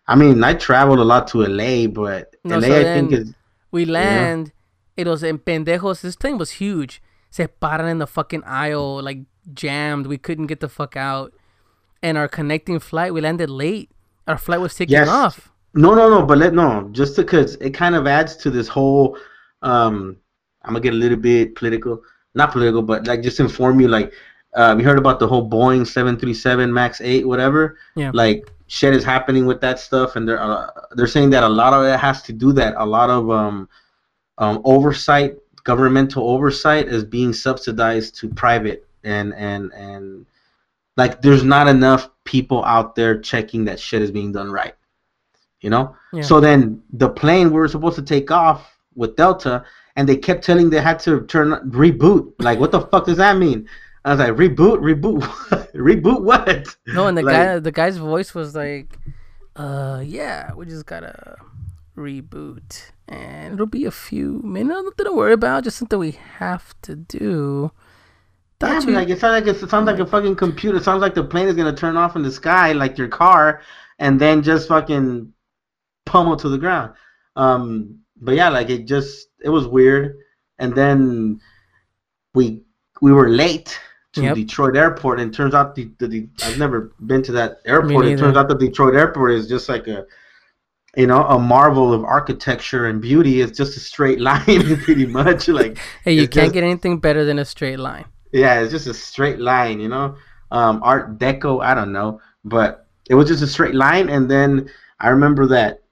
I 0.09 0.17
mean, 0.17 0.43
I 0.43 0.55
traveled 0.55 0.99
a 0.99 1.05
lot 1.05 1.29
to 1.29 1.43
LA, 1.45 1.87
but 1.87 2.35
No, 2.45 2.57
LA 2.59 2.67
so 2.69 2.81
I 2.81 2.85
think 2.85 3.13
is 3.13 3.33
We 3.71 3.85
land. 3.85 4.53
It 4.97 5.07
was 5.07 5.23
in 5.23 5.39
pendejos. 5.39 6.03
This 6.03 6.17
plane 6.17 6.37
was 6.37 6.53
huge. 6.53 7.01
Se 7.33 7.47
paran 7.47 7.89
in 7.89 7.97
the 7.99 8.07
fucking 8.07 8.45
aisle, 8.45 9.03
like 9.03 9.20
jammed. 9.55 10.07
We 10.07 10.18
couldn't 10.18 10.49
get 10.49 10.61
the 10.61 10.68
fuck 10.68 10.97
out. 10.99 11.33
And 12.03 12.18
our 12.18 12.28
connecting 12.28 12.78
flight, 12.78 13.14
we 13.14 13.22
landed 13.22 13.49
late. 13.49 13.91
Our 14.28 14.37
flight 14.37 14.61
was 14.61 14.74
taking 14.74 14.93
Yes. 14.93 15.09
off. 15.09 15.49
No, 15.74 15.95
no, 15.95 16.11
no, 16.11 16.26
but 16.26 16.37
let 16.37 16.53
no, 16.53 16.91
just 16.93 17.16
because 17.16 17.55
it 17.55 17.70
kind 17.70 17.95
of 17.95 18.07
adds 18.07 18.37
to 18.37 18.51
this 18.51 18.68
whole. 18.68 19.16
Um, 19.62 20.16
I'm 20.62 20.74
gonna 20.74 20.80
get 20.80 20.93
a 20.93 20.97
little 20.97 21.16
bit 21.16 21.55
political, 21.55 22.03
not 22.35 22.53
political, 22.53 22.83
but 22.83 23.07
like 23.07 23.22
just 23.22 23.41
inform 23.41 23.80
you. 23.80 23.89
Like, 23.89 24.12
uh, 24.55 24.74
we 24.76 24.83
heard 24.83 24.99
about 24.99 25.18
the 25.18 25.26
whole 25.26 25.49
Boeing 25.49 25.87
737 25.87 26.70
Max 26.70 27.01
8, 27.01 27.26
whatever. 27.26 27.78
Yeah. 27.97 28.11
Like, 28.12 28.53
shit 28.66 28.95
is 28.95 29.05
happening 29.05 29.47
with 29.47 29.62
that 29.62 29.78
stuff, 29.80 30.16
and 30.16 30.28
they're 30.28 30.43
uh, 30.43 30.68
they're 30.97 31.07
saying 31.07 31.30
that 31.30 31.43
a 31.45 31.49
lot 31.49 31.72
of 31.72 31.87
it 31.87 31.99
has 31.99 32.20
to 32.24 32.33
do 32.35 32.53
that. 32.53 32.74
A 32.76 32.85
lot 32.85 33.09
of 33.09 33.30
um, 33.30 33.66
um, 34.37 34.61
oversight, 34.64 35.37
governmental 35.65 36.29
oversight, 36.29 36.89
is 36.89 37.05
being 37.05 37.33
subsidized 37.33 38.17
to 38.17 38.29
private, 38.29 38.87
and 39.05 39.35
and 39.35 39.73
and 39.73 40.27
like 40.97 41.23
there's 41.23 41.45
not 41.45 41.69
enough 41.69 42.09
people 42.25 42.65
out 42.65 42.95
there 42.95 43.19
checking 43.21 43.65
that 43.65 43.81
shit 43.81 44.03
is 44.03 44.11
being 44.11 44.33
done 44.33 44.51
right. 44.51 44.75
You 45.61 45.71
know. 45.71 45.97
Yeah. 46.13 46.23
So 46.23 46.41
then 46.41 46.83
the 46.93 47.09
plane 47.09 47.49
we 47.49 47.55
were 47.55 47.69
supposed 47.69 47.97
to 47.97 48.03
take 48.03 48.31
off 48.31 48.77
with 48.95 49.17
Delta, 49.17 49.65
and 49.97 50.09
they 50.09 50.17
kept 50.17 50.45
telling 50.45 50.71
they 50.71 50.81
had 50.81 50.99
to 51.01 51.23
turn 51.27 51.53
reboot. 51.71 52.33
Like, 52.39 52.59
what 52.59 52.73
the 52.73 52.81
fuck 52.81 53.07
does 53.07 53.17
that 53.19 53.37
mean? 53.39 53.69
I 54.05 54.11
was 54.11 54.19
like, 54.19 54.33
reboot, 54.33 54.81
reboot, 54.81 55.21
reboot 55.75 56.23
what? 56.23 56.77
No, 56.89 57.07
and 57.07 57.17
the 57.17 57.23
Like- 57.23 57.35
guy, 57.37 57.59
the 57.61 57.71
guy's 57.71 57.97
voice 57.97 58.35
was 58.35 58.57
like, 58.57 58.99
"Uh, 59.55 60.03
yeah, 60.05 60.53
we 60.55 60.67
just 60.67 60.87
gotta 60.87 61.37
reboot, 61.97 62.91
and 63.13 63.55
it'll 63.55 63.67
be 63.67 63.85
a 63.85 63.91
few 63.91 64.41
minutes. 64.45 64.83
Nothing 64.85 65.05
to 65.07 65.13
worry 65.13 65.33
about. 65.35 65.65
Just 65.65 65.79
something 65.79 65.99
we 65.99 66.13
have 66.39 66.75
to 66.83 66.97
do." 66.97 67.71
Yeah, 68.61 68.69
Thought 68.69 68.85
but 68.85 68.89
you- 68.91 68.95
like 68.97 69.09
it 69.09 69.21
sounds 69.21 69.47
like 69.47 69.55
it 69.63 69.69
sounds 69.71 69.87
like 69.87 69.99
a 69.99 70.07
fucking 70.07 70.37
computer. 70.37 70.79
It 70.79 70.85
sounds 70.85 71.01
like 71.03 71.15
the 71.15 71.25
plane 71.25 71.49
is 71.49 71.55
gonna 71.57 71.75
turn 71.75 71.97
off 71.97 72.17
in 72.17 72.23
the 72.23 72.31
sky, 72.31 72.73
like 72.73 72.97
your 72.99 73.09
car, 73.09 73.61
and 73.99 74.21
then 74.21 74.43
just 74.43 74.69
fucking 74.69 75.33
pummel 76.07 76.37
to 76.37 76.49
the 76.49 76.59
ground. 76.59 76.93
Um, 77.37 77.99
but 78.21 78.35
yeah, 78.35 78.49
like 78.49 78.71
it 78.71 78.87
just 78.87 79.29
it 79.41 79.49
was 79.49 79.67
weird. 79.67 80.17
And 80.59 80.75
then 80.75 81.41
we 82.35 82.63
we 83.01 83.13
were 83.13 83.29
late 83.29 83.79
to 84.13 84.23
Yep. 84.23 84.35
Detroit 84.37 84.77
Airport, 84.77 85.19
and 85.21 85.33
turns 85.35 85.55
out 85.55 85.75
the, 85.75 85.91
the, 85.99 86.07
the 86.07 86.29
I've 86.45 86.59
never 86.59 86.93
been 87.07 87.23
to 87.25 87.33
that 87.33 87.59
airport. 87.65 88.05
It 88.07 88.19
turns 88.19 88.37
out 88.37 88.47
the 88.49 88.55
Detroit 88.55 88.95
Airport 88.95 89.33
is 89.33 89.49
just 89.49 89.69
like 89.69 89.89
a 89.89 90.07
you 90.97 91.07
know 91.07 91.24
a 91.24 91.38
marvel 91.38 91.93
of 91.93 92.05
architecture 92.05 92.86
and 92.86 93.01
beauty. 93.01 93.40
It's 93.40 93.57
just 93.57 93.76
a 93.76 93.80
straight 93.80 94.20
line, 94.30 94.76
pretty 94.84 95.07
much. 95.07 95.49
Like 95.61 95.78
hey, 96.05 96.12
you 96.12 96.28
can't 96.28 96.47
just- 96.47 96.55
get 96.55 96.64
anything 96.64 96.99
better 96.99 97.24
than 97.24 97.38
a 97.38 97.45
straight 97.45 97.78
line. 97.78 98.05
yeah, 98.32 98.61
it's 98.61 98.72
just 98.72 98.86
a 98.86 98.95
straight 98.95 99.38
line, 99.38 99.80
you 99.80 99.88
know. 99.88 100.16
Um, 100.51 100.80
Art 100.82 101.18
Deco, 101.18 101.64
I 101.64 101.74
don't 101.74 101.93
know, 101.93 102.20
but 102.45 102.86
it 103.09 103.14
was 103.14 103.28
just 103.28 103.43
a 103.43 103.47
straight 103.47 103.74
line. 103.74 104.11
And 104.11 104.30
then 104.30 104.68
I 105.01 105.09
remember 105.09 105.47
that 105.47 105.82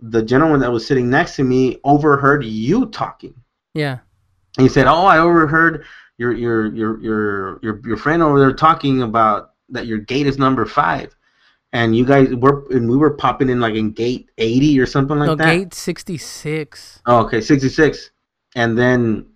the 0.00 0.22
gentleman 0.22 0.60
that 0.60 0.72
was 0.72 0.86
sitting 0.86 1.10
next 1.10 1.36
to 1.36 1.44
me 1.44 1.78
overheard 1.84 2.42
you 2.44 2.86
talking. 2.86 3.34
Yeah, 3.74 3.98
And 4.56 4.62
he 4.64 4.68
said, 4.68 4.86
"Oh, 4.86 5.04
I 5.04 5.18
overheard 5.18 5.84
your 6.16 6.32
your 6.32 6.74
your 6.74 7.00
your 7.00 7.58
your 7.62 7.80
your 7.84 7.96
friend 7.98 8.22
over 8.22 8.38
there 8.40 8.52
talking 8.54 9.02
about 9.02 9.50
that 9.68 9.86
your 9.86 9.98
gate 9.98 10.26
is 10.26 10.38
number 10.38 10.64
five, 10.64 11.14
and 11.72 11.96
you 11.96 12.04
guys 12.04 12.34
were 12.34 12.66
and 12.70 12.90
we 12.90 12.96
were 12.96 13.10
popping 13.10 13.48
in 13.48 13.60
like 13.60 13.74
in 13.74 13.92
gate 13.92 14.30
eighty 14.38 14.78
or 14.80 14.86
something 14.86 15.18
like 15.18 15.26
no, 15.28 15.34
that." 15.34 15.44
gate 15.44 15.74
sixty 15.74 16.18
six. 16.18 17.00
Oh, 17.06 17.20
okay, 17.20 17.40
66. 17.40 18.10
And 18.56 18.76
then 18.76 19.26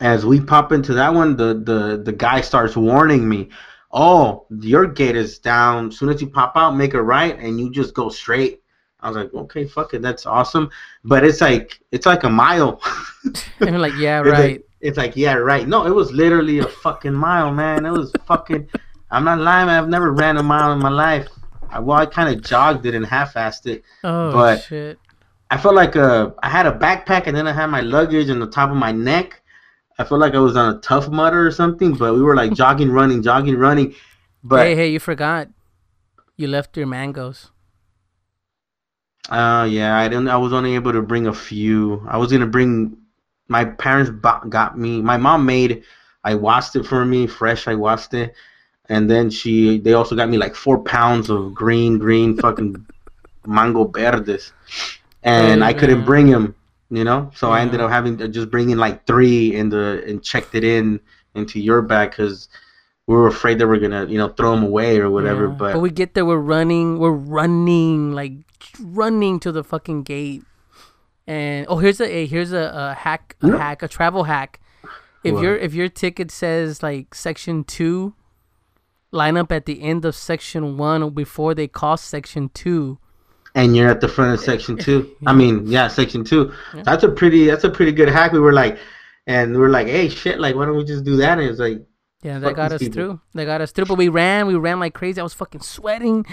as 0.00 0.24
we 0.26 0.40
pop 0.40 0.72
into 0.72 0.94
that 0.94 1.12
one, 1.12 1.36
the, 1.36 1.54
the, 1.54 2.02
the 2.02 2.12
guy 2.12 2.40
starts 2.40 2.76
warning 2.76 3.28
me, 3.28 3.48
oh, 3.92 4.46
your 4.60 4.86
gate 4.86 5.16
is 5.16 5.38
down. 5.38 5.88
As 5.88 5.98
soon 5.98 6.08
as 6.10 6.20
you 6.20 6.28
pop 6.28 6.52
out, 6.56 6.76
make 6.76 6.94
a 6.94 7.02
right, 7.02 7.38
and 7.38 7.58
you 7.60 7.70
just 7.70 7.94
go 7.94 8.08
straight. 8.08 8.62
I 9.00 9.08
was 9.08 9.16
like, 9.16 9.32
okay, 9.32 9.64
fuck 9.66 9.94
it, 9.94 10.02
that's 10.02 10.26
awesome. 10.26 10.70
But 11.04 11.24
it's 11.24 11.40
like 11.40 11.80
it's 11.90 12.06
like 12.06 12.24
a 12.24 12.30
mile. 12.30 12.80
And 13.60 13.80
like, 13.80 13.92
yeah, 13.98 14.20
It's 14.20 14.28
like- 14.28 14.38
right. 14.38 14.64
It's 14.80 14.96
like, 14.96 15.14
yeah, 15.14 15.34
right. 15.34 15.68
No, 15.68 15.86
it 15.86 15.94
was 15.94 16.10
literally 16.10 16.60
a 16.60 16.66
fucking 16.66 17.12
mile, 17.12 17.52
man. 17.52 17.84
It 17.84 17.90
was 17.90 18.12
fucking. 18.26 18.66
I'm 19.10 19.24
not 19.24 19.38
lying. 19.38 19.68
I've 19.68 19.88
never 19.88 20.12
ran 20.12 20.36
a 20.36 20.42
mile 20.42 20.72
in 20.72 20.78
my 20.78 20.88
life. 20.88 21.28
I, 21.68 21.78
well, 21.80 21.98
I 21.98 22.06
kind 22.06 22.34
of 22.34 22.42
jogged 22.42 22.86
it 22.86 22.94
and 22.94 23.04
half-assed 23.06 23.66
it. 23.66 23.84
Oh 24.04 24.32
but- 24.32 24.62
shit. 24.62 24.98
I 25.52 25.56
felt 25.58 25.74
like 25.74 25.96
uh, 25.96 26.30
I 26.44 26.48
had 26.48 26.66
a 26.66 26.72
backpack 26.72 27.26
and 27.26 27.36
then 27.36 27.48
I 27.48 27.52
had 27.52 27.66
my 27.66 27.80
luggage 27.80 28.30
on 28.30 28.38
the 28.38 28.46
top 28.46 28.70
of 28.70 28.76
my 28.76 28.92
neck. 28.92 29.42
I 29.98 30.04
felt 30.04 30.20
like 30.20 30.34
I 30.34 30.38
was 30.38 30.56
on 30.56 30.76
a 30.76 30.78
tough 30.78 31.08
mudder 31.08 31.44
or 31.44 31.50
something, 31.50 31.92
but 31.94 32.14
we 32.14 32.22
were 32.22 32.36
like 32.36 32.52
jogging, 32.52 32.88
running, 32.92 33.20
jogging, 33.20 33.56
running. 33.56 33.96
But 34.44 34.64
hey, 34.64 34.76
hey, 34.76 34.88
you 34.90 35.00
forgot. 35.00 35.48
You 36.36 36.46
left 36.46 36.76
your 36.76 36.86
mangoes. 36.86 37.50
uh, 39.28 39.66
yeah, 39.68 39.98
I 39.98 40.08
didn't. 40.08 40.28
I 40.28 40.36
was 40.36 40.52
only 40.52 40.74
able 40.76 40.92
to 40.92 41.02
bring 41.02 41.26
a 41.26 41.34
few. 41.34 42.06
I 42.08 42.16
was 42.16 42.30
gonna 42.32 42.46
bring. 42.46 42.96
My 43.48 43.64
parents 43.64 44.10
bo- 44.10 44.44
got 44.48 44.78
me. 44.78 45.02
My 45.02 45.16
mom 45.16 45.44
made. 45.44 45.82
I 46.22 46.34
washed 46.36 46.76
it 46.76 46.86
for 46.86 47.04
me, 47.04 47.26
fresh. 47.26 47.66
I 47.66 47.74
washed 47.74 48.14
it, 48.14 48.34
and 48.90 49.08
then 49.10 49.30
she. 49.30 49.78
They 49.78 49.94
also 49.94 50.14
got 50.14 50.28
me 50.28 50.36
like 50.36 50.54
four 50.54 50.78
pounds 50.78 51.30
of 51.30 51.54
green, 51.54 51.98
green 51.98 52.36
fucking 52.36 52.84
mango 53.46 53.84
verdes, 53.84 54.52
and 55.22 55.62
Hey, 55.62 55.68
I 55.68 55.72
couldn't 55.72 56.04
bring 56.04 56.26
them. 56.30 56.54
You 56.92 57.04
know, 57.04 57.30
so 57.36 57.52
I 57.52 57.60
ended 57.60 57.80
up 57.80 57.88
having 57.88 58.18
to 58.18 58.26
just 58.26 58.50
bring 58.50 58.70
in 58.70 58.78
like 58.78 59.06
three 59.06 59.54
in 59.54 59.68
the 59.70 60.02
and 60.06 60.20
checked 60.22 60.56
it 60.56 60.64
in 60.64 60.98
into 61.36 61.60
your 61.60 61.82
bag 61.82 62.10
because 62.10 62.48
we 63.06 63.14
were 63.14 63.28
afraid 63.28 63.60
they 63.60 63.64
were 63.64 63.78
gonna 63.78 64.06
you 64.06 64.18
know 64.18 64.28
throw 64.28 64.50
them 64.56 64.64
away 64.64 64.98
or 64.98 65.08
whatever. 65.08 65.46
Yeah. 65.46 65.54
But, 65.54 65.80
we 65.80 65.90
get 65.90 66.14
there, 66.14 66.26
we're 66.26 66.36
running, 66.36 66.98
we're 66.98 67.12
running, 67.12 68.12
like 68.12 68.32
running 68.80 69.38
to 69.40 69.52
the 69.52 69.62
fucking 69.62 70.02
gate. 70.02 70.42
And 71.28 71.64
oh, 71.68 71.78
here's 71.78 72.00
a, 72.00 72.10
a 72.12 72.26
here's 72.26 72.52
a, 72.52 72.72
a 72.74 72.94
hack, 72.98 73.36
a 73.40 73.46
Yeah. 73.46 73.56
hack, 73.58 73.84
a 73.84 73.88
travel 73.88 74.24
hack. 74.24 74.58
If 75.22 75.34
What? 75.34 75.44
your 75.44 75.56
if 75.56 75.74
your 75.74 75.88
ticket 75.88 76.32
says 76.32 76.82
like 76.82 77.14
section 77.14 77.62
two, 77.62 78.14
line 79.12 79.36
up 79.36 79.50
at 79.52 79.66
the 79.66 79.82
end 79.82 80.04
of 80.04 80.14
section 80.14 80.76
one 80.76 81.10
before 81.10 81.54
they 81.54 81.66
call 81.68 81.96
section 81.96 82.48
two. 82.54 82.98
and 83.54 83.74
you're 83.76 83.90
at 83.90 84.00
the 84.00 84.08
front 84.08 84.32
of 84.32 84.40
section 84.40 84.76
two. 84.76 85.10
I 85.26 85.32
mean, 85.32 85.66
yeah, 85.66 85.88
section 85.88 86.24
two. 86.24 86.52
That's 86.84 87.02
a 87.02 87.08
pretty. 87.08 87.46
That's 87.46 87.64
a 87.64 87.70
pretty 87.70 87.92
good 87.92 88.08
hack. 88.08 88.32
We 88.32 88.38
were 88.40 88.52
like, 88.52 88.78
and 89.26 89.52
we 89.52 89.58
were 89.58 89.70
like, 89.70 89.88
hey, 89.88 90.08
shit, 90.08 90.38
like, 90.38 90.54
why 90.54 90.66
don't 90.66 90.76
we 90.76 90.84
just 90.84 91.04
do 91.04 91.16
that? 91.16 91.38
And 91.38 91.48
it's 91.50 91.58
like, 91.58 91.82
Yeah, 92.22 92.38
that 92.38 92.54
got 92.54 92.70
us 92.72 92.78
people. 92.80 92.94
through. 92.94 93.20
They 93.34 93.44
got 93.44 93.60
us 93.60 93.72
through. 93.72 93.86
But 93.86 93.98
we 93.98 94.08
ran, 94.08 94.46
we 94.46 94.54
ran 94.54 94.78
like 94.78 94.94
crazy. 94.94 95.20
I 95.20 95.24
was 95.24 95.34
fucking 95.34 95.62
sweating. 95.62 96.24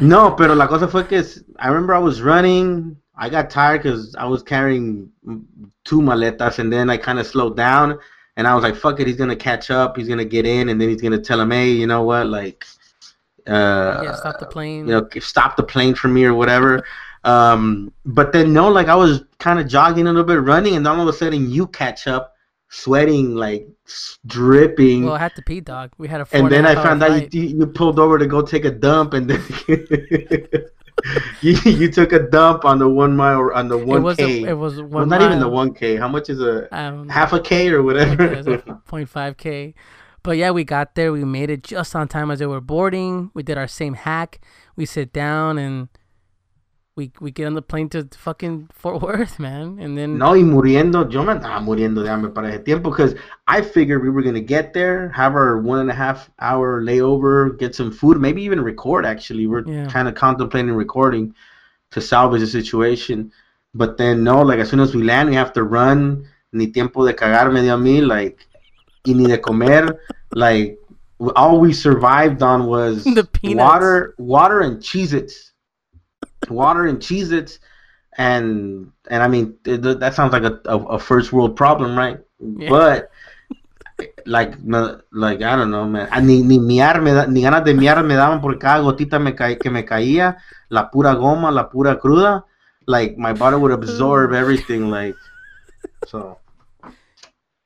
no, 0.00 0.32
pero 0.32 0.54
la 0.54 0.66
cosa 0.66 0.86
fue 0.88 1.04
que 1.04 1.18
es- 1.18 1.42
I 1.58 1.68
remember 1.68 1.94
I 1.94 1.98
was 1.98 2.20
running. 2.20 2.96
I 3.18 3.30
got 3.30 3.48
tired 3.48 3.82
because 3.82 4.14
I 4.18 4.26
was 4.26 4.42
carrying 4.42 5.08
two 5.86 6.00
maletas, 6.02 6.58
and 6.58 6.70
then 6.70 6.90
I 6.90 6.98
kind 6.98 7.18
of 7.18 7.26
slowed 7.26 7.56
down. 7.56 7.98
And 8.36 8.46
I 8.46 8.54
was 8.54 8.62
like, 8.62 8.76
fuck 8.76 9.00
it, 9.00 9.06
he's 9.06 9.16
gonna 9.16 9.36
catch 9.36 9.70
up. 9.70 9.96
He's 9.96 10.08
gonna 10.08 10.24
get 10.24 10.46
in, 10.46 10.68
and 10.68 10.80
then 10.80 10.88
he's 10.88 11.00
gonna 11.00 11.20
tell 11.20 11.40
him, 11.40 11.50
hey, 11.50 11.70
you 11.70 11.86
know 11.86 12.02
what, 12.02 12.26
like, 12.26 12.64
uh, 13.46 14.00
yeah, 14.04 14.14
stop 14.14 14.38
the 14.38 14.46
plane. 14.46 14.86
you 14.86 14.92
know, 14.92 15.08
stop 15.20 15.56
the 15.56 15.62
plane 15.62 15.94
for 15.94 16.08
me 16.08 16.24
or 16.24 16.34
whatever. 16.34 16.84
Um, 17.24 17.92
but 18.04 18.32
then 18.32 18.52
no, 18.52 18.68
like 18.68 18.88
I 18.88 18.94
was 18.94 19.24
kind 19.38 19.58
of 19.58 19.66
jogging 19.66 20.06
a 20.06 20.10
little 20.12 20.24
bit, 20.24 20.40
running, 20.40 20.76
and 20.76 20.84
then 20.86 20.92
all 20.92 21.08
of 21.08 21.14
a 21.14 21.16
sudden 21.16 21.50
you 21.50 21.66
catch 21.68 22.06
up, 22.06 22.34
sweating, 22.68 23.34
like 23.34 23.66
dripping. 24.26 25.04
well, 25.04 25.14
I 25.14 25.18
had 25.18 25.34
to 25.36 25.42
pee, 25.42 25.60
dog. 25.60 25.92
We 25.98 26.06
had 26.08 26.20
a 26.20 26.26
and 26.32 26.50
then 26.50 26.66
I 26.66 26.74
found 26.74 27.02
out 27.02 27.32
you, 27.32 27.42
you 27.42 27.66
pulled 27.66 27.98
over 27.98 28.18
to 28.18 28.26
go 28.26 28.42
take 28.42 28.64
a 28.64 28.70
dump, 28.70 29.14
and 29.14 29.30
then 29.30 29.42
you 31.42 31.52
you 31.64 31.90
took 31.90 32.12
a 32.12 32.18
dump 32.18 32.64
on 32.64 32.78
the 32.78 32.88
one 32.88 33.16
mile 33.16 33.50
on 33.54 33.68
the 33.68 33.78
it 33.78 33.86
one 33.86 34.02
was 34.02 34.16
k. 34.16 34.44
a, 34.44 34.50
it 34.50 34.54
was 34.54 34.80
one 34.80 34.90
Well, 34.90 35.06
not 35.06 35.22
even 35.22 35.38
the 35.40 35.48
one 35.48 35.74
k. 35.74 35.96
How 35.96 36.08
much 36.08 36.28
is 36.30 36.40
a 36.40 36.74
Um, 36.76 37.08
half 37.08 37.32
a 37.32 37.40
k 37.40 37.68
or 37.68 37.82
whatever? 37.82 38.24
it's 38.24 38.48
like 38.48 38.64
0.5k. 38.64 39.74
But 40.22 40.38
yeah, 40.38 40.50
we 40.50 40.64
got 40.64 40.94
there. 40.96 41.12
We 41.12 41.24
made 41.24 41.50
it 41.50 41.62
just 41.62 41.94
on 41.94 42.08
time 42.08 42.30
as 42.30 42.40
they 42.40 42.46
were 42.46 42.60
boarding. 42.60 43.30
We 43.34 43.42
did 43.42 43.56
our 43.58 43.68
same 43.68 43.94
hack. 43.94 44.40
We 44.74 44.84
sit 44.86 45.12
down 45.12 45.58
and 45.58 45.88
we 46.96 47.12
we 47.20 47.30
get 47.30 47.46
on 47.46 47.54
the 47.54 47.62
plane 47.62 47.88
to 47.90 48.08
fucking 48.16 48.68
Fort 48.72 49.02
Worth, 49.02 49.38
man. 49.46 49.78
And 49.78 49.96
then 49.96 50.18
No, 50.18 50.30
y 50.30 50.40
muriendo, 50.42 51.08
yo 51.12 51.22
me 51.22 51.32
andaba 51.34 51.60
muriendo 51.62 52.02
de 52.02 52.08
hambre 52.10 52.30
para 52.30 52.48
ese 52.48 52.64
tiempo 52.64 52.90
because 52.90 53.14
I 53.46 53.60
figured 53.60 54.02
we 54.02 54.08
were 54.10 54.22
gonna 54.22 54.40
get 54.40 54.72
there, 54.72 55.10
have 55.10 55.34
our 55.34 55.60
one 55.60 55.78
and 55.80 55.90
a 55.90 55.94
half 55.94 56.30
hour 56.40 56.82
layover, 56.82 57.56
get 57.58 57.74
some 57.74 57.92
food, 57.92 58.18
maybe 58.18 58.42
even 58.42 58.60
record. 58.60 59.04
Actually, 59.04 59.46
we're 59.46 59.64
Yeah. 59.66 59.86
kind 59.88 60.08
of 60.08 60.14
contemplating 60.14 60.72
recording 60.72 61.34
to 61.92 62.00
salvage 62.00 62.40
the 62.40 62.46
situation. 62.46 63.30
But 63.74 63.98
then 63.98 64.24
no, 64.24 64.40
like 64.42 64.58
as 64.58 64.70
soon 64.70 64.80
as 64.80 64.94
we 64.94 65.02
land, 65.02 65.28
we 65.28 65.36
have 65.36 65.52
to 65.52 65.62
run. 65.62 66.26
Ni 66.52 66.68
tiempo 66.68 67.04
de 67.06 67.12
cagar 67.12 67.52
me 67.52 67.60
dio 67.60 67.74
a 67.74 67.78
mí, 67.78 68.00
like, 68.06 68.46
y 69.04 69.12
ni 69.12 69.26
de 69.26 69.36
comer. 69.36 70.00
Like, 70.32 70.78
all 71.34 71.60
we 71.60 71.74
survived 71.74 72.42
on 72.42 72.66
was 72.66 73.04
The 73.04 73.28
water, 73.54 74.14
water 74.16 74.60
and 74.60 74.78
Cheez-Its 74.80 75.52
water 76.50 76.86
and 76.86 76.98
Cheez 76.98 77.32
Its 77.32 77.58
and 78.18 78.90
and 79.08 79.22
I 79.22 79.28
mean 79.28 79.56
th- 79.64 79.80
that 79.80 80.14
sounds 80.14 80.32
like 80.32 80.44
a, 80.44 80.60
a, 80.66 80.78
a 80.96 80.98
first 80.98 81.32
world 81.32 81.56
problem, 81.56 81.96
right? 81.96 82.18
Yeah. 82.40 82.68
But 82.68 83.10
like 84.26 84.58
no, 84.62 85.00
like 85.12 85.42
I 85.42 85.56
don't 85.56 85.70
know, 85.70 85.84
man. 85.86 86.08
Ah, 86.12 86.20
Ni 86.20 86.42
ni 86.42 86.58
miar 86.58 87.02
me 87.02 87.12
da, 87.12 87.26
ni 87.26 87.42
ganas 87.42 87.64
de 87.64 87.72
miar 87.74 88.04
me 88.04 88.14
daban 88.14 88.40
por 88.40 88.54
cada 88.58 88.82
gotita 88.82 89.22
me 89.22 89.32
ca- 89.32 89.56
que 89.56 89.70
me 89.70 89.84
caía, 89.84 90.36
la 90.70 90.90
pura 90.90 91.14
goma, 91.14 91.50
la 91.52 91.68
pura 91.68 91.96
cruda. 91.98 92.44
Like 92.86 93.16
my 93.18 93.32
body 93.32 93.56
would 93.56 93.72
absorb 93.72 94.32
everything, 94.42 94.90
like 94.90 95.16
so. 96.06 96.38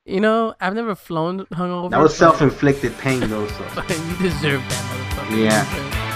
you 0.06 0.18
know, 0.20 0.54
I've 0.60 0.74
never 0.74 0.94
flown 0.94 1.46
hungover. 1.52 1.90
That 1.90 2.00
was 2.00 2.16
self 2.16 2.42
inflicted 2.42 2.96
pain, 2.98 3.20
though. 3.28 3.46
So 3.46 3.64
you 3.88 4.16
deserve 4.16 4.62
that, 4.68 4.84
motherfucker. 4.90 5.44
Yeah. 5.44 6.06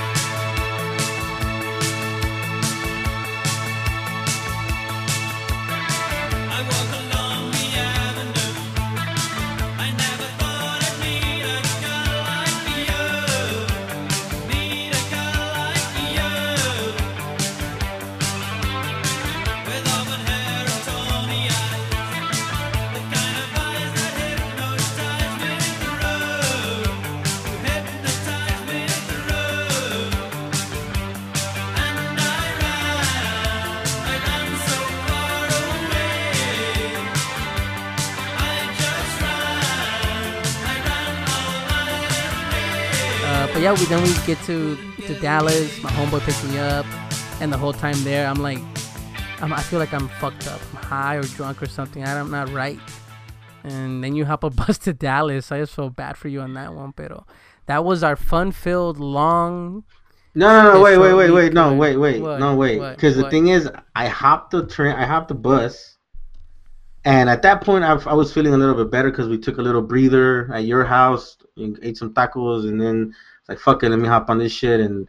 yeah, 43.65 43.73
we 43.73 43.87
then 43.87 44.03
we 44.03 44.13
get 44.27 44.39
to 44.43 44.77
to 45.07 45.19
Dallas. 45.21 45.83
My 45.83 45.89
homeboy 45.89 46.21
picks 46.21 46.45
me 46.45 46.59
up, 46.59 46.85
and 47.41 47.51
the 47.51 47.57
whole 47.57 47.73
time 47.73 47.97
there, 48.05 48.27
I'm 48.27 48.43
like, 48.43 48.59
I'm, 49.41 49.55
I 49.55 49.63
feel 49.63 49.79
like 49.79 49.95
I'm 49.95 50.09
fucked 50.21 50.47
up, 50.49 50.61
I'm 50.75 50.83
high 50.83 51.15
or 51.15 51.23
drunk 51.23 51.63
or 51.63 51.67
something. 51.67 52.05
I'm 52.05 52.31
not 52.31 52.53
right. 52.53 52.79
And 53.63 54.05
then 54.05 54.15
you 54.15 54.27
hop 54.27 54.45
a 54.45 54.51
bus 54.61 54.77
to 54.81 54.93
Dallas. 54.93 55.51
I 55.51 55.61
just 55.61 55.75
feel 55.75 55.89
bad 55.89 56.19
for 56.19 56.29
you 56.29 56.43
on 56.43 56.53
that 56.53 56.75
one, 56.75 56.93
pero 56.93 57.25
that 57.65 57.87
was 57.87 58.03
our 58.03 58.17
fun-filled, 58.17 59.01
long. 59.01 59.85
No, 60.35 60.63
no, 60.63 60.75
no, 60.75 60.81
wait, 60.83 60.99
wait, 60.99 61.15
wait, 61.15 61.31
wait, 61.31 61.53
no, 61.55 61.75
wait, 61.75 61.97
wait, 61.97 62.21
What? 62.21 62.41
no, 62.41 62.55
wait. 62.57 62.79
Because 62.91 63.17
the 63.17 63.31
thing 63.31 63.49
is, 63.49 63.71
I 63.97 64.09
hopped 64.09 64.51
the 64.51 64.67
train, 64.67 64.95
I 64.95 65.07
hopped 65.07 65.29
the 65.29 65.37
bus, 65.37 65.97
and 67.07 67.31
at 67.31 67.41
that 67.41 67.63
point, 67.63 67.83
I, 67.83 67.95
I 68.05 68.13
was 68.13 68.31
feeling 68.31 68.53
a 68.53 68.59
little 68.59 68.75
bit 68.75 68.91
better 68.91 69.11
because 69.11 69.29
we 69.29 69.39
took 69.39 69.57
a 69.57 69.63
little 69.63 69.81
breather 69.81 70.53
at 70.53 70.67
your 70.67 70.85
house, 70.85 71.39
and 71.57 71.79
ate 71.83 71.97
some 71.97 72.13
tacos, 72.13 72.69
and 72.69 72.79
then 72.79 73.15
like, 73.49 73.59
fuck 73.59 73.83
it, 73.83 73.91
let 73.91 73.99
me 73.99 74.09
hop 74.09 74.31
on 74.31 74.39
this 74.39 74.53
shit. 74.53 74.81
And 74.81 75.09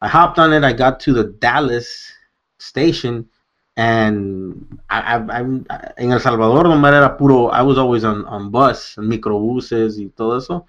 I 0.00 0.08
hopped 0.08 0.38
on 0.38 0.52
it. 0.52 0.64
I 0.64 0.72
got 0.72 1.00
to 1.00 1.12
the 1.12 1.24
Dallas 1.24 2.12
station, 2.58 3.28
and 3.76 4.78
I, 4.90 5.16
I, 5.16 5.38
I'm 5.38 5.66
in 5.98 6.12
El 6.12 6.20
Salvador, 6.20 6.64
no 6.64 6.78
matter 6.78 6.96
era 6.96 7.16
puro. 7.16 7.46
I 7.46 7.62
was 7.62 7.78
always 7.78 8.04
on 8.04 8.24
on 8.26 8.50
bus, 8.50 8.96
and 8.96 9.10
microbuses, 9.10 9.98
y 9.98 10.10
todo 10.16 10.36
eso. 10.36 10.66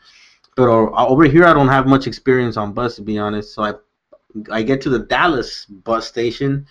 But 0.56 0.70
over 0.70 1.26
here, 1.26 1.46
I 1.46 1.54
don't 1.54 1.68
have 1.68 1.86
much 1.86 2.08
experience 2.08 2.56
on 2.56 2.74
bus, 2.74 2.96
to 2.96 3.02
be 3.02 3.18
honest. 3.18 3.54
So 3.54 3.64
I 3.64 3.74
I 4.52 4.64
get 4.64 4.82
to 4.82 4.90
the 4.90 5.00
Dallas 5.00 5.66
bus 5.66 6.08
station, 6.08 6.66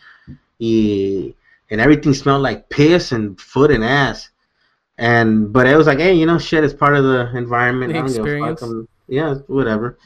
y, 0.58 1.34
and 1.70 1.80
everything 1.80 2.14
smelled 2.14 2.42
like 2.42 2.68
piss 2.68 3.12
and 3.12 3.40
foot 3.40 3.70
and 3.70 3.84
ass. 3.84 4.30
And 4.96 5.52
but 5.52 5.66
it 5.66 5.76
was 5.76 5.86
like, 5.86 5.98
hey, 5.98 6.14
you 6.14 6.24
know, 6.24 6.38
shit, 6.38 6.64
it's 6.64 6.72
part 6.72 6.96
of 6.96 7.04
the 7.04 7.36
environment. 7.36 7.92
The 7.92 7.98
I 7.98 8.02
don't 8.02 8.12
give 8.12 8.24
a 8.24 8.38
fuck. 8.38 8.52
experience. 8.52 8.88
Yeah, 9.08 9.34
whatever. 9.48 9.98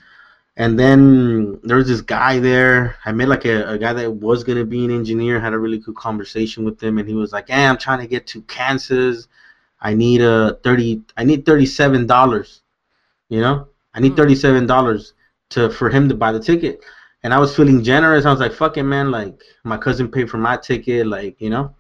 And 0.58 0.78
then 0.78 1.60
there 1.62 1.76
was 1.76 1.86
this 1.86 2.00
guy 2.00 2.40
there. 2.40 2.96
I 3.04 3.12
met 3.12 3.28
like 3.28 3.44
a, 3.44 3.74
a 3.74 3.78
guy 3.78 3.92
that 3.92 4.10
was 4.10 4.42
gonna 4.42 4.64
be 4.64 4.84
an 4.84 4.90
engineer. 4.90 5.38
Had 5.40 5.54
a 5.54 5.58
really 5.58 5.78
good 5.78 5.94
conversation 5.94 6.64
with 6.64 6.82
him, 6.82 6.98
and 6.98 7.08
he 7.08 7.14
was 7.14 7.32
like, 7.32 7.48
"Hey, 7.48 7.64
I'm 7.64 7.78
trying 7.78 8.00
to 8.00 8.08
get 8.08 8.26
to 8.28 8.42
Kansas. 8.42 9.28
I 9.80 9.94
need 9.94 10.20
a 10.20 10.58
thirty. 10.64 11.02
I 11.16 11.22
need 11.22 11.46
thirty-seven 11.46 12.06
dollars. 12.06 12.62
You 13.28 13.40
know, 13.40 13.68
I 13.94 14.00
need 14.00 14.10
Hmm. 14.10 14.16
thirty-seven 14.16 14.66
dollars 14.66 15.14
to 15.50 15.70
for 15.70 15.90
him 15.90 16.08
to 16.08 16.16
buy 16.16 16.32
the 16.32 16.40
ticket." 16.40 16.84
And 17.22 17.32
I 17.32 17.38
was 17.38 17.54
feeling 17.54 17.84
generous. 17.84 18.26
I 18.26 18.32
was 18.32 18.40
like, 18.40 18.52
"Fucking 18.52 18.88
man, 18.88 19.12
like 19.12 19.40
my 19.64 19.76
cousin 19.76 20.10
paid 20.10 20.28
for 20.28 20.38
my 20.38 20.56
ticket, 20.56 21.06
like 21.06 21.40
you 21.40 21.50
know." 21.50 21.74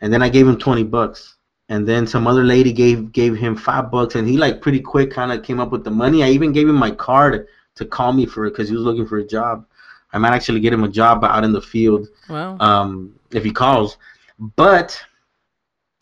And 0.00 0.12
then 0.12 0.22
I 0.22 0.28
gave 0.28 0.48
him 0.48 0.58
twenty 0.58 0.82
bucks. 0.84 1.36
And 1.68 1.88
then 1.88 2.06
some 2.06 2.26
other 2.26 2.44
lady 2.44 2.72
gave 2.72 3.12
gave 3.12 3.36
him 3.36 3.56
five 3.56 3.90
bucks, 3.92 4.16
and 4.16 4.28
he 4.28 4.36
like 4.36 4.60
pretty 4.60 4.80
quick 4.80 5.12
kind 5.12 5.30
of 5.32 5.44
came 5.44 5.60
up 5.60 5.70
with 5.70 5.84
the 5.84 5.90
money. 5.92 6.24
I 6.24 6.30
even 6.30 6.52
gave 6.52 6.68
him 6.68 6.74
my 6.74 6.90
card 6.90 7.46
to 7.76 7.84
call 7.84 8.12
me 8.12 8.26
for 8.26 8.46
it 8.46 8.50
because 8.50 8.68
he 8.68 8.74
was 8.74 8.84
looking 8.84 9.06
for 9.06 9.18
a 9.18 9.26
job. 9.26 9.66
I 10.12 10.18
might 10.18 10.32
actually 10.32 10.60
get 10.60 10.72
him 10.72 10.84
a 10.84 10.88
job 10.88 11.24
out 11.24 11.44
in 11.44 11.52
the 11.52 11.60
field 11.60 12.08
Well, 12.28 12.56
um, 12.62 13.18
if 13.32 13.42
he 13.44 13.50
calls. 13.50 13.96
But 14.38 15.00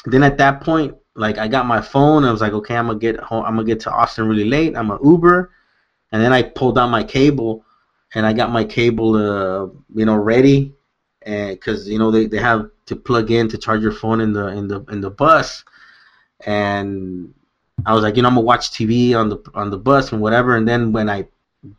then 0.05 0.23
at 0.23 0.39
that 0.39 0.61
point, 0.61 0.95
like 1.15 1.39
I 1.39 1.49
got 1.49 1.67
my 1.67 1.81
phone. 1.81 2.25
I 2.25 2.33
was 2.33 2.41
like, 2.41 2.53
okay, 2.53 2.77
I'm 2.77 2.87
gonna 2.87 2.99
get 2.99 3.19
home. 3.21 3.45
I'm 3.45 3.55
gonna 3.55 3.67
get 3.67 3.81
to 3.81 3.91
Austin 3.93 4.29
really 4.29 4.45
late. 4.45 4.77
I'm 4.77 4.91
a 4.91 4.99
Uber, 5.03 5.51
and 6.11 6.23
then 6.23 6.33
I 6.33 6.43
pulled 6.43 6.79
out 6.79 6.91
my 6.91 7.05
cable, 7.05 7.65
and 8.15 8.27
I 8.27 8.33
got 8.33 8.51
my 8.51 8.65
cable, 8.65 9.15
uh, 9.15 9.67
you 9.95 10.05
know, 10.05 10.17
ready, 10.17 10.75
and 11.23 11.51
because 11.51 11.89
you 11.89 11.99
know 11.99 12.11
they, 12.11 12.27
they 12.27 12.39
have 12.39 12.71
to 12.87 12.97
plug 12.97 13.31
in 13.31 13.49
to 13.49 13.59
charge 13.59 13.83
your 13.83 13.93
phone 13.93 14.21
in 14.21 14.33
the 14.33 14.49
in 14.49 14.69
the 14.69 14.81
in 14.91 15.01
the 15.01 15.11
bus, 15.11 15.65
and 16.47 17.33
I 17.87 17.95
was 17.95 18.03
like, 18.03 18.17
you 18.17 18.23
know, 18.23 18.29
I'm 18.29 18.35
gonna 18.35 18.47
watch 18.47 18.71
TV 18.71 19.15
on 19.15 19.29
the 19.29 19.39
on 19.55 19.71
the 19.71 19.79
bus 19.79 20.13
and 20.13 20.21
whatever. 20.21 20.57
And 20.57 20.67
then 20.67 20.93
when 20.93 21.09
I 21.09 21.27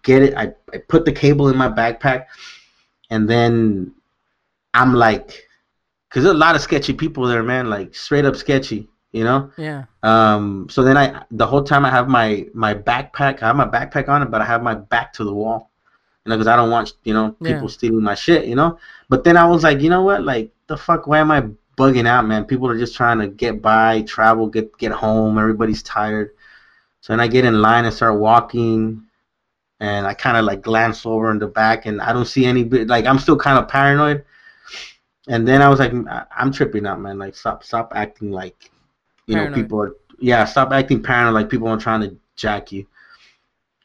get 0.03 0.23
it, 0.23 0.35
I, 0.35 0.53
I 0.73 0.77
put 0.77 1.05
the 1.05 1.11
cable 1.11 1.49
in 1.49 1.57
my 1.57 1.69
backpack, 1.69 2.25
and 3.09 3.29
then 3.29 3.93
I'm 4.73 4.93
like, 4.93 5.43
because 6.09 6.23
there's 6.23 6.35
a 6.35 6.37
lot 6.37 6.55
of 6.55 6.61
sketchy 6.61 6.93
people 6.93 7.25
there, 7.25 7.43
man, 7.43 7.69
like 7.69 7.95
straight 7.95 8.25
up 8.25 8.35
sketchy, 8.35 8.87
you 9.11 9.23
know. 9.23 9.51
yeah. 9.57 9.85
Um, 10.03 10.67
so 10.69 10.83
then 10.83 10.97
I, 10.97 11.23
the 11.31 11.45
whole 11.47 11.63
time 11.63 11.85
I 11.85 11.89
have 11.89 12.07
my 12.07 12.45
my 12.53 12.73
backpack, 12.73 13.41
I 13.41 13.47
have 13.47 13.55
my 13.55 13.67
backpack 13.67 14.09
on 14.09 14.21
it, 14.21 14.31
but 14.31 14.41
I 14.41 14.45
have 14.45 14.61
my 14.63 14.75
back 14.75 15.13
to 15.13 15.23
the 15.23 15.33
wall, 15.33 15.69
you 16.25 16.29
know, 16.29 16.37
because 16.37 16.47
I 16.47 16.55
don't 16.55 16.69
want 16.71 16.93
you 17.03 17.13
know 17.13 17.35
Yeah. 17.39 17.47
people 17.53 17.69
stealing 17.69 18.03
my 18.03 18.15
shit, 18.15 18.45
you 18.45 18.55
know. 18.55 18.77
But 19.09 19.23
then 19.23 19.37
I 19.37 19.45
was 19.45 19.63
like, 19.63 19.81
you 19.81 19.89
know 19.89 20.03
what, 20.03 20.23
like 20.23 20.51
the 20.67 20.77
fuck, 20.77 21.07
why 21.07 21.19
am 21.19 21.31
I 21.31 21.43
bugging 21.77 22.07
out, 22.07 22.25
man? 22.25 22.45
People 22.45 22.67
are 22.69 22.77
just 22.77 22.95
trying 22.95 23.19
to 23.19 23.27
get 23.27 23.61
by, 23.61 24.01
travel, 24.03 24.47
get 24.47 24.77
get 24.77 24.91
home. 24.91 25.37
Everybody's 25.37 25.83
tired. 25.83 26.31
So 27.01 27.13
then 27.13 27.19
I 27.19 27.27
get 27.27 27.45
in 27.45 27.61
line 27.61 27.85
and 27.85 27.93
start 27.93 28.19
walking, 28.19 29.03
and 29.83 30.07
I 30.07 30.13
kind 30.13 30.37
of 30.37 30.45
like 30.45 30.61
glance 30.61 31.05
over 31.05 31.29
in 31.29 31.39
the 31.39 31.47
back, 31.47 31.85
and 31.85 32.01
I 32.01 32.13
don't 32.13 32.25
see 32.25 32.45
any 32.45 32.63
bit. 32.63 32.87
Like 32.87 33.05
I'm 33.05 33.19
still 33.19 33.35
kind 33.35 33.59
of 33.59 33.67
paranoid. 33.67 34.23
And 35.27 35.45
then 35.47 35.61
I 35.61 35.67
was 35.67 35.79
like, 35.79 35.93
I'm 36.35 36.51
tripping 36.53 36.85
out, 36.85 37.01
man. 37.01 37.19
Like 37.19 37.35
stop, 37.35 37.63
stop 37.63 37.91
acting 37.93 38.31
like, 38.31 38.71
you 39.27 39.35
know, 39.35 39.53
people 39.53 39.81
are. 39.81 39.95
Yeah, 40.19 40.45
stop 40.45 40.71
acting 40.71 41.03
paranoid 41.03 41.33
like 41.33 41.49
people 41.49 41.67
are 41.67 41.77
trying 41.77 42.01
to 42.01 42.15
jack 42.37 42.71
you. 42.71 42.87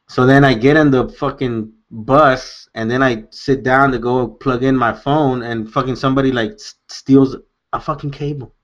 So 0.09 0.25
then 0.25 0.45
I 0.45 0.55
get 0.55 0.77
in 0.77 0.93
the 0.93 1.09
fucking 1.09 1.73
bus, 1.91 2.69
and 2.77 2.89
then 2.89 3.03
I 3.03 3.25
sit 3.31 3.65
down 3.65 3.91
to 3.91 3.99
go 3.99 4.29
plug 4.29 4.63
in 4.63 4.77
my 4.77 4.93
phone, 4.93 5.43
and 5.43 5.69
fucking 5.69 5.97
somebody 5.97 6.31
like 6.31 6.61
steals 6.87 7.37
a 7.73 7.81
fucking 7.81 8.13
cable. 8.13 8.55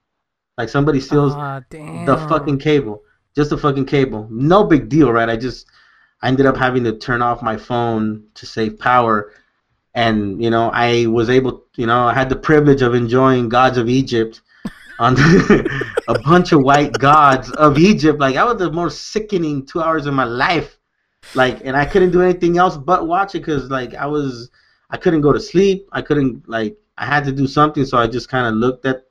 Like 0.56 0.68
somebody 0.68 1.00
steals 1.00 1.34
damn. 1.68 2.06
the 2.06 2.16
fucking 2.28 2.60
cable. 2.60 3.02
Just 3.34 3.50
the 3.50 3.58
fucking 3.58 3.86
cable. 3.86 4.28
No 4.30 4.62
big 4.62 4.88
deal, 4.88 5.10
right? 5.10 5.28
I 5.28 5.36
just 5.36 5.66
I 6.24 6.28
ended 6.28 6.46
up 6.46 6.56
having 6.56 6.84
to 6.84 6.96
turn 6.96 7.20
off 7.20 7.42
my 7.42 7.58
phone 7.58 8.24
to 8.36 8.46
save 8.46 8.78
power. 8.78 9.34
And, 9.94 10.42
you 10.42 10.48
know, 10.48 10.70
I 10.72 11.04
was 11.06 11.28
able 11.28 11.64
you 11.76 11.86
know, 11.86 12.06
I 12.06 12.14
had 12.14 12.30
the 12.30 12.36
privilege 12.36 12.80
of 12.80 12.94
enjoying 12.94 13.50
Gods 13.50 13.76
of 13.76 13.90
Egypt 13.90 14.40
on 14.98 15.16
a 16.08 16.18
bunch 16.24 16.52
of 16.52 16.62
white 16.62 16.94
gods 16.94 17.50
of 17.50 17.76
Egypt. 17.76 18.20
Like 18.20 18.36
that 18.36 18.46
was 18.46 18.56
the 18.56 18.72
most 18.72 19.08
sickening 19.08 19.66
two 19.66 19.82
hours 19.82 20.06
of 20.06 20.14
my 20.14 20.24
life. 20.24 20.78
Like 21.34 21.60
and 21.62 21.76
I 21.76 21.84
couldn't 21.84 22.12
do 22.12 22.22
anything 22.22 22.56
else 22.56 22.78
but 22.78 23.06
watch 23.06 23.34
it 23.34 23.40
because 23.40 23.70
like 23.70 23.94
I 23.94 24.06
was 24.06 24.50
I 24.88 24.96
couldn't 24.96 25.20
go 25.20 25.32
to 25.34 25.40
sleep. 25.40 25.90
I 25.92 26.00
couldn't 26.00 26.48
like 26.48 26.78
I 26.96 27.04
had 27.04 27.24
to 27.26 27.32
do 27.32 27.46
something 27.46 27.84
so 27.84 27.98
I 27.98 28.06
just 28.06 28.30
kinda 28.30 28.50
looked 28.50 28.86
at 28.86 29.04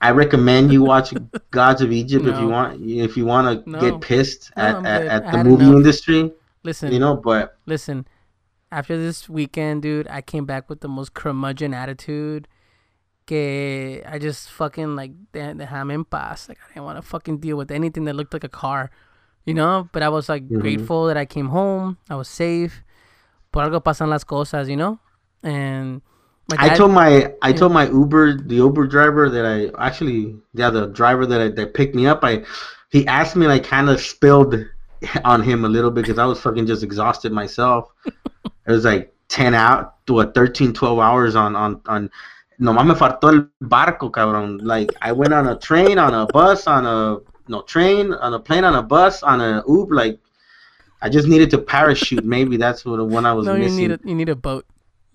I 0.00 0.10
recommend 0.10 0.72
you 0.72 0.82
watch 0.82 1.12
Gods 1.50 1.80
of 1.82 1.90
Egypt 1.90 2.26
if 2.26 2.38
you 2.38 2.48
want 2.48 2.82
if 2.84 3.16
you 3.16 3.24
want 3.24 3.64
to 3.64 3.70
No. 3.70 3.80
get 3.80 4.00
pissed 4.00 4.52
No, 4.56 4.62
at, 4.62 4.84
at, 4.86 5.06
at 5.24 5.32
the 5.32 5.44
movie 5.44 5.64
enough. 5.64 5.76
industry, 5.76 6.32
Listen, 6.62 6.92
you 6.92 6.98
know. 6.98 7.16
But 7.16 7.56
listen. 7.66 8.06
After 8.72 8.98
this 8.98 9.28
weekend, 9.28 9.82
dude, 9.82 10.08
I 10.08 10.20
came 10.20 10.44
back 10.44 10.68
with 10.68 10.80
the 10.80 10.88
most 10.88 11.14
curmudgeon 11.14 11.72
attitude. 11.72 12.48
Que 13.26 14.02
I 14.06 14.18
just 14.18 14.50
fucking 14.50 14.94
like 14.96 15.12
de- 15.32 15.54
dejame 15.54 15.94
en 15.94 16.04
paz. 16.04 16.48
Like 16.48 16.58
I 16.64 16.74
didn't 16.74 16.84
want 16.84 16.98
to 16.98 17.02
fucking 17.02 17.38
deal 17.38 17.56
with 17.56 17.70
anything 17.70 18.04
that 18.04 18.14
looked 18.14 18.32
like 18.32 18.44
a 18.44 18.48
car, 18.48 18.90
you 19.44 19.54
know. 19.54 19.88
But 19.92 20.02
I 20.02 20.08
was 20.08 20.28
like 20.28 20.46
Mhm. 20.48 20.60
grateful 20.60 21.06
that 21.06 21.16
I 21.16 21.24
came 21.26 21.48
home. 21.48 21.96
I 22.10 22.14
was 22.16 22.28
safe. 22.28 22.84
Por 23.50 23.62
algo 23.64 23.80
pasan 23.82 24.10
las 24.10 24.24
cosas, 24.24 24.68
you 24.68 24.76
know. 24.76 24.98
And 25.42 26.02
my 26.48 26.56
I 26.58 26.68
told 26.70 26.92
my 26.92 27.32
I 27.42 27.50
Yeah. 27.50 27.56
told 27.56 27.72
my 27.72 27.88
Uber 27.88 28.42
the 28.42 28.56
Uber 28.56 28.86
driver 28.86 29.28
that 29.30 29.44
I 29.44 29.70
actually 29.84 30.36
yeah 30.54 30.70
the 30.70 30.86
driver 30.86 31.26
that 31.26 31.40
I, 31.40 31.48
that 31.48 31.74
picked 31.74 31.94
me 31.94 32.06
up 32.06 32.20
I 32.22 32.44
he 32.90 33.06
asked 33.06 33.36
me 33.36 33.46
like 33.46 33.64
kind 33.64 33.88
of 33.90 34.00
spilled 34.00 34.54
on 35.24 35.42
him 35.42 35.64
a 35.64 35.68
little 35.68 35.90
bit 35.90 36.02
because 36.02 36.18
I 36.18 36.24
was 36.24 36.40
fucking 36.40 36.66
just 36.66 36.82
exhausted 36.82 37.32
myself. 37.32 37.90
it 38.06 38.70
was 38.70 38.84
like 38.84 39.12
ten 39.28 39.54
out 39.54 40.06
to 40.06 40.14
what 40.14 40.34
13, 40.34 40.72
12 40.72 40.98
hours 40.98 41.34
on 41.36 41.56
on 41.56 41.80
on. 41.86 42.10
No 42.58 42.72
me 42.72 42.94
faltó 42.94 43.34
el 43.34 43.50
barco, 43.62 44.10
cabrón. 44.10 44.60
Like 44.62 44.94
I 45.02 45.12
went 45.12 45.34
on 45.34 45.48
a 45.48 45.58
train, 45.58 45.98
on 45.98 46.14
a 46.14 46.24
bus, 46.26 46.66
on 46.66 46.86
a 46.86 47.18
no 47.48 47.60
train, 47.62 48.14
on 48.14 48.32
a 48.32 48.38
plane, 48.38 48.64
on 48.64 48.74
a 48.74 48.82
bus, 48.82 49.22
on 49.22 49.42
a 49.42 49.62
Uber. 49.68 49.94
Like 49.94 50.20
I 51.02 51.10
just 51.10 51.28
needed 51.28 51.50
to 51.50 51.58
parachute. 51.58 52.24
Maybe 52.24 52.56
that's 52.56 52.84
what 52.86 52.96
the 52.96 53.04
one 53.04 53.26
I 53.26 53.34
was 53.34 53.44
no, 53.46 53.54
you 53.56 53.68
need 53.68 53.90
a 53.90 54.00
you 54.04 54.14
need 54.14 54.30
a 54.30 54.36
boat. 54.36 54.64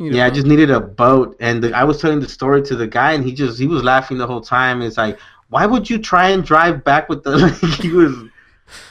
You 0.06 0.14
Yeah, 0.16 0.26
I 0.26 0.30
just 0.30 0.48
needed 0.48 0.72
a 0.72 0.80
boat, 0.80 1.36
and 1.40 1.64
the, 1.64 1.74
I 1.74 1.84
was 1.84 2.00
telling 2.02 2.20
the 2.20 2.30
story 2.30 2.62
to 2.64 2.76
the 2.76 2.88
guy, 2.88 3.14
and 3.14 3.24
he 3.24 3.34
just 3.34 3.60
he 3.60 3.68
was 3.68 3.84
laughing 3.84 4.18
the 4.18 4.28
whole 4.28 4.42
time. 4.42 4.82
It's 4.82 4.98
like, 4.98 5.20
why 5.50 5.66
would 5.66 5.90
you 5.90 6.00
try 6.00 6.30
and 6.30 6.44
drive 6.44 6.84
back 6.84 7.10
with 7.10 7.24
the? 7.24 7.38
Like, 7.38 7.82
he 7.82 7.90
was 7.92 8.26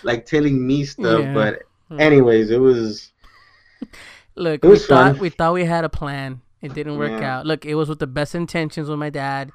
like 0.03 0.27
telling 0.27 0.67
me 0.67 0.85
stuff, 0.85 1.23
Yeah. 1.23 1.33
but 1.33 1.63
anyways, 1.99 2.51
it 2.51 2.59
was 2.61 3.13
Look, 4.37 4.65
It 4.65 4.69
we 4.69 4.71
was 4.71 4.87
thought 4.87 5.19
we 5.19 5.31
thought 5.31 5.55
we 5.55 5.65
had 5.65 5.85
a 5.85 5.89
plan. 5.89 6.41
It 6.63 6.73
didn't 6.73 6.97
work 6.97 7.21
Yeah. 7.21 7.39
out. 7.39 7.47
Look, 7.47 7.65
it 7.65 7.75
was 7.75 7.89
with 7.89 7.99
the 7.99 8.07
best 8.07 8.35
intentions 8.35 8.89
with 8.89 8.99
my 8.99 9.11
dad. 9.11 9.53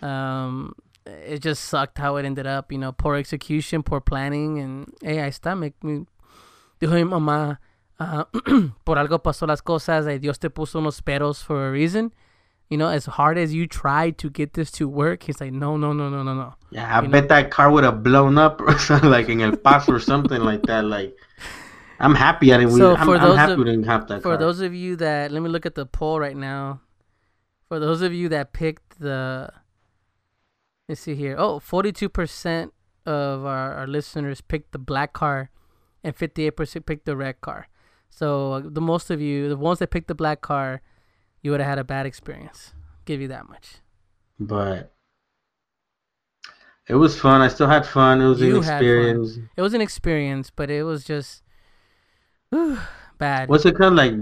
Um, 0.00 0.74
it 1.06 1.40
just 1.40 1.64
sucked 1.64 1.98
how 1.98 2.16
it 2.16 2.24
ended 2.24 2.46
up. 2.46 2.70
You 2.72 2.78
know, 2.78 2.92
poor 2.92 3.16
execution, 3.16 3.82
poor 3.82 4.00
planning, 4.00 4.58
and 4.58 4.92
hey, 5.02 5.22
I 5.22 5.28
está. 5.28 5.58
Me, 5.58 5.72
me 5.82 6.06
dijo 6.80 6.92
mi 6.94 7.04
mamá, 7.04 7.58
ah, 8.02 8.28
por 8.84 8.98
algo 8.98 9.22
pasó 9.22 9.46
las 9.46 9.62
cosas. 9.62 10.06
eh, 10.06 10.18
Dios 10.18 10.38
te 10.38 10.50
puso 10.50 10.78
unos 10.78 11.00
peros 11.02 11.42
for 11.42 11.66
a 11.68 11.70
reason. 11.70 12.12
You 12.70 12.78
know, 12.78 12.88
as 12.88 13.04
hard 13.06 13.36
as 13.38 13.52
you 13.52 13.66
try 13.66 14.10
to 14.12 14.30
get 14.30 14.54
this 14.54 14.70
to 14.72 14.88
work, 14.88 15.24
he's 15.24 15.40
like, 15.42 15.52
no, 15.52 15.76
no, 15.76 15.92
no, 15.92 16.08
no, 16.08 16.22
no, 16.22 16.32
no. 16.34 16.54
yeah. 16.70 16.88
I 16.98 17.02
You 17.02 17.08
bet 17.10 17.28
that 17.28 17.50
car 17.50 17.70
would 17.70 17.84
have 17.84 18.02
blown 18.02 18.38
up 18.38 18.60
or 18.62 18.78
something 18.88 19.10
like 19.10 19.28
in 19.28 19.40
El 19.42 19.56
Paso 19.56 19.92
or 19.92 20.00
something 20.00 20.40
like 20.42 20.62
that. 20.64 20.84
Like 20.84 21.14
I'm 22.00 22.14
happy 22.14 22.52
I 22.52 22.58
didn't. 22.58 22.72
So 22.78 22.96
I'm, 22.96 23.04
for 23.06 23.16
I'm 23.16 23.36
happy 23.36 23.52
of- 23.52 23.58
we 23.58 23.64
didn't 23.64 23.84
have 23.84 24.08
that 24.08 24.22
For 24.22 24.30
car. 24.30 24.36
those 24.38 24.60
of 24.60 24.74
you 24.74 24.96
that 24.96 25.30
let 25.32 25.42
me 25.42 25.48
look 25.50 25.66
at 25.66 25.74
the 25.74 25.84
poll 25.86 26.18
right 26.18 26.36
now. 26.36 26.80
For 27.68 27.78
those 27.78 28.00
of 28.02 28.12
you 28.14 28.28
that 28.30 28.52
picked 28.54 28.98
the 29.00 29.50
let's 30.88 31.00
see 31.02 31.14
here. 31.14 31.36
Oh, 31.38 31.58
42% 31.60 32.70
of 33.06 33.44
our, 33.44 33.74
our 33.74 33.86
listeners 33.86 34.40
picked 34.40 34.72
the 34.72 34.78
black 34.78 35.12
car 35.12 35.50
and 36.04 36.16
58% 36.16 36.86
picked 36.86 37.04
the 37.06 37.16
red 37.16 37.40
car. 37.40 37.68
So 38.14 38.60
the 38.60 38.80
most 38.82 39.10
of 39.10 39.22
you, 39.22 39.48
the 39.48 39.56
ones 39.56 39.78
that 39.78 39.90
picked 39.90 40.08
the 40.08 40.14
black 40.14 40.42
car, 40.42 40.82
you 41.40 41.50
would 41.50 41.60
have 41.60 41.68
had 41.68 41.78
a 41.78 41.84
bad 41.84 42.04
experience. 42.04 42.74
Give 43.06 43.20
you 43.22 43.28
that 43.28 43.48
much. 43.48 43.76
but 44.38 44.92
it 46.88 46.94
was 46.96 47.18
fun. 47.18 47.40
I 47.40 47.48
still 47.48 47.68
had 47.68 47.86
fun. 47.86 48.20
It 48.20 48.28
was 48.28 48.40
You 48.40 48.50
an 48.50 48.56
experience. 48.58 49.38
It 49.56 49.62
was 49.62 49.72
an 49.72 49.80
experience, 49.80 50.50
but 50.54 50.70
it 50.70 50.82
was 50.82 51.04
just 51.04 51.42
whew, 52.50 52.78
bad. 53.18 53.48
What's 53.48 53.64
it 53.64 53.76
called? 53.76 53.94
Like, 53.94 54.14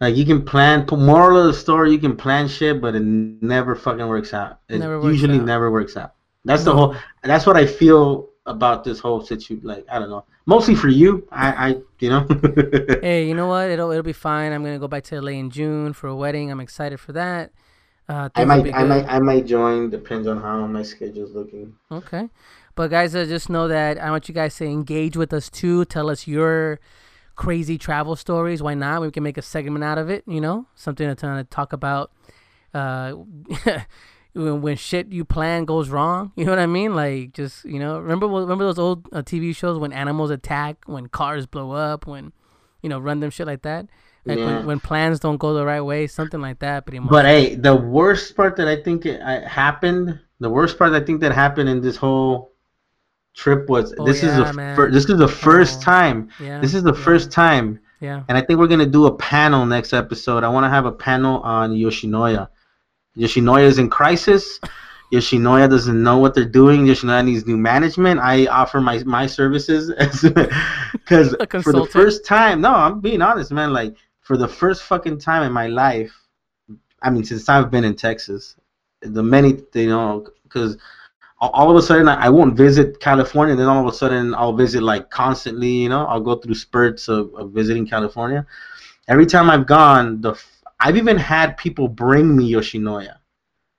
like 0.00 0.14
you 0.14 0.26
can 0.26 0.44
plan. 0.44 0.84
Moral 0.92 1.38
of 1.40 1.46
the 1.46 1.54
story: 1.54 1.92
you 1.92 1.98
can 1.98 2.14
plan 2.16 2.46
shit, 2.46 2.80
but 2.80 2.94
it 2.94 3.00
never 3.02 3.74
fucking 3.74 4.06
works 4.06 4.34
out. 4.34 4.60
It 4.68 4.78
Never 4.80 5.00
works 5.00 5.12
usually 5.12 5.38
out. 5.38 5.46
never 5.46 5.70
works 5.70 5.96
out. 5.96 6.14
That's 6.44 6.64
the 6.64 6.74
whole. 6.74 6.94
That's 7.22 7.46
what 7.46 7.56
I 7.56 7.66
feel 7.66 8.28
about 8.46 8.84
this 8.84 8.98
whole 8.98 9.20
situation. 9.24 9.60
Like, 9.62 9.84
I 9.90 9.98
don't 9.98 10.10
know. 10.10 10.24
Mostly 10.46 10.74
for 10.74 10.88
you. 10.88 11.26
I, 11.30 11.68
I, 11.68 11.76
you 12.00 12.10
know. 12.10 12.26
hey, 13.02 13.26
you 13.26 13.34
know 13.34 13.46
what? 13.46 13.70
It'll 13.70 13.90
it'll 13.90 14.02
be 14.02 14.12
fine. 14.12 14.52
I'm 14.52 14.64
gonna 14.64 14.78
go 14.78 14.88
back 14.88 15.04
to 15.04 15.20
LA 15.20 15.32
in 15.32 15.50
June 15.50 15.92
for 15.92 16.08
a 16.08 16.16
wedding. 16.16 16.50
I'm 16.50 16.60
excited 16.60 16.98
for 16.98 17.12
that. 17.12 17.52
Uh, 18.08 18.28
I 18.34 18.44
might, 18.44 18.74
I 18.74 18.84
might, 18.84 19.06
I 19.06 19.18
might 19.20 19.46
join. 19.46 19.88
Depends 19.90 20.26
on 20.26 20.40
how 20.40 20.66
my 20.66 20.82
schedule's 20.82 21.32
looking. 21.32 21.74
Okay. 21.90 22.28
But 22.74 22.90
guys, 22.90 23.14
uh, 23.14 23.24
just 23.26 23.48
know 23.48 23.68
that 23.68 23.98
I 23.98 24.10
want 24.10 24.28
you 24.28 24.34
guys 24.34 24.56
to 24.56 24.64
engage 24.64 25.16
with 25.16 25.32
us 25.32 25.48
too. 25.48 25.84
Tell 25.84 26.10
us 26.10 26.26
your 26.26 26.80
crazy 27.36 27.78
travel 27.78 28.16
stories. 28.16 28.62
Why 28.62 28.74
not? 28.74 29.02
We 29.02 29.10
can 29.12 29.22
make 29.22 29.38
a 29.38 29.42
segment 29.42 29.84
out 29.84 29.98
of 29.98 30.10
it. 30.10 30.24
You 30.26 30.40
know, 30.40 30.66
something 30.74 31.06
to, 31.08 31.14
to 31.14 31.46
talk 31.48 31.72
about. 31.72 32.10
Uh, 32.74 33.14
when, 34.34 34.62
when 34.62 34.76
shit 34.76 35.12
you 35.12 35.24
plan 35.24 35.64
goes 35.64 35.88
wrong, 35.88 36.32
you 36.36 36.44
know 36.44 36.52
what 36.52 36.58
I 36.58 36.66
mean? 36.66 36.94
Like 36.94 37.32
just 37.32 37.64
you 37.64 37.78
know, 37.78 37.98
remember 37.98 38.26
remember 38.26 38.64
those 38.64 38.78
old 38.78 39.06
uh, 39.12 39.22
TV 39.22 39.54
shows 39.54 39.78
when 39.78 39.92
animals 39.92 40.30
attack, 40.30 40.78
when 40.86 41.08
cars 41.08 41.46
blow 41.46 41.72
up, 41.72 42.06
when 42.06 42.32
you 42.82 42.88
know 42.88 42.98
run 42.98 43.20
them 43.20 43.30
shit 43.30 43.46
like 43.46 43.62
that. 43.62 43.86
Like 44.24 44.38
Yeah. 44.38 44.46
when, 44.58 44.66
when 44.66 44.80
plans 44.80 45.18
don't 45.18 45.36
go 45.38 45.52
the 45.52 45.66
right 45.66 45.80
way, 45.80 46.06
something 46.06 46.40
like 46.40 46.60
that. 46.60 46.86
Pretty 46.86 47.00
much. 47.00 47.10
But 47.10 47.24
hey, 47.24 47.56
the 47.56 47.74
worst 47.74 48.36
part 48.36 48.54
that 48.56 48.68
I 48.68 48.80
think 48.80 49.04
it, 49.04 49.20
happened, 49.20 50.20
the 50.38 50.48
worst 50.48 50.78
part 50.78 50.92
I 50.92 51.00
think 51.00 51.20
that 51.22 51.32
happened 51.32 51.68
in 51.68 51.80
this 51.80 51.96
whole 51.96 52.52
trip 53.34 53.68
was 53.68 53.92
Oh, 53.98 54.04
this 54.06 54.18
is 54.22 54.36
yeah, 54.36 54.44
the 54.44 54.52
man. 54.52 54.76
fir- 54.76 54.90
this 54.92 55.06
is 55.08 55.18
the 55.18 55.26
first 55.28 55.80
Oh, 55.80 55.82
time. 55.84 56.28
yeah, 56.38 56.60
This 56.60 56.72
is 56.74 56.82
the 56.84 56.92
first 56.94 57.32
time, 57.32 57.80
Yeah. 58.00 58.22
and 58.28 58.38
I 58.38 58.42
think 58.42 58.60
we're 58.60 58.68
gonna 58.68 58.86
do 58.86 59.06
a 59.06 59.14
panel 59.16 59.66
next 59.66 59.92
episode. 59.92 60.44
I 60.44 60.48
want 60.50 60.64
to 60.64 60.68
have 60.70 60.84
a 60.86 60.92
panel 60.92 61.40
on 61.40 61.72
Yoshinoya. 61.72 62.48
Yoshinoya 63.16 63.64
is 63.64 63.78
in 63.78 63.90
crisis. 63.90 64.58
Yoshinoya 65.12 65.68
doesn't 65.68 66.02
know 66.02 66.18
what 66.18 66.34
they're 66.34 66.44
doing. 66.44 66.86
Yoshinoya 66.86 67.24
needs 67.24 67.46
new 67.46 67.58
management. 67.58 68.20
I 68.20 68.46
offer 68.46 68.80
my 68.80 69.02
my 69.04 69.26
services 69.26 69.92
because 70.92 71.36
for 71.62 71.72
the 71.72 71.88
first 71.90 72.24
time, 72.24 72.60
no, 72.62 72.74
I'm 72.74 73.00
being 73.00 73.20
honest, 73.20 73.52
man. 73.52 73.72
Like 73.72 73.94
for 74.20 74.36
the 74.36 74.48
first 74.48 74.84
fucking 74.84 75.18
time 75.18 75.42
in 75.42 75.52
my 75.52 75.66
life, 75.66 76.12
I 77.02 77.10
mean, 77.10 77.24
since 77.24 77.48
I've 77.48 77.70
been 77.70 77.84
in 77.84 77.94
Texas, 77.94 78.56
the 79.02 79.22
many, 79.22 79.60
you 79.74 79.88
know, 79.88 80.26
because 80.44 80.78
all, 81.40 81.70
of 81.70 81.76
a 81.76 81.82
sudden 81.82 82.08
I, 82.08 82.30
won't 82.30 82.56
visit 82.56 83.00
California, 83.00 83.56
then 83.56 83.66
all 83.66 83.86
of 83.86 83.92
a 83.92 83.96
sudden 83.96 84.34
I'll 84.34 84.52
visit 84.52 84.82
like 84.82 85.10
constantly, 85.10 85.68
you 85.68 85.88
know, 85.88 86.06
I'll 86.06 86.20
go 86.20 86.36
through 86.36 86.54
spurts 86.54 87.08
of, 87.08 87.34
of 87.34 87.50
visiting 87.50 87.86
California. 87.86 88.46
Every 89.08 89.26
time 89.26 89.50
I've 89.50 89.66
gone, 89.66 90.20
the 90.20 90.40
I've 90.82 90.96
even 90.96 91.16
had 91.16 91.56
people 91.56 91.86
bring 91.88 92.36
me 92.36 92.50
Yoshinoya. 92.52 93.16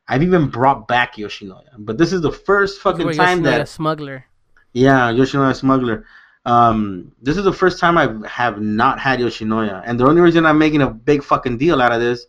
I've 0.07 0.23
even 0.23 0.47
brought 0.49 0.87
back 0.87 1.15
Yoshinoya, 1.15 1.75
but 1.79 1.97
this 1.97 2.11
is 2.13 2.21
the 2.21 2.31
first 2.31 2.81
fucking 2.81 3.05
Where 3.05 3.13
time 3.13 3.39
Yoshinoya 3.41 3.43
that 3.43 3.69
smuggler. 3.69 4.25
yeah, 4.73 5.11
Yoshinoya 5.11 5.55
Smuggler. 5.55 6.05
Um, 6.45 7.13
this 7.21 7.37
is 7.37 7.43
the 7.45 7.53
first 7.53 7.79
time 7.79 7.97
I 7.97 8.27
have 8.27 8.59
not 8.61 8.99
had 8.99 9.19
Yoshinoya, 9.19 9.83
and 9.85 9.99
the 9.99 10.05
only 10.05 10.21
reason 10.21 10.45
I'm 10.45 10.57
making 10.57 10.81
a 10.81 10.89
big 10.89 11.23
fucking 11.23 11.57
deal 11.57 11.81
out 11.81 11.91
of 11.93 12.01
this 12.01 12.25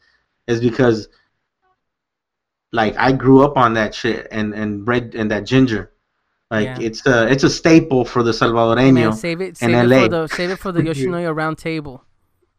is 0.47 0.61
because, 0.61 1.09
like, 2.73 2.97
I 2.97 3.13
grew 3.13 3.43
up 3.45 3.57
on 3.57 3.75
that 3.75 3.95
shit 3.95 4.29
and 4.31 4.55
and 4.55 4.85
bread 4.85 5.15
and 5.17 5.31
that 5.31 5.45
ginger. 5.45 5.91
Like, 6.51 6.67
Yeah. 6.67 6.79
it's 6.81 7.05
a 7.07 7.27
it's 7.31 7.43
a 7.45 7.51
staple 7.51 8.05
for 8.05 8.23
the 8.23 8.31
Salvadoreño. 8.33 8.93
man, 8.95 9.13
save 9.15 9.41
it, 9.41 9.57
save 9.57 9.71
it 9.71 9.87
LA. 9.89 10.03
for 10.03 10.09
the 10.09 10.27
save 10.29 10.51
it 10.51 10.59
for 10.59 10.71
the 10.73 10.83
Yoshinoya 10.89 11.35
round 11.35 11.59
table. 11.59 12.05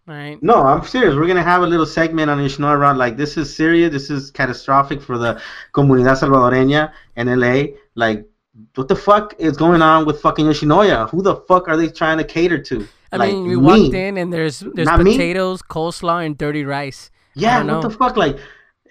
Right. 0.07 0.41
No, 0.43 0.55
I'm 0.55 0.85
serious. 0.85 1.15
We're 1.15 1.25
gonna 1.27 1.41
have 1.43 1.63
a 1.63 1.67
little 1.67 1.85
segment 1.85 2.29
on 2.29 2.37
Yoshinoya 2.37 2.77
around 2.77 2.97
like 2.97 3.17
this 3.17 3.37
is 3.37 3.55
serious. 3.55 3.91
This 3.91 4.09
is 4.11 4.29
catastrophic 4.29 5.01
for 5.01 5.17
the 5.17 5.41
comunidad 5.73 6.19
salvadoreña 6.19 6.91
in 7.15 7.27
LA. 7.39 7.77
Like, 7.95 8.27
what 8.75 8.87
the 8.87 8.95
fuck 8.95 9.33
is 9.39 9.57
going 9.57 9.81
on 9.81 10.05
with 10.05 10.21
fucking 10.21 10.45
Yoshinoya? 10.45 11.09
Who 11.09 11.23
the 11.23 11.37
fuck 11.47 11.67
are 11.67 11.75
they 11.75 11.89
trying 11.89 12.19
to 12.19 12.23
cater 12.23 12.59
to? 12.61 12.87
I 13.11 13.17
like, 13.17 13.33
mean, 13.33 13.43
we 13.47 13.55
me. 13.55 13.61
walked 13.61 13.95
in 13.95 14.17
and 14.17 14.31
there's 14.31 14.59
there's 14.59 14.87
Not 14.87 15.01
me. 15.01 15.13
potatoes, 15.13 15.63
coleslaw, 15.63 16.23
and 16.23 16.37
dirty 16.37 16.65
rice. 16.65 17.09
Yeah, 17.33 17.63
what 17.63 17.81
the 17.81 17.89
fuck? 17.89 18.15
Like, 18.15 18.37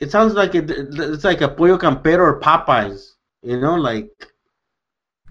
it 0.01 0.11
sounds 0.11 0.35
like 0.35 0.55
it, 0.57 0.69
it's 0.69 1.24
like 1.24 1.43
a 1.43 1.49
pollo 1.49 1.78
campero 1.78 2.19
or 2.19 2.41
Popeyes. 2.41 3.12
You 3.43 3.61
know, 3.61 3.77
like. 3.77 4.11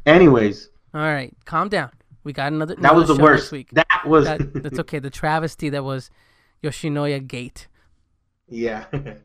Anyways, 0.06 0.70
All 0.94 1.02
right, 1.02 1.34
calm 1.46 1.70
down. 1.70 1.90
We 2.24 2.34
got 2.34 2.52
another. 2.54 2.76
that 2.76 2.96
was 2.96 3.08
the 3.08 3.16
worst. 3.16 3.52
Week. 3.52 3.70
That 3.72 4.06
was. 4.06 4.26
That, 4.26 4.54
that's 4.64 4.80
okay. 4.80 5.00
The 5.00 5.10
travesty 5.10 5.70
that 5.70 5.84
was 5.84 6.10
Yoshinoya 6.64 7.28
Gate. 7.28 7.68
yeah. 8.48 8.86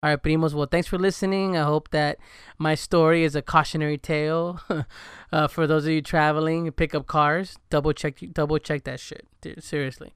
All 0.00 0.10
right, 0.10 0.22
primos. 0.22 0.54
Well, 0.54 0.68
thanks 0.70 0.86
for 0.86 0.96
listening. 0.96 1.56
I 1.56 1.64
hope 1.64 1.90
that 1.90 2.18
my 2.56 2.76
story 2.76 3.24
is 3.24 3.34
a 3.34 3.42
cautionary 3.42 3.98
tale 3.98 4.60
uh, 5.32 5.48
for 5.48 5.66
those 5.66 5.86
of 5.86 5.90
you 5.90 6.00
traveling. 6.02 6.70
Pick 6.70 6.94
up 6.94 7.08
cars. 7.08 7.58
Double 7.68 7.92
check. 7.92 8.14
Double 8.32 8.58
check 8.58 8.84
that 8.84 9.00
shit. 9.00 9.26
Dude, 9.40 9.60
seriously. 9.62 10.14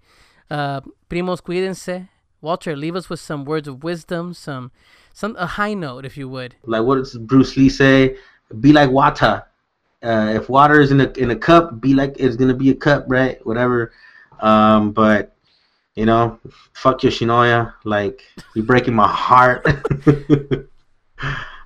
Uh, 0.49 0.83
primos, 1.11 1.43
cuídense. 1.43 2.09
Walter, 2.41 2.77
leave 2.77 2.95
us 2.95 3.09
with 3.11 3.19
some 3.19 3.45
words 3.45 3.67
of 3.67 3.83
wisdom, 3.83 4.35
some, 4.35 4.71
some 5.13 5.35
a 5.37 5.47
high 5.47 5.75
note, 5.75 6.05
if 6.05 6.17
you 6.17 6.29
would. 6.29 6.57
like 6.65 6.83
what 6.83 6.97
does 6.97 7.17
Bruce 7.17 7.57
Lee 7.57 7.69
say? 7.69 8.17
Be 8.61 8.73
like 8.73 8.91
water. 8.91 9.45
Uh, 10.03 10.33
if 10.35 10.49
water 10.49 10.81
is 10.81 10.91
in 10.91 11.01
a 11.01 11.11
in 11.13 11.31
a 11.31 11.37
cup, 11.37 11.81
be 11.81 11.95
like 11.95 12.17
it's 12.19 12.37
gonna 12.37 12.55
be 12.55 12.71
a 12.71 12.75
cup, 12.75 13.05
right? 13.09 13.45
Whatever. 13.47 13.93
Um, 14.41 14.93
but 14.93 15.37
you 15.95 16.07
know, 16.07 16.39
fuck 16.73 17.01
Yoshinoya. 17.01 17.75
Like 17.85 18.23
you're 18.55 18.65
breaking 18.65 18.95
my 18.95 19.09
heart. 19.09 19.65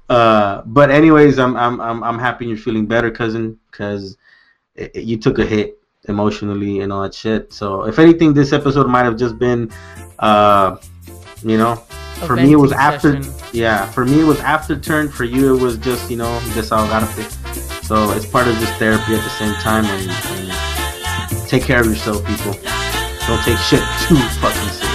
uh, 0.08 0.62
but 0.66 0.90
anyways, 0.90 1.38
I'm 1.38 1.56
I'm 1.56 1.80
I'm 1.80 2.04
I'm 2.04 2.18
happy 2.18 2.46
you're 2.46 2.56
feeling 2.56 2.86
better, 2.86 3.10
cousin, 3.10 3.58
because 3.70 4.16
you 4.94 5.16
took 5.16 5.38
a 5.38 5.44
hit 5.44 5.78
emotionally 6.08 6.80
and 6.80 6.92
all 6.92 7.02
that 7.02 7.14
shit. 7.14 7.52
So 7.52 7.84
if 7.84 7.98
anything, 7.98 8.34
this 8.34 8.52
episode 8.52 8.88
might 8.88 9.04
have 9.04 9.16
just 9.16 9.38
been, 9.38 9.70
uh, 10.18 10.76
you 11.42 11.56
know, 11.56 11.72
A 12.22 12.26
for 12.26 12.36
me 12.36 12.52
it 12.52 12.56
was 12.56 12.72
after 12.72 13.22
session. 13.22 13.34
yeah 13.52 13.86
for 13.90 14.04
me 14.04 14.20
it 14.20 14.24
was 14.24 14.40
after 14.40 14.78
turn 14.78 15.08
for 15.08 15.24
you 15.24 15.54
it 15.54 15.60
was 15.60 15.76
just 15.76 16.10
you 16.10 16.16
know 16.16 16.38
desahogarte 16.54 17.45
so 17.86 18.10
it's 18.10 18.26
part 18.26 18.48
of 18.48 18.56
just 18.56 18.72
therapy 18.80 19.14
at 19.14 19.22
the 19.22 19.30
same 19.30 19.54
time 19.54 19.84
and, 19.84 20.10
and 20.10 21.48
take 21.48 21.62
care 21.62 21.80
of 21.80 21.86
yourself 21.86 22.26
people. 22.26 22.52
Don't 23.28 23.42
take 23.44 23.58
shit 23.58 23.80
too 24.08 24.16
fucking 24.40 24.68
serious 24.70 24.85